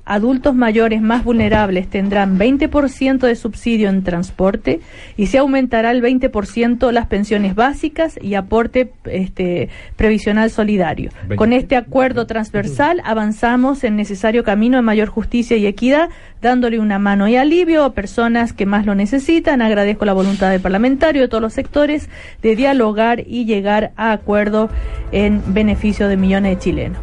Adultos 0.07 0.55
mayores 0.55 1.01
más 1.01 1.25
vulnerables 1.25 1.89
tendrán 1.89 2.39
20% 2.39 3.21
de 3.21 3.37
subsidio 3.37 3.89
en 3.89 4.03
transporte 4.03 4.81
y 5.17 5.27
se 5.27 5.39
aumentará 5.39 5.91
el 5.93 6.03
20% 6.03 6.91
las 6.93 7.07
pensiones 7.07 7.55
básicas 7.55 8.19
y 8.21 8.35
aporte 8.35 8.93
este, 9.07 9.71
previsional 9.97 10.51
solidario. 10.51 11.11
Con 11.37 11.55
este 11.55 11.77
acuerdo 11.77 12.27
transversal 12.27 13.01
avanzamos 13.05 13.83
en 13.83 13.97
necesario 13.97 14.45
camino 14.45 14.77
de 14.77 14.83
mayor 14.83 15.09
justicia 15.09 15.57
y 15.57 15.67
equidad, 15.67 16.11
dándole 16.43 16.79
una 16.81 16.99
mano 16.99 17.27
y 17.27 17.37
alivio 17.37 17.85
a 17.85 17.95
personas 17.95 18.53
que 18.53 18.67
más 18.67 18.85
lo 18.85 18.95
necesitan. 18.95 19.63
Agradezco 19.63 20.05
la 20.05 20.13
voluntad 20.13 20.51
del 20.51 20.61
parlamentario 20.61 21.23
de 21.23 21.29
todos 21.29 21.43
los 21.43 21.55
sectores 21.55 22.11
de 22.43 22.57
dialogar 22.57 23.25
y 23.27 23.47
llegar 23.47 23.93
a 23.97 24.13
acuerdo 24.13 24.69
en 25.13 25.43
beneficio 25.55 26.09
de 26.09 26.19
millones 26.19 26.57
de 26.57 26.59
chilenos. 26.59 26.99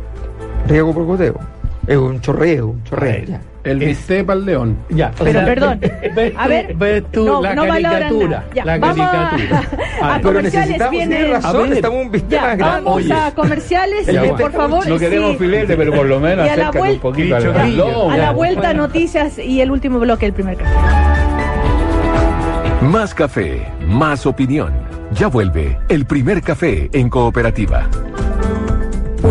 Riego 0.68 0.93
por 0.93 1.06
goteo. 1.06 1.61
Es 1.88 1.98
un 1.98 2.22
chorreo, 2.22 2.68
un 2.68 2.84
chorreo. 2.84 3.26
ya. 3.26 3.42
El 3.64 3.78
bistec 3.78 4.28
león. 4.36 4.76
Ya. 4.90 5.12
Pero 5.24 5.46
perdón, 5.46 5.80
Ves 6.16 6.34
a 6.36 6.48
ver, 6.48 6.74
ves 6.76 7.04
tú 7.12 7.26
no, 7.26 7.42
la 7.44 7.54
no 7.54 7.68
caricatura. 7.68 8.44
Ya, 8.56 8.66
la 8.66 8.78
vamos 8.80 9.00
a- 9.08 9.30
caricatura. 9.30 9.64
a 10.16 10.22
comerciales 10.22 10.90
viene- 10.90 11.28
razón, 11.28 11.56
A 11.56 11.60
ver. 11.64 11.74
estamos 11.74 12.06
un 12.06 12.12
bistec 12.12 12.32
Ya, 12.32 12.42
más 12.42 12.58
grande. 12.58 12.74
vamos 12.86 12.96
Oye. 12.96 13.14
a 13.14 13.32
comerciales, 13.36 14.08
eh, 14.08 14.34
por 14.40 14.52
favor. 14.52 14.88
No 14.88 14.98
queremos 14.98 15.32
sí. 15.34 15.38
filete, 15.38 15.78
pero 15.78 15.94
por 15.94 16.08
lo 16.08 16.20
menos 16.20 16.46
Y 16.46 16.50
a 16.50 16.56
la 16.58 16.70
acércate 16.70 16.78
un 16.80 16.84
vuelta- 16.86 17.02
poquito 17.04 17.36
al 17.36 17.42
Grillo, 17.44 17.54
balón. 17.54 17.68
grillo. 17.68 18.10
A 18.12 18.18
la 18.18 18.24
Ya. 18.26 18.32
vuelta, 18.32 18.74
noticias 18.74 19.38
y 19.38 19.62
el 19.62 19.70
último 19.72 20.00
bloque, 20.00 20.26
el 20.26 20.34
primer 20.34 20.58
café. 20.58 20.76
Más 22.82 23.14
café, 23.14 23.62
más 23.86 24.26
opinión. 24.26 24.74
Ya 25.14 25.28
vuelve 25.28 25.78
el 25.90 26.06
primer 26.06 26.42
café 26.42 26.90
en 26.94 27.10
cooperativa. 27.10 27.88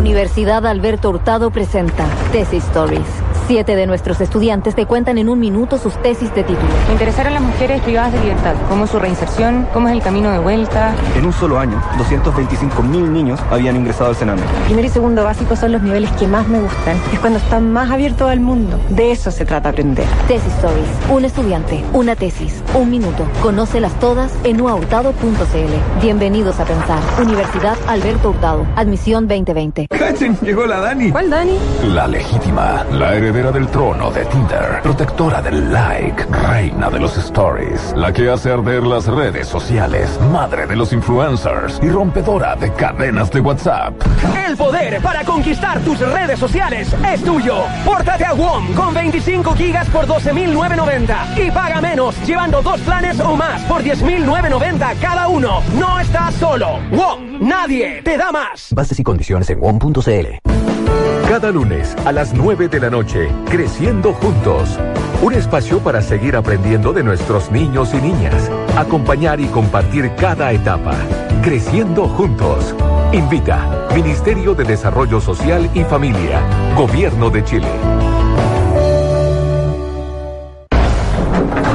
Universidad 0.01 0.66
Alberto 0.66 1.11
Hurtado 1.11 1.51
presenta 1.51 2.07
Tesis 2.32 2.64
Stories. 2.64 3.29
Siete 3.51 3.74
de 3.74 3.84
nuestros 3.84 4.20
estudiantes 4.20 4.76
te 4.76 4.86
cuentan 4.86 5.18
en 5.18 5.28
un 5.28 5.40
minuto 5.40 5.76
sus 5.76 6.01
tesis 6.03 6.32
de 6.36 6.44
título. 6.44 6.68
Me 6.86 6.92
interesaron 6.92 7.34
las 7.34 7.42
mujeres 7.42 7.82
privadas 7.82 8.12
de 8.12 8.20
libertad, 8.20 8.55
cómo 8.68 8.84
es 8.84 8.92
su 8.92 9.01
reinserción, 9.01 9.66
cómo 9.72 9.88
es 9.88 9.94
el 9.94 10.03
camino 10.03 10.30
de 10.30 10.38
vuelta. 10.38 10.94
En 11.16 11.26
un 11.26 11.32
solo 11.32 11.59
año, 11.59 11.82
225 11.98 12.80
mil 12.84 13.12
niños 13.12 13.40
habían 13.51 13.74
ingresado 13.74 14.11
al 14.11 14.14
Sename. 14.14 14.40
Primero 14.66 14.86
y 14.86 14.90
segundo 14.90 15.24
básico 15.24 15.57
son 15.57 15.72
los 15.72 15.82
niveles 15.82 16.12
que 16.12 16.28
más 16.28 16.46
me 16.46 16.61
gustan. 16.61 16.96
Es 17.12 17.18
cuando 17.18 17.40
están 17.40 17.72
más 17.72 17.90
abiertos 17.90 18.30
al 18.30 18.38
mundo. 18.38 18.78
De 18.88 19.11
eso 19.11 19.32
se 19.32 19.44
trata 19.44 19.70
aprender. 19.70 20.07
Tesis 20.28 20.53
Stories. 20.55 20.88
Un 21.11 21.24
estudiante, 21.24 21.82
una 21.92 22.14
tesis, 22.14 22.62
un 22.74 22.88
minuto. 22.88 23.26
Conócelas 23.42 23.98
todas 23.98 24.32
en 24.44 24.61
uahurtado.cl. 24.61 26.01
Bienvenidos 26.01 26.61
a 26.61 26.66
pensar. 26.66 27.01
Universidad 27.20 27.76
Alberto 27.88 28.30
Hurtado. 28.30 28.64
Admisión 28.76 29.26
2020. 29.26 29.88
¡Cachen! 29.88 30.38
Llegó 30.40 30.66
la 30.66 30.78
Dani. 30.78 31.11
¿Cuál, 31.11 31.30
Dani? 31.30 31.59
La 31.88 32.07
legítima, 32.07 32.86
la 32.92 33.16
heredera 33.16 33.39
del 33.41 33.68
trono 33.68 34.11
de 34.11 34.26
Tinder, 34.26 34.82
protectora 34.82 35.41
del 35.41 35.72
like, 35.72 36.26
reina 36.26 36.91
de 36.91 37.01
los 37.01 37.16
stories, 37.16 37.95
la 37.97 38.12
que 38.12 38.28
hace 38.28 38.53
arder 38.53 38.82
las 38.82 39.07
redes 39.07 39.49
sociales, 39.49 40.20
madre 40.30 40.66
de 40.66 40.76
los 40.76 40.93
influencers 40.93 41.80
y 41.82 41.88
rompedora 41.88 42.55
de 42.57 42.70
cadenas 42.74 43.30
de 43.30 43.41
WhatsApp. 43.41 43.95
El 44.47 44.59
poder 44.59 45.01
para 45.01 45.24
conquistar 45.24 45.80
tus 45.80 45.99
redes 46.01 46.38
sociales 46.38 46.95
es 47.11 47.24
tuyo. 47.24 47.62
Pórtate 47.82 48.26
a 48.26 48.34
WOM 48.34 48.74
con 48.74 48.93
25 48.93 49.55
gigas 49.55 49.88
por 49.88 50.07
12.990 50.07 51.47
y 51.47 51.51
paga 51.51 51.80
menos 51.80 52.14
llevando 52.26 52.61
dos 52.61 52.78
planes 52.80 53.18
o 53.20 53.36
más 53.36 53.62
por 53.62 53.82
10.990 53.82 55.01
cada 55.01 55.28
uno. 55.28 55.62
No 55.78 55.99
estás 55.99 56.34
solo. 56.34 56.78
WOM, 56.93 57.38
nadie 57.41 58.03
te 58.03 58.18
da 58.18 58.30
más. 58.30 58.74
Bases 58.74 59.01
y 59.01 59.03
condiciones 59.03 59.49
en 59.49 59.61
WOM.cl. 59.61 60.51
Cada 61.30 61.52
lunes 61.52 61.94
a 62.04 62.10
las 62.10 62.34
9 62.34 62.66
de 62.66 62.80
la 62.80 62.90
noche, 62.90 63.28
Creciendo 63.48 64.12
Juntos. 64.12 64.76
Un 65.22 65.32
espacio 65.32 65.78
para 65.78 66.02
seguir 66.02 66.34
aprendiendo 66.34 66.92
de 66.92 67.04
nuestros 67.04 67.52
niños 67.52 67.94
y 67.94 67.98
niñas. 67.98 68.50
Acompañar 68.76 69.38
y 69.38 69.46
compartir 69.46 70.10
cada 70.16 70.50
etapa. 70.50 70.96
Creciendo 71.40 72.08
Juntos. 72.08 72.74
Invita 73.12 73.88
Ministerio 73.94 74.56
de 74.56 74.64
Desarrollo 74.64 75.20
Social 75.20 75.70
y 75.72 75.84
Familia. 75.84 76.40
Gobierno 76.76 77.30
de 77.30 77.44
Chile. 77.44 78.09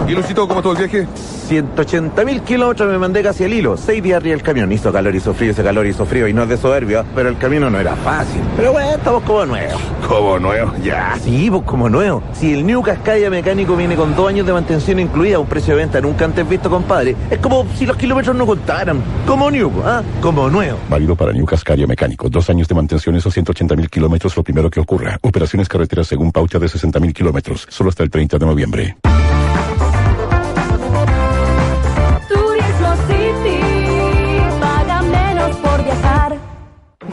¿Y 0.08 0.14
Luchito, 0.14 0.48
cómo 0.48 0.60
estuvo 0.60 0.74
el 0.74 0.88
viaje? 0.88 1.08
180 1.48 2.26
mil 2.26 2.42
kilómetros 2.42 2.92
me 2.92 2.98
mandé 3.00 3.24
casi 3.24 3.44
al 3.44 3.54
hilo. 3.54 3.76
Seis 3.76 4.04
días 4.04 4.18
arriba 4.18 4.36
el 4.36 4.44
camión. 4.44 4.72
Hizo 4.72 4.92
calor, 4.92 5.16
hizo 5.16 5.34
frío, 5.34 5.52
hizo 5.52 5.64
calor, 5.64 5.88
hizo 5.88 6.06
frío. 6.06 6.28
Y 6.28 6.34
no 6.34 6.44
es 6.44 6.50
de 6.50 6.58
soberbia, 6.58 7.04
pero 7.16 7.30
el 7.30 7.38
camino 7.38 7.72
no 7.72 7.80
era 7.80 7.96
fácil. 7.96 8.42
Pero 8.56 8.72
bueno, 8.72 8.92
estamos 8.92 9.24
como 9.24 9.46
nuevos. 9.46 9.82
¿Como 10.08 10.38
nuevo? 10.38 10.74
Ya. 10.84 11.18
Sí, 11.24 11.50
pues 11.50 11.64
como 11.64 11.90
nuevo. 11.90 12.22
Si 12.34 12.54
el 12.54 12.66
New 12.68 12.84
Cascaya 12.84 13.32
Mecánico 13.32 13.76
viene 13.76 13.96
con 13.96 14.16
dos 14.16 14.30
años 14.30 14.46
de 14.46 14.54
mantención 14.54 15.00
incluida, 15.00 15.40
un 15.40 15.48
precio 15.48 15.76
de 15.76 15.82
venta 15.82 16.00
nunca 16.02 16.26
antes 16.26 16.48
visto, 16.48 16.70
compadre. 16.70 17.16
Es 17.32 17.40
como 17.40 17.66
si 17.76 17.88
los 17.88 17.98
kilómetros 17.98 18.36
no 18.36 18.46
contaran. 18.46 19.02
Como 19.26 19.50
New, 19.50 19.72
¿ah? 19.84 20.04
Como 20.22 20.50
nuevo. 20.52 20.78
Válido 20.88 21.16
para 21.16 21.32
New 21.32 21.46
Cascadia 21.46 21.88
Mecánico. 21.88 22.30
Dos 22.30 22.48
años 22.52 22.68
de 22.68 22.76
mantención, 22.76 23.16
esos 23.16 23.34
180 23.34 23.76
mil 23.76 23.90
kilómetros, 23.90 24.38
lo 24.38 24.44
primero 24.44 24.70
que 24.70 24.80
ocurra. 24.80 25.18
Operaciones 25.22 25.68
carreteras 25.68 26.06
según 26.06 26.32
pauta 26.32 26.60
de 26.60 26.68
60 26.68 27.00
mil 27.00 27.14
kilómetros. 27.14 27.66
Solo 27.70 27.90
hasta 27.90 28.04
el 28.04 28.12
30 28.12 28.38
de 28.38 28.46
noviembre. 28.46 28.98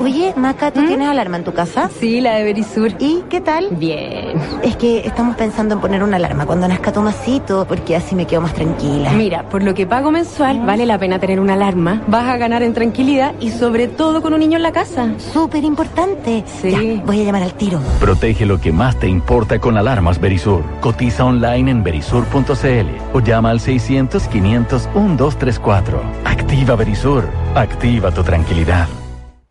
Oye, 0.03 0.35
Maca, 0.37 0.73
¿tú 0.73 0.85
tienes 0.85 1.09
alarma 1.09 1.37
en 1.37 1.45
tu 1.45 1.53
casa? 1.53 1.89
Sí, 2.01 2.21
la 2.21 2.35
de 2.35 2.43
Verisur. 2.43 2.91
¿Y 2.99 3.23
qué 3.31 3.41
tal? 3.41 3.69
Bien. 3.71 4.37
Es 4.65 4.75
que 4.75 5.07
estamos 5.07 5.37
pensando 5.37 5.77
en 5.77 5.81
poner 5.81 6.03
una 6.03 6.17
alarma 6.17 6.45
cuando 6.45 6.67
nazca 6.67 6.93
Tomasito, 6.93 7.67
porque 7.69 7.95
así 7.95 8.17
me 8.17 8.27
quedo 8.27 8.41
más 8.41 8.53
tranquila. 8.53 9.13
Mira, 9.13 9.49
por 9.49 9.63
lo 9.63 9.75
que 9.75 9.87
pago 9.87 10.11
mensual, 10.11 10.67
vale 10.67 10.87
la 10.87 10.99
pena 10.99 11.21
tener 11.21 11.39
una 11.39 11.55
alarma. 11.55 12.03
Vas 12.09 12.25
a 12.25 12.37
ganar 12.37 12.65
en 12.65 12.75
tranquilidad 12.75 13.35
y 13.39 13.51
sobre 13.51 13.87
todo 13.87 14.23
con 14.23 14.35
un 14.35 14.41
niño 14.41 14.57
en 14.57 14.65
la 14.65 14.73
casa. 14.73 15.09
Súper 15.33 15.63
importante. 15.63 16.43
Sí. 16.61 16.73
Ya, 16.73 17.03
voy 17.05 17.21
a 17.21 17.25
llamar 17.25 17.45
al 17.45 17.55
tiro. 17.55 17.79
Protege 18.01 18.45
lo 18.45 18.61
que 18.61 18.73
más 18.73 18.99
te 18.99 19.07
importa 19.07 19.61
con 19.61 19.77
alarmas 19.77 20.21
Berisur. 20.21 20.65
Cotiza 20.81 21.25
online 21.25 21.71
en 21.71 21.85
berisur.cl 21.85 22.89
o 23.13 23.21
llama 23.21 23.51
al 23.51 23.61
600 23.61 24.27
500 24.27 24.89
1234. 24.95 26.03
Activa 26.25 26.75
Berisur. 26.75 27.29
Activa 27.55 28.11
tu 28.11 28.25
tranquilidad. 28.25 28.89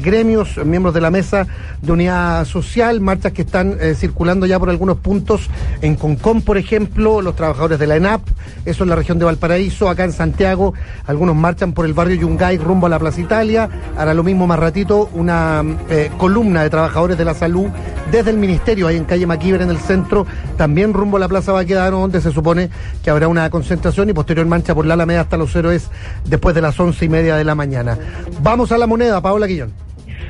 gremios, 0.01 0.57
miembros 0.65 0.93
de 0.93 1.01
la 1.01 1.11
mesa 1.11 1.47
de 1.81 1.91
unidad 1.91 2.45
social, 2.45 3.01
marchas 3.01 3.31
que 3.31 3.43
están 3.43 3.77
circulando 3.95 4.45
ya 4.45 4.59
por 4.59 4.69
algunos 4.69 4.97
puntos 4.97 5.49
en 5.81 5.95
Concón, 5.95 6.41
por 6.41 6.57
ejemplo, 6.57 7.21
los 7.21 7.35
trabajadores 7.35 7.79
de 7.79 7.87
la 7.87 7.95
ENAP, 7.97 8.21
eso 8.65 8.83
en 8.83 8.89
la 8.89 8.95
región 8.95 9.19
de 9.19 9.25
Valparaíso, 9.25 9.89
acá 9.89 10.03
en 10.03 10.11
Santiago, 10.11 10.73
algunos 11.05 11.35
marchan 11.35 11.73
por 11.73 11.85
el 11.85 11.93
barrio 11.93 12.15
Yungay 12.15 12.57
rumbo 12.57 12.87
a 12.87 12.89
la 12.89 12.99
Plaza 12.99 13.21
Italia, 13.21 13.69
hará 13.97 14.13
lo 14.13 14.23
mismo 14.23 14.47
más 14.47 14.59
ratito 14.59 15.09
una 15.13 15.34
eh, 15.89 16.11
columna 16.17 16.63
de 16.63 16.69
trabajadores 16.69 17.17
de 17.17 17.25
la 17.25 17.33
salud 17.33 17.67
desde 18.11 18.31
el 18.31 18.37
ministerio, 18.37 18.87
ahí 18.87 18.97
en 18.97 19.05
calle 19.05 19.25
Maquiver 19.25 19.61
en 19.61 19.69
el 19.69 19.77
centro, 19.77 20.25
también 20.57 20.93
rumbo 20.93 21.17
a 21.17 21.19
la 21.19 21.27
Plaza 21.27 21.51
Baquedano, 21.51 21.99
donde 21.99 22.21
se 22.21 22.31
supone 22.31 22.69
que 23.03 23.09
habrá 23.09 23.27
una 23.27 23.49
concentración 23.49 24.09
y 24.09 24.13
posterior 24.13 24.45
marcha 24.45 24.75
por 24.75 24.85
la 24.85 24.93
Alameda 24.93 25.21
hasta 25.21 25.37
los 25.37 25.55
héroes 25.55 25.89
después 26.25 26.55
de 26.55 26.61
las 26.61 26.79
once 26.79 27.05
y 27.05 27.09
media 27.09 27.35
de 27.35 27.43
la 27.43 27.55
mañana. 27.55 27.97
Vamos 28.41 28.71
a 28.71 28.77
la 28.77 28.87
moneda, 28.87 29.21
Paola 29.21 29.47
Guillón. 29.47 29.84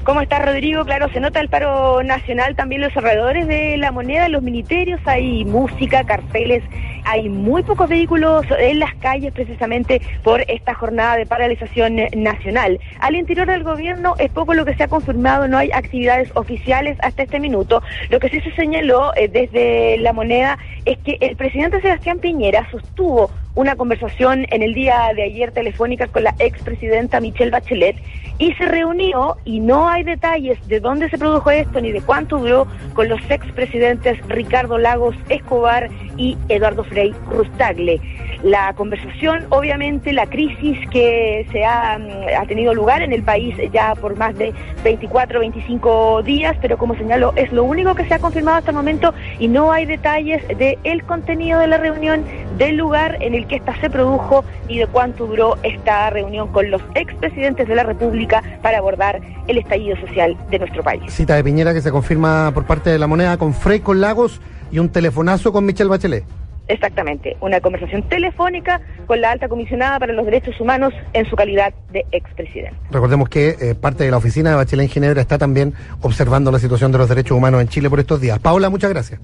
¿Cómo 0.06 0.22
está 0.22 0.38
Rodrigo? 0.38 0.86
Claro, 0.86 1.10
se 1.10 1.20
nota 1.20 1.40
el 1.40 1.50
paro 1.50 2.04
nacional, 2.04 2.56
también 2.56 2.82
los 2.82 2.96
alrededores 2.96 3.48
de 3.48 3.76
la 3.78 3.92
moneda, 3.92 4.30
los 4.30 4.44
ministerios, 4.44 5.02
hay 5.06 5.44
música, 5.46 6.04
carteles, 6.04 6.62
hay 7.06 7.28
muy 7.28 7.64
pocos 7.64 7.90
vehículos 7.90 8.46
en 8.60 8.78
las 8.78 8.94
calles 8.98 9.34
precisamente 9.34 10.00
por 10.24 10.42
esta 10.42 10.76
jornada 10.76 11.16
de 11.16 11.26
paralización 11.26 11.96
nacional. 12.16 12.80
Al 13.00 13.16
interior 13.16 13.48
del 13.48 13.64
gobierno 13.64 14.14
es 14.20 14.30
poco 14.30 14.54
lo 14.54 14.64
que 14.64 14.76
se 14.76 14.84
ha 14.84 14.88
confirmado, 14.88 15.48
no 15.48 15.58
hay 15.58 15.72
actividades 15.72 16.30
oficiales 16.36 17.00
hasta 17.02 17.24
este 17.24 17.40
minuto. 17.40 17.82
Lo 18.12 18.20
que 18.20 18.30
sí 18.30 18.40
se 18.42 18.52
señaló 18.52 19.12
eh, 19.16 19.28
desde 19.28 19.98
la 19.98 20.14
moneda 20.14 20.60
es 20.86 21.00
que 21.00 21.18
el 21.20 21.36
presidente 21.36 21.82
Sebastián 21.82 22.20
Piñera 22.20 22.70
sostuvo 22.70 23.32
una 23.56 23.76
conversación 23.76 24.46
en 24.50 24.62
el 24.62 24.74
día 24.74 25.12
de 25.16 25.24
ayer 25.24 25.52
telefónica 25.52 26.08
con 26.08 26.24
la 26.24 26.36
expresidenta 26.40 27.20
Michelle 27.22 27.52
Bachelet 27.52 27.96
y 28.38 28.54
se 28.54 28.66
reunió, 28.66 29.38
y 29.46 29.62
no 29.62 29.88
hay 29.88 30.04
detalles 30.04 30.58
de 30.68 30.82
dónde 30.82 31.10
se 31.10 31.18
produjo 31.18 31.50
esto 31.52 31.80
ni 31.80 31.92
de 31.92 32.02
cuánto 32.02 32.38
duró, 32.38 32.68
con 32.94 33.08
los 33.08 33.20
expresidentes 33.30 34.20
Ricardo 34.28 34.78
Lagos 34.78 35.16
Escobar 35.30 35.90
y 36.18 36.38
Eduardo 36.50 36.84
Frei 36.84 37.14
Rustagle. 37.30 38.02
La 38.44 38.74
conversación, 38.74 39.46
obviamente, 39.50 40.12
la 40.12 40.28
crisis 40.28 40.78
que 40.90 41.48
se 41.52 41.64
ha, 41.64 41.98
mm, 41.98 42.42
ha 42.42 42.46
tenido 42.46 42.74
lugar 42.74 43.02
en 43.02 43.14
el 43.14 43.24
país 43.24 43.56
ya 43.72 43.96
por 43.96 44.18
más 44.18 44.38
de 44.38 44.54
24, 44.84 45.40
25 45.40 46.22
días, 46.24 46.56
pero 46.62 46.78
como 46.78 46.96
señalo, 46.96 47.34
es 47.38 47.52
lo 47.54 47.64
único 47.64 47.96
que 47.96 48.06
se 48.06 48.14
ha 48.14 48.20
confirmado 48.20 48.58
hasta 48.58 48.72
el 48.72 48.78
momento 48.78 49.14
y 49.40 49.48
no 49.48 49.72
hay 49.72 49.86
detalles 49.86 50.46
de 50.48 50.78
el 50.84 51.04
contenido 51.06 51.60
de 51.60 51.68
la 51.68 51.78
reunión, 51.78 52.24
del 52.58 52.76
lugar 52.76 53.18
en 53.22 53.34
el 53.34 53.45
que 53.48 53.58
esta 53.58 53.80
se 53.80 53.90
produjo 53.90 54.44
y 54.68 54.80
de 54.80 54.88
cuánto 54.88 55.28
duró 55.28 55.58
esta 55.64 56.10
reunión 56.10 56.48
con 56.50 56.70
los 56.70 56.82
expresidentes 56.96 57.68
de 57.68 57.76
la 57.76 57.84
República 57.84 58.44
para 58.62 58.80
abordar 58.80 59.22
el 59.48 59.58
estallido 59.58 59.96
social 59.98 60.38
de 60.50 60.60
nuestro 60.60 60.84
país. 60.84 61.14
Cita 61.14 61.36
de 61.36 61.44
Piñera 61.44 61.74
que 61.74 61.82
se 61.82 61.92
confirma 61.92 62.52
por 62.54 62.66
parte 62.66 62.90
de 62.90 63.00
la 63.00 63.08
moneda 63.08 63.38
con 63.38 63.54
Frey, 63.54 63.80
con 63.80 64.02
Lagos 64.02 64.42
y 64.72 64.80
un 64.80 64.90
telefonazo 64.90 65.52
con 65.52 65.66
Michelle 65.66 65.90
Bachelet. 65.90 66.24
Exactamente, 66.68 67.38
una 67.42 67.62
conversación 67.62 68.02
telefónica 68.04 68.82
con 69.06 69.22
la 69.22 69.32
alta 69.32 69.48
comisionada 69.48 70.00
para 70.00 70.14
los 70.14 70.26
derechos 70.26 70.60
humanos 70.60 70.94
en 71.14 71.30
su 71.30 71.36
calidad 71.36 71.74
de 71.92 72.06
expresidente. 72.12 72.76
Recordemos 72.90 73.30
que 73.30 73.56
eh, 73.62 73.76
parte 73.76 74.04
de 74.04 74.10
la 74.10 74.18
oficina 74.18 74.50
de 74.50 74.56
Bachelet 74.56 74.86
en 74.86 74.90
Ginebra 74.90 75.22
está 75.22 75.38
también 75.38 75.74
observando 76.02 76.52
la 76.52 76.58
situación 76.58 76.92
de 76.92 76.98
los 76.98 77.08
derechos 77.08 77.38
humanos 77.38 77.62
en 77.62 77.68
Chile 77.68 77.90
por 77.90 78.00
estos 78.00 78.20
días. 78.20 78.40
Paola, 78.40 78.72
muchas 78.72 78.90
gracias. 78.90 79.20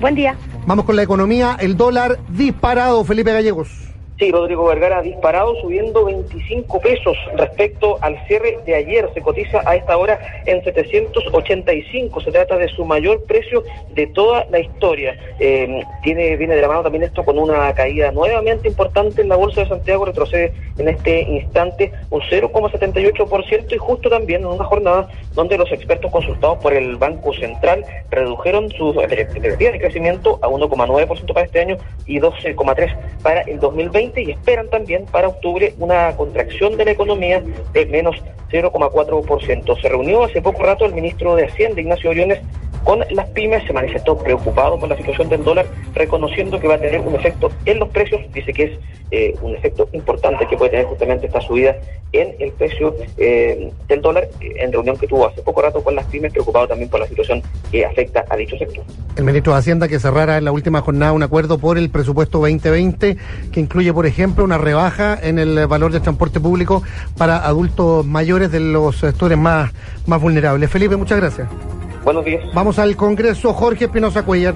Buen 0.00 0.14
día. 0.14 0.36
Vamos 0.66 0.84
con 0.84 0.96
la 0.96 1.02
economía. 1.02 1.56
El 1.58 1.76
dólar 1.76 2.18
disparado, 2.28 3.04
Felipe 3.04 3.32
Gallegos. 3.32 3.68
Sí, 4.18 4.32
Rodrigo 4.32 4.64
Vergara 4.64 5.00
disparado 5.00 5.54
subiendo 5.60 6.06
25 6.06 6.80
pesos 6.80 7.16
respecto 7.36 7.98
al 8.00 8.18
cierre 8.26 8.58
de 8.66 8.74
ayer. 8.74 9.08
Se 9.14 9.20
cotiza 9.20 9.62
a 9.64 9.76
esta 9.76 9.96
hora 9.96 10.18
en 10.44 10.60
785. 10.64 12.20
Se 12.22 12.32
trata 12.32 12.56
de 12.56 12.66
su 12.66 12.84
mayor 12.84 13.22
precio 13.26 13.62
de 13.94 14.08
toda 14.08 14.44
la 14.50 14.58
historia. 14.58 15.16
Eh, 15.38 15.84
tiene 16.02 16.36
viene 16.36 16.56
de 16.56 16.62
la 16.62 16.66
mano 16.66 16.82
también 16.82 17.04
esto 17.04 17.24
con 17.24 17.38
una 17.38 17.72
caída 17.74 18.10
nuevamente 18.10 18.66
importante 18.66 19.22
en 19.22 19.28
la 19.28 19.36
bolsa 19.36 19.60
de 19.60 19.68
Santiago. 19.68 20.04
Retrocede 20.04 20.52
en 20.78 20.88
este 20.88 21.20
instante 21.20 21.92
un 22.10 22.20
0,78% 22.22 23.72
y 23.72 23.78
justo 23.78 24.10
también 24.10 24.40
en 24.40 24.48
una 24.48 24.64
jornada 24.64 25.08
donde 25.34 25.56
los 25.56 25.70
expertos 25.70 26.10
consultados 26.10 26.58
por 26.58 26.74
el 26.74 26.96
Banco 26.96 27.32
Central 27.34 27.84
redujeron 28.10 28.68
sus 28.70 28.96
expectativas 28.96 29.74
de 29.74 29.78
crecimiento 29.78 30.40
a 30.42 30.48
1,9% 30.48 31.32
para 31.32 31.46
este 31.46 31.60
año 31.60 31.76
y 32.04 32.18
12,3% 32.18 32.96
para 33.22 33.42
el 33.42 33.60
2020 33.60 34.07
y 34.16 34.30
esperan 34.32 34.68
también 34.68 35.04
para 35.06 35.28
octubre 35.28 35.74
una 35.78 36.16
contracción 36.16 36.76
de 36.76 36.84
la 36.84 36.90
economía 36.92 37.42
de 37.72 37.86
menos 37.86 38.16
0,4%. 38.50 39.80
Se 39.80 39.88
reunió 39.88 40.24
hace 40.24 40.40
poco 40.42 40.62
rato 40.62 40.86
el 40.86 40.94
ministro 40.94 41.36
de 41.36 41.46
Hacienda, 41.46 41.80
Ignacio 41.80 42.10
Oriones, 42.10 42.40
con 42.84 43.00
las 43.10 43.28
pymes, 43.30 43.64
se 43.66 43.72
manifestó 43.72 44.16
preocupado 44.18 44.78
por 44.78 44.88
la 44.88 44.96
situación 44.96 45.28
del 45.28 45.44
dólar, 45.44 45.66
reconociendo 45.94 46.58
que 46.58 46.68
va 46.68 46.74
a 46.74 46.78
tener 46.78 47.00
un 47.00 47.14
efecto 47.14 47.50
en 47.64 47.78
los 47.78 47.88
precios, 47.88 48.20
dice 48.32 48.52
que 48.52 48.64
es 48.64 48.78
eh, 49.10 49.34
un 49.40 49.54
efecto 49.54 49.88
importante 49.92 50.46
que 50.46 50.56
puede 50.56 50.70
tener 50.70 50.86
justamente 50.86 51.26
esta 51.26 51.40
subida 51.40 51.76
en 52.12 52.34
el 52.38 52.52
precio 52.52 52.94
eh, 53.16 53.70
del 53.86 54.00
dólar, 54.02 54.28
eh, 54.40 54.52
en 54.56 54.72
reunión 54.72 54.96
que 54.96 55.06
tuvo 55.06 55.26
hace 55.26 55.42
poco 55.42 55.62
rato 55.62 55.82
con 55.82 55.94
las 55.94 56.04
pymes, 56.06 56.32
preocupado 56.32 56.68
también 56.68 56.90
por 56.90 57.00
la 57.00 57.06
situación 57.06 57.42
que 57.70 57.84
afecta 57.84 58.24
a 58.28 58.36
dicho 58.36 58.56
sector. 58.58 58.84
El 59.16 59.24
ministro 59.24 59.52
de 59.52 59.58
Hacienda 59.58 59.88
que 59.88 59.98
cerrara 59.98 60.38
en 60.38 60.44
la 60.44 60.52
última 60.52 60.80
jornada 60.80 61.12
un 61.12 61.22
acuerdo 61.22 61.58
por 61.58 61.78
el 61.78 61.90
presupuesto 61.90 62.38
2020 62.38 63.16
que 63.52 63.60
incluye, 63.60 63.92
por 63.92 64.06
ejemplo, 64.06 64.44
una 64.44 64.58
rebaja 64.58 65.18
en 65.20 65.38
el 65.38 65.66
valor 65.66 65.92
del 65.92 66.02
transporte 66.02 66.40
público 66.40 66.82
para 67.16 67.38
adultos 67.38 68.04
mayores 68.04 68.52
de 68.52 68.60
los 68.60 68.98
sectores 68.98 69.38
más, 69.38 69.72
más 70.06 70.20
vulnerables. 70.20 70.70
Felipe, 70.70 70.96
muchas 70.96 71.18
gracias. 71.18 71.48
Buenos 72.08 72.24
días. 72.24 72.42
Vamos 72.54 72.78
al 72.78 72.96
Congreso. 72.96 73.52
Jorge 73.52 73.84
Espinosa 73.84 74.24
Cuellar. 74.24 74.54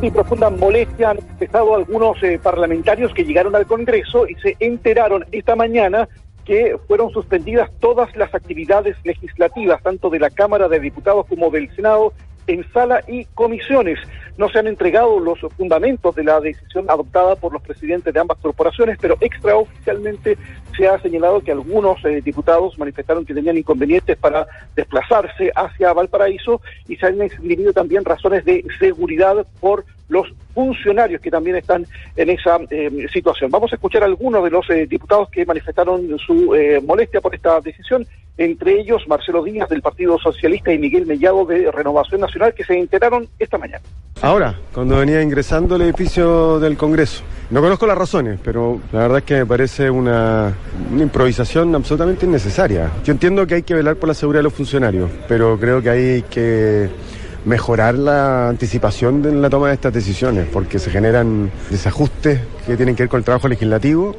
y 0.00 0.08
profunda 0.12 0.50
molestia 0.50 1.10
han 1.10 1.18
expresado 1.18 1.74
algunos 1.74 2.22
eh, 2.22 2.38
parlamentarios 2.40 3.12
que 3.12 3.24
llegaron 3.24 3.56
al 3.56 3.66
Congreso 3.66 4.28
y 4.28 4.36
se 4.36 4.56
enteraron 4.60 5.24
esta 5.32 5.56
mañana 5.56 6.08
que 6.44 6.76
fueron 6.86 7.10
suspendidas 7.10 7.72
todas 7.80 8.14
las 8.14 8.32
actividades 8.32 8.96
legislativas, 9.02 9.82
tanto 9.82 10.10
de 10.10 10.20
la 10.20 10.30
Cámara 10.30 10.68
de 10.68 10.78
Diputados 10.78 11.26
como 11.26 11.50
del 11.50 11.74
Senado, 11.74 12.12
en 12.46 12.70
sala 12.72 13.02
y 13.06 13.24
comisiones. 13.26 13.98
No 14.38 14.48
se 14.48 14.58
han 14.58 14.66
entregado 14.66 15.20
los 15.20 15.40
fundamentos 15.56 16.14
de 16.14 16.24
la 16.24 16.40
decisión 16.40 16.86
adoptada 16.88 17.36
por 17.36 17.52
los 17.52 17.62
presidentes 17.62 18.14
de 18.14 18.20
ambas 18.20 18.38
corporaciones, 18.38 18.98
pero 19.00 19.16
extraoficialmente 19.20 20.38
se 20.76 20.88
ha 20.88 20.98
señalado 21.00 21.40
que 21.40 21.52
algunos 21.52 22.02
eh, 22.04 22.22
diputados 22.22 22.78
manifestaron 22.78 23.26
que 23.26 23.34
tenían 23.34 23.58
inconvenientes 23.58 24.16
para 24.16 24.46
desplazarse 24.74 25.52
hacia 25.54 25.92
Valparaíso 25.92 26.60
y 26.88 26.96
se 26.96 27.06
han 27.06 27.20
esgrimido 27.20 27.72
también 27.72 28.04
razones 28.04 28.44
de 28.44 28.64
seguridad 28.78 29.46
por 29.60 29.84
los 30.12 30.28
funcionarios 30.54 31.20
que 31.20 31.30
también 31.30 31.56
están 31.56 31.86
en 32.14 32.30
esa 32.30 32.58
eh, 32.70 33.06
situación. 33.12 33.50
Vamos 33.50 33.72
a 33.72 33.76
escuchar 33.76 34.02
a 34.02 34.06
algunos 34.06 34.44
de 34.44 34.50
los 34.50 34.68
eh, 34.68 34.86
diputados 34.86 35.30
que 35.30 35.46
manifestaron 35.46 36.18
su 36.18 36.54
eh, 36.54 36.80
molestia 36.86 37.20
por 37.22 37.34
esta 37.34 37.60
decisión, 37.60 38.06
entre 38.36 38.80
ellos 38.80 39.02
Marcelo 39.08 39.42
Díaz 39.42 39.68
del 39.70 39.80
Partido 39.80 40.18
Socialista 40.18 40.72
y 40.72 40.78
Miguel 40.78 41.06
Mellado 41.06 41.46
de 41.46 41.70
Renovación 41.70 42.20
Nacional, 42.20 42.52
que 42.54 42.64
se 42.64 42.78
enteraron 42.78 43.26
esta 43.38 43.56
mañana. 43.56 43.82
Ahora, 44.20 44.54
cuando 44.72 44.98
venía 44.98 45.22
ingresando 45.22 45.74
al 45.74 45.82
edificio 45.82 46.60
del 46.60 46.76
Congreso. 46.76 47.24
No 47.50 47.60
conozco 47.60 47.86
las 47.86 47.98
razones, 47.98 48.38
pero 48.42 48.80
la 48.92 49.00
verdad 49.00 49.18
es 49.18 49.24
que 49.24 49.34
me 49.34 49.46
parece 49.46 49.90
una, 49.90 50.54
una 50.90 51.02
improvisación 51.02 51.74
absolutamente 51.74 52.24
innecesaria. 52.24 52.90
Yo 53.04 53.12
entiendo 53.12 53.46
que 53.46 53.56
hay 53.56 53.62
que 53.62 53.74
velar 53.74 53.96
por 53.96 54.08
la 54.08 54.14
seguridad 54.14 54.38
de 54.38 54.44
los 54.44 54.54
funcionarios, 54.54 55.10
pero 55.28 55.58
creo 55.58 55.82
que 55.82 55.90
hay 55.90 56.22
que 56.22 56.88
mejorar 57.44 57.94
la 57.96 58.48
anticipación 58.48 59.24
en 59.24 59.42
la 59.42 59.50
toma 59.50 59.68
de 59.68 59.74
estas 59.74 59.92
decisiones, 59.92 60.48
porque 60.52 60.78
se 60.78 60.90
generan 60.90 61.50
desajustes 61.70 62.40
que 62.66 62.76
tienen 62.76 62.94
que 62.94 63.04
ver 63.04 63.10
con 63.10 63.18
el 63.18 63.24
trabajo 63.24 63.48
legislativo 63.48 64.14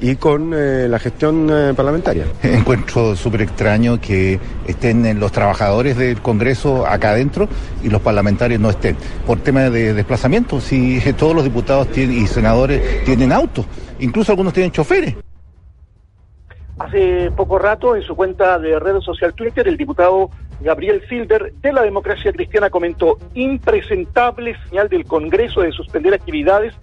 y 0.00 0.16
con 0.16 0.52
eh, 0.54 0.88
la 0.88 0.98
gestión 0.98 1.48
eh, 1.50 1.72
parlamentaria. 1.74 2.26
Encuentro 2.42 3.14
súper 3.14 3.42
extraño 3.42 4.00
que 4.00 4.38
estén 4.66 5.06
eh, 5.06 5.14
los 5.14 5.32
trabajadores 5.32 5.96
del 5.96 6.20
Congreso 6.20 6.86
acá 6.86 7.10
adentro 7.10 7.48
y 7.82 7.88
los 7.88 8.00
parlamentarios 8.00 8.60
no 8.60 8.70
estén. 8.70 8.96
Por 9.26 9.40
tema 9.40 9.70
de 9.70 9.94
desplazamiento, 9.94 10.60
si 10.60 11.00
todos 11.18 11.34
los 11.34 11.44
diputados 11.44 11.88
tienen, 11.88 12.22
y 12.22 12.26
senadores 12.26 13.04
tienen 13.04 13.32
autos, 13.32 13.66
incluso 14.00 14.32
algunos 14.32 14.52
tienen 14.52 14.72
choferes. 14.72 15.14
Hace 16.78 17.30
poco 17.36 17.58
rato, 17.58 17.94
en 17.94 18.02
su 18.02 18.16
cuenta 18.16 18.58
de 18.58 18.78
red 18.80 19.00
social 19.00 19.32
Twitter, 19.32 19.68
el 19.68 19.76
diputado 19.76 20.28
Gabriel 20.64 21.02
Silver 21.08 21.52
de 21.60 21.72
la 21.72 21.82
Democracia 21.82 22.32
Cristiana 22.32 22.70
comentó 22.70 23.18
impresentable 23.34 24.56
señal 24.68 24.88
del 24.88 25.04
Congreso 25.04 25.60
de 25.60 25.70
suspender 25.72 26.14
actividades 26.14 26.74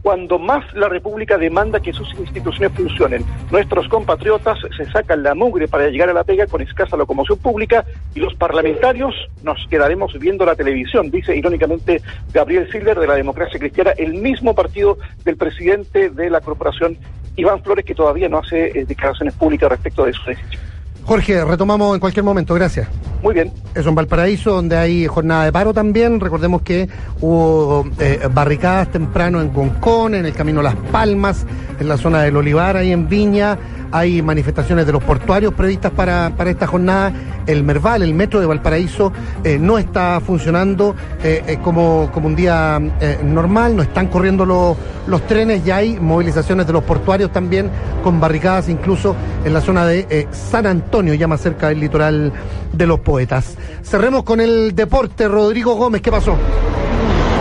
cuando 0.00 0.38
más 0.38 0.64
la 0.72 0.88
República 0.88 1.36
demanda 1.36 1.80
que 1.80 1.92
sus 1.92 2.08
instituciones 2.14 2.72
funcionen. 2.72 3.24
Nuestros 3.50 3.88
compatriotas 3.88 4.58
se 4.76 4.84
sacan 4.86 5.22
la 5.22 5.34
mugre 5.34 5.68
para 5.68 5.88
llegar 5.88 6.08
a 6.08 6.14
la 6.14 6.24
pega 6.24 6.46
con 6.46 6.62
escasa 6.62 6.96
locomoción 6.96 7.38
pública 7.38 7.84
y 8.14 8.20
los 8.20 8.34
parlamentarios 8.36 9.14
nos 9.42 9.58
quedaremos 9.68 10.18
viendo 10.18 10.46
la 10.46 10.54
televisión, 10.54 11.10
dice 11.10 11.36
irónicamente 11.36 12.00
Gabriel 12.32 12.70
Silver 12.70 12.98
de 12.98 13.06
la 13.06 13.16
Democracia 13.16 13.58
Cristiana, 13.58 13.90
el 13.98 14.14
mismo 14.14 14.54
partido 14.54 14.96
del 15.24 15.36
presidente 15.36 16.08
de 16.08 16.30
la 16.30 16.40
corporación 16.40 16.96
Iván 17.36 17.62
Flores, 17.62 17.84
que 17.84 17.94
todavía 17.94 18.28
no 18.28 18.38
hace 18.38 18.78
eh, 18.78 18.86
declaraciones 18.86 19.34
públicas 19.34 19.68
respecto 19.68 20.04
de 20.04 20.12
su 20.12 20.24
decisión. 20.24 20.65
Jorge, 21.06 21.44
retomamos 21.44 21.94
en 21.94 22.00
cualquier 22.00 22.24
momento, 22.24 22.52
gracias. 22.52 22.88
Muy 23.22 23.32
bien. 23.32 23.52
Eso 23.74 23.88
en 23.88 23.94
Valparaíso, 23.94 24.50
donde 24.50 24.76
hay 24.76 25.06
jornada 25.06 25.44
de 25.44 25.52
paro 25.52 25.72
también. 25.72 26.18
Recordemos 26.18 26.62
que 26.62 26.88
hubo 27.20 27.86
eh, 28.00 28.28
barricadas 28.32 28.90
temprano 28.90 29.40
en 29.40 29.50
Concón, 29.50 30.16
en 30.16 30.26
el 30.26 30.32
camino 30.32 30.62
Las 30.62 30.74
Palmas, 30.74 31.46
en 31.78 31.88
la 31.88 31.96
zona 31.96 32.22
del 32.22 32.36
Olivar, 32.36 32.76
ahí 32.76 32.90
en 32.90 33.08
Viña. 33.08 33.56
Hay 33.92 34.22
manifestaciones 34.22 34.86
de 34.86 34.92
los 34.92 35.02
portuarios 35.02 35.54
previstas 35.54 35.92
para, 35.92 36.32
para 36.36 36.50
esta 36.50 36.66
jornada. 36.66 37.12
El 37.46 37.62
Merval, 37.62 38.02
el 38.02 38.14
metro 38.14 38.40
de 38.40 38.46
Valparaíso, 38.46 39.12
eh, 39.44 39.58
no 39.58 39.78
está 39.78 40.20
funcionando 40.20 40.96
eh, 41.22 41.42
eh, 41.46 41.58
como, 41.62 42.10
como 42.12 42.26
un 42.26 42.36
día 42.36 42.80
normal, 43.22 43.76
no 43.76 43.82
están 43.82 44.08
corriendo 44.08 44.44
los, 44.44 44.76
los 45.06 45.26
trenes 45.26 45.66
y 45.66 45.70
hay 45.70 46.00
movilizaciones 46.00 46.66
de 46.66 46.72
los 46.72 46.82
portuarios 46.82 47.32
también, 47.32 47.70
con 48.02 48.20
barricadas 48.20 48.68
incluso 48.68 49.14
en 49.44 49.54
la 49.54 49.60
zona 49.60 49.86
de 49.86 50.26
San 50.32 50.66
Antonio, 50.66 51.14
ya 51.14 51.28
más 51.28 51.40
cerca 51.40 51.68
del 51.68 51.80
litoral 51.80 52.32
de 52.72 52.86
los 52.86 53.00
poetas. 53.00 53.56
Cerremos 53.82 54.24
con 54.24 54.40
el 54.40 54.74
deporte. 54.74 55.28
Rodrigo 55.28 55.74
Gómez, 55.74 56.02
¿qué 56.02 56.10
pasó? 56.10 56.36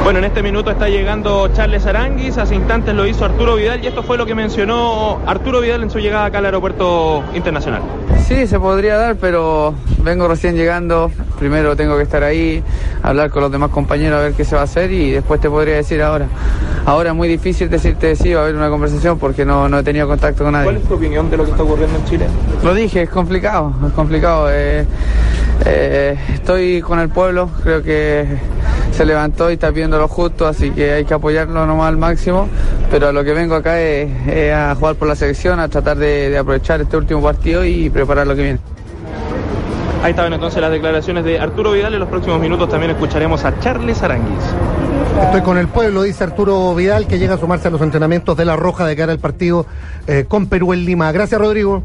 Bueno, 0.06 0.20
en 0.20 0.26
este 0.26 0.44
minuto 0.44 0.70
está 0.70 0.88
llegando 0.88 1.48
Charles 1.48 1.84
Aranguis, 1.88 2.38
hace 2.38 2.54
instantes 2.54 2.94
lo 2.94 3.08
hizo 3.08 3.26
Arturo 3.26 3.56
Vidal 3.56 3.84
y 3.84 3.88
esto 3.88 4.04
fue 4.04 4.20
lo 4.20 4.28
que 4.28 4.36
mencionó 4.36 5.20
Arturo 5.26 5.62
Vidal 5.62 5.82
en 5.82 5.90
su 5.90 5.98
llegada 5.98 6.26
acá 6.26 6.38
al 6.38 6.46
aeropuerto 6.46 7.24
internacional. 7.34 7.82
Sí, 8.24 8.46
se 8.46 8.60
podría 8.60 8.98
dar, 8.98 9.16
pero 9.16 9.74
vengo 10.04 10.28
recién 10.28 10.56
llegando. 10.56 11.10
Primero 11.40 11.76
tengo 11.76 11.98
que 11.98 12.04
estar 12.04 12.22
ahí, 12.22 12.64
hablar 13.02 13.32
con 13.32 13.42
los 13.42 13.52
demás 13.52 13.72
compañeros 13.72 14.20
a 14.20 14.22
ver 14.22 14.34
qué 14.34 14.46
se 14.46 14.54
va 14.54 14.62
a 14.62 14.66
hacer 14.66 14.92
y 14.92 15.10
después 15.10 15.42
te 15.42 15.50
podría 15.50 15.78
decir 15.78 16.04
ahora. 16.04 16.28
Ahora 16.86 17.10
es 17.10 17.16
muy 17.16 17.28
difícil 17.28 17.68
decirte 17.68 18.16
sí, 18.16 18.32
va 18.32 18.42
a 18.42 18.44
haber 18.44 18.56
una 18.56 18.70
conversación 18.70 19.18
porque 19.18 19.44
no, 19.44 19.68
no 19.68 19.80
he 19.80 19.84
tenido 19.84 20.08
contacto 20.08 20.44
con 20.44 20.54
nadie. 20.54 20.66
¿Cuál 20.66 20.78
es 20.78 20.84
tu 20.84 20.94
opinión 20.94 21.32
de 21.32 21.38
lo 21.38 21.46
que 21.46 21.50
está 21.50 21.64
ocurriendo 21.64 21.98
en 21.98 22.06
Chile? 22.06 22.28
Lo 22.64 22.76
dije, 22.76 23.02
es 23.02 23.10
complicado, 23.10 23.74
es 23.88 23.94
complicado. 23.94 24.50
eh, 24.52 24.86
eh, 25.66 26.16
estoy 26.32 26.82
con 26.82 27.00
el 27.00 27.10
pueblo, 27.10 27.50
creo 27.64 27.82
que 27.82 28.28
se 28.92 29.06
levantó 29.06 29.50
y 29.50 29.54
está 29.54 29.72
viendo 29.72 29.98
lo 29.98 30.08
justo, 30.08 30.48
así 30.48 30.72
que 30.72 30.94
hay 30.94 31.06
que 31.06 31.14
apoyarlo 31.14 31.66
nomás 31.66 31.90
al 31.90 31.98
máximo. 31.98 32.48
Pero 32.90 33.10
a 33.10 33.12
lo 33.12 33.24
que 33.24 33.34
vengo 33.34 33.56
acá 33.56 33.80
es, 33.82 34.10
es 34.28 34.54
a 34.54 34.76
jugar 34.76 34.96
por 34.96 35.08
la 35.08 35.16
selección, 35.16 35.60
a 35.60 35.68
tratar 35.68 35.98
de, 35.98 36.30
de 36.30 36.38
aprovechar 36.38 36.82
este 36.82 36.96
último 36.98 37.22
partido 37.22 37.66
y 37.66 37.90
preparar 37.90 38.28
lo 38.28 38.36
que 38.36 38.44
viene. 38.44 38.60
Ahí 40.04 40.12
estaban 40.12 40.34
entonces 40.34 40.62
las 40.62 40.70
declaraciones 40.70 41.26
de 41.26 41.40
Arturo 41.40 41.72
Vidal. 41.72 41.94
En 41.96 42.00
los 42.00 42.10
próximos 42.10 42.40
minutos 42.40 42.70
también 42.70 42.92
escucharemos 42.92 43.44
a 43.44 43.60
Charles 43.60 44.04
Aranguis. 44.04 44.44
Estoy 45.20 45.42
con 45.42 45.58
el 45.58 45.68
pueblo, 45.68 46.04
dice 46.04 46.24
Arturo 46.24 46.76
Vidal, 46.76 47.08
que 47.08 47.18
llega 47.18 47.34
a 47.34 47.38
sumarse 47.40 47.70
a 47.70 47.72
los 47.72 47.82
entrenamientos 47.82 48.38
de 48.38 48.46
la 48.46 48.56
Roja 48.56 48.86
de 48.86 48.96
cara 48.96 49.12
al 49.14 49.20
partido 49.20 49.66
eh, 50.06 50.26
con 50.28 50.46
Perú 50.46 50.74
en 50.74 50.86
Lima. 50.86 51.12
Gracias, 51.12 51.42
Rodrigo. 51.42 51.84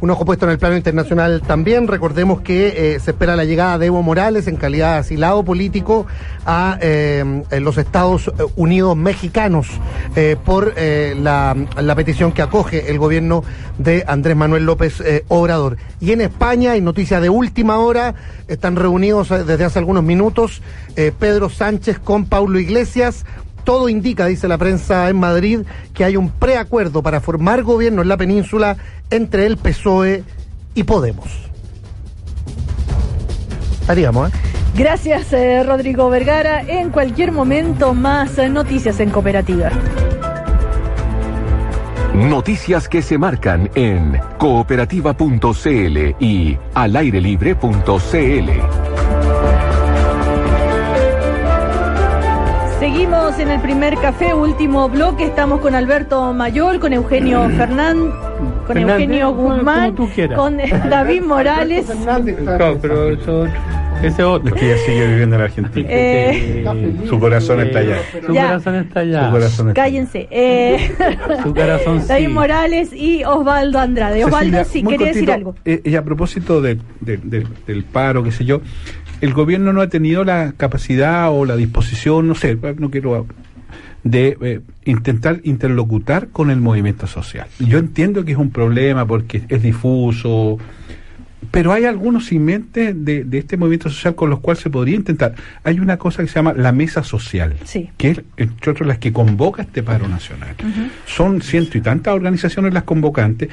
Un 0.00 0.10
ojo 0.10 0.24
puesto 0.24 0.44
en 0.44 0.52
el 0.52 0.58
plano 0.58 0.76
internacional 0.76 1.42
también. 1.44 1.88
Recordemos 1.88 2.40
que 2.42 2.94
eh, 2.94 3.00
se 3.00 3.10
espera 3.10 3.34
la 3.34 3.44
llegada 3.44 3.78
de 3.78 3.86
Evo 3.86 4.00
Morales 4.00 4.46
en 4.46 4.54
calidad 4.54 4.92
de 4.92 4.98
asilado 5.00 5.44
político 5.44 6.06
a 6.46 6.78
eh, 6.80 7.42
en 7.50 7.64
los 7.64 7.78
Estados 7.78 8.30
Unidos 8.54 8.96
mexicanos 8.96 9.66
eh, 10.14 10.36
por 10.44 10.72
la, 10.76 11.56
petición 11.96 12.30
que 12.30 12.42
acoge 12.42 12.90
el 12.90 12.98
gobierno 13.00 13.42
de 13.78 14.04
Andrés 14.06 14.36
Manuel 14.36 14.66
López 14.66 15.02
Obrador. 15.26 15.78
Y 16.00 16.12
en 16.12 16.20
España, 16.20 16.72
hay 16.72 16.80
noticias 16.80 17.20
de 17.20 17.28
última 17.28 17.78
hora, 17.78 18.14
están 18.46 18.76
reunidos 18.76 19.30
desde 19.30 19.64
hace 19.64 19.80
algunos 19.80 20.04
minutos 20.04 20.62
Pedro 20.94 21.50
Sánchez 21.50 21.98
con 21.98 22.26
Paulo 22.26 22.60
Iglesias. 22.60 23.24
Todo 23.68 23.90
indica, 23.90 24.24
dice 24.24 24.48
la 24.48 24.56
prensa 24.56 25.10
en 25.10 25.20
Madrid, 25.20 25.60
que 25.92 26.02
hay 26.02 26.16
un 26.16 26.30
preacuerdo 26.30 27.02
para 27.02 27.20
formar 27.20 27.62
gobierno 27.62 28.00
en 28.00 28.08
la 28.08 28.16
península 28.16 28.78
entre 29.10 29.44
el 29.44 29.58
PSOE 29.58 30.24
y 30.74 30.84
Podemos. 30.84 31.26
Haríamos, 33.86 34.30
¿eh? 34.30 34.32
Gracias, 34.74 35.34
eh, 35.34 35.62
Rodrigo 35.64 36.08
Vergara. 36.08 36.62
En 36.62 36.88
cualquier 36.88 37.30
momento, 37.30 37.92
más 37.92 38.38
eh, 38.38 38.48
noticias 38.48 39.00
en 39.00 39.10
cooperativa. 39.10 39.68
Noticias 42.14 42.88
que 42.88 43.02
se 43.02 43.18
marcan 43.18 43.68
en 43.74 44.18
cooperativa.cl 44.38 46.16
y 46.20 46.56
alairelibre.cl. 46.72 48.97
Seguimos 52.78 53.36
en 53.40 53.50
el 53.50 53.60
primer 53.60 53.96
café, 53.96 54.32
último 54.34 54.88
bloque. 54.88 55.24
Estamos 55.24 55.60
con 55.60 55.74
Alberto 55.74 56.32
Mayol, 56.32 56.78
con 56.78 56.92
Eugenio 56.92 57.48
Fernández, 57.50 58.14
con 58.66 58.66
Fernández, 58.76 58.90
Eugenio 59.00 59.30
Guzmán, 59.34 59.94
como 59.94 60.08
tú 60.08 60.14
quieras. 60.14 60.38
con 60.38 60.60
eh, 60.60 60.68
David 60.88 61.22
Morales. 61.22 61.86
No, 62.06 62.78
pero 62.80 63.10
eso- 63.10 63.46
Ese 64.00 64.22
otro. 64.22 64.54
Es 64.54 64.60
que 64.60 64.66
ella 64.72 64.76
sigue 64.86 65.06
viviendo 65.08 65.34
en 65.34 65.42
Argentina. 65.42 65.88
Eh, 65.90 66.64
Su 67.08 67.18
corazón 67.18 67.60
está 67.62 67.80
allá. 67.80 67.96
Su 68.24 68.32
Ya. 68.32 68.46
corazón 68.46 68.74
está 68.76 69.00
allá. 69.00 69.24
Su 69.26 69.30
corazón 69.32 69.68
está 69.70 69.82
Cállense. 69.82 70.28
Eh, 70.30 70.92
Su 71.42 71.52
corazón 71.54 72.02
David 72.06 72.26
sí. 72.28 72.32
Morales 72.32 72.92
y 72.92 73.24
Osvaldo 73.24 73.80
Andrade. 73.80 74.24
Osvaldo, 74.24 74.58
Cecilia, 74.58 74.64
sí, 74.64 74.96
quería 74.96 75.06
decir 75.12 75.32
algo. 75.32 75.56
eh, 75.64 75.80
y 75.84 75.96
a 75.96 76.04
propósito 76.04 76.60
de- 76.62 76.78
de- 77.00 77.16
de- 77.16 77.46
del 77.66 77.82
paro, 77.82 78.22
qué 78.22 78.30
sé 78.30 78.44
yo, 78.44 78.60
el 79.20 79.32
gobierno 79.32 79.72
no 79.72 79.80
ha 79.80 79.88
tenido 79.88 80.24
la 80.24 80.52
capacidad 80.56 81.30
o 81.32 81.44
la 81.44 81.56
disposición, 81.56 82.28
no 82.28 82.34
sé, 82.34 82.56
no 82.78 82.90
quiero 82.90 83.26
de 84.04 84.36
eh, 84.40 84.60
intentar 84.84 85.40
interlocutar 85.44 86.28
con 86.28 86.50
el 86.50 86.60
movimiento 86.60 87.06
social. 87.06 87.46
Yo 87.58 87.78
entiendo 87.78 88.24
que 88.24 88.32
es 88.32 88.38
un 88.38 88.50
problema 88.50 89.06
porque 89.06 89.42
es 89.48 89.62
difuso, 89.62 90.58
pero 91.50 91.72
hay 91.72 91.84
algunos 91.84 92.26
simientes 92.26 92.94
de, 93.04 93.24
de 93.24 93.38
este 93.38 93.56
movimiento 93.56 93.88
social 93.90 94.14
con 94.14 94.30
los 94.30 94.40
cuales 94.40 94.62
se 94.62 94.70
podría 94.70 94.96
intentar. 94.96 95.34
Hay 95.64 95.80
una 95.80 95.96
cosa 95.96 96.22
que 96.22 96.28
se 96.28 96.34
llama 96.36 96.52
la 96.54 96.72
mesa 96.72 97.02
social, 97.02 97.54
Sí. 97.64 97.90
que 97.96 98.10
es, 98.10 98.22
entre 98.36 98.72
otras, 98.72 98.86
las 98.86 98.98
que 98.98 99.12
convoca 99.12 99.62
este 99.62 99.82
paro 99.82 100.08
nacional. 100.08 100.54
Son 101.06 101.42
ciento 101.42 101.76
y 101.76 101.80
tantas 101.80 102.14
organizaciones 102.14 102.72
las 102.74 102.84
convocantes. 102.84 103.48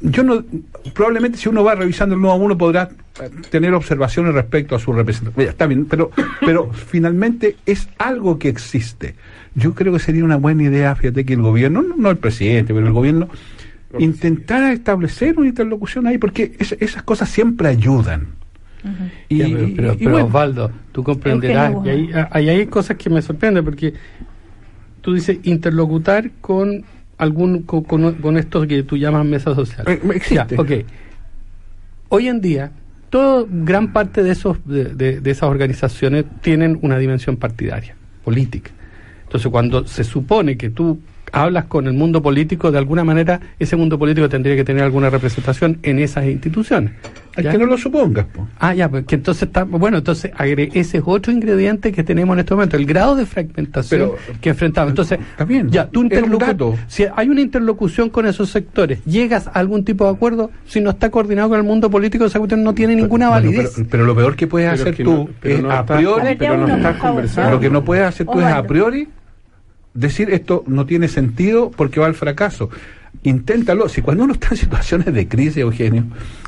Yo 0.00 0.22
no, 0.22 0.44
probablemente 0.94 1.38
si 1.38 1.48
uno 1.48 1.64
va 1.64 1.74
revisando 1.74 2.14
el 2.14 2.24
a 2.24 2.34
uno 2.34 2.56
podrá 2.56 2.88
tener 3.50 3.74
observaciones 3.74 4.32
respecto 4.32 4.76
a 4.76 4.78
su 4.78 4.92
representación. 4.92 5.48
Está 5.48 5.66
bien, 5.66 5.86
pero, 5.86 6.10
pero 6.40 6.72
finalmente 6.72 7.56
es 7.66 7.88
algo 7.98 8.38
que 8.38 8.48
existe. 8.48 9.16
Yo 9.56 9.74
creo 9.74 9.92
que 9.92 9.98
sería 9.98 10.24
una 10.24 10.36
buena 10.36 10.62
idea, 10.62 10.94
fíjate, 10.94 11.24
que 11.24 11.32
el 11.34 11.42
gobierno, 11.42 11.82
no, 11.82 11.96
no 11.96 12.10
el 12.10 12.16
presidente, 12.16 12.72
pero 12.72 12.86
el 12.86 12.92
gobierno 12.92 13.28
intentara 13.98 14.72
establecer 14.72 15.36
una 15.38 15.48
interlocución 15.48 16.06
ahí, 16.06 16.18
porque 16.18 16.54
es- 16.58 16.76
esas 16.78 17.02
cosas 17.02 17.28
siempre 17.28 17.68
ayudan. 17.68 18.28
Y, 19.28 19.38
Ya, 19.38 19.46
pero, 19.46 19.58
pero- 19.74 19.92
y 19.94 19.96
pero, 19.96 20.10
bueno, 20.12 20.26
Osvaldo, 20.26 20.70
tú 20.92 21.02
comprenderás, 21.02 21.74
y 21.84 21.88
ahí, 21.88 22.10
ahí 22.30 22.48
hay 22.50 22.66
cosas 22.66 22.96
que 22.96 23.10
me 23.10 23.20
sorprenden, 23.20 23.64
porque 23.64 23.94
tú 25.00 25.14
dices 25.14 25.38
interlocutar 25.42 26.30
con 26.40 26.84
algún 27.18 27.62
con, 27.62 27.82
con- 27.84 28.14
con 28.14 28.36
esto 28.36 28.66
que 28.66 28.82
tú 28.84 28.96
llamas 28.96 29.26
mesa 29.26 29.54
social. 29.54 29.84
Eh, 29.88 30.00
existe. 30.14 30.54
Ya. 30.54 30.56
Hoy 32.08 32.28
en 32.28 32.40
día, 32.40 32.70
todo, 33.10 33.46
gran 33.50 33.92
parte 33.92 34.22
de, 34.22 34.30
esos, 34.32 34.58
de, 34.64 34.84
de- 34.94 35.20
de 35.20 35.30
esas 35.30 35.48
organizaciones 35.50 36.24
tienen 36.40 36.78
una 36.82 36.96
dimensión 36.98 37.36
partidaria, 37.36 37.94
política. 38.24 38.70
Entonces, 39.24 39.50
cuando 39.50 39.86
se 39.86 40.04
supone 40.04 40.56
que 40.56 40.70
tú 40.70 40.98
hablas 41.32 41.64
con 41.66 41.86
el 41.86 41.92
mundo 41.94 42.22
político, 42.22 42.70
de 42.70 42.78
alguna 42.78 43.04
manera 43.04 43.40
ese 43.58 43.76
mundo 43.76 43.98
político 43.98 44.28
tendría 44.28 44.56
que 44.56 44.64
tener 44.64 44.82
alguna 44.82 45.10
representación 45.10 45.78
en 45.82 45.98
esas 45.98 46.26
instituciones. 46.26 46.92
es 47.36 47.44
¿ya? 47.44 47.52
que 47.52 47.58
no 47.58 47.66
lo 47.66 47.78
supongas. 47.78 48.26
po. 48.26 48.48
Ah, 48.58 48.74
ya, 48.74 48.88
pues 48.88 49.04
que 49.04 49.14
entonces 49.14 49.44
está, 49.44 49.62
bueno, 49.64 49.98
entonces 49.98 50.32
agre- 50.36 50.70
ese 50.74 50.98
es 50.98 51.02
otro 51.06 51.32
ingrediente 51.32 51.92
que 51.92 52.02
tenemos 52.02 52.34
en 52.34 52.40
este 52.40 52.54
momento, 52.54 52.76
el 52.76 52.84
grado 52.86 53.14
de 53.14 53.26
fragmentación 53.26 54.00
Pero- 54.00 54.38
que 54.40 54.48
enfrentamos. 54.50 54.90
Entonces, 54.90 55.18
bien, 55.46 55.70
ya, 55.70 55.86
tú 55.88 56.00
era 56.10 56.20
un 56.24 56.32
interlocu- 56.32 56.46
dato. 56.46 56.74
si 56.88 57.04
hay 57.14 57.28
una 57.28 57.40
interlocución 57.40 58.10
con 58.10 58.26
esos 58.26 58.50
sectores, 58.50 59.04
llegas 59.04 59.46
a 59.46 59.50
algún 59.52 59.84
tipo 59.84 60.04
de 60.04 60.10
acuerdo, 60.10 60.50
si 60.66 60.80
no 60.80 60.90
está 60.90 61.10
coordinado 61.10 61.50
con 61.50 61.58
el 61.58 61.64
mundo 61.64 61.90
político, 61.90 62.24
esa 62.24 62.38
cuestión 62.38 62.64
no 62.64 62.74
tiene 62.74 62.96
ninguna 62.96 63.28
Bueno, 63.30 63.46
validez. 63.50 63.72
pero, 63.76 63.88
pero 63.90 64.04
lo 64.06 64.16
peor 64.16 64.34
que 64.36 64.46
puedes 64.46 64.70
Pero 64.70 64.82
hacer 64.82 64.94
que 64.96 65.04
tú 65.04 65.12
no- 65.12 65.28
pero 65.40 65.54
es 65.56 65.62
no 65.62 65.70
a 65.70 65.86
priori, 65.86 66.36
pero 66.36 66.56
no 66.56 66.76
estás 66.76 66.96
conversando. 66.96 67.50
lo 67.52 67.60
que 67.60 67.70
no 67.70 67.84
puedes 67.84 68.04
hacer 68.04 68.26
tú 68.26 68.40
es 68.40 68.46
a 68.46 68.62
priori 68.64 69.08
decir 69.98 70.30
esto 70.30 70.64
no 70.66 70.86
tiene 70.86 71.08
sentido 71.08 71.70
porque 71.74 72.00
va 72.00 72.06
al 72.06 72.14
fracaso. 72.14 72.70
Inténtalo. 73.22 73.88
Si 73.88 74.02
cuando 74.02 74.24
uno 74.24 74.34
está 74.34 74.48
en 74.52 74.56
situaciones 74.58 75.12
de 75.12 75.26
crisis, 75.28 75.56
Eugenio, 75.58 76.04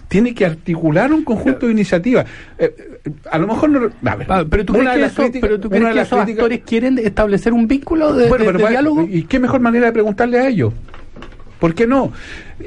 tiene 0.08 0.34
que 0.34 0.44
articular 0.46 1.12
un 1.12 1.24
conjunto 1.24 1.66
de 1.66 1.72
iniciativas. 1.72 2.26
Eh, 2.58 2.74
eh, 3.04 3.10
a 3.30 3.38
lo 3.38 3.46
mejor 3.48 3.70
no. 3.70 3.90
a 4.10 4.16
ver, 4.16 4.26
Ah, 4.30 4.44
pero 4.48 4.64
tú 4.64 4.72
crees 4.74 4.90
que, 4.90 4.98
las 5.00 5.12
eso- 5.12 5.22
críticas- 5.22 5.40
pero 5.48 5.60
tú 5.60 5.68
una 5.68 5.76
crees 5.76 5.84
de 5.86 5.90
que 5.92 5.96
las 5.96 6.06
esos 6.06 6.18
críticas- 6.18 6.38
actores 6.44 6.60
quieren 6.66 6.98
establecer 6.98 7.52
un 7.52 7.66
vínculo 7.66 8.12
de, 8.14 8.28
Bueno, 8.28 8.44
de- 8.44 8.48
pero 8.48 8.58
de 8.58 8.64
para- 8.64 8.70
diálogo? 8.70 9.08
¿Y 9.10 9.22
qué 9.24 9.38
mejor 9.38 9.60
manera 9.60 9.86
de 9.86 9.92
preguntarle 9.92 10.38
a 10.38 10.48
ellos? 10.48 10.72
¿Por 11.58 11.74
qué 11.74 11.86
no? 11.86 12.12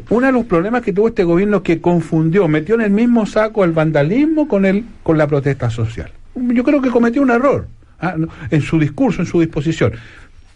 Uno 0.09 0.25
de 0.27 0.31
los 0.33 0.45
problemas 0.45 0.81
que 0.83 0.93
tuvo 0.93 1.07
este 1.07 1.23
gobierno 1.23 1.57
es 1.57 1.63
que 1.63 1.81
confundió, 1.81 2.47
metió 2.47 2.75
en 2.75 2.81
el 2.81 2.91
mismo 2.91 3.25
saco 3.25 3.63
el 3.63 3.71
vandalismo 3.71 4.47
con 4.47 4.65
el 4.65 4.83
con 5.01 5.17
la 5.17 5.27
protesta 5.27 5.69
social. 5.69 6.11
Yo 6.35 6.63
creo 6.63 6.81
que 6.81 6.89
cometió 6.89 7.21
un 7.21 7.31
error 7.31 7.67
ah, 7.99 8.15
en 8.51 8.61
su 8.61 8.79
discurso, 8.79 9.21
en 9.21 9.27
su 9.27 9.39
disposición. 9.39 9.93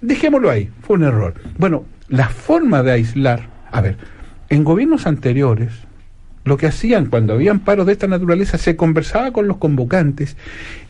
Dejémoslo 0.02 0.50
ahí, 0.50 0.70
fue 0.82 0.98
un 0.98 1.04
error. 1.04 1.34
Bueno, 1.58 1.86
la 2.08 2.30
forma 2.30 2.84
de 2.84 2.92
aislar, 2.92 3.50
a 3.72 3.82
ver, 3.82 3.98
en 4.50 4.64
gobiernos 4.64 5.08
anteriores, 5.08 5.72
lo 6.44 6.58
que 6.58 6.68
hacían 6.68 7.08
cuando 7.08 7.34
habían 7.34 7.60
paros 7.60 7.86
de 7.86 7.94
esta 7.94 8.08
naturaleza, 8.08 8.58
se 8.58 8.76
conversaba 8.76 9.32
con 9.32 9.48
los 9.48 9.58
convocantes 9.58 10.38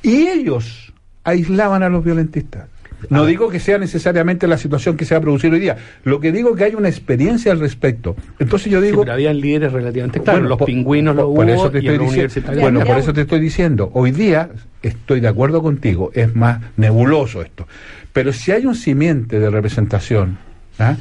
y 0.03 0.27
ellos 0.27 0.93
aislaban 1.23 1.83
a 1.83 1.89
los 1.89 2.03
violentistas. 2.03 2.67
No 3.09 3.25
digo 3.25 3.49
que 3.49 3.59
sea 3.59 3.77
necesariamente 3.77 4.47
la 4.47 4.57
situación 4.57 4.97
que 4.97 5.05
se 5.05 5.13
va 5.13 5.19
a 5.19 5.21
producir 5.21 5.53
hoy 5.53 5.59
día. 5.59 5.77
Lo 6.03 6.19
que 6.19 6.31
digo 6.31 6.51
es 6.51 6.55
que 6.57 6.63
hay 6.63 6.75
una 6.75 6.89
experiencia 6.89 7.51
al 7.51 7.59
respecto. 7.59 8.15
Entonces 8.39 8.71
yo 8.71 8.79
Sí, 8.81 8.87
digo... 8.87 9.01
pero 9.01 9.13
habían 9.13 9.39
líderes 9.39 9.71
relativamente 9.71 10.19
claros, 10.19 10.39
Bueno, 10.39 10.49
los 10.49 10.57
por- 10.57 10.65
pingüinos 10.65 11.15
los 11.15 11.25
por 11.25 11.33
hubo 11.33 11.43
eso 11.43 11.71
te 11.71 11.79
y 11.83 11.87
en 11.87 11.99
diciendo, 11.99 12.51
bueno, 12.61 12.79
no. 12.79 12.85
por 12.85 12.97
eso 12.97 13.13
te 13.13 13.21
estoy 13.21 13.39
diciendo, 13.39 13.91
hoy 13.93 14.11
día 14.11 14.49
estoy 14.81 15.19
de 15.19 15.27
acuerdo 15.27 15.61
contigo, 15.61 16.11
es 16.13 16.35
más 16.35 16.59
nebuloso 16.75 17.41
esto. 17.41 17.67
Pero 18.13 18.33
si 18.33 18.51
hay 18.51 18.65
un 18.65 18.75
simiente 18.75 19.39
de 19.39 19.49
representación, 19.49 20.37
¿ah? 20.79 20.95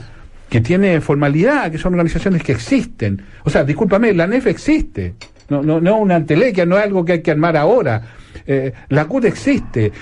que 0.51 0.60
tiene 0.60 1.01
formalidad, 1.01 1.70
que 1.73 1.78
son 1.78 1.94
organizaciones 1.94 2.43
que 2.43 2.52
existen. 2.52 3.23
O 3.44 3.51
sea, 3.51 3.64
discúlpame, 3.64 4.12
la 4.12 4.27
NEF 4.27 4.47
existe. 4.47 5.14
No, 5.48 5.62
no, 5.62 5.81
no 5.81 5.97
es 5.97 6.02
una 6.02 6.16
antelequia, 6.16 6.66
no 6.66 6.77
es 6.77 6.85
algo 6.85 7.05
que 7.05 7.12
hay 7.12 7.23
que 7.23 7.31
armar 7.31 7.56
ahora. 7.56 8.02
Eh, 8.46 8.72
la 8.88 9.04
CUT 9.06 9.24
existe. 9.26 9.92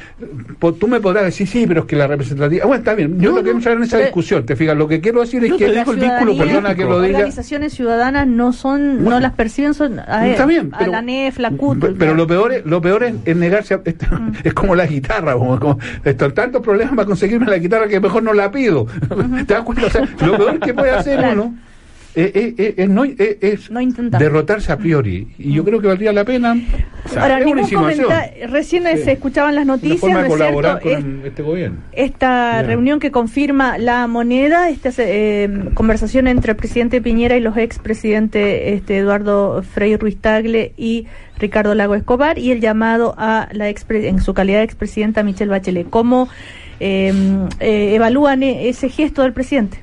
Tú 0.78 0.88
me 0.88 1.00
podrás 1.00 1.24
decir, 1.24 1.46
sí, 1.46 1.64
pero 1.66 1.80
es 1.80 1.86
que 1.86 1.96
la 1.96 2.06
representatividad. 2.06 2.66
Bueno, 2.66 2.78
está 2.80 2.94
bien, 2.94 3.18
yo 3.20 3.30
no, 3.30 3.42
quiero 3.42 3.56
entrar 3.58 3.76
en 3.76 3.82
esa 3.84 3.96
pero- 3.96 4.06
discusión. 4.06 4.46
Te 4.46 4.56
fijas, 4.56 4.76
lo 4.76 4.88
que 4.88 5.00
quiero 5.00 5.20
decir 5.20 5.44
es 5.44 5.52
que. 5.54 5.66
el 5.66 5.74
vínculo 5.74 6.36
Perdona 6.36 6.74
que 6.74 6.84
lo 6.84 7.00
diga. 7.00 7.18
Organizaciones 7.18 7.72
ciudadanas 7.74 8.26
no 8.26 8.52
son, 8.52 9.04
no 9.04 9.20
las 9.20 9.32
perciben, 9.32 9.74
son 9.74 9.98
a, 10.00 10.26
está 10.28 10.46
bien, 10.46 10.70
a 10.72 10.78
pero- 10.78 10.92
la 10.92 11.02
NEF, 11.02 11.38
la 11.38 11.50
CUT. 11.50 11.78
Pe- 11.80 11.94
Pero 11.98 12.14
lo 12.14 12.26
peor 12.26 12.52
es, 12.52 12.64
lo 12.66 12.80
peor 12.80 13.04
es, 13.04 13.14
es 13.24 13.36
negarse 13.36 13.74
a, 13.74 13.80
esto- 13.84 14.06
es 14.44 14.54
como 14.54 14.74
la 14.74 14.86
guitarra, 14.86 15.34
como, 15.34 15.58
como- 15.58 15.78
esto, 16.04 16.32
tantos 16.32 16.62
problemas 16.62 16.94
para 16.94 17.06
conseguirme 17.06 17.46
la 17.46 17.58
guitarra 17.58 17.88
que 17.88 18.00
mejor 18.00 18.22
no 18.22 18.32
la 18.32 18.50
pido. 18.50 18.86
¿Te 19.46 19.54
das 19.54 19.62
cuenta? 19.62 19.86
O 19.86 19.90
sea, 19.90 20.08
lo 20.26 20.36
peor 20.36 20.58
que 20.60 20.74
puede 20.74 20.90
hacer 20.90 21.18
Claro. 21.18 21.44
uno 21.44 21.54
es, 22.14 22.30
es- 22.34 22.54
es- 22.58 22.74
es 22.78 22.88
no, 22.88 23.04
es- 23.04 23.14
es 23.18 23.70
derrotarse 24.18 24.72
a 24.72 24.76
priori. 24.78 25.28
Y 25.38 25.52
yo 25.54 25.64
creo 25.64 25.80
que 25.80 25.88
valdría 25.88 26.12
la 26.12 26.24
pena. 26.24 26.56
o 27.04 27.08
sea, 27.08 27.22
Ahora, 27.22 27.38
ningún 27.40 27.58
recién 28.50 28.84
Sí. 28.96 29.02
se 29.04 29.12
escuchaban 29.12 29.54
las 29.54 29.66
noticias, 29.66 30.00
¿no 30.12 30.20
de 30.22 30.28
es 30.28 30.34
cierto? 30.34 30.80
con 30.80 30.92
Es- 31.20 31.26
este 31.26 31.42
gobierno. 31.42 31.78
esta 31.92 32.52
Bien. 32.58 32.66
reunión 32.66 33.00
que 33.00 33.10
confirma 33.10 33.78
la 33.78 34.06
moneda, 34.06 34.70
esta 34.70 34.90
eh, 34.98 35.48
conversación 35.74 36.26
entre 36.28 36.52
el 36.52 36.56
presidente 36.56 37.00
Piñera 37.02 37.36
y 37.36 37.40
los 37.40 37.56
expresidentes 37.56 38.60
este, 38.74 38.98
Eduardo 38.98 39.62
Frei 39.62 39.96
Ruiz 39.96 40.16
Tagle 40.18 40.72
y 40.76 41.06
Ricardo 41.38 41.74
Lago 41.74 41.94
Escobar 41.94 42.38
y 42.38 42.52
el 42.52 42.60
llamado 42.60 43.14
a 43.18 43.48
la 43.52 43.68
expre- 43.68 44.06
en 44.06 44.20
su 44.20 44.34
calidad 44.34 44.58
de 44.58 44.64
expresidenta 44.64 45.22
Michelle 45.22 45.50
Bachelet. 45.50 45.90
¿Cómo 45.90 46.28
eh, 46.80 47.12
eh, 47.60 47.94
evalúan 47.94 48.42
e- 48.42 48.68
ese 48.68 48.88
gesto 48.88 49.22
del 49.22 49.32
presidente? 49.32 49.78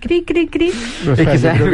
Cri, 0.00 0.22
cri, 0.24 0.46
cri. 0.48 0.68
Es 0.68 1.28
que 1.28 1.38
sabes 1.38 1.60
lo 1.60 1.70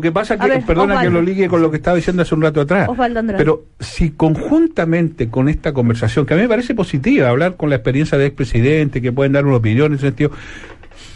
que 0.00 0.12
pasa 0.12 0.36
que- 0.36 0.42
ver, 0.48 0.66
perdona 0.66 0.94
que 1.02 1.10
lo 1.10 1.22
ligue 1.22 1.48
con 1.48 1.62
lo 1.62 1.70
que 1.70 1.76
estaba 1.78 1.96
diciendo 1.96 2.22
hace 2.22 2.34
un 2.34 2.42
rato 2.42 2.60
atrás, 2.60 2.88
pero 3.38 3.64
si 3.80 4.10
conjuntamente 4.10 5.28
con 5.28 5.48
esta 5.48 5.72
conversación, 5.72 6.26
que 6.26 6.34
a 6.34 6.36
mí 6.36 6.42
me 6.42 6.48
parece 6.48 6.74
positiva, 6.74 7.28
hablar 7.28 7.56
con 7.56 7.70
la 7.70 7.76
experiencia 7.76 8.18
de 8.18 8.26
expresidente, 8.26 9.00
que 9.02 9.12
pueden 9.12 9.32
dar 9.32 9.46
una 9.46 9.56
opinión 9.56 9.86
en 9.88 9.94
ese 9.94 10.06
sentido, 10.06 10.30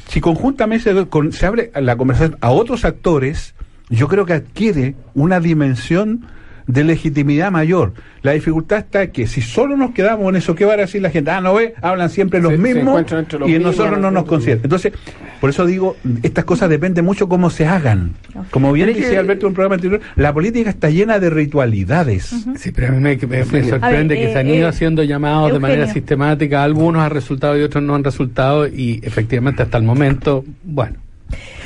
si 0.08 0.20
conjuntamente 0.20 0.92
se, 0.92 1.06
con- 1.06 1.32
se 1.32 1.46
abre 1.46 1.70
la 1.80 1.96
conversación 1.96 2.36
a 2.40 2.50
otros 2.50 2.84
actores, 2.84 3.54
yo 3.88 4.08
creo 4.08 4.26
que 4.26 4.34
adquiere 4.34 4.94
una 5.14 5.40
dimensión 5.40 6.26
de 6.66 6.84
legitimidad 6.84 7.50
mayor. 7.50 7.92
La 8.22 8.32
dificultad 8.32 8.78
está 8.78 9.08
que 9.10 9.26
si 9.26 9.40
solo 9.42 9.76
nos 9.76 9.90
quedamos 9.92 10.28
en 10.28 10.36
eso, 10.36 10.54
¿qué 10.54 10.64
va 10.64 10.74
a 10.74 10.76
decir 10.76 11.02
la 11.02 11.10
gente? 11.10 11.30
Ah, 11.32 11.40
no 11.40 11.54
ve, 11.54 11.74
hablan 11.82 12.08
siempre 12.08 12.40
los 12.40 12.52
Se- 12.52 12.58
mismos 12.58 12.86
encuentran 12.88 13.20
entre 13.20 13.38
los 13.40 13.48
y 13.48 13.52
mismos, 13.52 13.76
nosotros 13.76 13.98
no 13.98 14.10
¿no? 14.10 14.20
nos 14.20 14.24
consideran. 14.26 14.60
Entonces, 14.64 14.92
por 15.40 15.50
eso 15.50 15.66
digo, 15.66 15.96
estas 16.22 16.44
cosas 16.44 16.70
dependen 16.70 17.04
mucho 17.04 17.28
cómo 17.28 17.50
se 17.50 17.66
hagan. 17.66 18.12
Como 18.50 18.72
bien 18.72 18.94
que- 18.94 19.16
Alberto 19.18 19.46
en 19.46 19.50
un 19.50 19.54
programa 19.54 19.74
anterior, 19.74 20.00
la 20.16 20.32
política 20.32 20.70
está 20.70 20.88
llena 20.90 21.18
de 21.18 21.30
ritualidades. 21.30 22.32
Sí, 22.56 22.70
pero 22.72 22.88
a 22.88 22.90
mí 22.92 23.00
me, 23.00 23.16
me- 23.16 23.44
me 23.44 23.64
sorprende 23.68 24.14
ver, 24.14 24.26
que 24.26 24.32
se 24.32 24.38
han 24.38 24.46
eh, 24.46 24.56
ido 24.56 24.66
eh, 24.66 24.68
haciendo 24.70 25.02
llamados 25.02 25.52
de 25.52 25.58
manera 25.58 25.86
sistemática, 25.88 26.62
algunos 26.62 27.02
han 27.02 27.10
resultado 27.10 27.58
y 27.58 27.62
otros 27.62 27.82
no 27.82 27.94
han 27.94 28.04
resultado, 28.04 28.66
y 28.68 29.00
efectivamente 29.02 29.62
hasta 29.62 29.78
el 29.78 29.84
momento, 29.84 30.44
bueno. 30.62 30.96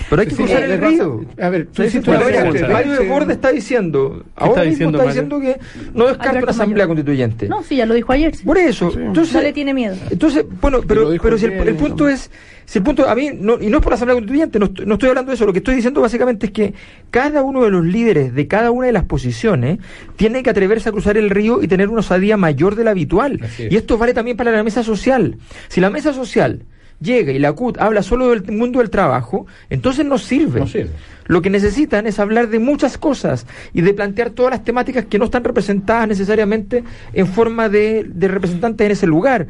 Pero 0.09 0.20
hay 0.22 0.28
que 0.28 0.34
Sí, 0.36 0.43
cruzar 0.44 0.60
eh, 0.62 0.64
el 0.66 0.70
le 0.80 0.86
río. 0.88 1.20
a 1.43 1.48
ver, 1.48 1.66
Tú 1.72 1.82
dices, 1.82 2.06
Mario, 2.06 2.93
Sí. 2.97 3.02
Desbordes 3.02 3.30
está 3.36 3.51
diciendo, 3.51 4.22
está 4.28 4.44
ahora 4.44 4.62
mismo 4.62 4.70
diciendo 4.70 4.98
está 4.98 5.06
Mario? 5.09 5.22
diciendo 5.22 5.40
que 5.40 5.88
no 5.98 6.06
descarta 6.06 6.38
una 6.38 6.51
asamblea 6.52 6.84
Mayor. 6.86 6.88
constituyente. 6.88 7.48
No, 7.48 7.62
sí, 7.64 7.76
ya 7.76 7.86
lo 7.86 7.94
dijo 7.94 8.12
ayer. 8.12 8.36
sí. 8.36 8.44
Por 8.44 8.56
eso, 8.56 8.93
entonces, 8.97 9.34
no 9.34 9.40
le 9.43 9.52
tiene 9.52 9.74
miedo. 9.74 9.97
entonces, 10.09 10.44
bueno, 10.60 10.80
pero, 10.86 11.10
pero 11.20 11.36
si 11.38 11.47
el, 11.47 11.74
punto 11.74 12.09
es, 12.09 12.30
si 12.66 12.78
el 12.78 12.84
punto, 12.84 13.09
a 13.09 13.16
mí, 13.16 13.30
no, 13.34 13.60
y 13.60 13.66
no 13.66 13.78
es 13.78 13.82
por 13.82 13.90
la 13.90 13.97
asamblea 13.97 14.14
constituyente, 14.14 14.60
no, 14.60 14.66
estoy- 14.66 14.86
no 14.86 14.94
estoy 14.94 15.09
hablando 15.09 15.30
de 15.30 15.34
eso, 15.34 15.44
lo 15.44 15.52
que 15.52 15.59
estoy 15.59 15.74
diciendo 15.74 16.01
básicamente 16.01 16.47
es 16.47 16.52
que 16.52 16.74
cada 17.10 17.43
uno 17.43 17.64
de 17.64 17.70
los 17.72 17.84
líderes 17.84 18.32
de 18.32 18.47
cada 18.47 18.70
una 18.70 18.86
de 18.86 18.93
las 18.93 19.05
posiciones 19.05 19.78
tiene 20.14 20.44
que 20.44 20.51
atreverse 20.51 20.88
a 20.88 20.93
cruzar 20.93 21.16
el 21.16 21.30
río 21.30 21.64
y 21.64 21.68
tener 21.68 21.88
una 21.88 21.98
osadía 22.01 22.36
mayor 22.36 22.76
de 22.76 22.84
la 22.84 22.93
habitual. 22.93 23.40
Y 23.59 23.74
esto 23.74 23.98
vale 23.98 24.14
también 24.14 24.36
para 24.36 24.52
la 24.52 24.62
mesa 24.62 24.84
social. 24.84 25.36
Si 25.66 25.80
la 25.80 25.90
mesa 25.90 26.12
social 26.12 26.62
llega 27.01 27.32
y 27.32 27.39
la 27.39 27.52
CUT 27.52 27.78
habla 27.78 28.02
solo 28.02 28.31
del 28.31 28.51
mundo 28.52 28.78
del 28.78 28.90
trabajo, 28.90 29.47
entonces 29.70 30.05
no 30.06 30.18
sirve. 30.18 30.60
No 30.60 30.66
sirve. 30.66 30.90
Lo 31.27 31.43
que 31.43 31.51
necesitan 31.51 32.06
es 32.06 32.18
hablar 32.18 32.48
de 32.48 32.59
muchas 32.59 32.98
cosas 32.98 33.47
y 33.73 33.81
de 33.81 33.93
plantear 33.94 34.31
todas 34.31 34.52
las 34.52 34.64
temáticas 34.64 35.06
que 35.06 35.18
no 35.18 35.24
están 35.27 35.44
representadas 35.44 36.06
necesariamente 36.09 36.85
en 37.12 37.27
forma 37.27 37.68
de, 37.68 38.05
de 38.09 38.28
representantes 38.28 38.85
en 38.85 38.93
ese 38.93 39.06
lugar. 39.06 39.48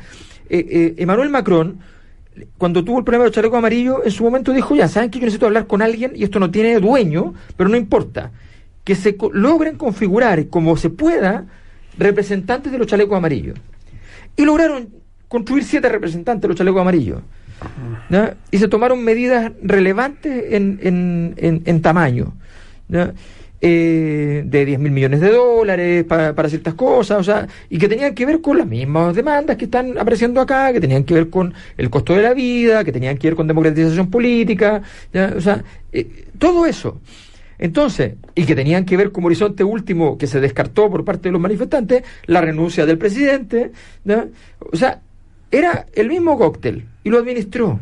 Eh, 0.48 0.66
eh, 0.70 0.94
Emmanuel 0.98 1.28
Macron, 1.28 1.78
cuando 2.59 2.82
tuvo 2.85 2.98
el 2.98 3.05
problema 3.05 3.24
del 3.24 3.32
chaleco 3.32 3.56
amarillo, 3.56 4.05
en 4.05 4.10
su 4.10 4.24
momento 4.24 4.52
dijo, 4.52 4.74
ya, 4.74 4.89
¿saben 4.89 5.10
que 5.10 5.18
yo 5.18 5.24
necesito 5.27 5.47
hablar 5.47 5.66
con 5.66 5.82
alguien 5.82 6.12
y 6.14 6.24
esto 6.24 6.39
no 6.39 6.51
tiene 6.51 6.78
dueño, 6.81 7.35
pero 7.56 7.68
no 7.68 7.77
importa? 7.77 8.31
Que 8.85 8.94
se 8.94 9.16
co- 9.16 9.31
logren 9.32 9.77
configurar 9.77 10.48
como 10.48 10.77
se 10.77 10.90
pueda 10.90 11.47
representantes 11.98 12.73
de 12.73 12.78
los 12.78 12.86
chalecos 12.86 13.16
amarillos. 13.16 13.59
Y 14.36 14.44
lograron 14.44 14.89
construir 15.28 15.65
siete 15.65 15.89
representantes 15.89 16.43
de 16.43 16.48
los 16.48 16.57
chalecos 16.57 16.81
amarillos. 16.81 17.20
Y 18.51 18.59
se 18.59 18.69
tomaron 18.69 19.03
medidas 19.03 19.53
relevantes 19.62 20.44
en, 20.53 20.78
en, 20.82 21.35
en- 21.39 21.62
en 21.65 21.82
tamaño. 21.82 22.35
Eh, 23.59 24.43
de 24.44 24.65
10 24.66 24.78
mil 24.78 24.93
millones 24.93 25.19
de 25.20 25.31
dólares 25.31 26.05
pa- 26.05 26.35
para 26.35 26.48
ciertas 26.51 26.74
cosas, 26.74 27.19
o 27.19 27.24
sea, 27.24 27.48
y 27.70 27.78
que 27.78 27.89
tenían 27.89 28.15
que 28.15 28.27
ver 28.27 28.43
con 28.43 28.59
las 28.59 28.66
mismas 28.66 29.15
demandas 29.16 29.57
que 29.57 29.65
están 29.65 29.97
apareciendo 29.97 30.43
acá, 30.43 30.74
que 30.74 30.81
tenían 30.81 31.05
que 31.05 31.15
ver 31.15 31.31
con 31.31 31.55
el 31.78 31.89
costo 31.89 32.15
de 32.15 32.23
la 32.23 32.35
vida, 32.35 32.85
que 32.85 32.93
tenían 32.93 33.16
que 33.16 33.28
ver 33.28 33.35
con 33.35 33.47
democratización 33.47 34.11
política, 34.11 34.82
o 35.35 35.40
sea, 35.40 35.65
eh, 35.90 36.27
todo 36.39 36.66
eso. 36.66 37.01
Entonces, 37.59 38.16
y 38.35 38.44
que 38.44 38.55
tenían 38.55 38.85
que 38.85 38.98
ver 38.98 39.11
como 39.11 39.28
horizonte 39.28 39.65
último 39.65 40.19
que 40.19 40.27
se 40.27 40.39
descartó 40.39 40.90
por 40.90 41.03
parte 41.07 41.31
de 41.31 41.32
los 41.32 41.40
manifestantes, 41.40 42.05
la 42.27 42.43
renuncia 42.43 42.85
del 42.85 42.98
presidente, 42.98 43.73
o 44.70 44.77
sea, 44.77 45.01
era 45.51 45.86
el 45.94 46.09
mismo 46.09 46.36
cóctel 46.39 46.85
y 47.05 47.10
lo 47.10 47.18
administró. 47.18 47.81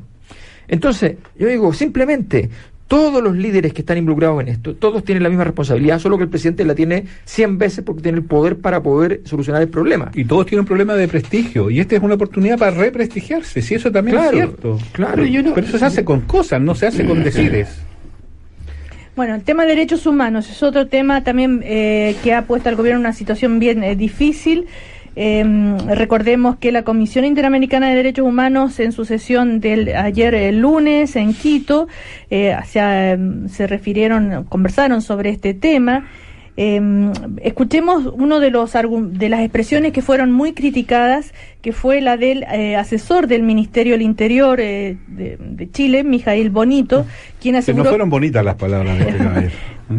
Entonces, 0.68 1.16
yo 1.38 1.46
digo, 1.48 1.72
simplemente, 1.72 2.48
todos 2.88 3.22
los 3.22 3.34
líderes 3.36 3.72
que 3.72 3.80
están 3.82 3.96
involucrados 3.98 4.42
en 4.42 4.48
esto, 4.48 4.74
todos 4.74 5.02
tienen 5.04 5.22
la 5.22 5.28
misma 5.30 5.44
responsabilidad, 5.44 5.98
solo 5.98 6.16
que 6.18 6.24
el 6.24 6.28
presidente 6.30 6.64
la 6.64 6.74
tiene 6.74 7.04
100 7.24 7.58
veces 7.58 7.84
porque 7.84 8.02
tiene 8.02 8.18
el 8.18 8.24
poder 8.24 8.58
para 8.58 8.82
poder 8.82 9.22
solucionar 9.24 9.62
el 9.62 9.68
problema. 9.68 10.10
Y 10.14 10.24
todos 10.24 10.46
tienen 10.46 10.60
un 10.60 10.66
problema 10.66 10.94
de 10.94 11.08
prestigio. 11.08 11.70
Y 11.70 11.80
esta 11.80 11.96
es 11.96 12.02
una 12.02 12.14
oportunidad 12.14 12.58
para 12.58 12.72
represtigiarse. 12.72 13.62
Si 13.62 13.74
eso 13.74 13.90
también 13.90 14.16
Claro, 14.18 14.30
es 14.36 14.44
cierto. 14.44 14.78
claro. 14.92 15.12
Pero, 15.16 15.26
yo 15.26 15.42
no- 15.42 15.54
pero 15.54 15.66
eso 15.66 15.78
se 15.78 15.84
hace 15.84 16.04
con 16.04 16.20
cosas, 16.22 16.60
no 16.60 16.74
se 16.74 16.86
hace 16.86 17.04
con 17.06 17.24
decires. 17.24 17.68
Bueno, 19.16 19.34
el 19.36 19.42
tema 19.42 19.62
de 19.62 19.68
derechos 19.70 20.06
humanos 20.06 20.50
es 20.50 20.62
otro 20.62 20.88
tema 20.88 21.22
también 21.22 21.62
eh, 21.64 22.16
que 22.24 22.32
ha 22.34 22.42
puesto 22.46 22.68
al 22.68 22.74
gobierno 22.74 22.98
en 23.00 23.06
una 23.06 23.12
situación 23.12 23.58
bien 23.60 23.84
eh, 23.84 23.94
difícil. 23.96 24.66
Eh, 25.16 25.44
recordemos 25.86 26.56
que 26.56 26.72
la 26.72 26.82
Comisión 26.82 27.24
Interamericana 27.24 27.88
de 27.88 27.94
Derechos 27.94 28.26
Humanos 28.26 28.80
en 28.80 28.92
su 28.92 29.04
sesión 29.04 29.60
del 29.60 29.94
ayer 29.94 30.34
el 30.34 30.60
lunes 30.60 31.14
en 31.16 31.34
Quito 31.34 31.88
eh, 32.30 32.56
se, 32.66 33.18
se 33.48 33.66
refirieron, 33.66 34.44
conversaron 34.44 35.02
sobre 35.02 35.30
este 35.30 35.54
tema. 35.54 36.06
Eh, 36.56 36.80
escuchemos 37.42 38.12
uno 38.16 38.38
de 38.38 38.50
los 38.50 38.72
de 38.72 39.28
las 39.28 39.40
expresiones 39.40 39.92
que 39.92 40.02
fueron 40.02 40.30
muy 40.30 40.52
criticadas, 40.52 41.34
que 41.62 41.72
fue 41.72 42.00
la 42.00 42.16
del 42.16 42.44
eh, 42.44 42.76
asesor 42.76 43.26
del 43.26 43.42
Ministerio 43.42 43.94
del 43.94 44.02
Interior 44.02 44.60
eh, 44.60 44.96
de, 45.08 45.36
de 45.38 45.70
Chile, 45.70 46.04
Mijail 46.04 46.50
Bonito, 46.50 47.06
quien 47.40 47.54
Que 47.54 47.56
no 47.56 47.58
aseguró 47.58 47.88
fueron 47.90 48.10
bonitas 48.10 48.44
las 48.44 48.54
palabras 48.54 48.96
eh, 49.90 49.94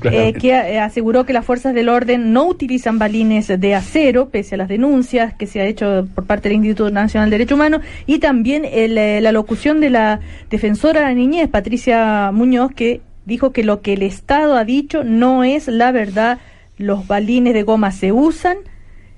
Claramente. 0.00 0.40
que 0.40 0.50
eh, 0.50 0.80
aseguró 0.80 1.24
que 1.26 1.32
las 1.32 1.44
fuerzas 1.44 1.74
del 1.74 1.88
orden 1.88 2.32
no 2.32 2.46
utilizan 2.46 2.98
balines 2.98 3.48
de 3.48 3.74
acero, 3.74 4.28
pese 4.30 4.54
a 4.54 4.58
las 4.58 4.68
denuncias 4.68 5.34
que 5.34 5.46
se 5.46 5.60
ha 5.60 5.66
hecho 5.66 6.06
por 6.14 6.24
parte 6.24 6.48
del 6.48 6.56
Instituto 6.56 6.90
Nacional 6.90 7.30
de 7.30 7.38
Derechos 7.38 7.56
Humanos, 7.56 7.82
y 8.06 8.18
también 8.18 8.64
el, 8.64 8.96
eh, 8.96 9.20
la 9.20 9.32
locución 9.32 9.80
de 9.80 9.90
la 9.90 10.20
defensora 10.50 11.00
de 11.00 11.06
la 11.06 11.14
niñez, 11.14 11.48
Patricia 11.48 12.30
Muñoz, 12.32 12.72
que 12.72 13.00
dijo 13.24 13.52
que 13.52 13.64
lo 13.64 13.80
que 13.80 13.94
el 13.94 14.02
Estado 14.02 14.56
ha 14.56 14.64
dicho 14.64 15.04
no 15.04 15.44
es 15.44 15.68
la 15.68 15.92
verdad, 15.92 16.38
los 16.78 17.06
balines 17.06 17.54
de 17.54 17.62
goma 17.62 17.90
se 17.92 18.12
usan. 18.12 18.58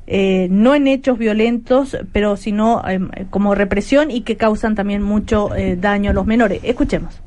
eh, 0.06 0.48
no 0.50 0.74
en 0.74 0.86
hechos 0.86 1.16
violentos, 1.16 1.96
pero 2.12 2.36
sino 2.36 2.82
eh, 2.86 3.00
como 3.30 3.54
represión 3.54 4.10
y 4.10 4.20
que 4.20 4.36
causan 4.36 4.74
también 4.74 5.02
mucho 5.02 5.54
eh, 5.54 5.76
daño 5.76 6.10
a 6.10 6.12
los 6.12 6.26
menores. 6.26 6.60
Escuchemos. 6.62 7.22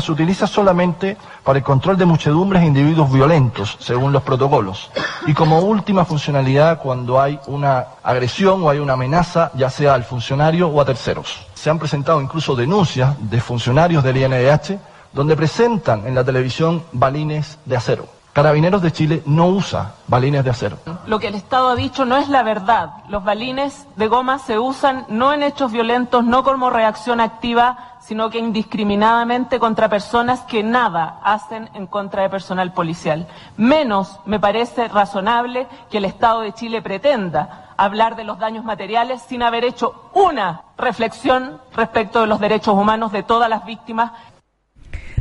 se 0.00 0.10
utiliza 0.12 0.46
solamente 0.46 1.18
para 1.44 1.58
el 1.58 1.64
control 1.64 1.98
de 1.98 2.06
muchedumbres 2.06 2.62
e 2.62 2.66
individuos 2.66 3.12
violentos, 3.12 3.76
según 3.80 4.12
los 4.12 4.22
protocolos, 4.22 4.90
y 5.26 5.34
como 5.34 5.60
última 5.60 6.06
funcionalidad 6.06 6.80
cuando 6.80 7.20
hay 7.20 7.38
una 7.48 7.84
agresión 8.02 8.62
o 8.62 8.70
hay 8.70 8.78
una 8.78 8.94
amenaza, 8.94 9.50
ya 9.54 9.68
sea 9.68 9.92
al 9.92 10.04
funcionario 10.04 10.68
o 10.68 10.80
a 10.80 10.86
terceros. 10.86 11.46
Se 11.52 11.68
han 11.68 11.78
presentado 11.78 12.22
incluso 12.22 12.56
denuncias 12.56 13.14
de 13.30 13.40
funcionarios 13.42 14.02
del 14.02 14.16
INDH 14.16 14.78
donde 15.12 15.36
presentan 15.36 16.06
en 16.06 16.14
la 16.14 16.24
televisión 16.24 16.82
balines 16.92 17.58
de 17.64 17.76
acero. 17.76 18.06
Carabineros 18.32 18.80
de 18.80 18.92
Chile 18.92 19.22
no 19.26 19.48
usa 19.48 19.92
balines 20.08 20.42
de 20.42 20.48
acero. 20.48 20.78
Lo 21.06 21.18
que 21.18 21.28
el 21.28 21.34
Estado 21.34 21.68
ha 21.68 21.74
dicho 21.74 22.06
no 22.06 22.16
es 22.16 22.30
la 22.30 22.42
verdad. 22.42 22.90
Los 23.10 23.24
balines 23.24 23.86
de 23.96 24.08
goma 24.08 24.38
se 24.38 24.58
usan 24.58 25.04
no 25.08 25.34
en 25.34 25.42
hechos 25.42 25.70
violentos, 25.70 26.24
no 26.24 26.42
como 26.42 26.70
reacción 26.70 27.20
activa, 27.20 27.98
sino 28.00 28.30
que 28.30 28.38
indiscriminadamente 28.38 29.58
contra 29.58 29.90
personas 29.90 30.40
que 30.40 30.62
nada 30.62 31.20
hacen 31.22 31.68
en 31.74 31.86
contra 31.86 32.22
de 32.22 32.30
personal 32.30 32.72
policial. 32.72 33.28
Menos 33.58 34.18
me 34.24 34.40
parece 34.40 34.88
razonable 34.88 35.66
que 35.90 35.98
el 35.98 36.06
Estado 36.06 36.40
de 36.40 36.54
Chile 36.54 36.80
pretenda 36.80 37.74
hablar 37.76 38.16
de 38.16 38.24
los 38.24 38.38
daños 38.38 38.64
materiales 38.64 39.20
sin 39.20 39.42
haber 39.42 39.64
hecho 39.64 40.10
una 40.14 40.62
reflexión 40.78 41.60
respecto 41.76 42.22
de 42.22 42.28
los 42.28 42.40
derechos 42.40 42.74
humanos 42.74 43.12
de 43.12 43.22
todas 43.22 43.50
las 43.50 43.66
víctimas 43.66 44.12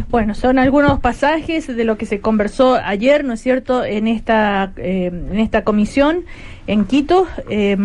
Bueno, 0.10 0.34
son 0.36 0.60
algunos 0.60 1.00
pasajes 1.00 1.68
de 1.68 1.84
lo 1.84 1.98
que 1.98 2.06
se 2.06 2.20
conversó 2.20 2.76
ayer, 2.76 3.24
¿no 3.24 3.34
es 3.34 3.42
cierto?, 3.42 3.84
en 3.86 4.08
esta, 4.08 4.72
eh, 4.78 5.08
en 5.08 5.40
esta 5.40 5.64
comisión 5.64 6.26
en 6.68 6.86
Quito. 6.86 7.28
Eh, 7.50 7.78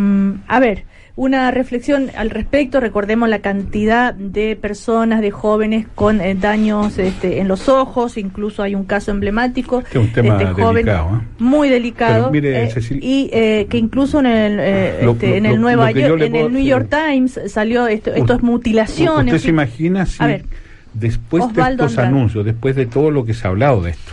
a 0.48 0.60
ver, 0.60 0.84
una 1.18 1.50
reflexión 1.50 2.10
al 2.14 2.28
respecto. 2.28 2.78
Recordemos 2.78 3.26
la 3.30 3.38
cantidad 3.38 4.12
de 4.12 4.54
personas, 4.54 5.22
de 5.22 5.30
jóvenes 5.30 5.86
con 5.94 6.20
eh, 6.20 6.34
daños 6.34 6.98
este, 6.98 7.40
en 7.40 7.48
los 7.48 7.70
ojos. 7.70 8.18
Incluso 8.18 8.62
hay 8.62 8.74
un 8.74 8.84
caso 8.84 9.12
emblemático 9.12 9.78
Este 9.78 9.98
es 9.98 10.04
un 10.04 10.12
tema 10.12 10.36
de 10.36 10.44
joven 10.46 10.84
delicado, 10.84 11.16
¿eh? 11.16 11.26
muy 11.38 11.68
delicado. 11.70 12.30
Mire, 12.30 12.64
eh, 12.64 12.70
Cecil- 12.70 12.98
y 13.02 13.30
eh, 13.32 13.66
que 13.70 13.78
incluso 13.78 14.20
en 14.20 14.26
el, 14.26 14.56
Lo- 15.06 15.12
este, 15.12 15.28
lo- 15.30 15.34
en 15.36 15.46
el 15.46 15.58
Nueva 15.60 15.90
York, 15.90 16.20
en 16.20 16.32
puedo- 16.32 16.46
el 16.48 16.52
New 16.52 16.62
York 16.64 16.90
Times 16.90 17.40
salió 17.46 17.86
esto, 17.86 18.12
esto 18.12 18.34
es 18.34 18.42
mutilación. 18.42 19.20
en 19.20 19.26
¿Usted 19.28 19.38
se 19.38 19.44
fin. 19.44 19.54
imagina 19.54 20.04
si 20.04 20.22
ver, 20.22 20.44
después 20.98 21.44
Osvaldo 21.44 21.64
de 21.64 21.70
estos 21.70 21.98
Andrade. 21.98 22.08
anuncios, 22.08 22.44
después 22.44 22.76
de 22.76 22.86
todo 22.86 23.10
lo 23.10 23.24
que 23.24 23.34
se 23.34 23.46
ha 23.46 23.50
hablado 23.50 23.82
de 23.82 23.90
esto, 23.90 24.12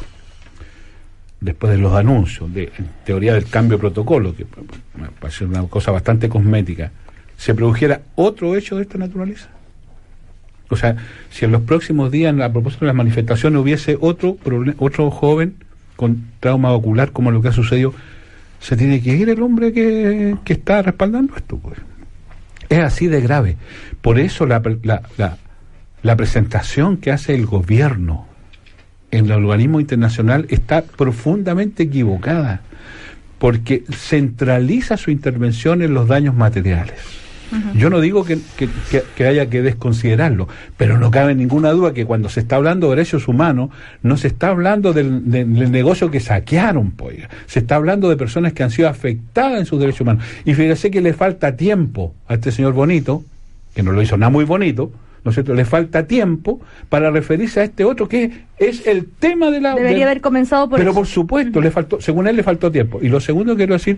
después 1.39 1.71
de 1.71 1.77
los 1.77 1.93
anuncios, 1.93 2.53
de 2.53 2.71
en 2.77 2.89
teoría 3.05 3.33
del 3.33 3.45
cambio 3.45 3.77
de 3.77 3.81
protocolo, 3.81 4.35
que 4.35 4.45
me 4.99 5.09
parece 5.19 5.45
una 5.45 5.63
cosa 5.63 5.91
bastante 5.91 6.29
cosmética, 6.29 6.91
se 7.37 7.53
produjera 7.53 8.01
otro 8.15 8.55
hecho 8.55 8.77
de 8.77 8.83
esta 8.83 8.97
naturaleza? 8.97 9.49
O 10.69 10.75
sea, 10.75 10.95
si 11.29 11.45
en 11.45 11.51
los 11.51 11.61
próximos 11.61 12.11
días, 12.11 12.37
a 12.39 12.51
propósito 12.51 12.85
de 12.85 12.87
las 12.87 12.95
manifestaciones, 12.95 13.61
hubiese 13.61 13.97
otro, 13.99 14.37
otro 14.79 15.11
joven 15.11 15.55
con 15.95 16.25
trauma 16.39 16.71
ocular, 16.71 17.11
como 17.11 17.31
lo 17.31 17.41
que 17.41 17.49
ha 17.49 17.53
sucedido, 17.53 17.93
se 18.59 18.75
tiene 18.77 19.01
que 19.01 19.15
ir 19.15 19.29
el 19.29 19.41
hombre 19.41 19.73
que, 19.73 20.35
que 20.43 20.53
está 20.53 20.81
respaldando 20.81 21.35
esto. 21.35 21.57
Pues. 21.57 21.77
Es 22.69 22.79
así 22.79 23.07
de 23.07 23.21
grave. 23.21 23.57
Por 24.01 24.19
eso 24.19 24.45
la, 24.45 24.61
la, 24.83 25.03
la, 25.17 25.37
la 26.03 26.15
presentación 26.15 26.97
que 26.97 27.11
hace 27.11 27.33
el 27.33 27.45
gobierno 27.45 28.27
en 29.11 29.25
el 29.25 29.31
organismo 29.31 29.79
internacional 29.79 30.45
está 30.49 30.81
profundamente 30.83 31.83
equivocada, 31.83 32.61
porque 33.39 33.83
centraliza 33.91 34.97
su 34.97 35.11
intervención 35.11 35.81
en 35.81 35.93
los 35.93 36.07
daños 36.07 36.35
materiales. 36.35 36.95
Yo 37.75 37.91
no 37.91 38.01
digo 38.01 38.25
que, 38.25 38.39
que- 39.15 39.27
haya 39.27 39.47
que 39.47 39.61
desconsiderarlo, 39.61 40.47
pero 40.75 40.97
no 40.97 41.11
cabe 41.11 41.35
ninguna 41.35 41.69
duda 41.69 41.93
que 41.93 42.03
cuando 42.03 42.27
se 42.27 42.39
está 42.39 42.55
hablando 42.55 42.89
de 42.89 42.95
derechos 42.95 43.27
humanos, 43.27 43.69
no 44.01 44.17
se 44.17 44.25
está 44.27 44.47
hablando 44.47 44.91
del, 44.91 45.29
del- 45.29 45.53
del 45.53 45.71
negocio 45.71 46.09
que 46.09 46.19
saquearon, 46.19 46.89
pues. 46.91 47.19
Se 47.45 47.59
está 47.59 47.75
hablando 47.75 48.09
de 48.09 48.17
personas 48.17 48.53
que 48.53 48.63
han 48.63 48.71
sido 48.71 48.89
afectadas 48.89 49.59
en 49.59 49.65
sus 49.67 49.79
derechos 49.79 50.01
humanos. 50.01 50.23
Y 50.45 50.55
fíjese 50.55 50.89
que 50.89 51.01
le 51.01 51.13
falta 51.13 51.55
tiempo 51.55 52.15
a 52.27 52.33
este 52.33 52.51
señor 52.51 52.73
Bonito, 52.73 53.23
que 53.75 53.83
no 53.83 53.91
lo 53.91 54.01
hizo 54.01 54.17
nada 54.17 54.31
muy 54.31 54.45
bonito, 54.45 54.91
¿no 55.23 55.29
es 55.29 55.35
cierto? 55.35 55.53
Le 55.53 55.65
falta 55.65 56.05
tiempo 56.05 56.59
para 56.89 57.11
referirse 57.11 57.61
a 57.61 57.63
este 57.63 57.85
otro 57.85 58.07
que 58.07 58.45
es 58.57 58.85
el 58.87 59.05
tema 59.07 59.51
de 59.51 59.61
la... 59.61 59.75
Debería 59.75 60.05
haber 60.05 60.21
comenzado 60.21 60.69
por 60.69 60.79
Pero 60.79 60.91
eso. 60.91 60.99
por 60.99 61.07
supuesto, 61.07 61.61
le 61.61 61.71
faltó, 61.71 62.01
según 62.01 62.27
él 62.27 62.35
le 62.35 62.43
faltó 62.43 62.71
tiempo. 62.71 62.99
Y 63.01 63.09
lo 63.09 63.19
segundo 63.19 63.53
que 63.53 63.57
quiero 63.57 63.73
decir 63.73 63.97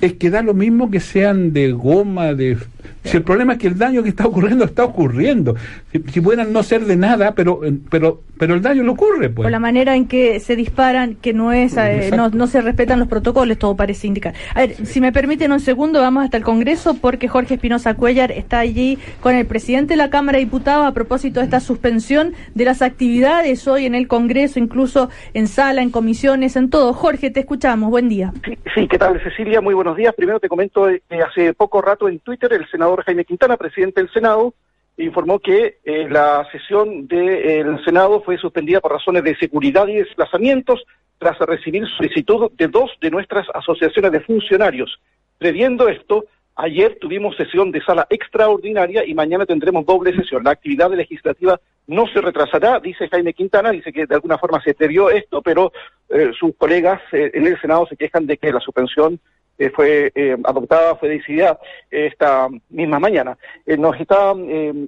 es 0.00 0.14
que 0.14 0.30
da 0.30 0.42
lo 0.42 0.54
mismo 0.54 0.90
que 0.90 1.00
sean 1.00 1.52
de 1.52 1.72
goma, 1.72 2.34
de... 2.34 2.58
Si 3.04 3.16
el 3.16 3.22
problema 3.22 3.54
es 3.54 3.58
que 3.58 3.68
el 3.68 3.78
daño 3.78 4.02
que 4.02 4.10
está 4.10 4.26
ocurriendo 4.26 4.64
está 4.64 4.84
ocurriendo. 4.84 5.56
Si, 5.92 6.02
si 6.10 6.20
pudieran 6.20 6.52
no 6.52 6.62
ser 6.62 6.84
de 6.84 6.96
nada, 6.96 7.34
pero 7.34 7.60
pero 7.90 8.22
pero 8.40 8.54
el 8.54 8.62
daño 8.62 8.82
le 8.82 8.88
ocurre, 8.88 9.28
pues. 9.28 9.44
Por 9.44 9.50
la 9.50 9.58
manera 9.58 9.94
en 9.94 10.08
que 10.08 10.40
se 10.40 10.56
disparan, 10.56 11.16
que 11.16 11.34
no 11.34 11.52
es, 11.52 11.76
eh, 11.76 12.10
no, 12.16 12.30
no 12.30 12.46
se 12.46 12.62
respetan 12.62 12.98
los 12.98 13.06
protocolos, 13.06 13.58
todo 13.58 13.76
parece 13.76 14.06
indicar. 14.06 14.32
A 14.54 14.60
ver, 14.60 14.86
si 14.86 15.02
me 15.02 15.12
permiten 15.12 15.52
un 15.52 15.60
segundo, 15.60 16.00
vamos 16.00 16.24
hasta 16.24 16.38
el 16.38 16.42
Congreso, 16.42 16.94
porque 16.94 17.28
Jorge 17.28 17.54
Espinosa 17.54 17.94
Cuellar 17.96 18.32
está 18.32 18.60
allí 18.60 18.98
con 19.20 19.34
el 19.34 19.44
presidente 19.44 19.92
de 19.92 19.98
la 19.98 20.08
Cámara 20.08 20.38
de 20.38 20.44
Diputados 20.46 20.86
a 20.86 20.94
propósito 20.94 21.40
de 21.40 21.44
esta 21.44 21.60
suspensión 21.60 22.32
de 22.54 22.64
las 22.64 22.80
actividades 22.80 23.68
hoy 23.68 23.84
en 23.84 23.94
el 23.94 24.08
Congreso, 24.08 24.58
incluso 24.58 25.10
en 25.34 25.46
sala, 25.46 25.82
en 25.82 25.90
comisiones, 25.90 26.56
en 26.56 26.70
todo. 26.70 26.94
Jorge, 26.94 27.30
te 27.30 27.40
escuchamos. 27.40 27.90
Buen 27.90 28.08
día. 28.08 28.32
Sí, 28.74 28.88
¿qué 28.88 28.96
tal, 28.96 29.20
Cecilia? 29.22 29.60
Muy 29.60 29.74
buenos 29.74 29.98
días. 29.98 30.14
Primero 30.14 30.40
te 30.40 30.48
comento 30.48 30.88
eh, 30.88 31.02
que 31.10 31.20
hace 31.20 31.52
poco 31.52 31.82
rato 31.82 32.08
en 32.08 32.20
Twitter 32.20 32.50
el 32.54 32.66
senador 32.70 33.04
Jaime 33.04 33.24
Quintana, 33.24 33.56
presidente 33.56 34.00
del 34.00 34.12
Senado, 34.12 34.54
informó 34.96 35.38
que 35.38 35.78
eh, 35.84 36.08
la 36.08 36.46
sesión 36.52 37.06
del 37.06 37.82
Senado 37.84 38.22
fue 38.22 38.36
suspendida 38.38 38.80
por 38.80 38.92
razones 38.92 39.24
de 39.24 39.36
seguridad 39.36 39.86
y 39.88 39.96
desplazamientos 39.96 40.84
tras 41.18 41.38
recibir 41.38 41.86
solicitud 41.96 42.50
de 42.52 42.68
dos 42.68 42.90
de 43.00 43.10
nuestras 43.10 43.46
asociaciones 43.54 44.12
de 44.12 44.20
funcionarios. 44.20 45.00
Previendo 45.38 45.88
esto, 45.88 46.24
ayer 46.56 46.98
tuvimos 47.00 47.36
sesión 47.36 47.70
de 47.72 47.82
sala 47.82 48.06
extraordinaria 48.10 49.04
y 49.06 49.14
mañana 49.14 49.46
tendremos 49.46 49.84
doble 49.86 50.14
sesión. 50.14 50.44
La 50.44 50.52
actividad 50.52 50.90
legislativa 50.92 51.60
no 51.86 52.06
se 52.06 52.20
retrasará, 52.20 52.80
dice 52.80 53.08
Jaime 53.08 53.34
Quintana, 53.34 53.70
dice 53.70 53.92
que 53.92 54.06
de 54.06 54.14
alguna 54.14 54.38
forma 54.38 54.62
se 54.62 54.74
previó 54.74 55.10
esto, 55.10 55.42
pero 55.42 55.72
eh, 56.08 56.30
sus 56.38 56.54
colegas 56.56 57.00
eh, 57.12 57.30
en 57.34 57.46
el 57.46 57.60
Senado 57.60 57.86
se 57.86 57.96
quejan 57.96 58.26
de 58.26 58.36
que 58.36 58.52
la 58.52 58.60
suspensión 58.60 59.18
eh, 59.60 59.68
fue 59.68 60.10
eh, 60.14 60.38
adoptada, 60.42 60.96
fue 60.96 61.10
decidida 61.10 61.58
esta 61.90 62.48
misma 62.70 62.98
mañana. 62.98 63.36
Eh, 63.66 63.76
nos 63.76 63.94
está 64.00 64.32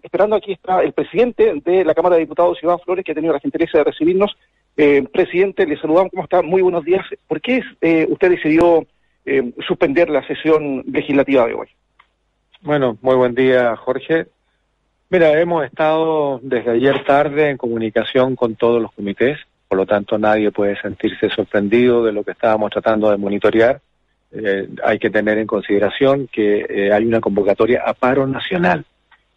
esperando 0.03 0.37
aquí 0.37 0.53
está 0.53 0.83
el 0.83 0.95
presidente 0.95 1.61
de 1.63 1.85
la 1.85 1.95
Cámara 1.95 2.15
de 2.15 2.23
Diputados, 2.23 2.59
Iván 2.63 2.79
Flores, 2.79 3.05
que 3.05 3.13
ha 3.13 3.15
tenido 3.15 3.35
la 3.35 3.41
gentileza 3.41 3.77
de 3.77 3.85
recibirnos. 3.85 4.35
Presidente, 5.13 5.67
le 5.67 5.77
saludamos, 5.77 6.11
¿cómo 6.11 6.25
está? 6.25 6.41
Muy 6.41 6.63
buenos 6.63 6.87
días. 6.87 7.05
¿Por 7.29 7.43
qué 7.43 7.61
usted 8.09 8.31
decidió 8.31 8.87
suspender 9.69 10.09
la 10.09 10.27
sesión 10.27 10.83
legislativa 10.91 11.47
de 11.47 11.53
hoy? 11.53 11.67
Bueno, 12.63 12.97
muy 13.03 13.17
buen 13.17 13.35
día, 13.35 13.77
Jorge. 13.77 14.29
Mira, 15.11 15.39
hemos 15.39 15.67
estado 15.67 16.41
desde 16.43 16.71
ayer 16.71 17.05
tarde 17.05 17.51
en 17.51 17.59
comunicación 17.59 18.35
con 18.35 18.57
todos 18.57 18.81
los 18.81 18.91
comités, 18.93 19.39
por 19.69 19.77
lo 19.77 19.85
tanto 19.85 20.17
nadie 20.17 20.51
puede 20.51 20.81
sentirse 20.81 21.29
sorprendido 21.29 22.03
de 22.03 22.13
lo 22.13 22.25
que 22.25 22.31
estábamos 22.31 22.71
tratando 22.71 23.11
de 23.11 23.19
monitorear. 23.19 23.83
Eh, 24.33 24.69
hay 24.83 24.99
que 24.99 25.11
tener 25.11 25.39
en 25.39 25.47
consideración 25.47 26.29
que 26.33 26.67
eh, 26.69 26.93
hay 26.93 27.05
una 27.05 27.21
convocatoria 27.21 27.83
a 27.85 27.93
paro 27.93 28.27
nacional. 28.27 28.85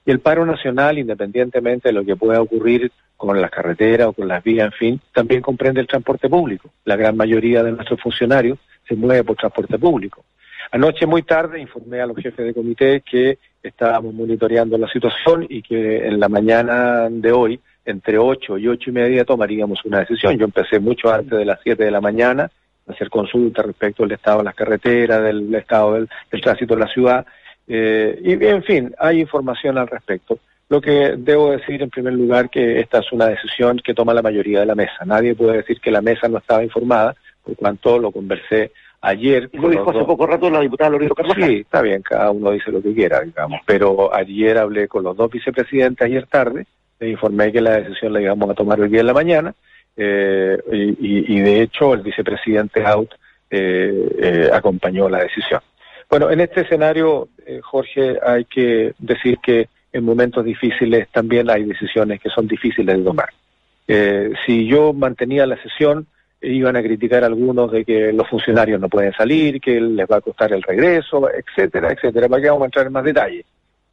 Y 0.06 0.12
el 0.12 0.20
paro 0.20 0.46
nacional, 0.46 0.98
independientemente 0.98 1.90
de 1.90 1.94
lo 1.94 2.06
que 2.06 2.16
pueda 2.16 2.42
ocurrir 2.42 2.92
con 3.18 3.42
las 3.42 3.52
carreteras 3.52 4.10
o 4.10 4.14
con 4.14 4.28
las 4.28 4.44
vías, 4.44 4.66
en 4.66 4.72
fin, 4.72 5.02
también 5.14 5.42
comprende 5.42 5.82
el 5.82 5.88
transporte 5.88 6.30
público. 6.30 6.70
La 6.86 6.96
gran 6.96 7.18
mayoría 7.18 7.64
de 7.64 7.72
nuestros 7.72 8.00
funcionarios 8.00 8.60
se 8.88 8.96
mueve 8.96 9.24
por 9.24 9.36
transporte 9.36 9.78
público. 9.80 10.24
Anoche 10.72 11.06
muy 11.06 11.24
tarde 11.24 11.60
informé 11.60 12.02
a 12.02 12.06
los 12.06 12.18
jefes 12.18 12.46
de 12.46 12.54
comité 12.54 13.02
que 13.02 13.38
estábamos 13.64 14.14
monitoreando 14.14 14.78
la 14.78 14.88
situación 14.88 15.46
y 15.50 15.62
que 15.62 16.08
en 16.08 16.20
la 16.20 16.30
mañana 16.30 17.08
de 17.10 17.32
hoy, 17.32 17.60
entre 17.86 18.18
8 18.18 18.58
y 18.58 18.68
ocho 18.68 18.90
y 18.90 18.94
media, 18.94 19.26
tomaríamos 19.26 19.84
una 19.86 20.00
decisión. 20.00 20.38
Yo 20.38 20.46
empecé 20.46 20.80
mucho 20.80 21.12
antes 21.12 21.38
de 21.38 21.46
las 21.46 21.60
7 21.64 21.84
de 21.84 21.92
la 21.92 22.02
mañana 22.02 22.50
hacer 22.88 23.10
consultas 23.10 23.66
respecto 23.66 24.04
del 24.04 24.14
estado 24.14 24.40
de 24.40 24.44
las 24.46 24.56
carreteras, 24.56 25.24
del 25.24 25.54
estado 25.56 25.94
del, 25.96 26.10
del 26.32 26.42
tránsito 26.42 26.74
en 26.76 26.80
la 26.80 26.88
ciudad. 26.88 27.26
eh, 27.68 28.20
y 28.24 28.34
en 28.46 28.64
fin, 28.64 28.94
hay 29.00 29.20
información 29.22 29.78
al 29.78 29.88
respecto. 29.88 30.38
Lo 30.70 30.82
que 30.82 31.16
debo 31.18 31.52
decir 31.52 31.82
en 31.82 31.90
primer 31.90 32.14
lugar 32.14 32.50
que 32.50 32.80
esta 32.80 33.00
es 33.00 33.12
una 33.12 33.28
decisión 33.28 33.78
que 33.84 33.94
toma 33.94 34.14
la 34.14 34.22
mayoría 34.22 34.60
de 34.62 34.66
la 34.66 34.76
mesa. 34.76 35.06
Nadie 35.06 35.36
puede 35.36 35.58
decir 35.58 35.80
que 35.80 35.92
la 35.92 36.02
mesa 36.02 36.28
no 36.28 36.40
estaba 36.40 36.64
informada, 36.64 37.16
por 37.44 37.56
cuanto 37.56 38.00
lo 38.00 38.12
conversé 38.12 38.72
ayer. 39.02 39.48
Y 39.54 39.58
lo 39.58 39.70
dijo 39.70 39.90
hace 39.90 40.00
dos- 40.00 40.08
poco 40.08 40.26
rato 40.26 40.50
la 40.50 40.62
diputada 40.62 40.90
Loreto 40.92 41.14
Carvajal. 41.14 41.44
Sí, 41.50 41.56
está 41.58 41.82
bien, 41.84 42.02
cada 42.02 42.32
uno 42.32 42.50
dice 42.52 42.72
lo 42.72 42.82
que 42.82 42.94
quiera, 42.96 43.22
digamos. 43.22 43.62
Pero 43.66 44.12
ayer 44.14 44.58
hablé 44.58 44.88
con 44.88 45.04
los 45.04 45.16
dos 45.16 45.30
vicepresidentes 45.32 46.04
ayer 46.06 46.26
tarde, 46.26 46.66
le 47.00 47.10
informé 47.10 47.52
que 47.52 47.62
la 47.62 47.82
decisión 47.82 48.14
la 48.14 48.22
íbamos 48.22 48.50
a 48.50 48.56
tomar 48.56 48.80
hoy 48.80 48.90
día 48.90 49.02
en 49.02 49.08
la 49.08 49.14
mañana, 49.14 49.54
eh, 49.98 50.58
y, 50.72 51.38
y- 51.38 51.40
de 51.40 51.62
hecho 51.62 51.94
el 51.94 52.02
vicepresidente 52.02 52.86
Out 52.86 53.12
eh, 53.50 54.10
eh, 54.20 54.50
acompañó 54.52 55.08
la 55.10 55.20
decisión. 55.24 55.62
Bueno, 56.10 56.30
en 56.30 56.42
este 56.42 56.62
escenario, 56.62 57.30
eh, 57.46 57.60
Jorge, 57.64 58.18
hay 58.26 58.46
que 58.46 58.94
decir 59.00 59.38
que 59.40 59.68
en 59.94 60.04
momentos 60.04 60.44
difíciles 60.44 61.08
también 61.10 61.50
hay 61.50 61.64
decisiones 61.64 62.20
que 62.20 62.30
son 62.30 62.48
difíciles 62.48 62.98
de 62.98 63.04
tomar. 63.04 63.30
Eh, 63.88 64.34
si 64.46 64.68
yo 64.68 64.94
mantenía 64.94 65.46
la 65.46 65.62
sesión, 65.62 66.08
iban 66.42 66.76
a 66.76 66.84
criticar 66.84 67.24
algunos 67.24 67.72
de 67.72 67.86
que 67.86 68.12
los 68.12 68.28
funcionarios 68.28 68.80
no 68.80 68.90
pueden 68.90 69.14
salir, 69.14 69.60
que 69.62 69.80
les 69.80 70.06
va 70.08 70.18
a 70.18 70.22
costar 70.22 70.52
el 70.54 70.62
regreso, 70.62 71.30
etcétera, 71.32 71.92
etcétera. 71.92 72.28
¿Para 72.28 72.42
qué 72.42 72.50
vamos 72.50 72.64
a 72.64 72.66
entrar 72.66 72.86
en 72.88 72.94
más 72.94 73.04
detalle? 73.04 73.46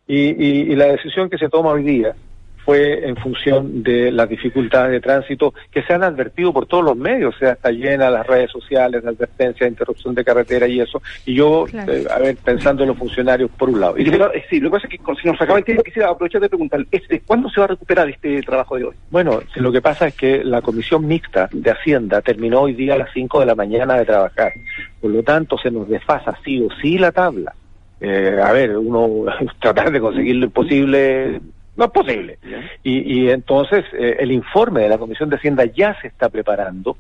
Y, 0.07 0.17
y- 0.45 0.73
y 0.73 0.77
la 0.77 0.87
decisión 0.87 1.31
que 1.31 1.39
se 1.39 1.49
toma 1.49 1.71
hoy 1.71 1.85
día 1.85 2.15
fue 2.65 3.09
en 3.09 3.17
función 3.17 3.83
de 3.83 4.11
las 4.13 4.29
dificultades 4.29 4.93
de 4.93 5.01
tránsito 5.01 5.53
que 5.71 5.83
se 5.83 5.93
han 5.95 6.03
advertido 6.05 6.53
por 6.53 6.67
todos 6.67 6.85
los 6.85 6.97
medios, 6.97 7.35
o 7.35 7.39
sea, 7.39 7.53
está 7.53 7.71
llena 7.71 8.11
las 8.11 8.27
redes 8.27 8.51
sociales 8.51 9.03
de 9.03 9.09
advertencia, 9.09 9.65
de 9.67 9.71
interrupción 9.71 10.15
de 10.15 10.25
carretera 10.25 10.67
y 10.69 10.81
eso. 10.81 11.03
Y 11.27 11.35
yo, 11.35 11.65
Claro. 11.69 11.93
eh, 11.93 12.05
a 12.11 12.19
ver, 12.19 12.37
pensando 12.37 12.83
en 12.83 12.89
los 12.91 12.99
funcionarios 12.99 13.51
por 13.59 13.69
un 13.71 13.81
lado. 13.81 13.99
Y 13.99 14.09
eh, 14.09 14.45
sí, 14.49 14.61
lo 14.61 14.71
que 14.71 14.77
pasa 14.77 14.87
es 14.87 14.91
que 14.93 14.99
con- 14.99 15.17
si 15.17 15.27
nos 15.29 15.41
acaba 15.41 15.59
el 15.59 15.65
tiempo, 15.65 15.83
quisiera 15.83 16.09
aprovechar 16.11 16.41
de 16.41 16.49
preguntar, 16.49 16.85
este, 16.91 17.21
¿cuándo 17.21 17.49
se 17.51 17.61
va 17.61 17.65
a 17.65 17.69
recuperar 17.69 18.09
este 18.09 18.41
trabajo 18.43 18.77
de 18.77 18.85
hoy? 18.85 18.95
Bueno, 19.11 19.41
lo 19.57 19.73
que 19.73 19.81
pasa 19.83 20.07
es 20.07 20.15
que 20.15 20.45
la 20.45 20.63
comisión 20.63 21.07
mixta 21.07 21.49
de 21.53 21.71
Hacienda 21.71 22.21
terminó 22.23 22.61
hoy 22.63 22.75
día 22.75 22.95
a 22.95 22.99
las 22.99 23.09
5 23.13 23.41
de 23.41 23.47
la 23.47 23.55
mañana 23.55 23.97
de 23.97 24.05
trabajar. 24.05 24.53
Por 25.01 25.11
lo 25.11 25.23
tanto, 25.23 25.59
se 25.59 25.71
nos 25.71 25.89
desfasa 25.89 26.39
sí 26.45 26.61
o 26.63 26.69
sí 26.81 26.99
la 26.99 27.11
tabla. 27.13 27.55
Eh, 28.01 28.39
a 28.43 28.53
ver, 28.53 28.77
uno 28.77 29.25
tratar 29.61 29.91
de 29.91 30.01
conseguir 30.01 30.37
lo 30.37 30.47
imposible 30.47 31.41
no 31.77 31.85
es 31.87 31.91
posible. 31.91 32.39
Y, 32.83 33.21
y 33.25 33.31
entonces 33.31 33.85
eh, 33.93 34.17
el 34.21 34.31
informe 34.33 34.83
de 34.83 34.89
la 34.89 34.99
Comisión 34.99 35.31
de 35.31 35.37
Hacienda 35.37 35.65
ya 35.65 35.97
se 36.01 36.09
está 36.09 36.29
preparando. 36.29 36.97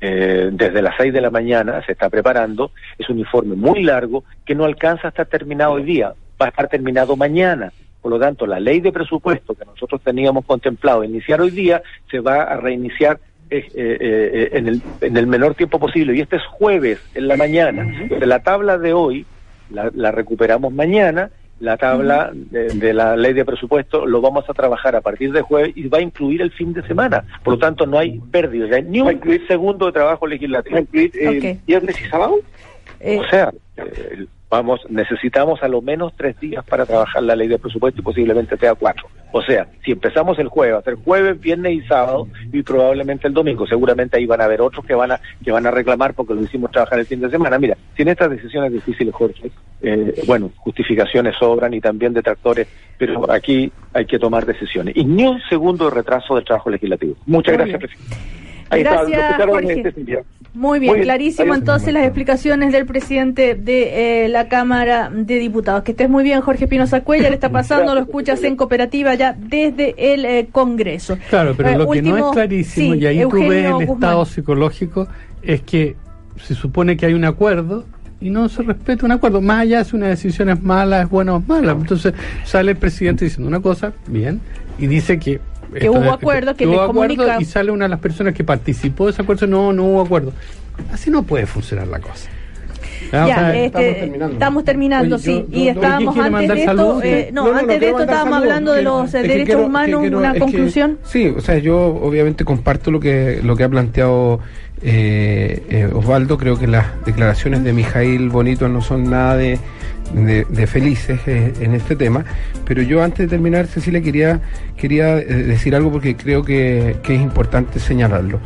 eh, 0.00 0.50
desde 0.52 0.82
las 0.82 0.94
6 0.98 1.12
de 1.12 1.20
la 1.20 1.30
mañana 1.30 1.82
se 1.86 1.92
está 1.92 2.10
preparando. 2.10 2.70
Es 2.98 3.08
un 3.08 3.18
informe 3.18 3.54
muy 3.54 3.82
largo 3.82 4.24
que 4.44 4.54
no 4.54 4.64
alcanza 4.64 5.08
a 5.08 5.10
estar 5.10 5.26
terminado 5.26 5.72
hoy 5.72 5.84
día. 5.84 6.12
Va 6.40 6.46
a 6.46 6.48
estar 6.50 6.68
terminado 6.68 7.16
mañana. 7.16 7.72
Por 8.02 8.10
lo 8.12 8.18
tanto, 8.20 8.46
la 8.46 8.60
ley 8.60 8.80
de 8.80 8.92
presupuesto 8.92 9.54
que 9.54 9.64
nosotros 9.64 10.00
teníamos 10.02 10.44
contemplado 10.44 11.02
iniciar 11.02 11.40
hoy 11.40 11.50
día 11.50 11.82
se 12.10 12.20
va 12.20 12.42
a 12.42 12.56
reiniciar 12.56 13.18
eh, 13.50 13.66
eh, 13.74 13.96
eh, 14.00 14.48
en, 14.52 14.68
el, 14.68 14.82
en 15.00 15.16
el 15.16 15.26
menor 15.26 15.54
tiempo 15.54 15.78
posible. 15.78 16.14
Y 16.16 16.20
este 16.20 16.36
es 16.36 16.44
jueves, 16.44 17.00
en 17.14 17.26
la 17.28 17.36
mañana. 17.36 17.82
Entonces, 17.82 18.28
la 18.28 18.40
tabla 18.40 18.76
de 18.78 18.92
hoy 18.92 19.24
la, 19.70 19.90
la 19.94 20.12
recuperamos 20.12 20.72
mañana. 20.72 21.30
La 21.58 21.76
tabla 21.78 22.30
de, 22.34 22.68
de 22.68 22.92
la 22.92 23.16
ley 23.16 23.32
de 23.32 23.44
presupuesto 23.44 24.04
lo 24.04 24.20
vamos 24.20 24.44
a 24.50 24.52
trabajar 24.52 24.94
a 24.94 25.00
partir 25.00 25.32
de 25.32 25.40
jueves 25.40 25.72
y 25.74 25.88
va 25.88 25.98
a 25.98 26.02
incluir 26.02 26.42
el 26.42 26.50
fin 26.50 26.74
de 26.74 26.82
semana. 26.86 27.24
Por 27.42 27.54
lo 27.54 27.58
tanto, 27.58 27.86
no 27.86 27.98
hay 27.98 28.18
pérdida, 28.30 28.78
ni 28.80 29.00
un 29.00 29.18
segundo 29.48 29.86
de 29.86 29.92
trabajo 29.92 30.26
legislativo. 30.26 30.78
eh, 30.92 31.58
¿Viernes 31.66 31.98
y 32.00 32.04
sábado? 32.10 32.36
Eh, 33.00 33.18
O 33.18 33.28
sea, 33.30 33.52
eh, 33.78 34.26
vamos, 34.48 34.80
necesitamos 34.88 35.62
a 35.62 35.68
lo 35.68 35.82
menos 35.82 36.12
tres 36.16 36.38
días 36.38 36.64
para 36.64 36.86
trabajar 36.86 37.22
la 37.22 37.36
ley 37.36 37.48
de 37.48 37.58
presupuesto 37.58 38.00
y 38.00 38.04
posiblemente 38.04 38.56
sea 38.56 38.74
cuatro. 38.74 39.08
O 39.32 39.42
sea, 39.42 39.66
si 39.84 39.92
empezamos 39.92 40.38
el 40.38 40.48
jueves, 40.48 40.76
va 40.76 40.78
a 40.78 40.82
ser 40.82 40.94
jueves, 40.94 41.40
viernes 41.40 41.72
y 41.74 41.80
sábado 41.82 42.28
y 42.52 42.62
probablemente 42.62 43.28
el 43.28 43.34
domingo. 43.34 43.66
Seguramente 43.66 44.16
ahí 44.16 44.26
van 44.26 44.40
a 44.40 44.44
haber 44.44 44.60
otros 44.60 44.86
que 44.86 44.94
van 44.94 45.12
a 45.12 45.20
que 45.44 45.50
van 45.50 45.66
a 45.66 45.70
reclamar 45.70 46.14
porque 46.14 46.34
lo 46.34 46.42
hicimos 46.42 46.70
trabajar 46.70 47.00
el 47.00 47.06
fin 47.06 47.20
de 47.20 47.28
semana. 47.28 47.58
Mira, 47.58 47.76
si 47.96 48.02
en 48.02 48.08
estas 48.08 48.30
decisiones 48.30 48.72
difíciles, 48.72 49.14
Jorge, 49.14 49.50
eh, 49.82 50.22
bueno, 50.26 50.50
justificaciones 50.56 51.36
sobran 51.36 51.74
y 51.74 51.80
también 51.80 52.14
detractores, 52.14 52.68
pero 52.96 53.30
aquí 53.30 53.70
hay 53.92 54.06
que 54.06 54.18
tomar 54.18 54.46
decisiones. 54.46 54.96
Y 54.96 55.04
ni 55.04 55.26
un 55.26 55.40
segundo 55.48 55.86
de 55.86 55.96
retraso 55.96 56.34
del 56.34 56.44
trabajo 56.44 56.70
legislativo. 56.70 57.16
Muchas 57.26 57.58
Muy 57.58 57.66
gracias, 57.66 57.78
bien. 57.80 57.90
presidente. 57.90 58.35
Ahí 58.70 58.80
está, 58.82 58.94
Gracias, 58.94 59.20
escucharon, 59.22 59.54
Jorge. 59.54 59.72
este, 59.74 59.92
Silvia. 59.92 60.22
Muy 60.54 60.78
bien, 60.78 60.94
Muy 60.94 61.02
clarísimo 61.02 61.54
entonces 61.54 61.92
las 61.92 62.04
explicaciones 62.04 62.72
del 62.72 62.86
presidente 62.86 63.54
de 63.54 64.24
eh, 64.24 64.28
la 64.28 64.48
Cámara 64.48 65.10
de 65.12 65.38
Diputados. 65.38 65.82
Que 65.82 65.90
estés 65.92 66.08
muy 66.08 66.24
bien, 66.24 66.40
Jorge 66.40 66.64
Espinosa 66.64 67.02
Cuellar, 67.02 67.32
está 67.34 67.48
pasando, 67.52 67.94
lo 67.94 68.00
escuchas 68.00 68.42
en 68.42 68.56
cooperativa 68.56 69.14
ya 69.14 69.34
desde 69.38 70.14
el 70.14 70.24
eh, 70.24 70.48
Congreso. 70.50 71.18
Claro, 71.28 71.54
pero 71.56 71.68
Eh, 71.68 71.76
lo 71.76 71.90
que 71.90 72.00
no 72.00 72.16
es 72.16 72.24
clarísimo, 72.32 72.94
sí, 72.94 73.00
y 73.00 73.06
ahí 73.06 73.16
tú 73.18 73.24
Eugenio 73.24 73.48
ves 73.50 73.64
el 73.66 73.72
Guzmán. 73.72 73.94
estado 73.96 74.24
psicológico, 74.24 75.08
es 75.42 75.60
que 75.60 75.94
se 76.42 76.54
supone 76.54 76.96
que 76.96 77.04
hay 77.06 77.12
un 77.14 77.24
acuerdo 77.26 77.84
y 78.18 78.30
no 78.30 78.48
se 78.48 78.62
respeta 78.62 79.04
un 79.04 79.12
acuerdo. 79.12 79.42
Más 79.42 79.60
allá 79.60 79.84
si 79.84 79.94
una 79.94 80.08
decisión 80.08 80.48
es 80.48 80.62
mala, 80.62 81.02
es 81.02 81.10
buena 81.10 81.34
o 81.34 81.38
es 81.40 81.46
mala. 81.46 81.72
Entonces 81.72 82.14
sale 82.44 82.70
el 82.70 82.78
presidente 82.78 83.26
diciendo 83.26 83.46
una 83.46 83.60
cosa, 83.60 83.92
bien, 84.06 84.40
y 84.78 84.86
dice 84.86 85.18
que... 85.18 85.38
Que 85.74 85.88
hubo 85.90 86.12
acuerdo, 86.12 86.54
que 86.54 86.66
hubo 86.66 86.74
le 86.74 86.80
acuerdo 86.82 87.16
comunica- 87.16 87.40
y 87.40 87.44
sale 87.44 87.70
una 87.70 87.84
de 87.86 87.88
las 87.90 88.00
personas 88.00 88.34
que 88.34 88.44
participó 88.44 89.06
de 89.06 89.12
ese 89.12 89.22
acuerdo, 89.22 89.46
no, 89.46 89.72
no 89.72 89.84
hubo 89.84 90.00
acuerdo. 90.02 90.32
Así 90.92 91.10
no 91.10 91.22
puede 91.22 91.46
funcionar 91.46 91.86
la 91.88 91.98
cosa. 92.00 92.28
Ya, 93.12 93.24
Ah, 93.50 93.56
este, 93.56 94.04
estamos 94.32 94.64
terminando, 94.64 95.16
Oye, 95.16 95.24
sí. 95.24 95.44
yo- 95.48 95.58
y 95.58 95.68
estábamos 95.68 96.14
¿quién 96.14 96.24
quiere 96.32 96.36
antes 96.44 96.56
de 96.56 96.64
esto, 96.64 97.02
eh, 97.02 97.30
no, 97.32 97.42
No, 97.42 97.46
no, 97.48 97.52
no, 97.54 97.58
antes 97.60 97.80
de 97.80 97.86
esto 97.88 98.00
estábamos 98.00 98.24
saludos. 98.34 98.42
hablando 98.42 98.72
de 98.72 98.82
los 98.82 99.14
eh, 99.14 99.22
derechos 99.22 99.44
quiero- 99.46 99.66
humanos, 99.66 100.00
quiero- 100.00 100.18
una 100.18 100.32
que- 100.32 100.38
conclusión. 100.40 100.98
sí, 101.04 101.28
o 101.36 101.40
sea, 101.40 101.58
yo 101.58 101.78
obviamente 101.78 102.44
comparto 102.44 102.90
lo 102.90 102.98
que 102.98 103.40
lo 103.44 103.54
que 103.54 103.64
ha 103.64 103.68
planteado 103.68 104.40
eh, 104.82 105.62
eh, 105.70 105.88
Osvaldo. 105.92 106.36
Creo 106.36 106.58
que 106.58 106.66
las 106.66 106.86
declaraciones 107.04 107.64
de 107.64 107.72
Mijail 107.72 108.28
Bonito 108.28 108.68
no 108.68 108.80
son 108.82 109.08
nada 109.10 109.36
de, 109.36 109.58
de- 110.14 110.44
de 110.48 110.66
felices 110.66 111.20
eh, 111.26 111.52
en 111.60 111.74
este 111.74 111.96
tema. 111.96 112.24
Pero 112.64 112.82
yo 112.82 113.02
antes 113.02 113.18
de 113.18 113.28
terminar, 113.28 113.66
Cecilia, 113.66 114.00
quería, 114.00 114.40
quería 114.76 115.18
eh, 115.18 115.24
decir 115.24 115.74
algo 115.74 115.90
porque 115.92 116.16
creo 116.16 116.42
que, 116.42 116.96
que 117.02 117.14
es 117.14 117.20
importante 117.22 117.78
señalarlo. 117.80 118.40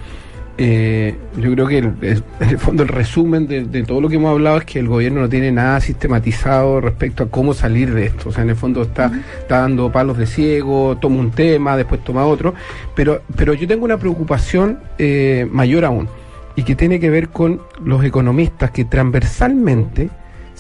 Eh, 0.63 1.15
yo 1.39 1.53
creo 1.55 1.67
que 1.67 1.79
el, 1.79 1.93
el- 2.03 2.23
en 2.41 2.49
el 2.51 2.59
fondo 2.59 2.83
el 2.83 2.89
resumen 2.91 3.47
de, 3.47 3.65
de 3.65 3.83
todo 3.83 4.03
lo 4.03 4.11
que 4.11 4.17
hemos 4.17 4.31
hablado 4.31 4.59
es 4.59 4.65
que 4.67 4.79
el 4.79 4.89
gobierno 4.89 5.23
no 5.23 5.29
tiene 5.29 5.51
nada 5.51 5.81
sistematizado 5.81 6.83
respecto 6.83 7.23
a 7.25 7.29
cómo 7.31 7.55
salir 7.55 7.95
de 7.95 8.05
esto. 8.07 8.29
O 8.29 8.33
sea, 8.33 8.43
en 8.43 8.51
el 8.51 8.57
fondo 8.57 8.83
está, 8.83 9.11
está 9.39 9.61
dando 9.61 9.91
palos 9.91 10.19
de 10.19 10.27
ciego, 10.27 10.99
toma 11.01 11.17
un 11.21 11.31
tema, 11.31 11.79
después 11.79 12.05
toma 12.05 12.27
otro. 12.27 12.53
Pero, 12.95 13.23
pero 13.37 13.55
yo 13.55 13.67
tengo 13.67 13.87
una 13.87 13.97
preocupación 13.97 14.81
eh, 14.99 15.47
mayor 15.51 15.87
aún 15.87 16.09
y 16.57 16.63
que 16.65 16.75
tiene 16.75 17.01
que 17.01 17.09
ver 17.09 17.29
con 17.31 17.63
los 17.83 18.05
economistas 18.05 18.71
que 18.71 18.85
transversalmente 18.85 20.11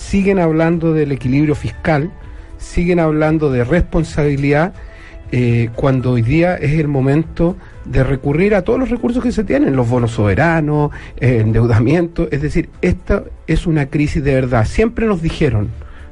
siguen 0.00 0.38
hablando 0.38 0.92
del 0.92 1.12
equilibrio 1.12 1.54
fiscal, 1.54 2.10
siguen 2.58 2.98
hablando 2.98 3.50
de 3.50 3.64
responsabilidad 3.64 4.72
eh, 5.30 5.68
cuando 5.76 6.12
hoy 6.12 6.22
día 6.22 6.56
es 6.56 6.72
el 6.72 6.88
momento 6.88 7.56
de 7.84 8.02
recurrir 8.02 8.54
a 8.54 8.62
todos 8.62 8.80
los 8.80 8.90
recursos 8.90 9.22
que 9.22 9.30
se 9.30 9.44
tienen, 9.44 9.76
los 9.76 9.88
bonos 9.88 10.12
soberanos, 10.12 10.90
eh, 11.18 11.38
endeudamiento, 11.40 12.28
es 12.30 12.42
decir, 12.42 12.70
esta 12.80 13.24
es 13.46 13.66
una 13.66 13.86
crisis 13.86 14.24
de 14.24 14.34
verdad. 14.34 14.64
Siempre 14.64 15.06
nos 15.06 15.22
dijeron 15.22 15.68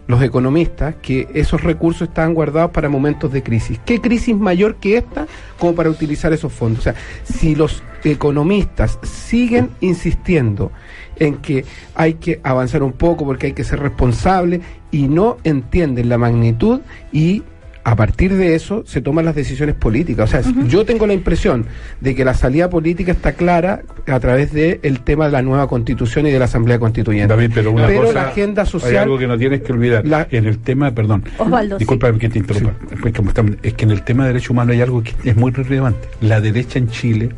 los 0.09 0.23
economistas 0.23 0.97
que 0.97 1.29
esos 1.35 1.63
recursos 1.63 2.09
estaban 2.09 2.35
guardados 2.35 2.73
para 2.73 2.89
momentos 2.89 3.31
de 3.31 3.43
crisis. 3.43 3.79
¿Qué 3.85 4.01
crisis 4.01 4.35
mayor 4.35 4.77
que 4.77 4.97
esta 4.97 5.27
como 5.59 5.75
para 5.75 5.91
utilizar 5.91 6.33
esos 6.33 6.53
fondos? 6.53 6.81
O 6.81 6.83
sea, 6.83 6.95
si 7.23 7.55
los 7.55 7.83
economistas 8.03 8.99
siguen 9.03 9.71
insistiendo 9.81 10.73
en 11.17 11.37
que 11.37 11.65
hay 11.95 12.15
que 12.15 12.41
avanzar 12.43 12.83
un 12.83 12.93
poco 12.93 13.27
porque 13.27 13.49
hay 13.49 13.53
que 13.53 13.65
ser 13.65 13.81
responsable 13.81 14.63
y 14.91 15.09
no 15.09 15.37
entienden 15.45 16.09
la 16.09 16.17
magnitud 16.17 16.81
y 17.13 17.43
a 17.85 17.97
partir 17.97 18.35
de 18.35 18.55
eso 18.55 18.83
se 18.87 19.01
toman 19.01 19.25
las 19.25 19.35
decisiones 19.35 19.75
políticas. 19.75 20.29
O 20.29 20.43
sea, 20.43 20.53
yo 20.67 20.85
tengo 20.85 21.07
la 21.07 21.15
impresión 21.15 21.65
de 22.01 22.15
que 22.15 22.25
la 22.25 22.35
salida 22.35 22.69
política 22.69 23.13
está 23.13 23.33
clara 23.33 23.83
a 24.07 24.21
través 24.21 24.53
del 24.53 25.01
tema 25.01 25.27
de 25.27 25.33
la 25.33 25.43
nueva 25.43 25.69
constitución 25.69 26.27
y 26.27 26.31
de 26.31 26.39
la 26.39 26.45
Asamblea 26.47 26.79
Constituyente. 26.79 27.35
David, 27.35 27.53
pero 27.55 27.73
una 27.73 27.87
cosa, 27.87 28.13
la 28.13 28.29
agenda 28.29 28.63
Hay 28.63 28.69
social... 28.69 28.97
algo 29.05 29.19
que 29.19 29.27
no 29.27 29.39
tienes 29.39 29.63
que 29.63 29.73
olvidar. 29.73 30.05
En 30.31 30.47
el 30.47 30.59
tema, 30.59 30.91
perdón. 30.95 31.25
Osvaldo, 31.39 31.79
Disculpa 31.79 32.13
que 32.13 32.29
te 32.29 32.39
interrumpa. 32.39 32.75
Pues 33.01 33.15
como 33.15 33.31
estamos- 33.31 33.57
es 33.63 33.73
que 33.75 33.85
en 33.85 33.91
el 33.93 34.03
tema 34.03 34.25
de 34.25 34.29
derechos 34.35 34.51
humanos 34.51 34.75
hay 34.75 34.83
algo 34.83 35.03
que 35.03 35.15
es 35.25 35.37
muy 35.37 35.51
relevante. 35.53 36.09
La 36.21 36.41
derecha 36.41 36.79
en 36.79 36.89
Chile 36.89 37.31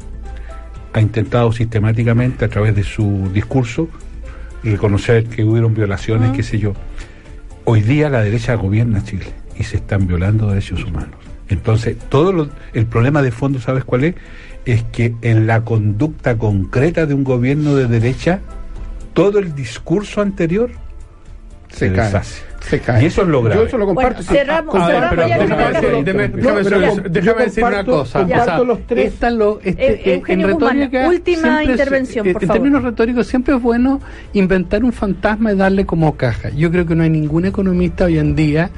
ha 0.92 1.00
intentado 1.00 1.52
sistemáticamente, 1.52 2.44
a 2.44 2.48
través 2.48 2.74
de 2.74 2.82
su 2.82 3.30
discurso, 3.32 3.88
reconocer 4.64 5.24
que 5.24 5.44
hubieron 5.44 5.74
violaciones, 5.74 6.32
qué 6.32 6.42
sé 6.42 6.58
yo. 6.58 6.74
Hoy 7.64 7.82
día 7.82 8.08
la 8.08 8.22
derecha 8.22 8.54
gobierna 8.54 9.04
Chile 9.04 9.26
y 9.60 9.64
se 9.64 9.76
están 9.76 10.06
violando 10.06 10.48
derechos 10.48 10.82
humanos. 10.84 11.16
Entonces, 11.48 11.96
todo 12.08 12.32
lo- 12.32 12.48
el 12.72 12.86
problema 12.86 13.22
de 13.22 13.30
fondo, 13.30 13.60
¿sabes 13.60 13.84
cuál 13.84 14.04
es? 14.04 14.14
Es 14.64 14.82
que 14.84 15.14
en 15.22 15.46
la 15.46 15.64
conducta 15.64 16.36
concreta 16.38 17.06
de 17.06 17.14
un 17.14 17.24
gobierno 17.24 17.74
de 17.74 17.86
derecha, 17.86 18.40
todo 19.12 19.38
el 19.38 19.54
discurso 19.54 20.20
anterior 20.22 20.70
se, 21.68 21.88
Se 21.90 21.92
cae, 21.92 22.06
deshace. 22.06 22.42
Se 22.60 22.80
cae. 22.80 23.02
Y 23.02 23.06
eso 23.06 23.22
es 23.22 23.28
lo 23.28 23.42
grave. 23.42 23.60
Yo 23.62 23.66
eso 23.66 23.78
lo 23.78 23.86
comparto. 23.86 24.22
Bueno, 24.22 24.32
cerramos- 24.40 24.74
Ah, 24.78 24.88
déjame 27.10 27.44
decir- 27.44 27.64
una 27.64 27.84
cosa. 27.84 28.20
comparto 28.20 28.64
los 28.64 28.78
tres. 28.86 29.12
este, 29.14 29.26
Eh, 29.64 29.74
eh, 30.04 30.14
Eugenio 30.14 30.46
en 30.48 30.52
Guzmán, 30.54 30.78
retórica 30.78 31.08
última 31.08 31.64
intervención, 31.64 32.32
por 32.32 32.42
en 32.42 32.48
favor. 32.48 32.62
términos 32.62 32.82
retóricos 32.82 33.26
siempre 33.26 33.54
es 33.54 33.62
bueno 33.62 34.00
inventar 34.32 34.84
un 34.84 34.92
fantasma 34.92 35.52
y 35.52 35.56
darle 35.56 35.86
como 35.86 36.16
caja. 36.16 36.50
Yo 36.50 36.70
creo 36.70 36.86
que 36.86 36.94
no 36.94 37.02
hay 37.02 37.10
ningún 37.10 37.44
economista 37.44 38.04
hoy 38.04 38.18
en 38.18 38.34
día, 38.34 38.70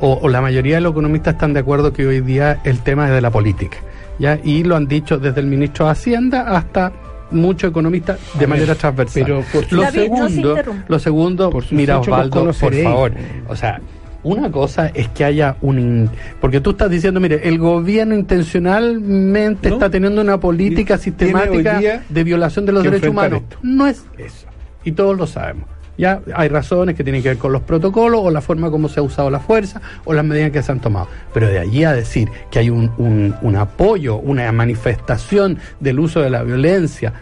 o, 0.00 0.18
o 0.22 0.28
la 0.28 0.40
mayoría 0.40 0.76
de 0.76 0.80
los 0.82 0.92
economistas 0.92 1.34
están 1.34 1.52
de 1.52 1.60
acuerdo 1.60 1.92
que 1.92 2.06
hoy 2.06 2.20
día 2.20 2.60
el 2.64 2.80
tema 2.80 3.06
es 3.08 3.12
de 3.14 3.20
la 3.20 3.30
política. 3.30 3.78
¿ya? 4.18 4.38
Y 4.44 4.64
lo 4.64 4.76
han 4.76 4.86
dicho 4.86 5.18
desde 5.18 5.40
el 5.40 5.46
ministro 5.46 5.86
de 5.86 5.92
Hacienda 5.92 6.42
hasta 6.56 6.92
muchos 7.30 7.70
economistas 7.70 8.18
de 8.38 8.44
A 8.44 8.48
manera 8.48 8.68
ver, 8.68 8.76
transversal. 8.76 9.22
pero 9.24 9.42
por 9.52 9.72
lo 9.72 9.82
David, 9.82 10.00
segundo, 10.00 10.56
lo 10.88 10.98
segundo, 10.98 11.50
Por 11.50 11.64
mira 11.72 11.98
Osvaldo, 12.00 12.52
por 12.52 12.74
favor, 12.74 13.12
o 13.48 13.56
sea, 13.56 13.80
una 14.22 14.50
cosa 14.52 14.88
es 14.88 15.08
que 15.08 15.24
haya 15.24 15.56
un... 15.62 15.78
in- 15.78 16.10
Porque 16.40 16.60
tú 16.60 16.70
estás 16.70 16.90
diciendo, 16.90 17.20
mire, 17.20 17.40
el 17.48 17.58
gobierno 17.58 18.14
intencionalmente 18.14 19.68
está 19.70 19.88
teniendo 19.90 20.20
una 20.20 20.38
política 20.38 20.98
sistemática 20.98 21.80
de 22.08 22.24
violación 22.24 22.66
de 22.66 22.72
los 22.72 22.82
derechos 22.84 23.08
humanos. 23.10 23.42
No 23.62 23.86
es 23.86 24.04
eso. 24.18 24.46
Y 24.84 24.92
todos 24.92 25.16
lo 25.16 25.26
sabemos. 25.26 25.64
Ya 25.98 26.20
hay 26.34 26.48
razones 26.48 26.94
que 26.94 27.04
tienen 27.04 27.22
que 27.22 27.28
ver 27.30 27.38
con 27.38 27.52
los 27.52 27.62
protocolos 27.62 28.20
o 28.24 28.30
la 28.30 28.40
forma 28.40 28.70
como 28.70 28.88
se 28.88 29.00
ha 29.00 29.02
usado 29.02 29.30
la 29.30 29.40
fuerza 29.40 29.80
o 30.04 30.12
las 30.14 30.24
medidas 30.24 30.50
que 30.50 30.62
se 30.62 30.72
han 30.72 30.80
tomado. 30.80 31.08
Pero 31.34 31.46
de 31.48 31.58
allí 31.58 31.84
a 31.84 31.92
decir 31.92 32.28
que 32.50 32.58
hay 32.58 32.70
un, 32.70 32.90
un- 32.98 33.34
un 33.42 33.56
apoyo, 33.56 34.16
una 34.16 34.50
manifestación 34.52 35.58
del 35.80 35.98
uso 36.00 36.20
de 36.20 36.30
la 36.30 36.42
violencia 36.42 37.12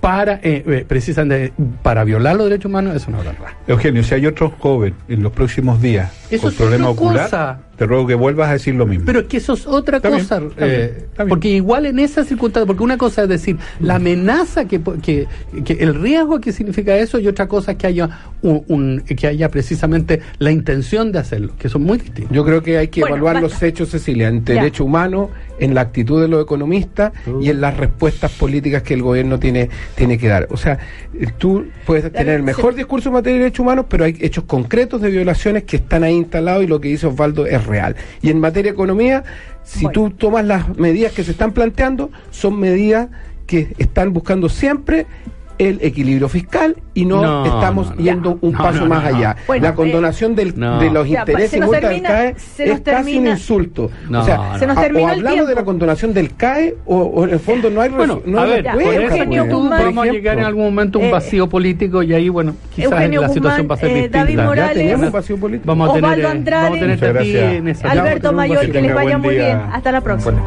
para 0.00 0.34
eh, 0.34 0.62
eh, 0.66 0.84
precisamente 0.86 1.52
para 1.82 2.04
violar 2.04 2.36
los 2.36 2.46
derechos 2.48 2.66
humanos, 2.66 2.94
es 2.94 3.06
verdad. 3.06 3.34
Eugenio, 3.66 4.02
si 4.04 4.14
hay 4.14 4.26
otro 4.26 4.52
joven 4.58 4.94
en 5.08 5.22
los 5.24 5.32
próximos 5.32 5.82
días 5.82 6.12
Eso 6.30 6.42
con 6.42 6.50
es 6.52 6.56
problema 6.56 6.88
ocular, 6.88 7.24
cosa. 7.24 7.58
Te 7.78 7.86
ruego 7.86 8.06
que 8.06 8.14
vuelvas 8.16 8.48
a 8.50 8.54
decir 8.54 8.74
lo 8.74 8.86
mismo. 8.86 9.04
Pero 9.06 9.20
es 9.20 9.26
que 9.26 9.36
eso 9.36 9.52
es 9.54 9.66
otra 9.66 9.98
Está 9.98 10.08
bien, 10.08 10.20
cosa. 10.20 10.36
está 10.38 10.66
eh, 10.66 10.84
está 10.98 11.22
bien. 11.24 11.28
porque 11.28 11.48
igual 11.50 11.86
en 11.86 11.98
esa 12.00 12.24
circunstancia, 12.24 12.66
porque 12.66 12.82
una 12.82 12.98
cosa 12.98 13.22
es 13.22 13.28
decir, 13.28 13.56
la 13.80 13.94
amenaza 13.96 14.64
que, 14.66 14.80
que, 15.02 15.26
que 15.64 15.72
el 15.74 15.94
riesgo 15.94 16.40
que 16.40 16.52
significa 16.52 16.96
eso 16.96 17.18
y 17.20 17.28
otra 17.28 17.46
cosa 17.46 17.72
es 17.72 17.78
que 17.78 17.86
haya 17.86 18.10
un, 18.42 18.64
un- 18.68 19.00
que 19.02 19.26
haya 19.28 19.48
precisamente 19.48 20.20
la 20.38 20.50
intención 20.50 21.12
de 21.12 21.20
hacerlo, 21.20 21.52
que 21.58 21.68
son 21.68 21.82
muy 21.82 21.98
distintos. 21.98 22.34
Yo 22.34 22.44
creo 22.44 22.62
que 22.62 22.78
hay 22.78 22.88
que 22.88 23.00
Bueno, 23.00 23.16
evaluar 23.16 23.34
basta. 23.42 23.48
los 23.48 23.62
hechos, 23.62 23.90
Cecilia, 23.90 24.28
en 24.28 24.44
Ya. 24.44 24.54
derecho 24.54 24.84
humano, 24.84 25.30
en 25.60 25.74
la 25.74 25.80
actitud 25.82 26.20
de 26.20 26.28
los 26.28 26.42
economistas 26.42 27.12
y 27.40 27.50
en 27.50 27.60
las 27.60 27.76
respuestas 27.76 28.30
políticas 28.32 28.82
que 28.82 28.94
el 28.94 29.02
gobierno 29.02 29.38
tiene, 29.38 29.68
tiene 29.96 30.16
que 30.18 30.28
dar. 30.28 30.46
O 30.50 30.56
sea, 30.56 30.78
tú 31.38 31.66
puedes 31.86 32.12
tener 32.12 32.34
el 32.36 32.42
mejor 32.42 32.74
discurso 32.74 33.08
en 33.08 33.14
materia 33.14 33.34
de 33.38 33.44
derechos 33.44 33.60
humanos, 33.60 33.86
pero 33.88 34.04
hay 34.04 34.16
hechos 34.20 34.44
concretos 34.44 35.00
de 35.00 35.10
violaciones 35.10 35.64
que 35.64 35.76
están 35.76 36.04
ahí 36.04 36.14
instalados 36.14 36.62
y 36.62 36.66
lo 36.66 36.80
que 36.80 36.88
dice 36.88 37.06
Osvaldo 37.08 37.46
es 37.46 37.66
real. 37.68 37.96
Y 38.22 38.30
en 38.30 38.40
materia 38.40 38.72
de 38.72 38.74
economía, 38.74 39.24
si 39.64 39.86
tú 39.88 40.10
tomas 40.10 40.44
las 40.44 40.76
medidas 40.76 41.12
que 41.12 41.24
se 41.24 41.32
están 41.32 41.52
planteando, 41.52 42.10
son 42.30 42.58
medidas 42.58 43.08
que 43.46 43.74
están 43.78 44.12
buscando 44.12 44.48
siempre 44.48 45.06
el 45.58 45.78
equilibrio 45.82 46.28
fiscal 46.28 46.76
y 46.94 47.04
no, 47.04 47.20
No, 47.22 47.44
estamos 47.46 47.90
no, 47.90 47.94
no. 47.96 48.00
yendo 48.02 48.38
un 48.40 48.52
No, 48.58 48.58
paso 48.58 48.80
no, 48.80 48.86
más 48.86 49.04
allá. 49.04 49.36
Bueno, 49.46 49.64
la 49.66 49.74
condonación 49.74 50.34
del- 50.36 50.58
No. 50.58 50.78
de 50.78 50.90
los 50.90 51.08
Ya, 51.08 51.24
pa- 51.24 51.32
intereses 51.32 51.60
del 51.60 51.70
termina- 51.80 52.08
CAE 52.08 52.34
se 52.38 52.66
nos 52.66 52.74
es 52.76 52.80
casi 52.82 52.98
un 52.98 53.04
termina- 53.24 53.30
insulto. 53.30 53.90
No, 54.08 54.20
o 54.20 54.24
sea, 54.24 54.36
no. 54.36 54.58
Se 54.58 54.66
nos 54.66 54.76
a- 54.78 54.80
terminó 54.82 55.04
o 55.06 55.08
el 55.10 55.14
hablamos 55.18 55.38
de 55.38 55.44
tiempo. 55.46 55.60
la 55.60 55.64
condonación 55.64 56.14
del 56.14 56.34
CAE 56.36 56.76
o, 56.86 56.96
o 56.98 57.24
en 57.24 57.30
el 57.30 57.40
fondo 57.40 57.70
no 57.70 57.80
hay 57.80 57.88
Bueno, 57.90 58.22
no 58.24 58.38
a 58.38 58.44
hay 58.44 58.50
ver, 58.50 58.66
pues. 58.72 58.86
actitud 59.20 59.68
Por 59.68 59.70
vamos 59.84 60.06
a 60.06 60.10
llegar 60.12 60.38
en 60.38 60.44
algún 60.44 60.64
momento 60.64 60.98
a 60.98 61.02
un 61.02 61.08
Eh, 61.08 61.12
vacío 61.12 61.48
político 61.48 62.02
y 62.02 62.14
ahí, 62.14 62.28
bueno, 62.28 62.54
quizás 62.74 62.92
Eugenio 62.92 63.22
la 63.22 63.28
situación 63.28 63.66
Guzmán, 63.66 63.70
va 63.70 63.74
a 63.74 63.78
ser 63.78 63.90
eh, 63.90 63.94
distinta. 63.94 64.18
David 64.18 64.36
Ya 64.36 64.44
Morales, 64.44 64.74
tenemos 64.76 65.06
un 65.06 65.12
vacío 65.12 65.36
político. 65.38 65.66
Vamos 65.66 65.90
a 65.90 65.92
tener, 65.94 66.04
Osvaldo 66.10 66.28
eh, 66.28 66.30
Andrade, 66.30 66.62
vamos 66.70 66.82
a 66.82 66.86
Muchas 66.86 67.12
gracias. 67.14 67.52
en 67.52 67.68
esa- 67.68 67.90
Alberto 67.90 68.20
tener 68.30 68.34
Mayor, 68.36 68.70
que 68.70 68.82
les 68.82 68.94
vaya 68.94 69.18
muy 69.18 69.34
bien. 69.34 69.60
Hasta 69.72 69.90
la 69.92 70.00
próxima. 70.00 70.40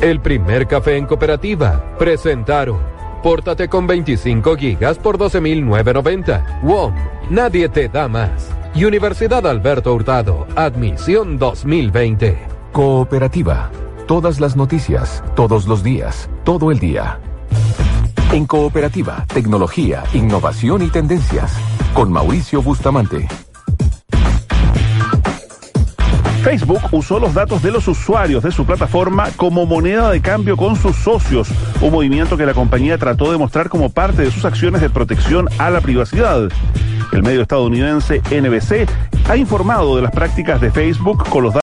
El 0.00 0.20
primer 0.20 0.66
café 0.66 0.96
en 0.96 1.06
cooperativa. 1.06 1.96
Presentaron. 1.98 2.97
Pórtate 3.22 3.68
con 3.68 3.86
25 3.86 4.56
gigas 4.56 4.98
por 4.98 5.18
12.990. 5.18 6.62
WOM. 6.62 6.94
Nadie 7.30 7.68
te 7.68 7.88
da 7.88 8.08
más. 8.08 8.50
Universidad 8.74 9.46
Alberto 9.46 9.94
Hurtado. 9.94 10.46
Admisión 10.54 11.38
2020. 11.38 12.38
Cooperativa. 12.72 13.70
Todas 14.06 14.40
las 14.40 14.56
noticias, 14.56 15.22
todos 15.34 15.66
los 15.66 15.82
días, 15.82 16.30
todo 16.44 16.70
el 16.70 16.78
día. 16.78 17.18
En 18.32 18.46
Cooperativa, 18.46 19.24
tecnología, 19.26 20.04
innovación 20.14 20.82
y 20.82 20.88
tendencias. 20.88 21.56
Con 21.94 22.12
Mauricio 22.12 22.62
Bustamante. 22.62 23.26
Facebook 26.42 26.80
usó 26.92 27.18
los 27.18 27.34
datos 27.34 27.62
de 27.62 27.70
los 27.70 27.88
usuarios 27.88 28.42
de 28.42 28.52
su 28.52 28.64
plataforma 28.64 29.28
como 29.36 29.66
moneda 29.66 30.10
de 30.10 30.20
cambio 30.20 30.56
con 30.56 30.76
sus 30.76 30.96
socios, 30.96 31.48
un 31.80 31.92
movimiento 31.92 32.36
que 32.36 32.46
la 32.46 32.54
compañía 32.54 32.96
trató 32.96 33.30
de 33.30 33.38
mostrar 33.38 33.68
como 33.68 33.90
parte 33.90 34.22
de 34.22 34.30
sus 34.30 34.44
acciones 34.44 34.80
de 34.80 34.90
protección 34.90 35.48
a 35.58 35.70
la 35.70 35.80
privacidad. 35.80 36.48
El 37.12 37.22
medio 37.22 37.42
estadounidense 37.42 38.20
NBC 38.30 38.88
ha 39.28 39.36
informado 39.36 39.96
de 39.96 40.02
las 40.02 40.12
prácticas 40.12 40.60
de 40.60 40.70
Facebook 40.70 41.28
con 41.28 41.42
los 41.42 41.54
datos 41.54 41.56